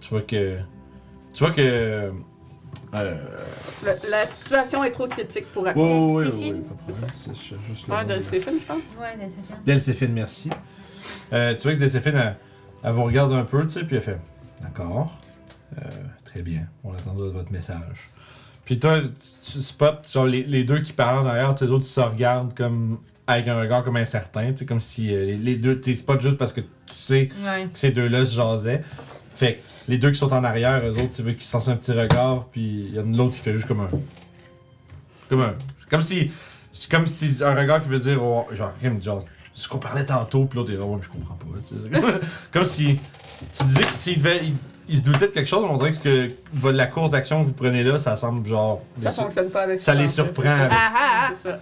[0.00, 0.58] Tu vois que.
[1.32, 1.60] Tu vois que.
[1.60, 2.10] euh,
[2.94, 5.84] Le- la situation est trop critique pour appeler.
[5.84, 6.24] ouais, ouais,
[6.78, 7.86] c'est de C'est juste
[8.20, 8.98] Stéphane, je pense.
[9.00, 9.56] Ouais, c'est bien.
[9.64, 10.50] Delséphine, merci.
[11.32, 12.36] Euh, tu vois que Delséphine, elle,
[12.82, 14.18] elle vous regarde un peu, tu sais, puis elle fait
[14.62, 15.18] D'accord.
[15.76, 15.80] Euh,
[16.24, 16.66] très bien.
[16.82, 18.10] On attendra votre message.
[18.64, 19.08] Puis toi, tu,
[19.52, 21.88] tu spots genre, les, les deux qui parlent en arrière, tu sais, les autres, ils
[21.88, 25.56] se regardent comme avec un regard comme incertain, tu sais, comme si euh, les, les
[25.56, 27.68] deux, tu spots juste parce que tu sais Ouais.
[27.72, 28.80] que ces deux-là se jasaient.
[29.36, 31.68] Fait que les deux qui sont en arrière, eux autres, tu vois, qui se lancent
[31.68, 33.88] un petit regard, puis il y en a l'autre qui fait juste comme un.
[35.28, 35.54] Comme un.
[35.90, 36.30] Comme si.
[36.72, 39.24] C'est comme si un regard qui veut dire, oh, genre, comme, genre,
[39.54, 41.46] ce qu'on parlait tantôt, puis l'autre est, oh, mais je comprends pas.
[41.66, 41.82] tu sais.
[41.82, 42.20] C'est comme,
[42.52, 42.98] comme si.
[43.56, 44.40] Tu disais que s'il devait.
[44.44, 44.54] Il,
[44.90, 47.10] il se doutait de quelque chose, mais on dirait que, ce que votre- la course
[47.10, 48.82] d'action que vous prenez là, ça semble genre.
[48.94, 50.54] Ça les- fonctionne pas avec ça les en fait, surprend ça.
[50.64, 51.60] avec- Ah, ah, C'est ça.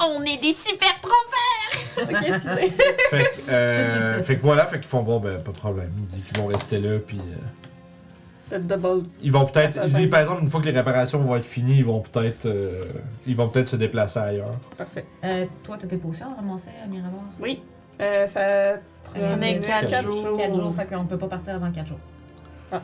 [0.00, 2.22] On est des super trompeurs!
[2.22, 2.70] Qu'est-ce que c'est?
[3.10, 5.90] fait, que, euh, fait que voilà, fait qu'ils font bon, ben, pas de problème.
[5.98, 7.18] Ils disent qu'ils vont rester là, puis.
[7.18, 7.34] euh,
[8.56, 9.06] double.
[9.20, 9.78] Ils vont peut-être.
[10.10, 12.46] Par exemple, une fois que les réparations vont être finies, ils vont peut-être.
[12.46, 12.84] euh,
[13.26, 14.50] ils vont peut-être se déplacer ailleurs.
[14.76, 15.04] Parfait.
[15.24, 17.20] Euh, toi, t'as tes potions ramassées à Miramar?
[17.40, 17.62] Oui.
[18.00, 18.74] Euh, ça.
[19.14, 20.36] Quatre quatre jours.
[20.36, 21.98] 4 jours, fait qu'on peut pas partir avant 4 jours.
[22.70, 22.82] Ah.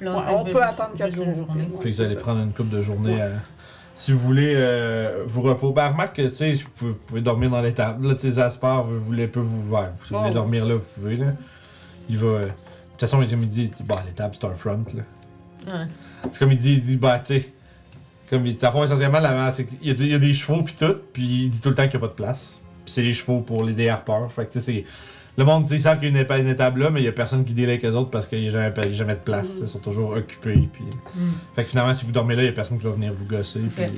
[0.00, 1.46] Là, Ouais, ça on peut juste- attendre quatre juste une jours.
[1.46, 1.62] journée.
[1.62, 2.20] Ouais, fait que vous allez ça.
[2.20, 3.28] prendre une coupe de journée à.
[3.94, 5.74] Si vous voulez euh, vous reposer.
[5.74, 8.06] Ben, remarque que, tu sais, vous pouvez, vous pouvez dormir dans l'étable.
[8.06, 9.88] Là, tu sais, Zaspar, vous voulez peut vous voir.
[10.04, 11.26] Si vous voulez dormir là, vous pouvez, là.
[12.08, 12.38] Il va.
[12.98, 15.02] De toute façon, comme il dit, il dit, bah, l'étable, c'est un front, là.
[15.72, 15.86] Ouais.
[16.32, 17.52] C'est comme il dit, il dit, bah, tu sais.
[18.28, 20.18] Comme il dit, à fond, essentiellement, la c'est qu'il y, a des- il y a
[20.18, 22.16] des chevaux, pis tout, puis il dit tout le temps qu'il n'y a pas de
[22.16, 22.60] place.
[22.84, 24.32] Puis c'est les chevaux pour les déharpeurs.
[24.32, 24.84] Fait que, tu sais, c'est.
[25.36, 27.00] Le monde, tu sais, ils savent qu'il y a une, épa- une étable là, mais
[27.00, 29.20] il y a personne qui délègue les autres parce qu'il n'y a jamais, jamais de
[29.20, 29.54] place.
[29.58, 29.62] Mhm.
[29.62, 30.68] Ils sont toujours occupés.
[30.72, 30.82] Puis...
[31.14, 31.30] Mm.
[31.54, 33.24] Fait que finalement, si vous dormez là, il n'y a personne qui va venir vous
[33.24, 33.60] gosser.
[33.60, 33.88] Puis, euh,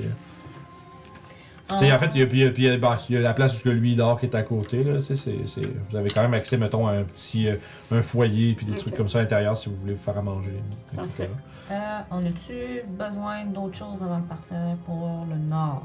[1.77, 3.15] sais, en fait, il y a, puis il y a- puis il y a- il
[3.15, 4.83] y a la place où lui dort qui est à côté.
[4.83, 7.55] Là, vous avez quand même accès, mettons, à un petit euh,
[7.91, 10.21] un foyer puis des trucs comme ça à l'intérieur si vous voulez vous faire à
[10.21, 10.59] manger,
[10.93, 11.09] etc.
[11.19, 11.27] Ok.
[11.71, 11.75] Euh,
[12.11, 15.83] on a-tu besoin d'autres choses avant de partir pour le nord?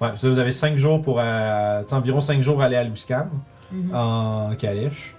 [0.00, 1.18] Ouais, ça, vous avez 5 jours pour.
[1.20, 3.28] euh, environ 5 jours à aller à Luscan
[3.72, 3.94] Mhm.
[3.94, 5.16] en calèche.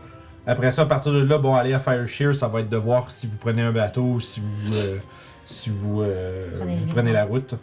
[0.48, 2.78] Après ça, à partir de là, bon, aller à Fire Shear, ça va être de
[2.78, 4.74] voir si vous prenez un bateau ou si vous.
[4.76, 4.98] euh,
[5.46, 7.56] si vous, euh, Prenez vous les prenez la route.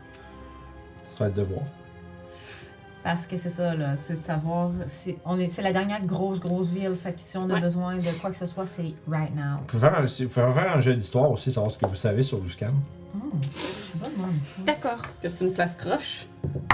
[1.17, 1.63] Ça va être de voir.
[3.03, 4.71] Parce que c'est ça, là, c'est de savoir.
[4.89, 6.97] C'est on est- c'est la dernière grosse, grosse ville.
[7.01, 7.61] Fait que si on a Ouais.
[7.61, 9.59] besoin de quoi que ce soit, c'est right now.
[9.61, 11.87] Vous pouvez faire un, si- vous pouvez faire un jeu d'histoire aussi, savoir ce que
[11.87, 12.67] vous savez sur Luscan.
[13.15, 13.21] Hmm,
[13.53, 14.65] c'est.
[14.65, 14.99] D'accord.
[15.23, 16.27] Que c'est une place croche.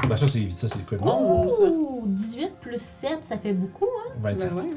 [0.09, 0.98] Ben ça, c'est ça, c'est quoi?
[1.02, 1.44] Oh.
[1.44, 1.62] Onze.
[1.64, 4.12] Ouh, 18 plus 7, ça fait beaucoup, hein?
[4.23, 4.51] 25.
[4.55, 4.70] Ben ouais.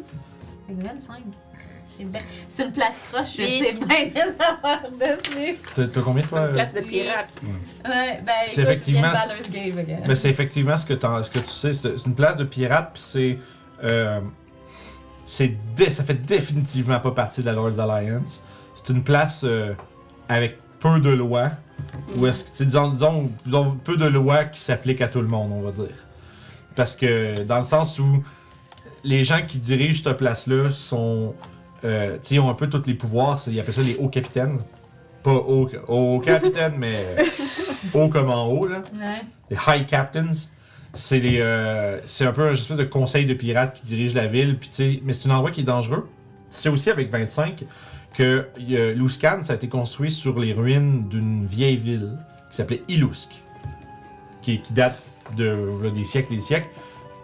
[0.67, 1.21] Fait que 25.
[2.49, 5.57] C'est une place croche, je sais bien les avoir dessus.
[5.75, 6.47] T'as combien, C'est toi?
[6.47, 7.29] une place de pirate.
[7.85, 9.11] Ouais, ben, C'est effectivement-
[10.15, 11.73] c'est effectivement ce que, t'en- ce que tu sais.
[11.73, 13.37] C'est une place de pirate, puis c'est.
[13.83, 14.19] euh,
[15.25, 18.41] c'est dé- ça fait définitivement pas partie de la Lord's Alliance.
[18.75, 19.73] C'est une place euh,
[20.29, 21.51] avec peu de lois.
[22.17, 25.21] Ou est-ce que, tu sais, disons, disons, disons, peu de lois qui s'appliquent à tout
[25.21, 25.95] le monde, on va dire.
[26.75, 28.23] Parce que, dans le sens où
[29.03, 31.33] les gens qui dirigent cette place-là sont.
[31.83, 33.41] Euh, ils ont un peu tous les pouvoirs.
[33.47, 34.59] Ils appellent ça les hauts capitaines.
[35.23, 37.15] Pas hauts haut capitaines, mais
[37.93, 39.21] haut comme en haut, là Ouais.
[39.49, 40.31] les High Captains.
[40.93, 44.27] C'est les, euh, c'est un peu un espèce de conseil de pirates qui dirige la
[44.27, 44.57] ville.
[44.57, 46.07] Puis, mais c'est un endroit qui est dangereux.
[46.49, 47.65] C'est aussi avec 25
[48.13, 52.17] que euh, Luskan, ça a été construit sur les ruines d'une vieille ville
[52.49, 53.31] qui s'appelait Ilusk,
[54.41, 55.01] qui, qui date
[55.37, 56.67] de des siècles et des siècles.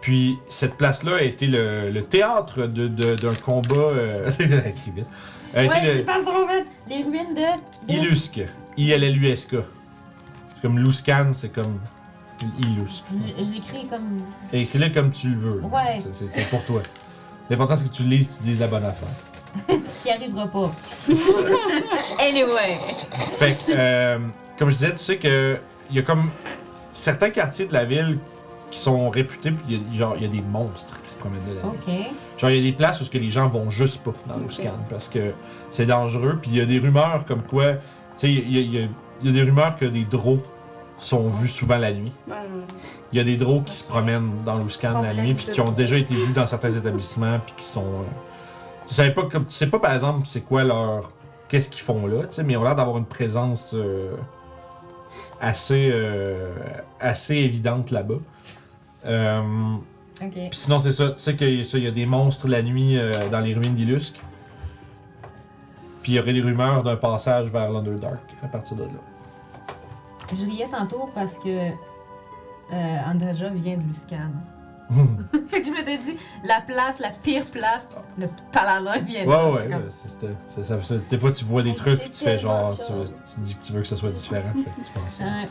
[0.02, 3.74] Puis cette place-là a été le, le théâtre de- de- d'un combat.
[3.76, 5.06] Euh, vite.
[5.54, 6.66] A été Ouais, le- tu parles trop vite.
[6.88, 7.88] Les ruines de.
[7.92, 8.40] de- Ilusk.
[8.76, 9.56] I-L-L-U-S-K.
[10.48, 11.78] C'est comme Luskan, c'est comme
[12.64, 13.04] Ilusk.
[13.38, 14.22] Je, je l'écris comme.
[14.52, 15.60] Écris-le comme tu le veux.
[15.62, 15.96] Ouais.
[16.12, 16.82] C'est- pour toi.
[17.48, 19.08] L'important, c'est que tu le lises, tu dises la bonne affaire.
[19.68, 20.72] Ce qui arrivera pas.
[22.18, 22.78] anyway.
[23.38, 24.18] Fait que, euh,
[24.58, 25.58] comme je disais, tu sais que
[25.90, 26.30] il y a comme
[26.92, 28.18] certains quartiers de la ville
[28.72, 31.16] qui sont réputés, puis il y a- genre, il y a des monstres qui se
[31.16, 31.70] promènent de la ville.
[32.06, 32.38] Ok.
[32.38, 34.34] Genre, il y a des places où ce que les gens vont juste pas dans
[34.36, 34.42] Ok.
[34.42, 35.32] Luscan parce que
[35.70, 36.38] c'est dangereux.
[36.40, 37.78] Puis il y a des rumeurs comme quoi, tu
[38.16, 38.88] sais, il y a, il y a-
[39.20, 40.40] il y a des rumeurs que des draws
[40.98, 42.12] sont vus souvent la nuit.
[43.12, 45.70] Il y a des draws qui se promènent dans Luscan la nuit, puis qui ont
[45.70, 47.84] déjà été vus dans certains établissements, puis qui sont.
[47.84, 48.04] euh,
[48.86, 51.12] tu savais pas, comme, tu sais pas par exemple, c'est quoi leur.
[51.48, 54.12] Qu'est-ce qu'ils font là, tu sais, mais ils ont l'air d'avoir une présence euh,
[55.40, 56.50] assez, euh,
[57.00, 58.14] assez évidente là-bas.
[59.06, 59.40] Euh,
[60.22, 60.30] Ok.
[60.32, 63.40] puis sinon, c'est ça, tu sais qu'il y a des monstres la nuit euh, dans
[63.40, 64.20] les ruines d'Ilusk.
[66.02, 68.90] Puis il y aurait des rumeurs d'un passage vers l'Underdark à partir de là.
[70.36, 74.30] Je riais tantôt parce que euh, Andreja vient de Luscan.
[75.48, 79.28] fait que je m'étais dit, la place, la pire place, pis le paladin vient de
[79.28, 82.76] Ouais, ouais, comme- c'est- c'est- des fois tu vois des trucs puis tu fais genre,
[82.78, 85.20] tu, dis que tu veux que ça soit différent, fait que tu penses.
[85.20, 85.48] Ouais.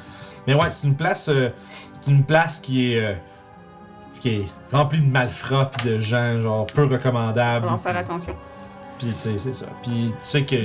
[0.47, 1.49] Mais ouais, c'est une place, euh,
[1.93, 3.13] c'est une place qui est, euh,
[4.21, 7.67] qui est remplie de malfrats puis de gens genre peu recommandables.
[7.67, 8.35] faut en faire attention.
[8.99, 9.65] Puis tu sais, c'est ça.
[9.81, 10.55] Puis tu sais que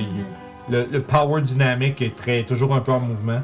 [0.68, 3.40] le, le power dynamique est très, toujours un peu en mouvement.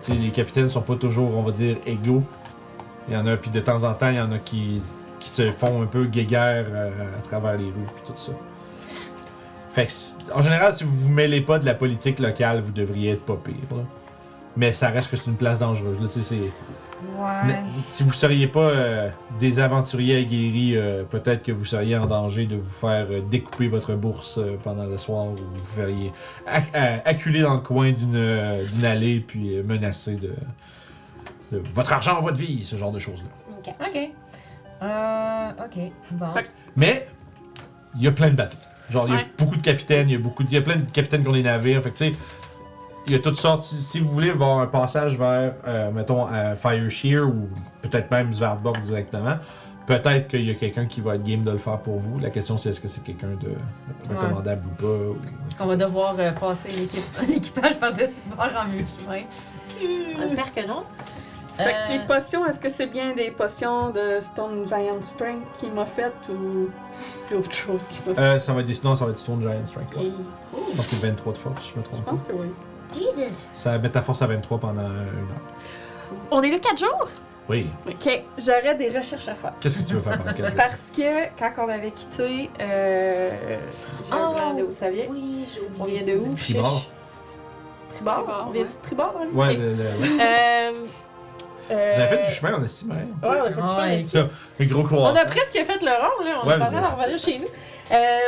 [0.00, 2.22] Sais, les capitaines sont pas toujours, on va dire, égaux.
[3.08, 4.80] Il y en a, puis de temps en temps, il y en a qui,
[5.18, 8.32] qui se font un peu guéguerre euh, à travers les rues, puis tout ça.
[9.70, 13.12] Fait que, en général, si vous vous mêlez pas de la politique locale, vous devriez
[13.12, 13.54] être pas pire.
[13.70, 13.82] là.
[14.56, 16.00] Mais ça reste que c'est une place dangereuse.
[16.00, 16.52] Là, c'est-
[17.18, 17.44] Ouais.
[17.46, 22.06] mais si vous seriez pas euh, des aventuriers aguerris, euh, peut-être que vous seriez en
[22.06, 26.12] danger de vous faire euh, découper votre bourse euh, pendant le soir ou vous feriez
[26.48, 30.32] ac- acculer dans le coin d'une euh, allée puis euh, menacer de,
[31.52, 33.28] de votre argent, votre vie, ce genre de choses-là.
[33.58, 33.74] Ok.
[33.80, 34.10] Ok.
[34.82, 35.92] Euh, ok.
[36.12, 36.32] Bon.
[36.34, 37.08] Fait Mais
[37.96, 38.56] il y a plein de bateaux.
[38.90, 40.62] Genre, il y a beaucoup de capitaines, il y a beaucoup de- il y a
[40.62, 41.82] plein de capitaines qui ont des navires.
[41.82, 42.12] Fait que tu sais,
[43.06, 43.62] il y a toutes sortes.
[43.64, 47.48] Si, vous voulez voir un passage vers, euh, mettons, à Fire Shear ou
[47.82, 49.36] peut-être même Svartborg directement,
[49.86, 52.18] peut-être qu'il y a quelqu'un qui va être game de le faire pour vous.
[52.20, 53.52] La question, c'est est-ce que c'est quelqu'un de
[54.14, 54.86] recommandable ou pas.
[54.86, 55.16] ou-
[55.60, 56.68] On va devoir euh, passer
[57.28, 59.24] l'équipage par-dessus bord en mi-chemin.
[60.20, 60.82] J'espère que non.
[61.54, 61.98] Fait que Euh.
[61.98, 66.28] les potions, est-ce que c'est bien des potions de Stone Giant Strength qu'il m'a faites
[66.30, 66.68] ou
[67.24, 68.20] c'est autre chose qu'il m'a fait?
[68.20, 69.94] Euh, ça va être des, non, ça va être Stone Giant Strength.
[69.96, 70.04] ouais.
[70.04, 70.12] Et-
[70.70, 72.10] Je pense que c'est 23 de force, si je me Je trompe pas.
[72.12, 72.46] pense que oui.
[72.94, 73.46] Jesus!
[73.54, 76.20] Ça met ta force à 23 pendant une heure.
[76.30, 77.08] On est le 4 jours?
[77.48, 77.68] Oui.
[77.86, 79.52] Ok, j'aurais des recherches à faire.
[79.60, 80.56] Qu'est-ce que tu veux faire pendant 4 jours?
[80.56, 83.30] Parce que quand on avait quitté, euh,
[84.04, 84.30] j'ai Oh.
[84.32, 85.04] regardé où ça vient?
[85.10, 85.80] Oui, j'ai oublié.
[85.80, 86.34] On vient de où?
[86.34, 86.78] Tribord.
[86.78, 86.88] Chiche?
[87.94, 88.14] Tribord?
[88.24, 88.68] Tribord, On vient ouais.
[88.68, 89.26] du Tribord, hein?
[89.34, 89.56] Ouais, Ok.
[89.58, 90.24] le- le- ouais.
[90.24, 90.72] Euh,
[91.72, 93.28] euh, Vous avez fait du chemin en estime, hein?
[93.28, 93.96] Ouais, on a fait du chemin Ouais.
[93.98, 94.08] ici.
[94.08, 94.28] Ça,
[94.58, 96.40] les gros On a presque fait le rond, là.
[96.42, 97.46] On Ouais, est en vous train d'en avez- revenir chez nous.
[97.92, 98.18] Euh,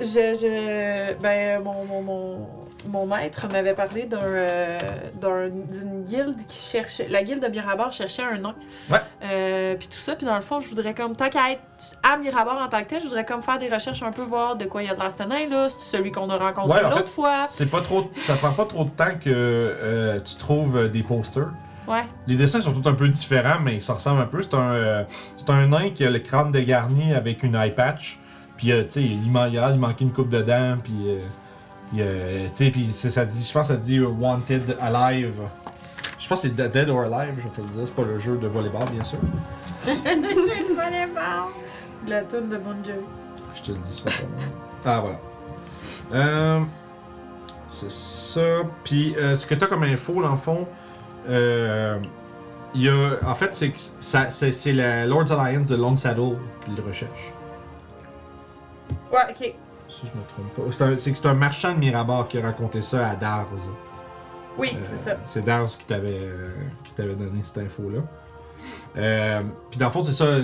[0.00, 0.04] je,
[0.34, 2.48] je, ben, mon, mon, mon,
[2.88, 4.78] mon maître m'avait parlé d'un, euh,
[5.20, 7.06] d'un- d'une guilde qui cherchait.
[7.08, 8.54] La guilde de Mirabar cherchait un nain.
[8.90, 8.98] Ouais.
[9.24, 11.60] Euh, puis tout ça, puis dans le fond, je voudrais comme, tant qu'à être
[12.02, 14.56] à Mirabar en tant que tel, je voudrais comme faire des recherches un peu, voir
[14.56, 15.68] de quoi il y a de l'air ce nain-là.
[15.70, 17.44] C'est celui qu'on a rencontré Ouais, l'autre fait, fois.
[17.48, 21.48] C'est pas trop, ça prend pas trop de temps que euh, tu trouves des posters.
[21.88, 22.04] Ouais.
[22.26, 24.42] Les dessins sont tous un peu différents, mais ils se ressemblent un peu.
[24.42, 25.04] C'est un, euh,
[25.36, 28.18] c'est un nain qui a le crâne dégarni avec une eye patch.
[28.56, 30.76] Puis, euh, tu sais, il, man- il manquer une coupe de dents.
[30.82, 30.94] Puis,
[32.00, 35.34] euh, tu sais, puis ça dit, je pense que ça dit euh, Wanted Alive.
[36.18, 37.82] Je pense que c'est Dead or Alive, je vais te le dire.
[37.86, 39.18] C'est pas le jeu de volleyball, bien sûr.
[42.06, 42.98] La toune de Bon Jovi.
[43.54, 44.10] Je te le dis ça.
[44.84, 45.18] Ah, voilà.
[46.14, 46.60] Euh,
[47.68, 48.40] c'est ça.
[48.84, 50.66] Puis, euh, ce que t'as comme info, dans le fond,
[51.28, 51.98] euh,
[52.74, 53.18] il y a.
[53.26, 56.82] En fait, c'est que ça- c'est c'est la Lord's Alliance de Long Saddle qui le
[56.82, 57.32] recherche.
[59.12, 59.54] Ouais, ok.
[60.00, 60.72] Si je me trompe pas.
[60.72, 63.46] C'est un- C'est que c'est un marchand de Mirabar qui a raconté ça à Dars.
[64.58, 65.16] Oui, Euh, c'est ça.
[65.26, 66.50] C'est Dars qui t'avait euh,
[66.84, 68.00] qui t'avait donné cette info-là.
[68.96, 70.38] Euh, Puis dans le fond, c'est ça.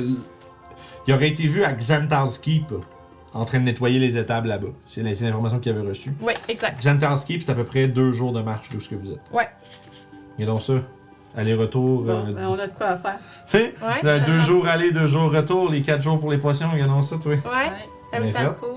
[1.06, 2.72] Il aurait été vu à Xantar's Keep
[3.34, 4.68] en train de nettoyer les étables là-bas.
[4.86, 6.12] C'est la- c'est l'information qu'il avait reçue.
[6.20, 6.78] Oui, exact.
[6.82, 9.20] Xantar's Keep, c'est à peu près deux jours de marche d'où ce que vous êtes.
[9.32, 9.48] Ouais.
[10.38, 10.74] Et donc ça,
[11.36, 12.02] aller-retour.
[12.02, 13.18] Bon, euh, ben, on a de quoi à faire.
[13.44, 14.00] Tu sais, Ouais.
[14.04, 17.16] euh, deux jours aller, deux jours retour, les quatre jours pour les potions, regardons ça,
[17.16, 17.32] toi.
[17.32, 17.38] Ouais.
[17.38, 17.72] Ouais.
[18.10, 18.56] T'as vu Bien ta fait.
[18.60, 18.68] cool.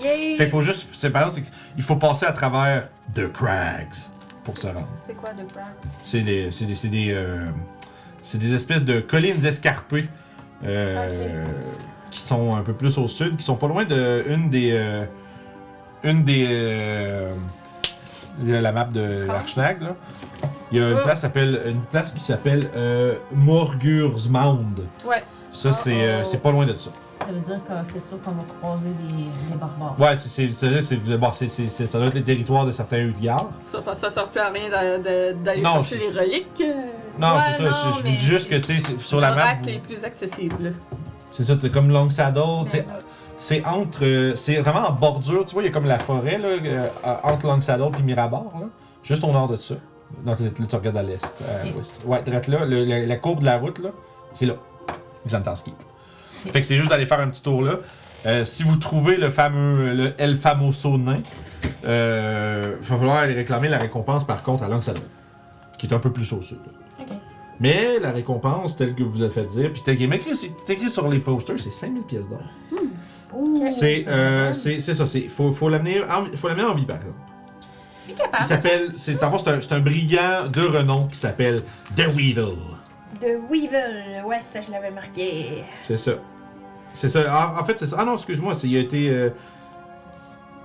[0.00, 0.36] Yay!
[0.36, 0.88] Fait qu'il faut juste.
[0.92, 3.94] C'est par exemple, c'est qu'il faut passer à travers The Crags
[4.44, 4.88] pour se rendre.
[5.06, 5.74] C'est quoi de crack?
[6.04, 7.46] C'est des, c'est des, c'est des, euh,
[8.22, 10.08] c'est des espèces de collines escarpées
[10.64, 11.44] euh,
[12.10, 15.04] qui sont un peu plus au sud, qui sont pas loin de une des, euh,
[16.02, 17.34] une des, euh,
[18.42, 19.94] la map de l'Archnag là.
[20.72, 21.02] Il y a une Oh.
[21.04, 22.70] place qui s'appelle, une place qui s'appelle
[23.32, 24.80] Morgursmound.
[25.04, 25.22] Ouais.
[25.52, 26.24] Ça c'est, euh, Oh.
[26.24, 26.90] c'est pas loin de ça.
[27.20, 29.94] Ça veut dire que c'est sûr qu'on va croiser des, des barbares.
[30.00, 32.72] Ouais, c'est, c'est, c'est, c'est- bon, c'est, c'est- c'est- ça doit être les territoires de
[32.72, 33.48] certains Utgars.
[33.66, 36.60] Ça, ça sert plus à rien d'a- de- d'aller Non, chercher c'est- les reliques.
[36.62, 36.72] euh,
[37.18, 37.70] Non, Ouais, c'est ça.
[37.70, 39.36] non, c'est- je vous mais dis juste que c'est- tu sais, c'est- sur la map,
[39.36, 40.72] L'oracle vous- les plus accessibles.
[41.30, 42.40] c'est ça, t'es comme Long Saddle.
[42.66, 42.86] c'est-
[43.36, 44.04] C'est entre.
[44.04, 46.88] euh, c'est vraiment en bordure, tu vois, il y a comme la forêt, là, euh,
[47.22, 48.66] entre Long Saddle et Mirabar, là,
[49.02, 49.76] juste au nord de ça.
[50.26, 51.74] Non, tu, tu regardes à l'est, à Ok.
[51.74, 52.00] l'ouest.
[52.04, 53.90] Ouais, là, le- la, la courbe de la route, là,
[54.34, 54.54] c'est là.
[56.52, 57.80] Fait que c'est juste d'aller faire un petit tour là.
[58.26, 61.20] Euh, si vous trouvez le fameux, le El Famoso nain,
[61.86, 65.00] euh, il va falloir aller réclamer la récompense par contre à Saddle,
[65.78, 66.58] qui est un peu plus au sud.
[67.00, 67.06] Ok.
[67.60, 70.14] Mais la récompense, telle que vous avez fait dire, puis telle est
[70.68, 72.42] écrit, sur les posters, c'est 5000 pièces d'or.
[73.32, 76.96] Ouh, C'est ça euh, ça, c'est faut faut l'amener en, faut l'amener en vie par
[76.96, 77.16] exemple.
[78.08, 81.62] Il Il s'appelle c'est en fait, c'est un, c'est un brigand de renom qui s'appelle
[81.96, 82.56] The Weevil.
[83.20, 85.64] De Weevil, ouais, ça je l'avais marqué.
[85.82, 86.12] C'est ça.
[86.94, 87.20] C'est ça.
[87.56, 87.96] En, en fait, c'est ça.
[88.00, 89.30] Ah non, excuse-moi, c'est- il a été euh,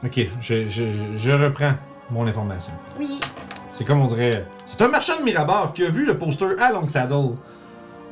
[0.03, 1.73] OK, je, je, je- je reprends
[2.09, 2.71] mon information.
[2.99, 3.19] Oui.
[3.73, 6.71] C'est comme on dirait c'est un marchand de Mirabar qui a vu le poster à
[6.71, 7.35] Long Saddle.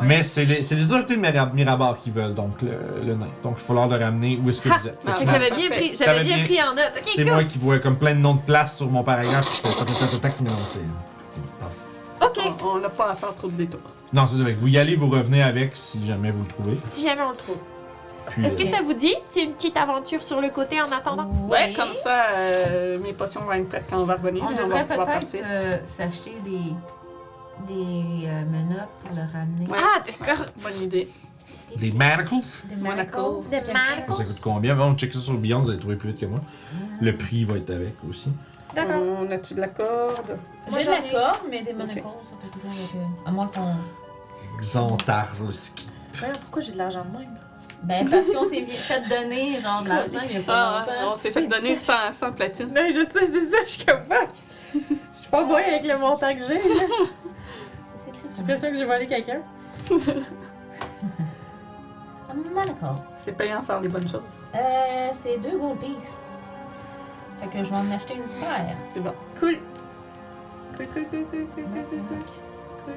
[0.02, 3.28] Mais c'est les, c'est les autorités de Mira- Mirabar qui veulent donc le, le nain.
[3.44, 4.98] Donc il va falloir le ramener où est-ce que vous êtes.
[5.08, 6.92] Ah, j'avais bien pris, j'avais bien bien- pris en note.
[7.06, 7.32] C'est cool.
[7.34, 9.46] moi qui vois comme plein de noms de places sur mon paragraphe.
[9.46, 10.80] puis je fais tac, tac, tac, tac, mais non, c'est-
[11.60, 11.76] Pardon.
[12.38, 12.54] Ok.
[12.64, 13.80] On on n'a pas à faire trop de détours.
[14.14, 16.78] Non, c'est que Vous y allez, vous revenez avec si jamais vous le trouvez.
[16.86, 17.58] Si jamais on le trouve.
[18.30, 19.14] Puis, Est-ce que euh, ça vous dit?
[19.26, 21.30] C'est une petite aventure sur le côté en attendant?
[21.50, 24.44] Ouais, comme ça, euh, mes potions vont être prêtes quand on va revenir.
[24.48, 25.42] On et on va devrait pouvoir peut-être partir.
[25.46, 29.68] euh, s'acheter des, des euh, menottes pour le ramener.
[29.68, 29.78] Ouais.
[29.78, 30.46] Ah, d'accord.
[30.64, 31.08] Bonne idée.
[31.76, 32.36] des manacles?
[32.70, 33.18] Des Manacles.
[33.18, 34.04] manacles, Des quelque manacles.
[34.08, 34.18] chose.
[34.18, 34.80] Ça coûte combien?
[34.80, 36.40] On check ça sur le Beyond, vous allez trouver plus vite que moi.
[37.02, 38.30] Le prix va être avec aussi.
[38.76, 39.02] D'accord.
[39.22, 40.38] On a-tu de la corde?
[40.70, 43.48] Moi, J'ai de la ai- corde, mais des manacles, ça peut toujours euh, À moins
[43.48, 43.76] qu'on.
[44.60, 45.90] Xantar le ski.
[46.16, 47.38] Voyons, pourquoi j'ai de l'argent de même?
[47.84, 51.14] Ben, parce qu'on s'est fait donner genre de l'argent il y a pas Ah, longtemps.
[51.14, 52.68] on s'est fait donner 100, 100 platines.
[52.74, 54.30] Non, je sais, c'est ça, je suis comme fuck.
[54.74, 54.80] Je
[55.20, 56.54] suis pas bonne avec le montant que j'ai.
[56.56, 56.84] là.
[57.98, 59.42] C'est écrit J'ai l'impression que j'ai volé quelqu'un.
[62.82, 62.96] Un.
[63.14, 64.44] C'est payant de faire les bonnes choses.
[64.56, 66.18] Euh, c'est deux gold pieces.
[67.44, 68.78] Fait que je vais en acheter une paire.
[68.88, 69.14] C'est bon.
[69.38, 69.58] Cool.
[70.78, 72.20] Cool, cool, cool, cool, cool, cool, cool, cool.
[72.86, 72.94] Cool.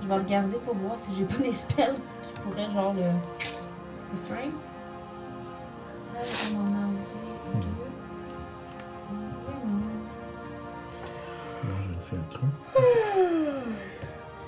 [0.00, 3.02] Je vais regarder pour voir si j'ai pas des spells qui pourraient genre le.
[3.02, 4.52] le string.
[6.14, 6.20] Là,
[6.54, 6.86] on en a
[7.60, 7.68] deux.
[11.64, 12.50] Moi, je vais faire un truc.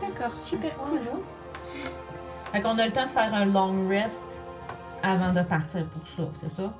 [0.00, 1.00] D'accord, super cool.
[2.52, 4.40] Fait qu'on a le temps de faire un long rest
[5.02, 6.72] avant de partir pour ça, c'est ça?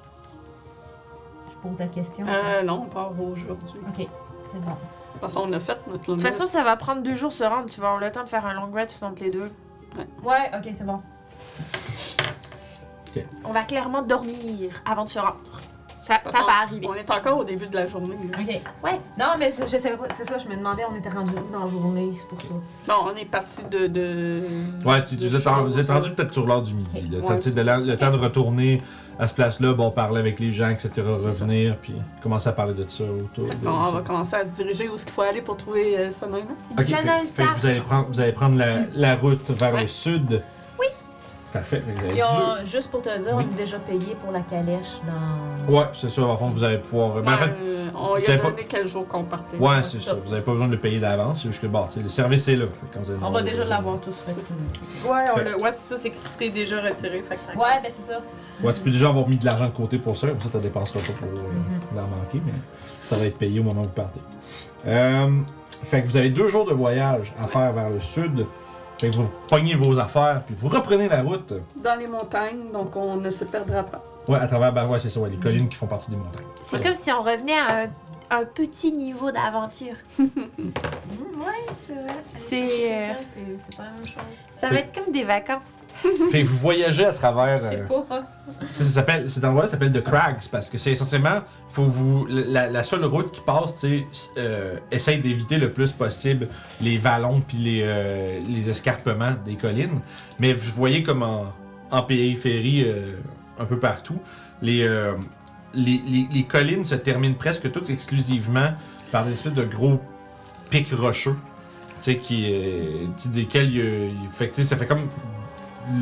[1.78, 2.26] La question.
[2.28, 3.80] Euh, non, on part aujourd'hui.
[3.88, 4.06] Ok,
[4.50, 4.70] c'est bon.
[4.70, 7.32] De toute façon, on a fait notre De toute façon, ça va prendre deux jours
[7.32, 7.66] se rendre.
[7.66, 9.50] Tu vas avoir le temps de faire un long rest entre les deux.
[10.22, 11.00] Ouais, ok, c'est bon.
[13.44, 15.36] On va clairement dormir avant de se rendre.
[16.02, 16.84] Ça, ça va arriver.
[16.88, 18.16] On est encore au début de la journée.
[18.32, 18.38] là.
[18.40, 18.60] Ok.
[18.82, 19.00] Ouais.
[19.16, 20.06] Non, mais c'est- je savais pas.
[20.12, 22.48] C'est ça, je me demandais, on était rendu où dans la journée, c'est pour ça.
[22.88, 23.86] Bon, on est parti de.
[23.86, 24.40] de
[24.84, 27.08] Ouais, tu, de vous, êtes, vous êtes rendu peut-être sur l'heure du midi.
[27.08, 27.84] Le, Ouais, temps, tu sais, de c'est la- ça.
[27.84, 28.82] le temps de retourner
[29.18, 32.84] à ce place-là, bon, parler avec les gens, etc., revenir, puis commencer à parler de
[32.88, 33.48] ça autour.
[33.48, 35.98] de- Bon, on va commencer à se diriger où est-ce qu'il faut aller pour trouver
[35.98, 36.46] euh, Sonoina.
[36.76, 36.92] Ok, fait,
[37.36, 39.82] que vous allez prendre, vous allez prendre la, la route vers Ouais.
[39.82, 40.42] le sud.
[41.52, 41.82] Parfait.
[41.86, 43.44] vous avez juste pour te dire, Oui.
[43.48, 45.72] on a déjà payé pour la calèche dans.
[45.72, 46.22] Ouais, c'est ça.
[46.22, 47.20] En fond, vous allez pouvoir.
[47.22, 49.58] Ben, en fait, Euh, on lui a donné quel jour qu'on partait.
[49.58, 50.14] ouais, c'est ça.
[50.14, 51.42] Vous n'avez pas besoin de le payer d'avance.
[51.42, 52.64] C'est juste que, bon, tu sais, le service est là.
[52.66, 54.32] Fait que quand vous allez On va déjà l'avoir tous fait.
[54.32, 57.22] Ouais, on Fait- le- ouais c'est ça, c'est que c'était déjà retiré.
[57.22, 58.20] Fait que Ouais, ben c'est ça.
[58.62, 60.28] Ouais, tu peux déjà avoir mis de l'argent de côté pour ça.
[60.28, 61.96] Comme ça, tu ne dépenseras pas pour euh, Mhm.
[61.96, 62.52] l'en manquer, mais
[63.04, 64.20] ça va être payé au moment où vous partez.
[64.86, 65.28] Euh,
[65.84, 68.46] fait que vous avez deux jours de voyage à faire vers le sud.
[69.02, 71.54] Fait que vous pognez vos affaires, puis vous reprenez la route.
[71.74, 74.00] Dans les montagnes, donc on ne se perdra pas.
[74.28, 76.46] Ouais, à travers, ouais, c'est ça, ouais, les collines qui font partie des montagnes.
[76.62, 77.86] C'est comme si on revenait à un,
[78.32, 79.94] un petit niveau d'aventure.
[80.18, 82.16] Mmh, ouais, c'est vrai.
[82.34, 83.08] C'est, euh,
[83.66, 84.22] C'est pas la même chose.
[84.58, 85.72] Ça va être comme des vacances.
[86.30, 87.60] Fait que vous voyagez à travers.
[87.60, 88.24] Je sais euh, pas.
[88.70, 92.82] Ça, s'appelle, cet endroit-là s'appelle The Crags parce que c'est essentiellement, faut vous, la, la
[92.82, 96.48] seule route qui passe, tu sais, euh, essaye d'éviter le plus possible
[96.80, 100.00] les vallons puis les, euh, les escarpements des collines.
[100.38, 101.52] Mais vous voyez comme en,
[101.90, 103.16] en périphérie, euh,
[103.58, 104.18] un peu partout,
[104.62, 105.14] les, euh,
[105.74, 108.72] les, les, les collines se terminent presque toutes exclusivement
[109.10, 110.00] par des espèces de gros
[110.70, 114.86] pics rocheux, tu sais, qui, euh, desquels il y a- il- fait que, ça fait
[114.86, 115.08] comme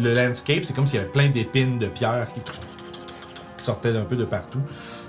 [0.02, 4.04] le landscape, c'est comme s'il y avait plein d'épines de pierre qui, qui sortaient d'un
[4.04, 4.60] peu de partout.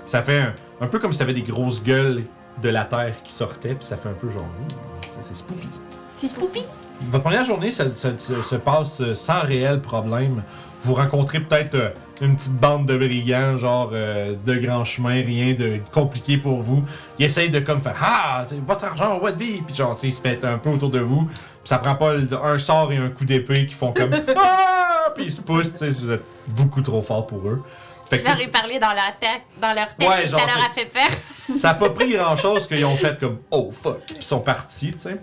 [0.06, 2.24] Ça fait un, un peu comme si t'avais des grosses gueules
[2.62, 4.42] de la terre qui sortaient, puis ça fait un peu genre.
[4.42, 5.68] ouh, c'est- spooky.
[6.12, 6.62] C'est Spoopy.
[7.08, 10.42] Votre première journée ça, ça- ça- se passe sans réel problème.
[10.82, 11.88] Vous rencontrez peut-être euh,
[12.22, 16.82] une petite bande de brigands, genre euh, de grands chemins, rien de compliqué pour vous.
[17.18, 20.44] Ils essayent de comme faire Ah, votre argent, votre vie, puis genre, ils se mettent
[20.44, 21.24] un peu autour de vous.
[21.26, 25.10] Puis ça prend pas le- un sort et un coup d'épée qui font comme Ah,
[25.14, 27.62] puis ils se poussent, tu sais, vous êtes beaucoup trop fort pour eux.
[28.08, 30.26] Fait que Je leur tu ai sais, parlé dans leur tête, dans leur tête Ouais,
[30.26, 31.56] et genre, ça leur a fait peur.
[31.58, 34.40] ça a pas pris grand chose qu'ils ont fait comme Oh fuck, puis ils sont
[34.40, 35.16] partis, tu sais.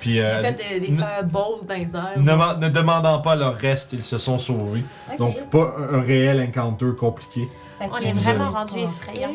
[0.00, 2.12] Puis J'ai euh, fait des, des ne- fireballs dans les airs.
[2.18, 4.82] ne, man- ne demandant pas leur reste, ils se sont sauvés.
[5.12, 5.18] Ok.
[5.18, 7.48] Donc, pas un, un réel encounter compliqué.
[7.78, 9.30] Fait que On est vraiment rendu effrayant.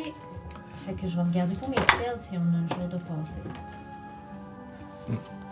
[0.86, 3.42] Fait que je vais regarder pour mes spells si on a le jour de passer.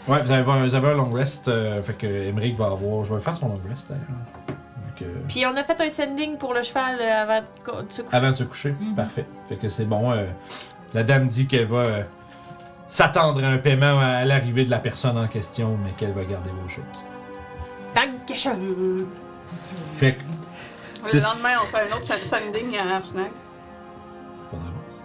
[0.08, 3.06] Ouais, vous avez, un, vous avez un long rest, euh, fait que Emmerich va avoir.
[3.06, 4.58] Je vais faire son long rest d'ailleurs.
[4.85, 5.06] Vu que.
[5.30, 8.01] Puis on a fait un sending pour le cheval euh, avant de co- de se
[8.01, 8.17] coucher.
[8.17, 8.95] Avant de se coucher, Mhm.
[8.95, 9.25] parfait.
[9.48, 10.11] Fait que c'est bon.
[10.11, 10.25] euh,
[10.93, 12.03] la dame dit qu'elle va euh,
[12.93, 16.51] s'attendre à un paiement à l'arrivée de la personne en question, mais qu'elle va garder
[16.51, 16.83] vos choses.
[17.95, 18.51] Bang, cacha.
[19.97, 21.11] Fait que.
[21.11, 23.31] Le lendemain, on fait un autre sending à Arsenac.
[24.51, 25.03] Pas d'avance.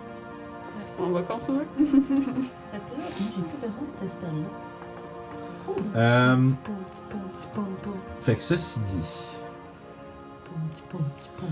[0.99, 1.65] On va continuer.
[1.79, 4.49] Fait que là, j'ai plus besoin de ce spell-là.
[5.97, 7.95] Euh, Petit poum, petit poum, petit poum, poum.
[8.21, 9.09] fait que ceci dit.
[10.45, 11.49] Poum, petit poum, petit poum.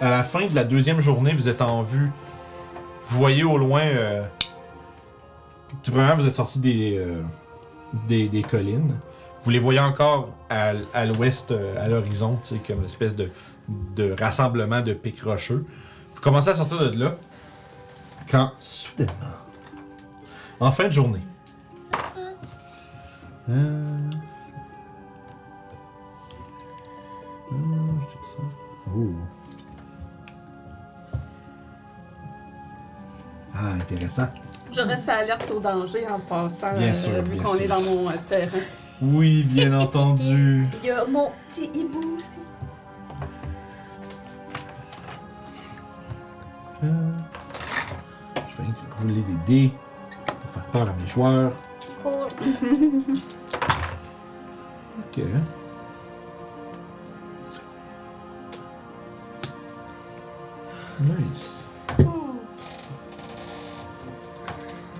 [0.00, 2.10] À la fin de la deuxième journée, vous êtes en vue.
[3.06, 3.82] Vous voyez au loin.
[3.82, 4.22] Euh,
[5.84, 7.22] premièrement, vous êtes sorti des, euh,
[8.08, 8.94] des, des collines.
[9.44, 13.30] Vous les voyez encore à, à l'ouest, euh, à l'horizon, comme une espèce de,
[13.68, 15.64] de rassemblement de pics rocheux.
[16.14, 17.14] Vous commencez à sortir de là.
[18.30, 19.12] Quand, soudainement,
[20.60, 21.20] en fin de journée.
[23.50, 23.98] Euh...
[28.94, 29.10] Oh.
[33.54, 34.28] Ah, intéressant.
[34.74, 37.62] Je reste alerte au danger en passant, Bien euh, sûr, vu bien qu'on sûr.
[37.62, 38.58] est dans mon euh, terrain.
[39.02, 40.66] Oui, bien entendu.
[40.82, 42.28] Il y a mon petit hibou aussi.
[46.84, 47.12] Euh,
[48.36, 48.68] Je vais
[49.00, 49.72] rouler des dés
[50.26, 51.52] pour faire peur à mes joueurs.
[52.02, 52.28] Cool.
[54.98, 55.24] Ok.
[61.00, 61.51] Nice.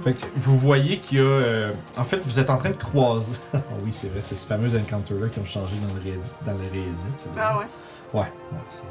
[0.04, 1.24] Fait que vous voyez qu'il y a.
[1.24, 3.32] euh, en fait, vous êtes en train de croiser.
[3.54, 6.30] Ah oui, c'est vrai, c'est ce fameux encounter-là qui ont changé dans le Reddit.
[6.44, 7.40] Dans le Reddit c'est vrai.
[7.42, 7.64] Ah ouais?
[8.12, 8.82] Ouais, ouais, c'est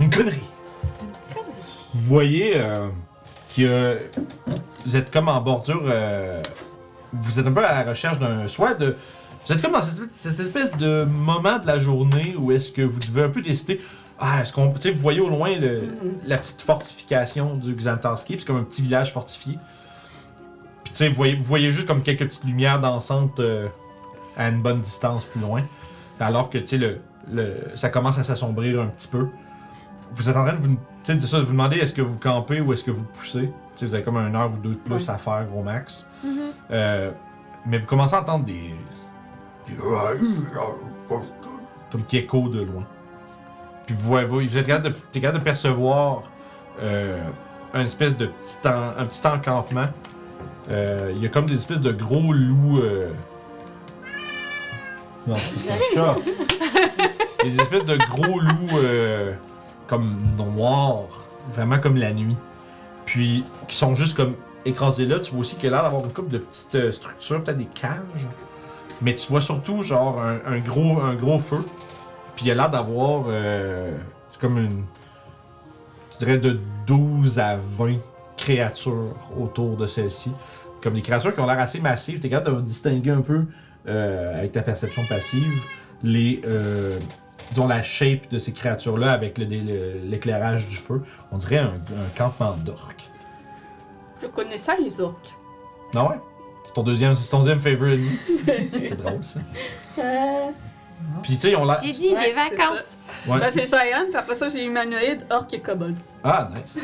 [0.00, 0.42] une connerie.
[1.94, 2.88] Vous voyez euh,
[3.56, 3.98] que
[4.84, 5.82] vous êtes comme en bordure.
[5.86, 6.42] euh,
[7.12, 8.48] vous êtes un peu à la recherche d'un.
[8.48, 8.96] Soit de.
[9.46, 12.82] Vous êtes comme dans cette, cette espèce de moment de la journée où est-ce que
[12.82, 13.80] vous devez un peu décider.
[14.18, 14.72] Ah, est-ce qu'on.
[14.72, 16.14] Tu sais, vous voyez au loin le- Mhm.
[16.26, 19.58] la petite fortification du Xantarski, c'est comme un petit village fortifié.
[20.94, 23.68] Sais, vous voyez, vous voyez juste comme quelques petites lumières dansantes euh,
[24.36, 25.62] à une bonne distance plus loin.
[26.20, 27.00] Alors que, tu sais, le,
[27.32, 29.26] le, ça commence à s'assombrir un petit peu.
[30.12, 32.72] Vous êtes en train de vous c'est ça, vous demandez est-ce que vous campez ou
[32.72, 33.40] est-ce que vous poussez?
[33.42, 36.06] Tu sais, vous avez comme un heure ou deux de plus à faire, gros max.
[36.24, 36.30] Mhm.
[36.70, 37.10] Euh,
[37.66, 38.74] mais vous commencez à entendre des.
[39.66, 39.74] des
[41.90, 42.84] comme qui écho de loin.
[43.86, 46.22] Puis vous, voyez- vous, vous êtes capable de, capable de percevoir
[46.80, 47.22] euh,
[47.74, 49.86] un espèce de petit, en- un petit encampement.
[50.70, 52.78] Euh, Il y a comme des espèces de gros loups.
[52.80, 53.10] euh,
[55.26, 56.16] Non, c'est un chat.
[57.44, 59.32] Il y a des espèces de gros loups euh,
[59.86, 62.36] comme noirs, vraiment comme la nuit.
[63.06, 64.34] Puis qui sont juste comme
[64.64, 65.20] écrasés là.
[65.20, 67.66] Tu vois aussi qu'il y a l'air d'avoir une couple de petites structures, peut-être des
[67.66, 68.26] cages.
[69.02, 71.62] Mais tu vois surtout genre un, un gros, un gros feu.
[72.36, 73.92] Puis il y a l'air d'avoir euh,
[74.30, 74.84] c'est comme une.
[76.12, 77.96] Je dirais de 12 à 20
[78.36, 80.32] créatures autour de celle-ci.
[80.82, 82.20] Comme des créatures qui ont l'air assez massives.
[82.20, 83.44] T'es capable de distinguer un peu
[83.88, 85.62] euh, avec ta perception passive
[86.02, 86.40] les.
[86.46, 86.98] euh,
[87.50, 91.02] disons la shape de ces créatures-là avec l'éclairage du feu.
[91.30, 93.10] On dirait un, un campement d'orques.
[94.20, 95.34] Je connais ça, les orques.
[95.94, 96.16] Ah ouais?
[96.64, 98.00] C'est ton deuxième, c'est ton deuxième favorite
[98.46, 99.40] c'est drôle ça.
[101.22, 101.80] Puis tu sais, ils ont l'air.
[101.82, 102.96] J'ai dit Ouais, des vacances.
[103.26, 103.38] Ouais.
[103.38, 105.96] Là, j'ai Giant, puis après ça, j'ai humanoïde, orc et kobold.
[106.22, 106.78] Ah, nice.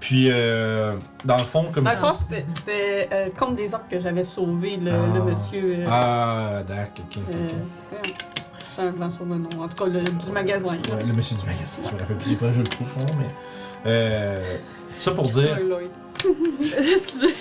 [0.00, 0.92] Puis, euh,
[1.24, 4.22] dans le fond, comme Dans le fond, c'était- c'était euh, contre des orques que j'avais
[4.22, 5.14] sauvé le, Ah.
[5.14, 5.74] le monsieur.
[5.78, 7.54] euh, Ah, d'accord, ok, ok, euh, ok.
[7.90, 8.14] voyons.
[8.76, 9.48] J'ai un blanc sur le nom.
[9.60, 10.70] En tout cas, le, du magasin.
[10.70, 10.94] là.
[10.96, 12.88] Ouais, le monsieur du magasin, je me rappelle plus, il faudrait que je le trouve,
[12.98, 13.26] nom, mais.
[13.86, 14.56] Euh,
[14.96, 15.90] ça pour dire, Lloyd.
[16.60, 17.34] Excusez.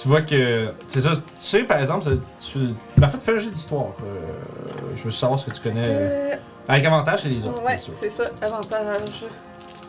[0.00, 0.68] tu vois que.
[0.88, 2.10] C'est ça, tu sais, par exemple, ça-
[2.52, 2.58] tu.
[3.00, 3.92] Ben, en fait, fais un jeu d'histoire.
[4.04, 5.86] Euh, je veux savoir ce que tu connais.
[5.86, 6.36] Euh,
[6.68, 7.94] Avec avantage, c'est les autres, ouais, bien sûr.
[7.94, 9.26] c'est ça, avantage.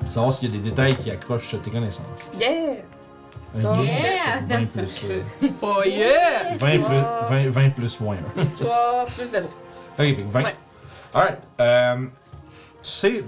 [0.10, 2.32] Savoir s'il y a des détails qui accrochent tes connaissances.
[2.40, 2.50] Yeah!
[3.54, 4.42] Un Yeah!
[4.48, 5.04] 20 plus.
[5.10, 5.22] euh,
[5.62, 6.54] Oh yeah!
[6.54, 6.96] 20 plus,
[7.30, 8.42] 20, 20 plus moins 1.
[8.44, 9.48] Histoire plus zéro.
[9.48, 9.52] Ok,
[9.98, 10.44] fait que 20.
[10.44, 10.56] Ouais.
[11.14, 11.40] Alright.
[11.60, 11.96] Euh,
[12.82, 13.24] tu sais,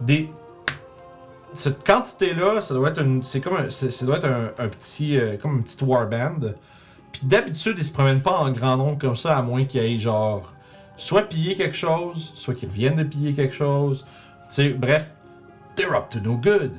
[0.00, 0.30] des.
[1.54, 3.22] Cette quantité-là, ça doit être une.
[3.24, 3.68] C'est comme un.
[3.70, 5.18] c'est- Ça doit être un, un petit.
[5.18, 6.54] euh, comme une petite warband.
[7.12, 9.94] Puis d'habitude, ils se promènent pas en grand nombre comme ça, à moins qu'il y
[9.94, 10.52] ait genre.
[10.96, 14.04] Soit piller quelque chose, soit qu'ils reviennent de piller quelque chose.
[14.48, 15.12] Tu sais, bref,
[15.76, 16.72] they're up to no good.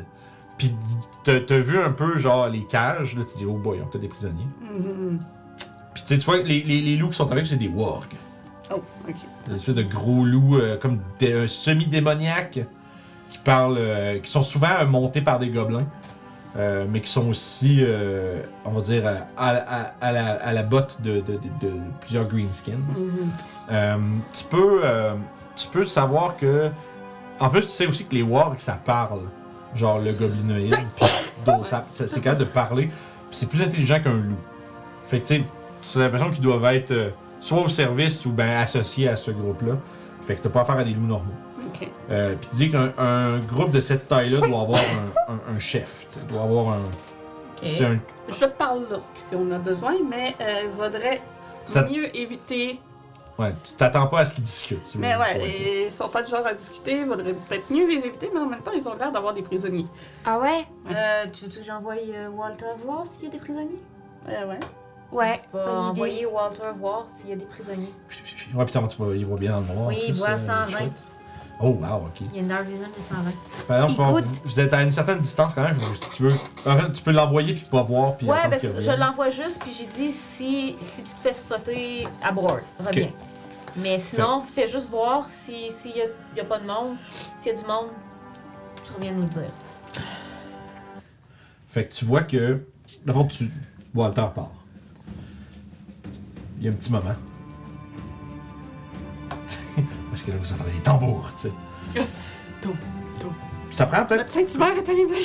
[0.57, 0.75] Puis
[1.23, 4.09] t'as vu un peu genre les cages, là, tu dis, oh boy, ont peut-être des
[4.09, 4.47] prisonniers.
[4.61, 5.19] Mhm.
[5.93, 8.13] Puis tu sais, tu vois, les, les, les loups qui sont avec, c'est des wargs.
[8.71, 9.15] Oh, ok.
[9.47, 12.59] Une espèce de gros loup euh, comme un semi-démoniaque
[13.29, 15.87] qui parlent, euh, qui sont souvent euh, montés par des gobelins,
[16.59, 19.03] euh, mais qui sont aussi, euh, on va dire,
[19.37, 21.71] à, à- à la, à la botte de, de- de- de
[22.01, 22.73] plusieurs greenskins.
[22.97, 23.29] Mhm.
[23.71, 23.97] Euh,
[24.33, 25.13] tu peux, euh,
[25.55, 26.69] tu peux savoir que,
[27.39, 29.21] en plus, tu sais aussi que les wargs ça parle,
[29.73, 30.75] genre le goblinoïde,
[31.87, 32.89] c'est capable de parler,
[33.31, 34.35] c'est plus intelligent qu'un loup.
[35.07, 35.43] Fait que tu
[35.81, 39.31] sais, as l'impression qu'ils doivent être euh, soit au service ou ben associés à ce
[39.31, 39.73] groupe-là.
[40.25, 41.31] Fait que t'as pas affaire à des loups normaux.
[42.09, 44.79] Euh, puis tu dis qu'un un groupe de cette taille-là doit avoir
[45.27, 46.81] un, un- un chef, doit avoir un,
[48.29, 51.21] Je parle l'orque si on a besoin, mais euh, il vaudrait
[51.65, 52.79] Ça- mieux éviter.
[53.37, 54.95] ouais, tu t'attends pas à ce qu'ils discutent.
[54.97, 58.05] Mais ouais, et ils sont pas du genre à discuter, il vaudrait peut-être mieux les
[58.05, 59.85] éviter, mais en même temps, ils ont l'air d'avoir des prisonniers.
[60.25, 60.65] Ah ouais?
[60.91, 63.79] Euh, tu veux que j'envoie euh, Walter voir s'il y a des prisonniers?
[64.27, 64.59] Ouais, ouais.
[65.11, 65.69] Ouais, idée.
[65.71, 67.91] envoyer Walter voir s'il y a des prisonniers.
[68.53, 69.87] Ouais, puis tu vois, il voit bien dans le noir.
[69.87, 70.77] Oui, il voit euh, 120.
[71.61, 72.21] Oh, wow, ok.
[72.21, 73.31] Il y a une Dark Vision de 120.
[73.67, 74.41] Par exemple, Il faut- goûte.
[74.45, 75.77] vous, êtes à une certaine distance quand même.
[75.79, 76.33] Si tu veux,
[76.65, 78.15] en fait, tu peux l'envoyer puis pas voir.
[78.15, 78.95] Puis Ouais, attendre ben qu'il c'est- revienne.
[78.95, 83.09] je l'envoie juste, puis j'ai dit si, si tu te fais spotter, aborde, reviens.
[83.75, 86.05] Mais sinon, fais juste voir s'il si y, a,
[86.37, 86.95] y a pas de monde.
[87.39, 87.87] S'il y a du monde,
[88.85, 89.51] tu reviens nous le dire.
[91.67, 92.65] Fait que tu vois que.
[93.05, 93.51] D'abord, tu.
[93.93, 94.49] Walter part.
[96.57, 97.15] Il y a un petit moment.
[100.19, 101.53] Parce que là, vous entendez les tambours, tu sais.
[102.61, 102.75] Tom,
[103.21, 103.31] tom.
[103.71, 104.19] Ça prend peut-être.
[104.35, 105.15] Notre Saint-Hubert est arrivé.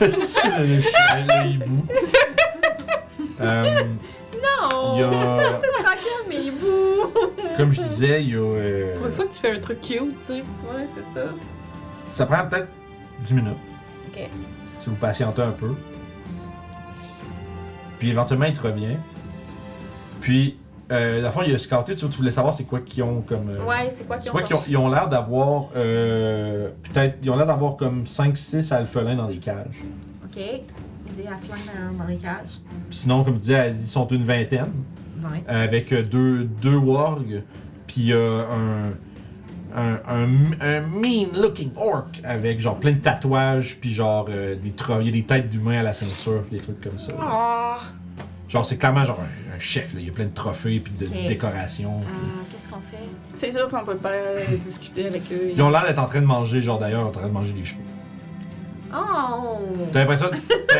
[0.00, 0.58] le, le chien,
[1.28, 1.86] le hibou.
[3.40, 3.84] Euh,
[4.42, 4.94] Non!
[4.96, 5.08] il y a.
[5.84, 7.12] tranquille, mais bouh!
[7.56, 8.38] Comme je disais, il y a.
[8.38, 10.32] euh, Pour une fois que tu fais un truc cute, tu sais.
[10.32, 11.26] Ouais, c'est ça.
[12.12, 12.68] ça prend peut-être
[13.24, 13.52] 10 minutes.
[14.08, 14.28] Ok.
[14.80, 15.74] Si vous patientez un peu.
[18.00, 18.96] Puis éventuellement, il te revient.
[20.20, 20.56] Puis,
[20.92, 23.48] euh, la fois, il a scouté, tu, tu voulais savoir c'est quoi qu'ils ont comme.
[23.50, 25.66] euh, Ouais, c'est quoi qu'ils ont qu'ils ont, ils ont l'air d'avoir.
[25.76, 27.18] euh, peut-être.
[27.22, 29.82] Ils ont l'air d'avoir comme 5-6 alphelins dans des cages.
[30.24, 30.36] Ok.
[30.36, 31.54] Des affluents
[31.92, 32.58] dans, dans les cages.
[32.90, 34.72] Puis sinon, comme tu disais, ils sont une vingtaine.
[35.22, 35.42] Ouais.
[35.48, 37.42] Avec euh, deux, deux wargs.
[37.86, 38.92] Puis y un.
[39.76, 40.28] Un, un,
[40.60, 45.08] un mean looking orc avec genre plein de tatouages puis genre euh, des il y
[45.08, 47.12] a des têtes d'humains à la ceinture des trucs comme ça.
[47.20, 47.74] Oh.
[48.54, 50.00] Genre, c'est clairement genre un, un chef, là.
[50.00, 51.26] Il y a plein de trophées puis de Ok.
[51.28, 52.00] décorations.
[52.06, 53.02] puis- Euh, Qu'est-ce qu'on fait?
[53.34, 55.50] C'est sûr qu'on peut pas euh, discuter avec eux.
[55.54, 57.64] Ils ont l'air d'être en train de manger, genre d'ailleurs, en train de manger des
[57.64, 57.82] chevaux.
[58.92, 59.58] Oh!
[59.92, 60.26] T'as l'impression,
[60.68, 60.74] t'as,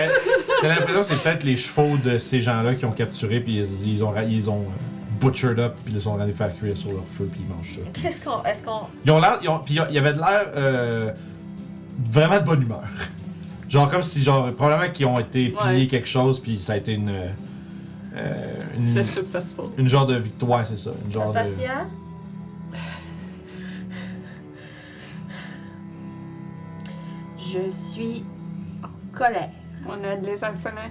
[0.61, 3.89] t'as l'impression que c'est peut-être les chevaux de ces gens-là qui ont capturé puis ils,
[3.95, 6.77] ils ont, ra- ils ont euh, butchered up puis ils les ont allés faire cuire
[6.77, 7.81] sur leur feu puis ils mangent ça.
[8.01, 8.45] Qu'est-ce qu'on.
[8.45, 8.83] Est-ce qu'on.
[9.05, 11.11] Ils ont l'air, ils ont, puis il y avait de l'air euh,
[12.13, 12.85] vraiment de bonne humeur.
[13.69, 15.87] Genre comme si genre probablement qu'ils ont été pillés Ouais.
[15.89, 17.29] quelque chose puis ça a été une euh,
[18.15, 19.65] une, C'était successful.
[19.77, 21.39] une genre de victoire, c'est ça, une genre de?
[27.39, 28.25] Je suis
[28.83, 29.51] en colère.
[29.89, 30.91] On aide les alphelins.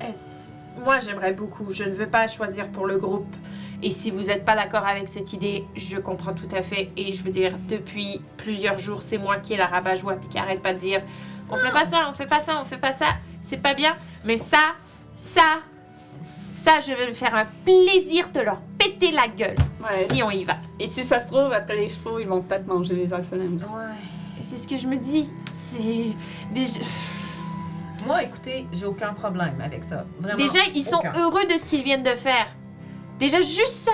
[0.00, 0.52] Est-ce-
[0.84, 1.72] Moi, j'aimerais beaucoup.
[1.72, 3.34] Je ne veux pas choisir pour le groupe.
[3.82, 6.90] Et si vous n'êtes pas d'accord avec cette idée, je comprends tout à fait.
[6.98, 10.38] Et je veux dire, depuis plusieurs jours, c'est moi qui ai la rabat-joie puis qui
[10.38, 11.00] arrête pas de dire
[11.48, 13.06] on fait pas ça, on fait pas ça, on fait pas ça,
[13.40, 13.94] c'est pas bien.
[14.24, 14.74] Mais ça,
[15.14, 15.60] ça,
[16.48, 20.06] ça, je vais me faire un plaisir de leur péter la gueule Ouais.
[20.10, 20.56] si on y va.
[20.80, 23.66] Et si ça se trouve, après les chevaux, ils vont peut-être manger les alphelins aussi.
[24.38, 25.28] Et C'est ce que je me dis.
[25.50, 26.12] C'est
[26.52, 26.80] déjà.
[28.06, 30.04] Moi, écoutez, j'ai aucun problème avec ça.
[30.20, 30.36] Vraiment.
[30.38, 31.12] Déjà, ils sont aucun.
[31.20, 32.46] heureux de ce qu'ils viennent de faire.
[33.18, 33.92] Déjà, juste ça.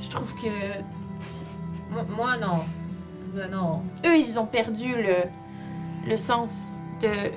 [0.00, 0.48] Je trouve que
[1.90, 2.60] Moi, moi, non.
[3.36, 3.82] Euh, non.
[4.04, 5.16] eux, ils ont perdu le,
[6.08, 7.30] le sens de,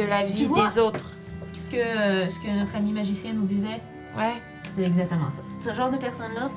[0.00, 1.15] de la vie des autres.
[1.56, 3.80] Ce que, euh, ce que notre ami magicien nous disait,
[4.16, 4.34] Ouais.
[4.76, 5.42] c'est exactement ça.
[5.62, 6.48] Ce genre de personne-là,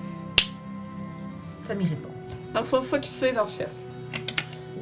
[1.64, 2.10] ça m'irait pas.
[2.60, 3.70] Donc, faut focuser leur chef.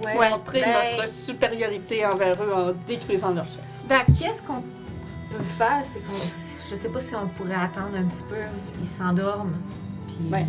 [0.04, 4.06] Ouais, Montrer ben- notre supériorité envers eux en détruisant leur chef.
[4.20, 4.62] Qu'est-ce qu'on
[5.32, 6.14] peut faire, c'est qu'on.
[6.70, 8.36] Je sais pas si on pourrait attendre un petit peu.
[8.82, 9.56] Ils s'endorment.
[10.08, 10.30] Puis.
[10.32, 10.46] Ouais.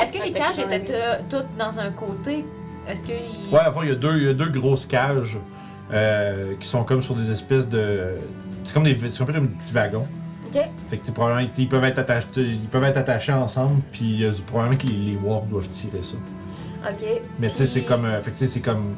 [0.00, 0.92] Est-ce que les cages étaient
[1.30, 2.44] toutes dans un côté?
[2.86, 3.52] Est-ce qu'ils.
[3.52, 5.38] Ouais, enfin, il y a deux, il y a deux grosses cages
[5.92, 8.14] euh, qui sont comme sur des espèces de.
[8.66, 10.06] C'est comme des, c'est un peu comme des petits wagons.
[10.46, 10.60] Ok.
[10.88, 14.24] Fait que tu sais, probablement ils peuvent être attachés, ils peuvent être attachés ensemble, puis
[14.24, 16.16] euh, probablement que les, les wargs doivent tirer ça.
[16.88, 17.20] Ok.
[17.38, 18.96] Mais tu sais, c'est Puis- comme, euh, fait que tu sais, c'est comme,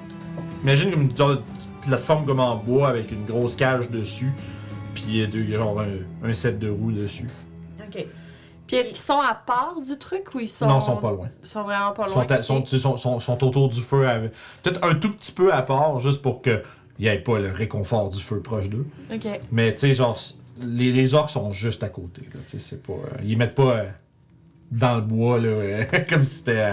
[0.62, 1.40] imagine comme une genre de
[1.86, 4.32] plateforme comme en bois avec une grosse cage dessus,
[4.94, 7.26] puis il y a deux- genre un, un set de roues dessus.
[7.80, 8.06] Ok.
[8.66, 10.66] Puis est-ce qu'ils sont à part du truc ou ils sont.
[10.66, 11.28] Non, ils sont pas loin.
[11.42, 12.22] Ils sont vraiment pas Ils loin.
[12.24, 12.44] sont, à- ok.
[12.44, 14.32] sont, tu sais, sont, sont, sont autour du feu, avec-
[14.62, 16.62] peut-être un tout petit peu à part, juste pour que
[16.98, 18.86] il n'y ait pas le réconfort du feu proche d'eux.
[19.52, 20.18] Mais tu sais, genre,
[20.60, 22.22] les, les orques sont juste à côté.
[22.34, 23.84] Là, c'est pas, euh, ils mettent pas euh,
[24.72, 26.70] dans le bois là, euh, comme si c'était.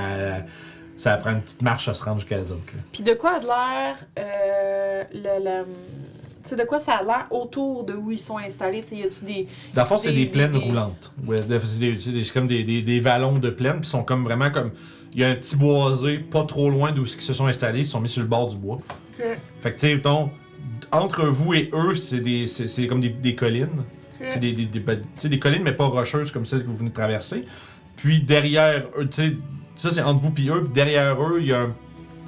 [0.98, 2.74] ça prend une petite marche à se rendre jusqu'à eux autres.
[2.92, 5.06] Puis de quoi a l'air.
[5.14, 5.44] Le.
[5.44, 5.66] le...
[6.44, 8.82] Tu sais, de quoi ça a l'air autour de où ils sont installés?
[8.84, 9.48] Tu sais, y a-tu des.
[9.74, 11.12] Dans le fond, c'est Des- plaines des- roulantes.
[11.26, 14.72] Ouais, c'est comme des, des, des vallons de plaines, puis sont comme vraiment comme.
[15.14, 17.86] Il y a un petit boisé pas trop loin d'où ils se sont installés, ils
[17.86, 18.80] sont mis sur le bord du bois.
[19.62, 20.02] Fait que tu sais,
[20.92, 23.84] entre vous et eux, c'est des, c'est, c'est comme des, des collines.
[24.12, 26.90] C'est des, des, des, ben, des collines, mais pas rocheuses comme celles que vous venez
[26.90, 27.46] de traverser.
[27.98, 29.38] Puis derrière eux, tu sais,
[29.76, 30.64] ça c'est entre vous et eux.
[30.64, 31.68] Puis derrière eux, il y a un.
[31.68, 31.74] Tu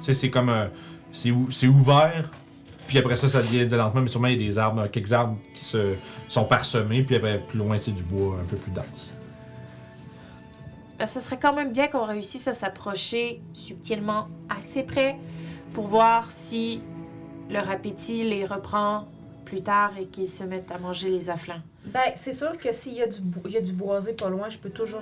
[0.00, 0.68] sais, c'est comme un.
[1.12, 2.30] C'est, ou- c'est ouvert.
[2.86, 5.12] Puis après ça, ça devient de lentement, mais sûrement il y a des arbres, quelques
[5.12, 5.94] arbres qui se,
[6.28, 7.02] sont parsemés.
[7.02, 9.12] Puis après, plus loin, c'est du bois un peu plus dense.
[10.98, 15.16] Ben, ça serait quand même bien qu'on réussisse à s'approcher subtilement assez près
[15.72, 16.82] pour voir si
[17.50, 19.06] leur appétit les reprend
[19.44, 21.62] plus tard et qu'ils se mettent à manger les afflins.
[21.86, 24.28] Ben, c'est sûr que s'il y, a du bo- il y a du boisé pas
[24.28, 25.00] loin, je peux toujours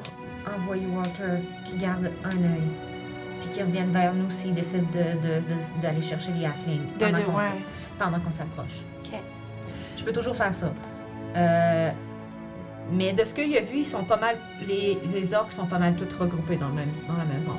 [0.57, 2.62] envoyer Walter qui garde un œil.
[3.41, 6.81] Puis qui revienne vers nous s'il décide de- de- de- d'aller chercher les halflings.
[6.99, 7.05] De,
[7.99, 8.33] pendant qu'on ouais.
[8.33, 8.83] s'approche.
[9.05, 9.19] Ok.
[9.97, 10.73] Je peux toujours faire ça.
[11.36, 11.91] Euh,
[12.93, 14.36] mais de ce qu'il a vu, ils sont pas mal.
[14.67, 17.55] Les, les orques sont pas mal toutes regroupées dans, le même, dans la même zone.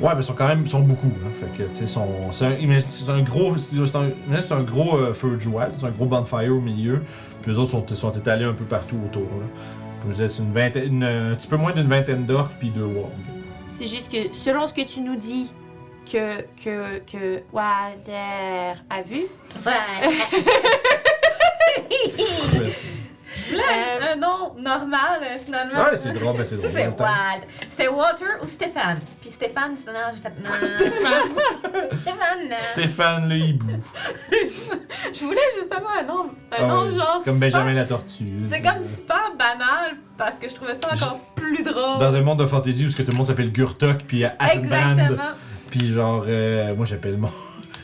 [0.00, 1.08] Ouais, mais ils sont quand même ils sont beaucoup.
[1.08, 4.96] Hein, fait que, tu sais, sont- c'est un, gros, c'est un, imagine, c'est un gros
[4.96, 7.02] euh, feu de joie, c'est un gros bonfire au milieu.
[7.42, 9.22] Puis les autres sont, sont étalés un peu partout autour.
[9.22, 9.46] Là.
[10.02, 12.70] Comme je disais, c'est une vingtaine, une- un petit peu moins d'une vingtaine d'orques puis
[12.70, 13.10] deux wargs.
[13.66, 15.52] C'est juste que selon ce que tu nous dis
[16.10, 19.22] que, que, que Walter a vu,
[24.12, 25.80] un nom normal, euh, finalement.
[25.84, 26.70] Ouais, c'est drôle, mais c'est drôle.
[26.72, 26.86] C'est.
[26.88, 27.42] Wald.
[27.70, 28.98] C'était Walter ou Stéphane?
[29.20, 30.76] Puis Stéphane, c'est non, j'ai fait non.
[30.76, 32.00] Stéphane.
[32.00, 32.58] Stéphane.
[32.72, 33.72] Stéphane le hibou.
[35.12, 38.24] Je voulais justement un nom, un Ah nom ouais, genre Comme super- Benjamin la tortue.
[38.50, 41.98] C'est comme super banal parce que je trouvais ça encore plus drôle.
[41.98, 44.24] Dans un monde de fantasy où ce que tout le monde s'appelle Gurtok puis.
[44.24, 45.22] Exactement.
[45.70, 47.30] Puis genre, euh, moi j'appelle mon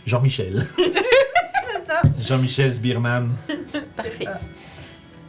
[0.07, 0.67] Jean-Michel.
[0.77, 2.03] C'est ça.
[2.21, 3.29] Jean-Michel Sbirman.
[3.97, 4.27] parfait.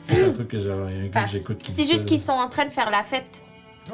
[0.08, 3.04] C'est un truc que Parce- j'écoute C'est juste qu'ils sont en train de faire la
[3.04, 3.44] fête.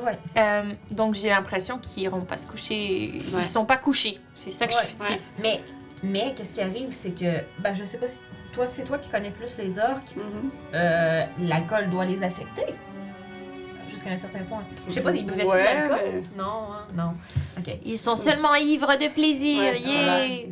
[0.03, 0.17] Ouais.
[0.37, 3.11] Euh, donc j'ai l'impression qu'ils iront pas se coucher.
[3.31, 3.39] Ouais.
[3.39, 4.19] Ils sont pas couchés.
[4.37, 5.17] C'est ça que Ouais, je dire.
[5.41, 5.61] Mais,
[6.03, 8.17] mais qu'est-ce qui arrive, c'est que, ben, je sais pas si
[8.53, 10.15] toi, c'est toi qui connais plus les orques.
[10.15, 10.49] Mhm.
[10.73, 12.73] Euh, l'alcool doit les affecter.
[13.89, 14.63] Jusqu'à un certain point.
[14.87, 15.99] Je sais pas, ils buvaient-tu de Ouais, l'alcool?
[16.03, 17.07] mais- Non, hein, non.
[17.59, 17.77] Ok.
[17.85, 20.45] Ils sont seulement ivres de plaisir, Ouais, yeah!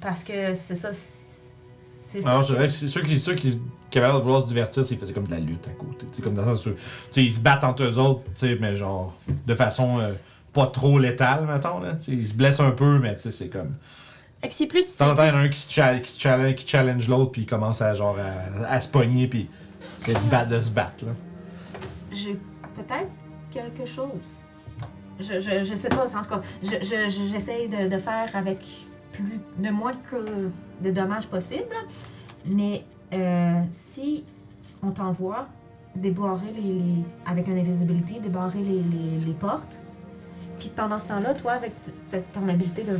[0.00, 0.90] Parce que c'est ça.
[0.92, 2.24] C'est.
[2.26, 3.60] Alors, je dirais que c'est ceux qui, ceux qui,
[3.94, 6.06] qui l'air de vouloir se divertir, c'est qu'ils faisaient comme de la lutte à côté.
[6.06, 6.70] Tu sais, comme dans le sens où,
[7.16, 8.22] ils se battent entre eux autres,
[8.60, 9.14] mais genre,
[9.46, 10.12] de façon euh,
[10.52, 11.94] pas trop létale, mettons, là.
[11.94, 13.74] Tu sais, ils se blessent un peu, mais c'est comme.
[14.42, 15.00] Fait que c'est plus.
[15.00, 17.94] A un qui, se cha- qui, se challenge, qui challenge l'autre, puis il commence à,
[17.94, 19.48] genre, à, à se pogner, puis
[19.98, 21.12] c'est de, bat- de se battre, là.
[22.12, 22.34] J'ai
[22.76, 23.08] peut-être
[23.50, 24.38] quelque chose.
[25.20, 28.26] Je, je, je sais pas, en tout cas, je, je, je- j'essaye de, de faire
[28.34, 28.58] avec
[29.12, 30.50] plus, de moins que
[30.80, 31.74] de dommages possible.
[32.46, 32.82] Mais
[33.12, 34.24] euh, si
[34.82, 35.46] on t'envoie
[35.94, 39.76] débarrer les, les- avec une invisibilité, débarrer les, les, les portes,
[40.58, 41.72] puis pendant ce temps-là, toi, avec
[42.32, 42.98] ton habileté de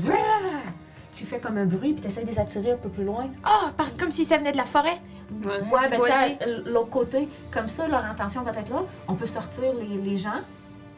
[1.13, 3.27] tu fais comme un bruit, puis tu essaies de les attirer un peu plus loin.
[3.47, 4.99] Oh, par- comme si ça venait de la forêt.
[5.45, 5.61] Ouais.
[5.73, 8.83] Ouais, ben tu sais, l'autre côté, comme ça, leur intention va être là.
[9.07, 10.41] On peut sortir les, les gens,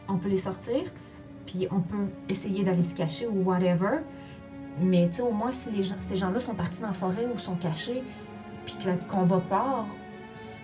[0.08, 0.80] on peut les sortir,
[1.44, 3.98] puis on peut essayer d'aller se cacher ou whatever.
[4.80, 7.26] Mais tu sais, au moins, si les gens, ces gens-là sont partis dans la forêt
[7.34, 8.02] ou sont cachés,
[8.66, 9.86] puis que le combat part,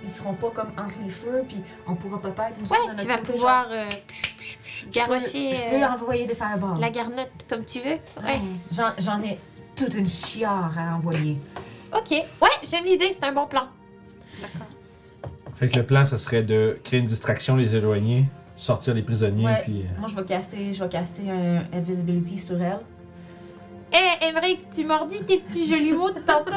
[0.04, 2.54] ils seront pas comme entre les feux, puis on pourra peut-être...
[2.60, 6.34] nous Ouais, tu vas pouvoir euh, genre, je peux- garrocher Je peux, euh, envoyer des
[6.34, 6.80] fireballs.
[6.80, 7.84] la garnotte comme tu veux.
[7.86, 7.98] Ouais.
[8.24, 8.40] Ouais.
[8.72, 9.38] J'en, j'en ai
[9.76, 11.38] toute une chiare à envoyer.
[11.96, 12.10] Ok.
[12.10, 13.64] Ouais, j'aime l'idée, c'est un bon plan.
[15.56, 18.24] Fait que le plan, ça serait de créer une distraction, les éloigner,
[18.56, 19.60] sortir les prisonniers, Ouais.
[19.62, 19.82] puis.
[19.82, 22.80] euh, Moi, je vais caster, je vais caster un invisibility sur elle.
[23.92, 26.50] Eh, Emmerich, tu m'as dit tes petits jolis mots de tantôt.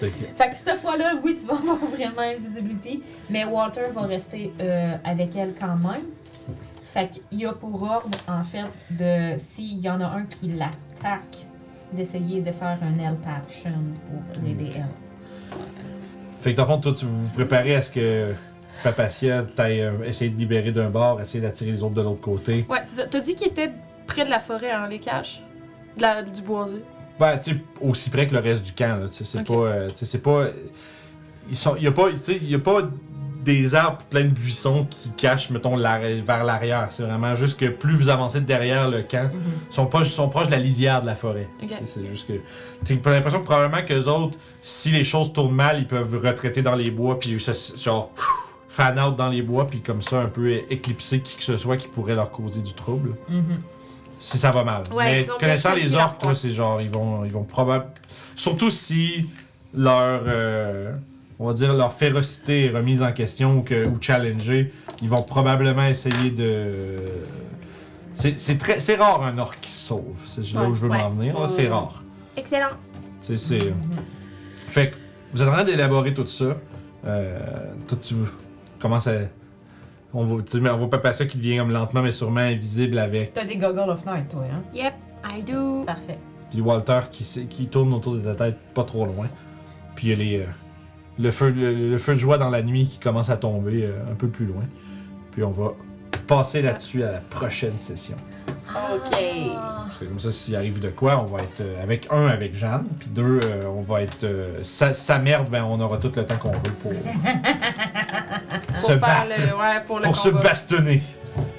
[0.00, 4.02] fait que- Fait que cette fois-là, oui, tu vas avoir vraiment invisibility, mais Walter va
[4.02, 6.02] rester euh, avec elle quand même.
[6.92, 10.48] Fait qu'il y a pour ordre, en fait, de s'il y en a un qui
[10.48, 11.46] l'attaque,
[11.92, 13.72] d'essayer de faire un help action
[14.08, 14.86] pour l'aider elle.
[16.42, 18.32] Fait que dans le fond, toi, tu vous préparez à ce que
[18.82, 22.66] Papacia t'aille euh, essayer de libérer d'un bord, essayer d'attirer les autres de l'autre côté.
[22.68, 23.06] Ouais, c'est ça.
[23.08, 23.70] T'as dit qu'il était
[24.06, 25.42] près de la forêt, hein, les cages?
[25.96, 26.82] De la, du boisé?
[27.18, 29.08] Ben, tu sais, aussi près que le reste du camp, là.
[29.08, 29.46] Tu sais, c'est Ok.
[29.46, 29.54] pas.
[29.68, 30.46] euh, c'est pas.
[31.48, 31.76] Ils sont.
[31.76, 32.08] Y a pas.
[32.28, 32.80] Y a pas
[33.44, 36.86] des arbres pleins de buissons qui cachent, mettons, vers l'arrière.
[36.90, 39.30] C'est vraiment juste que plus vous avancez de derrière le camp,
[39.68, 41.48] ils sont proches, sont proches de la lisière de la forêt.
[41.62, 41.70] Ok.
[41.84, 42.34] C'est- juste que.
[42.84, 46.62] Tu as l'impression que probablement que autres, si les choses tournent mal, ils peuvent retraiter
[46.62, 48.10] dans les bois, puis se- genre.
[48.68, 51.76] fan out dans les bois, puis comme ça, un peu éclipser qui que ce soit
[51.76, 53.16] qui pourrait leur causer du trouble.
[53.28, 53.60] Mhm.
[54.22, 54.82] Si ça va mal.
[54.94, 56.34] Ouais, Mais connaissant les orques, coin.
[56.34, 57.90] c'est genre, ils vont, ils vont probablement.
[58.36, 59.28] Surtout si
[59.74, 60.22] leur.
[60.26, 60.94] euh,
[61.40, 65.22] on va dire leur férocité est remise en question ou, que, ou challengée, ils vont
[65.22, 66.68] probablement essayer de.
[68.14, 70.16] C'est c'est très, c'est rare un orc qui se sauve.
[70.28, 70.98] C'est là où je veux Ouais.
[70.98, 71.38] m'en venir.
[71.40, 72.02] là, C'est rare.
[72.36, 72.76] Excellent.
[73.20, 73.72] Sais, c'est.
[74.68, 74.94] Fait que
[75.32, 76.56] vous êtes en train d'élaborer tout ça.
[77.04, 77.38] Euh,
[77.88, 78.14] toi, tu
[78.78, 79.14] commences à.
[80.14, 82.98] On voit, tu sais, on voit Papa ça qui devient comme lentement mais sûrement invisible
[82.98, 83.32] avec.
[83.32, 84.62] T'as des goggles of night, toi, hein?
[84.74, 84.92] Yep,
[85.24, 85.84] I do.
[85.86, 86.18] Parfait.
[86.50, 89.26] Puis Walter qui, s- qui tourne autour de ta tête pas trop loin.
[89.94, 90.46] Puis il y a les, euh,
[91.18, 94.02] le, feu, le, le feu de joie dans la nuit qui commence à tomber euh,
[94.10, 94.64] un peu plus loin.
[95.30, 95.72] Puis on va
[96.36, 98.16] passer là-dessus à la prochaine session.
[98.70, 99.10] Ok.
[99.10, 102.54] Parce que comme ça, s'il arrive de quoi, on va être euh, avec un avec
[102.54, 106.10] Jeanne, puis deux, euh, on va être euh, sa, sa merde, ben on aura tout
[106.16, 106.92] le temps qu'on veut pour
[108.68, 109.58] Pour se faire battre, le.
[109.58, 110.42] Ouais, pour le pour se combat.
[110.42, 111.02] bastonner.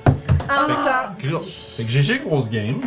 [0.08, 1.16] En même temps.
[1.24, 1.46] Gros.
[1.78, 2.82] Fait que GG grosse game.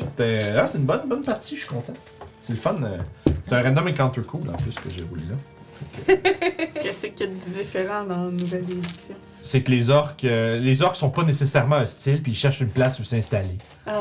[0.00, 1.94] C'était ah, c'est une bonne bonne partie, je suis content.
[2.42, 2.74] C'est le fun.
[2.82, 2.98] euh,
[3.48, 5.36] c'est un random encounter cool en plus que j'ai roulé là.
[6.06, 9.14] Qu'est-ce qu'il y a de différent dans la nouvelle édition?
[9.42, 12.70] c'est que les orques, euh, les orques sont pas nécessairement hostiles, puis ils cherchent une
[12.70, 13.58] place où s'installer.
[13.86, 14.00] Ah.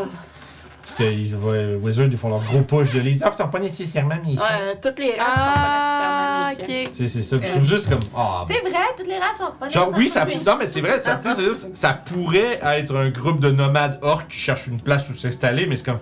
[0.81, 3.59] Parce que ils, euh, Wizards, ils font leur gros push de les orques sont pas
[3.59, 4.41] nécessairement méchants.
[4.41, 6.89] Ouais, toutes les races Ah, sont pas nécessairement ok.
[6.91, 7.37] Tu sais, c'est ça.
[7.37, 8.43] Puis Je trouve juste comme ah.
[8.47, 11.01] C'est vrai, toutes les races sont pas Genre oui, ça, nécessairement non mais c'est vrai,
[11.03, 14.67] ça, tu sais, c'est juste- ça pourrait être un groupe de nomades orques qui cherchent
[14.67, 15.99] une place où s'installer, mais c'est comme,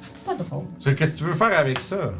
[0.00, 0.64] C'est pas drôle.
[0.84, 2.12] qu'est-ce que tu veux faire avec ça?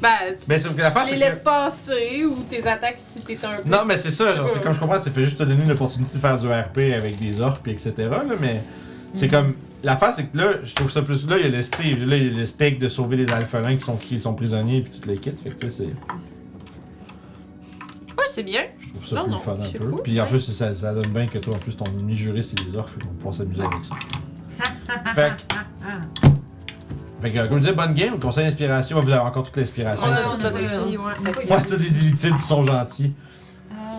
[0.00, 0.08] Ben,
[0.46, 1.44] Mais c'est que la tu les laisses que...
[1.44, 3.68] passer ou tes attaques si t'es un peu.
[3.68, 5.70] Non, mais c'est ça, genre, c'est comme je comprends, ça fait juste te donner une
[5.72, 7.92] opportunité de faire du RP avec des orques, puis etc.
[7.98, 8.62] Là, mais
[9.14, 9.54] c'est comme.
[9.82, 11.26] L'affaire, c'est que là, je trouve ça plus.
[11.28, 13.30] Là, il y a le Steve, là, il y a le steak de sauver les
[13.30, 15.30] alphelins qui sont, qui sont prisonniers, puis toutes les kits.
[15.30, 15.84] Fait que, tu sais, c'est.
[15.84, 18.62] Ouais, c'est bien.
[18.80, 19.90] Je trouve ça Non, plus non, fun un peu.
[19.90, 22.42] cool, puis en plus, ça, ça donne bien que toi, en plus, ton ennemi juré,
[22.42, 23.94] c'est des orques, fait qu'on pouvoir s'amuser avec ça.
[25.14, 26.27] fait que.
[27.20, 30.06] Fait que, comme je disais, bonne game, conseil d'inspiration, vous avez encore toute l'inspiration.
[30.08, 31.50] On a Fait tout que- notre esprit, ouais.
[31.50, 33.12] Ouais, c'est des illitides qui sont gentils.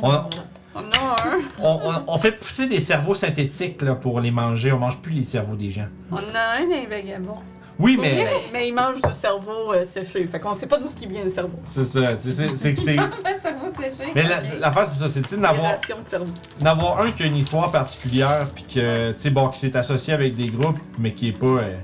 [0.02, 1.38] On, On en a un.
[1.62, 4.72] on, on- on fait pousser des cerveaux synthétiques là, pour les manger.
[4.72, 5.88] On mange plus les cerveaux des gens.
[6.12, 7.36] On en a un vagabond.
[7.78, 8.16] Oui, mais.
[8.16, 10.26] Mais, mais il mange du cerveau euh, séché.
[10.28, 11.60] Fait qu'on sait pas d'où ce qui vient le cerveau.
[11.64, 12.96] C'est ça, tu sais, c'est c'est que c'est.
[12.98, 14.12] Le cerveau séché.
[14.16, 16.32] Mais la- l'affaire, c'est ça, c'est tu sais, d'avoir Génération de cerveau.
[16.62, 20.14] d'avoir un qui a une histoire particulière, puis que, tu sais, bon, qui s'est associé
[20.14, 21.46] avec des groupes, mais qui est pas.
[21.48, 21.76] euh,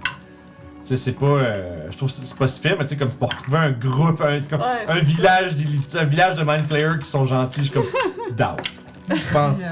[0.90, 1.26] sais, c'est pas.
[1.26, 3.72] euh, je trouve que c'est pas si pire, mais tu sais, comme pour retrouver un
[3.72, 5.54] groupe, un, comme- Ouais, un c'est village
[5.96, 7.86] un village de Mind qui sont gentils, je suis comme.
[8.38, 8.64] Doubt.
[9.10, 9.68] Je pense pas.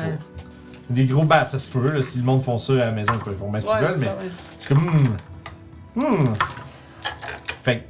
[0.90, 3.12] Des gros bats, ça se peut, là, si le monde font ça à la maison,
[3.16, 4.10] ils peuvent faire ce qu'ils veulent, mais.
[4.60, 4.86] suis comme.
[4.86, 6.24] Hmm.
[6.24, 6.34] Hmm.
[7.64, 7.88] Fait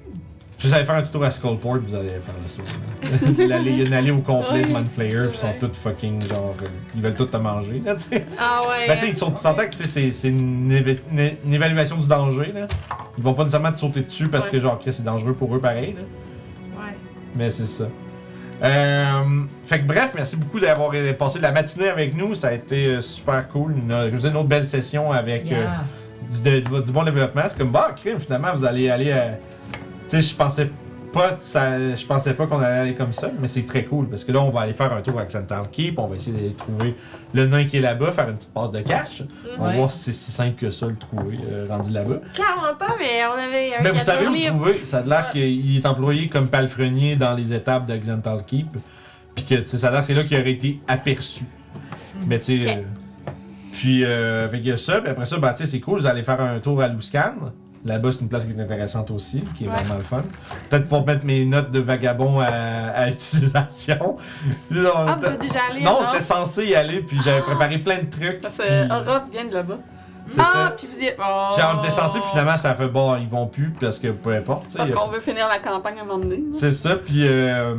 [0.64, 0.68] que.
[0.68, 3.48] Juste aller faire un tour à Skullport, vous allez faire le tour.
[3.48, 6.22] L'allée- Il y a une allée au complet de Manflayer, puis ils sont tous fucking
[6.30, 6.56] genre.
[6.62, 8.26] euh, Ils veulent tout te manger, là, tu sais.
[8.40, 8.88] Ah ouais.
[8.88, 12.68] Ben, tu sais, ils sont- tu s'entends que c'est- une, évaluation du danger, là.
[13.18, 14.52] Ils vont pas nécessairement te sauter dessus parce Ouais.
[14.52, 16.02] que, genre, c'est dangereux pour eux pareil, là.
[16.82, 16.94] Ouais.
[17.36, 17.86] Mais c'est ça.
[18.64, 19.24] Euh,
[19.66, 22.34] fait que bref, merci beaucoup d'avoir euh, passé la matinée avec nous.
[22.36, 23.74] Ça a été super cool.
[23.74, 25.66] Une, vous une autre belle session avec euh,
[26.44, 27.42] de- du bon développement.
[27.48, 29.12] C'est comme, bah, crime, finalement, vous allez aller.
[29.12, 29.34] euh,
[30.08, 30.70] tu sais, je pensais
[31.14, 34.10] pas, que ça, je pensais pas qu'on allait aller comme ça, mais c'est très cool
[34.10, 36.00] parce que là, on va aller faire un tour avec Central Keep.
[36.00, 36.96] On va essayer d'aller trouver
[37.34, 39.22] le nain qui est là-bas, faire une petite passe de cash.
[39.58, 42.20] On va voir si c'est si simple que ça le trouver euh, rendu là-bas.
[42.34, 44.86] Clairement pas, mais on avait un Mais vous savez où le trouver?
[44.86, 48.78] Ça a l'air qu'il est employé comme palefrenier dans les étapes de Keep.
[49.36, 51.46] Puis que, ça a l'air que c'est là qu'il aurait été aperçu.
[52.28, 52.70] Mais tu sais.
[52.70, 52.82] Euh,
[53.72, 55.02] puis, euh, fait a ça.
[55.02, 56.00] Puis après ça, bah, tu sais, c'est cool.
[56.00, 57.34] Vous allez faire un tour à Luscan.
[57.86, 59.76] Là-bas, c'est une place qui est intéressante aussi, qui est Ouais.
[59.76, 60.24] vraiment le fun.
[60.70, 64.16] Peut-être pour mettre mes notes de vagabond à, à utilisation.
[64.96, 65.82] Ah, vous êtes déjà allé?
[65.82, 66.06] non, hein?
[66.12, 68.40] j'étais censé y aller, puis j'avais préparé plein de trucs.
[68.42, 69.78] Parce que puis- Orof vient de là-bas.
[70.40, 71.18] Ah, puis vous y êtes.
[71.20, 71.50] Oh.
[71.58, 74.08] Genre, on était censé, puis finalement, ça a fait bon, ils vont plus, parce que
[74.08, 74.74] peu importe.
[74.78, 76.40] Parce qu'on veut finir la campagne à un moment donné.
[76.54, 77.76] C'est ça, puis euh,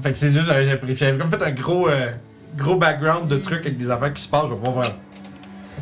[0.00, 2.12] fait que c'est juste, j'avais j'avais- j'avais comme fait un gros, euh,
[2.56, 4.44] gros background de trucs avec des affaires qui se passent.
[4.48, 4.94] Je vais pouvoir faire-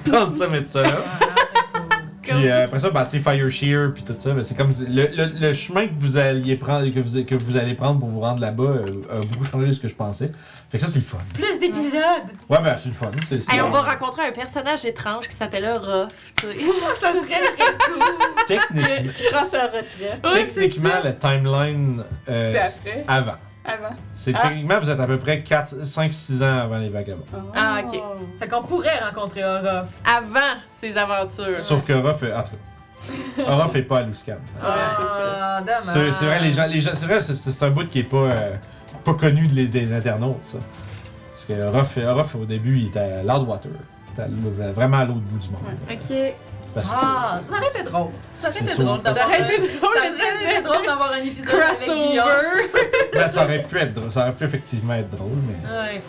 [0.10, 0.88] prendre ça, mettre ça là.
[2.34, 4.70] Puis euh, après ça, bah, tu sais, Fire Shear, puis tout ça, ben, c'est comme
[4.88, 8.08] le, le, le chemin que vous alliez prendre, que vous, que vous allez prendre pour
[8.08, 10.30] vous rendre là-bas euh, a beaucoup changé de ce que je pensais.
[10.70, 11.18] Fait que ça, c'est le fun.
[11.34, 12.00] Plus d'épisodes!
[12.48, 13.10] Ouais, ben, c'est le fun.
[13.28, 16.56] C'est, Hey, on va rencontrer un personnage étrange qui s'appelle Ruff, tu sais.
[17.00, 18.02] Ça serait très cool!
[18.46, 20.20] Techniquement, Qui prend sa retraite.
[20.54, 21.08] Techniquement ça.
[21.08, 23.04] le timeline euh, C'est après.
[23.08, 23.34] avant.
[23.72, 23.94] Avant.
[24.14, 24.48] C'est Ah.
[24.48, 27.24] techniquement, vous êtes à peu près 4, 5, 6 ans avant les vagabonds.
[27.54, 28.00] Ah, ok.
[28.38, 29.88] Fait qu'on pourrait rencontrer Orof.
[30.04, 31.58] Avant ses aventures.
[31.60, 32.52] Sauf que Ruff, euh, en tout
[33.36, 34.32] cas, Ruff est pas à Luscan.
[34.32, 35.38] Ouais, c'est ça.
[35.40, 35.82] Ah, dommage.
[35.84, 38.04] C'est c'est vrai, les gens, les gens, c'est vrai, c'est- c'est un bout qui est
[38.04, 38.56] pas, euh,
[39.04, 40.58] pas connu des, des internautes, ça.
[41.32, 43.70] Parce que Ruff, Ruff, au début, il était à Loudwater.
[43.72, 45.60] Il était à vraiment à l'autre bout du monde.
[45.90, 46.16] Ok.
[46.74, 48.10] Parce que Ah, ça aurait été drôle.
[48.36, 51.16] Ça aurait été drôle d'avoir Ça aurait été drôle, Ça aurait été drôle d'avoir un
[51.16, 51.46] épisode.
[51.48, 52.16] Crossover.
[53.14, 56.02] là, ça aurait pu être drôle, ça aurait pu effectivement être drôle, mais Ouais.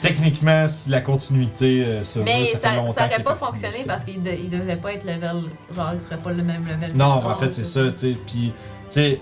[0.00, 3.84] techniquement, si la continuité euh, se Mais ça, ça, fait longtemps ça aurait pas fonctionné
[3.86, 5.44] parce qu'il de- il pas être level.
[5.74, 6.92] Genre, il serait pas le même level.
[6.96, 8.16] Non, en fait, c'est ça, tu sais.
[8.26, 8.52] Puis,
[8.90, 9.20] tu sais,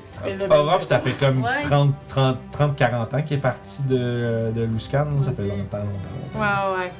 [0.48, 1.62] Orof, ça fait comme Ouais.
[1.65, 5.06] 30, 30, 30, 40 ans qu'il est parti de, de Luscan.
[5.20, 6.39] Ça fait longtemps, longtemps, longtemps.
[6.40, 6.92] Ouais, ouais.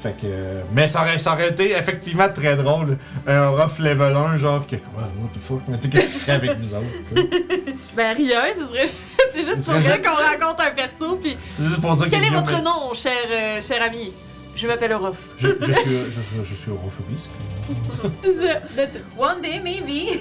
[0.00, 0.26] Fait que.
[0.26, 2.98] euh, Mais ça aurait, ça aurait été effectivement très drôle.
[3.26, 4.76] Un rough level 1, genre que.
[4.76, 5.60] What the fuck.
[5.68, 7.30] Mais tu sais, qu'est-ce que je ferais avec vous autres, tu sais?
[7.96, 8.86] Ben rien, ce serait.
[9.34, 11.36] C'est juste pour vrai qu'on rencontre un perso, puis.
[11.56, 12.10] C'est juste pour dire que.
[12.10, 14.12] Quel est votre nom, cher, euh, cher ami?
[14.54, 15.16] Je m'appelle Ruff.
[15.36, 17.30] Je, je suis, je suis, je suis europhobiste.
[18.22, 18.54] C'est ça.
[18.76, 19.02] That's it.
[19.16, 20.18] One day, maybe.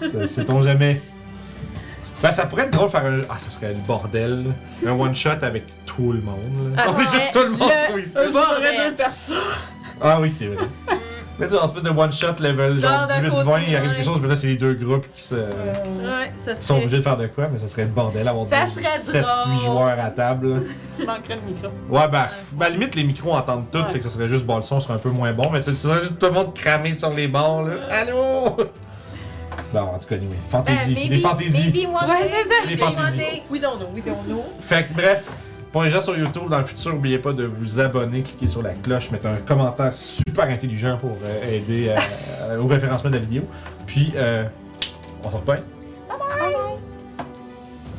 [0.00, 1.00] C'est Sait-on jamais.
[2.24, 3.20] Ben, ça pourrait être drôle de faire un.
[3.28, 4.44] Ah, ça serait le bordel.
[4.82, 4.90] là.
[4.90, 6.74] Un one-shot avec tout le monde.
[6.74, 6.82] là.
[6.86, 8.14] Ah, On est juste tout le monde Le- trop ici.
[8.88, 9.36] Deux personnes.
[10.00, 10.64] Ah oui, c'est vrai.
[11.38, 13.90] Mais tu sais, en espèce de one-shot level, genre Genre d'un 18-20, côté, il arrive
[13.90, 13.96] ouais.
[13.96, 15.34] quelque chose, mais là, c'est les deux groupes qui se.
[15.34, 15.42] Ouais,
[16.36, 16.78] ça sont serait.
[16.78, 19.60] obligés de faire de quoi, mais ça serait le bordel avoir Ça serait 7-8 drôle.
[19.62, 20.62] joueurs à table.
[20.98, 21.68] Il manquerait de micro.
[21.90, 23.84] Ouais, ben, f- ben, limite, les micros entendent tout, Ouais.
[23.92, 25.72] fait que ça serait juste, bon, le son serait un peu moins bon, mais tu
[25.74, 27.74] tu serais juste tout le monde cramé sur les bords, là.
[27.90, 28.56] Allô?
[29.82, 30.62] En tout cas, anyway, Ben,
[30.94, 31.72] maybe, des fantaisies.
[31.72, 32.30] Maybe one Ouais, day.
[32.30, 32.54] c'est ça.
[32.64, 33.18] Les Maybe one fantaisies.
[33.18, 33.42] day.
[33.50, 34.44] We don't know, we don't know.
[34.60, 35.30] Fait que bref,
[35.72, 38.62] pour les gens sur YouTube, dans le futur, n'oubliez pas de vous abonner, cliquer sur
[38.62, 41.94] la cloche, mettre un commentaire super intelligent pour euh, aider
[42.42, 43.42] euh, au référencement de la vidéo.
[43.86, 44.44] Puis, euh,
[45.24, 45.56] on se reprend.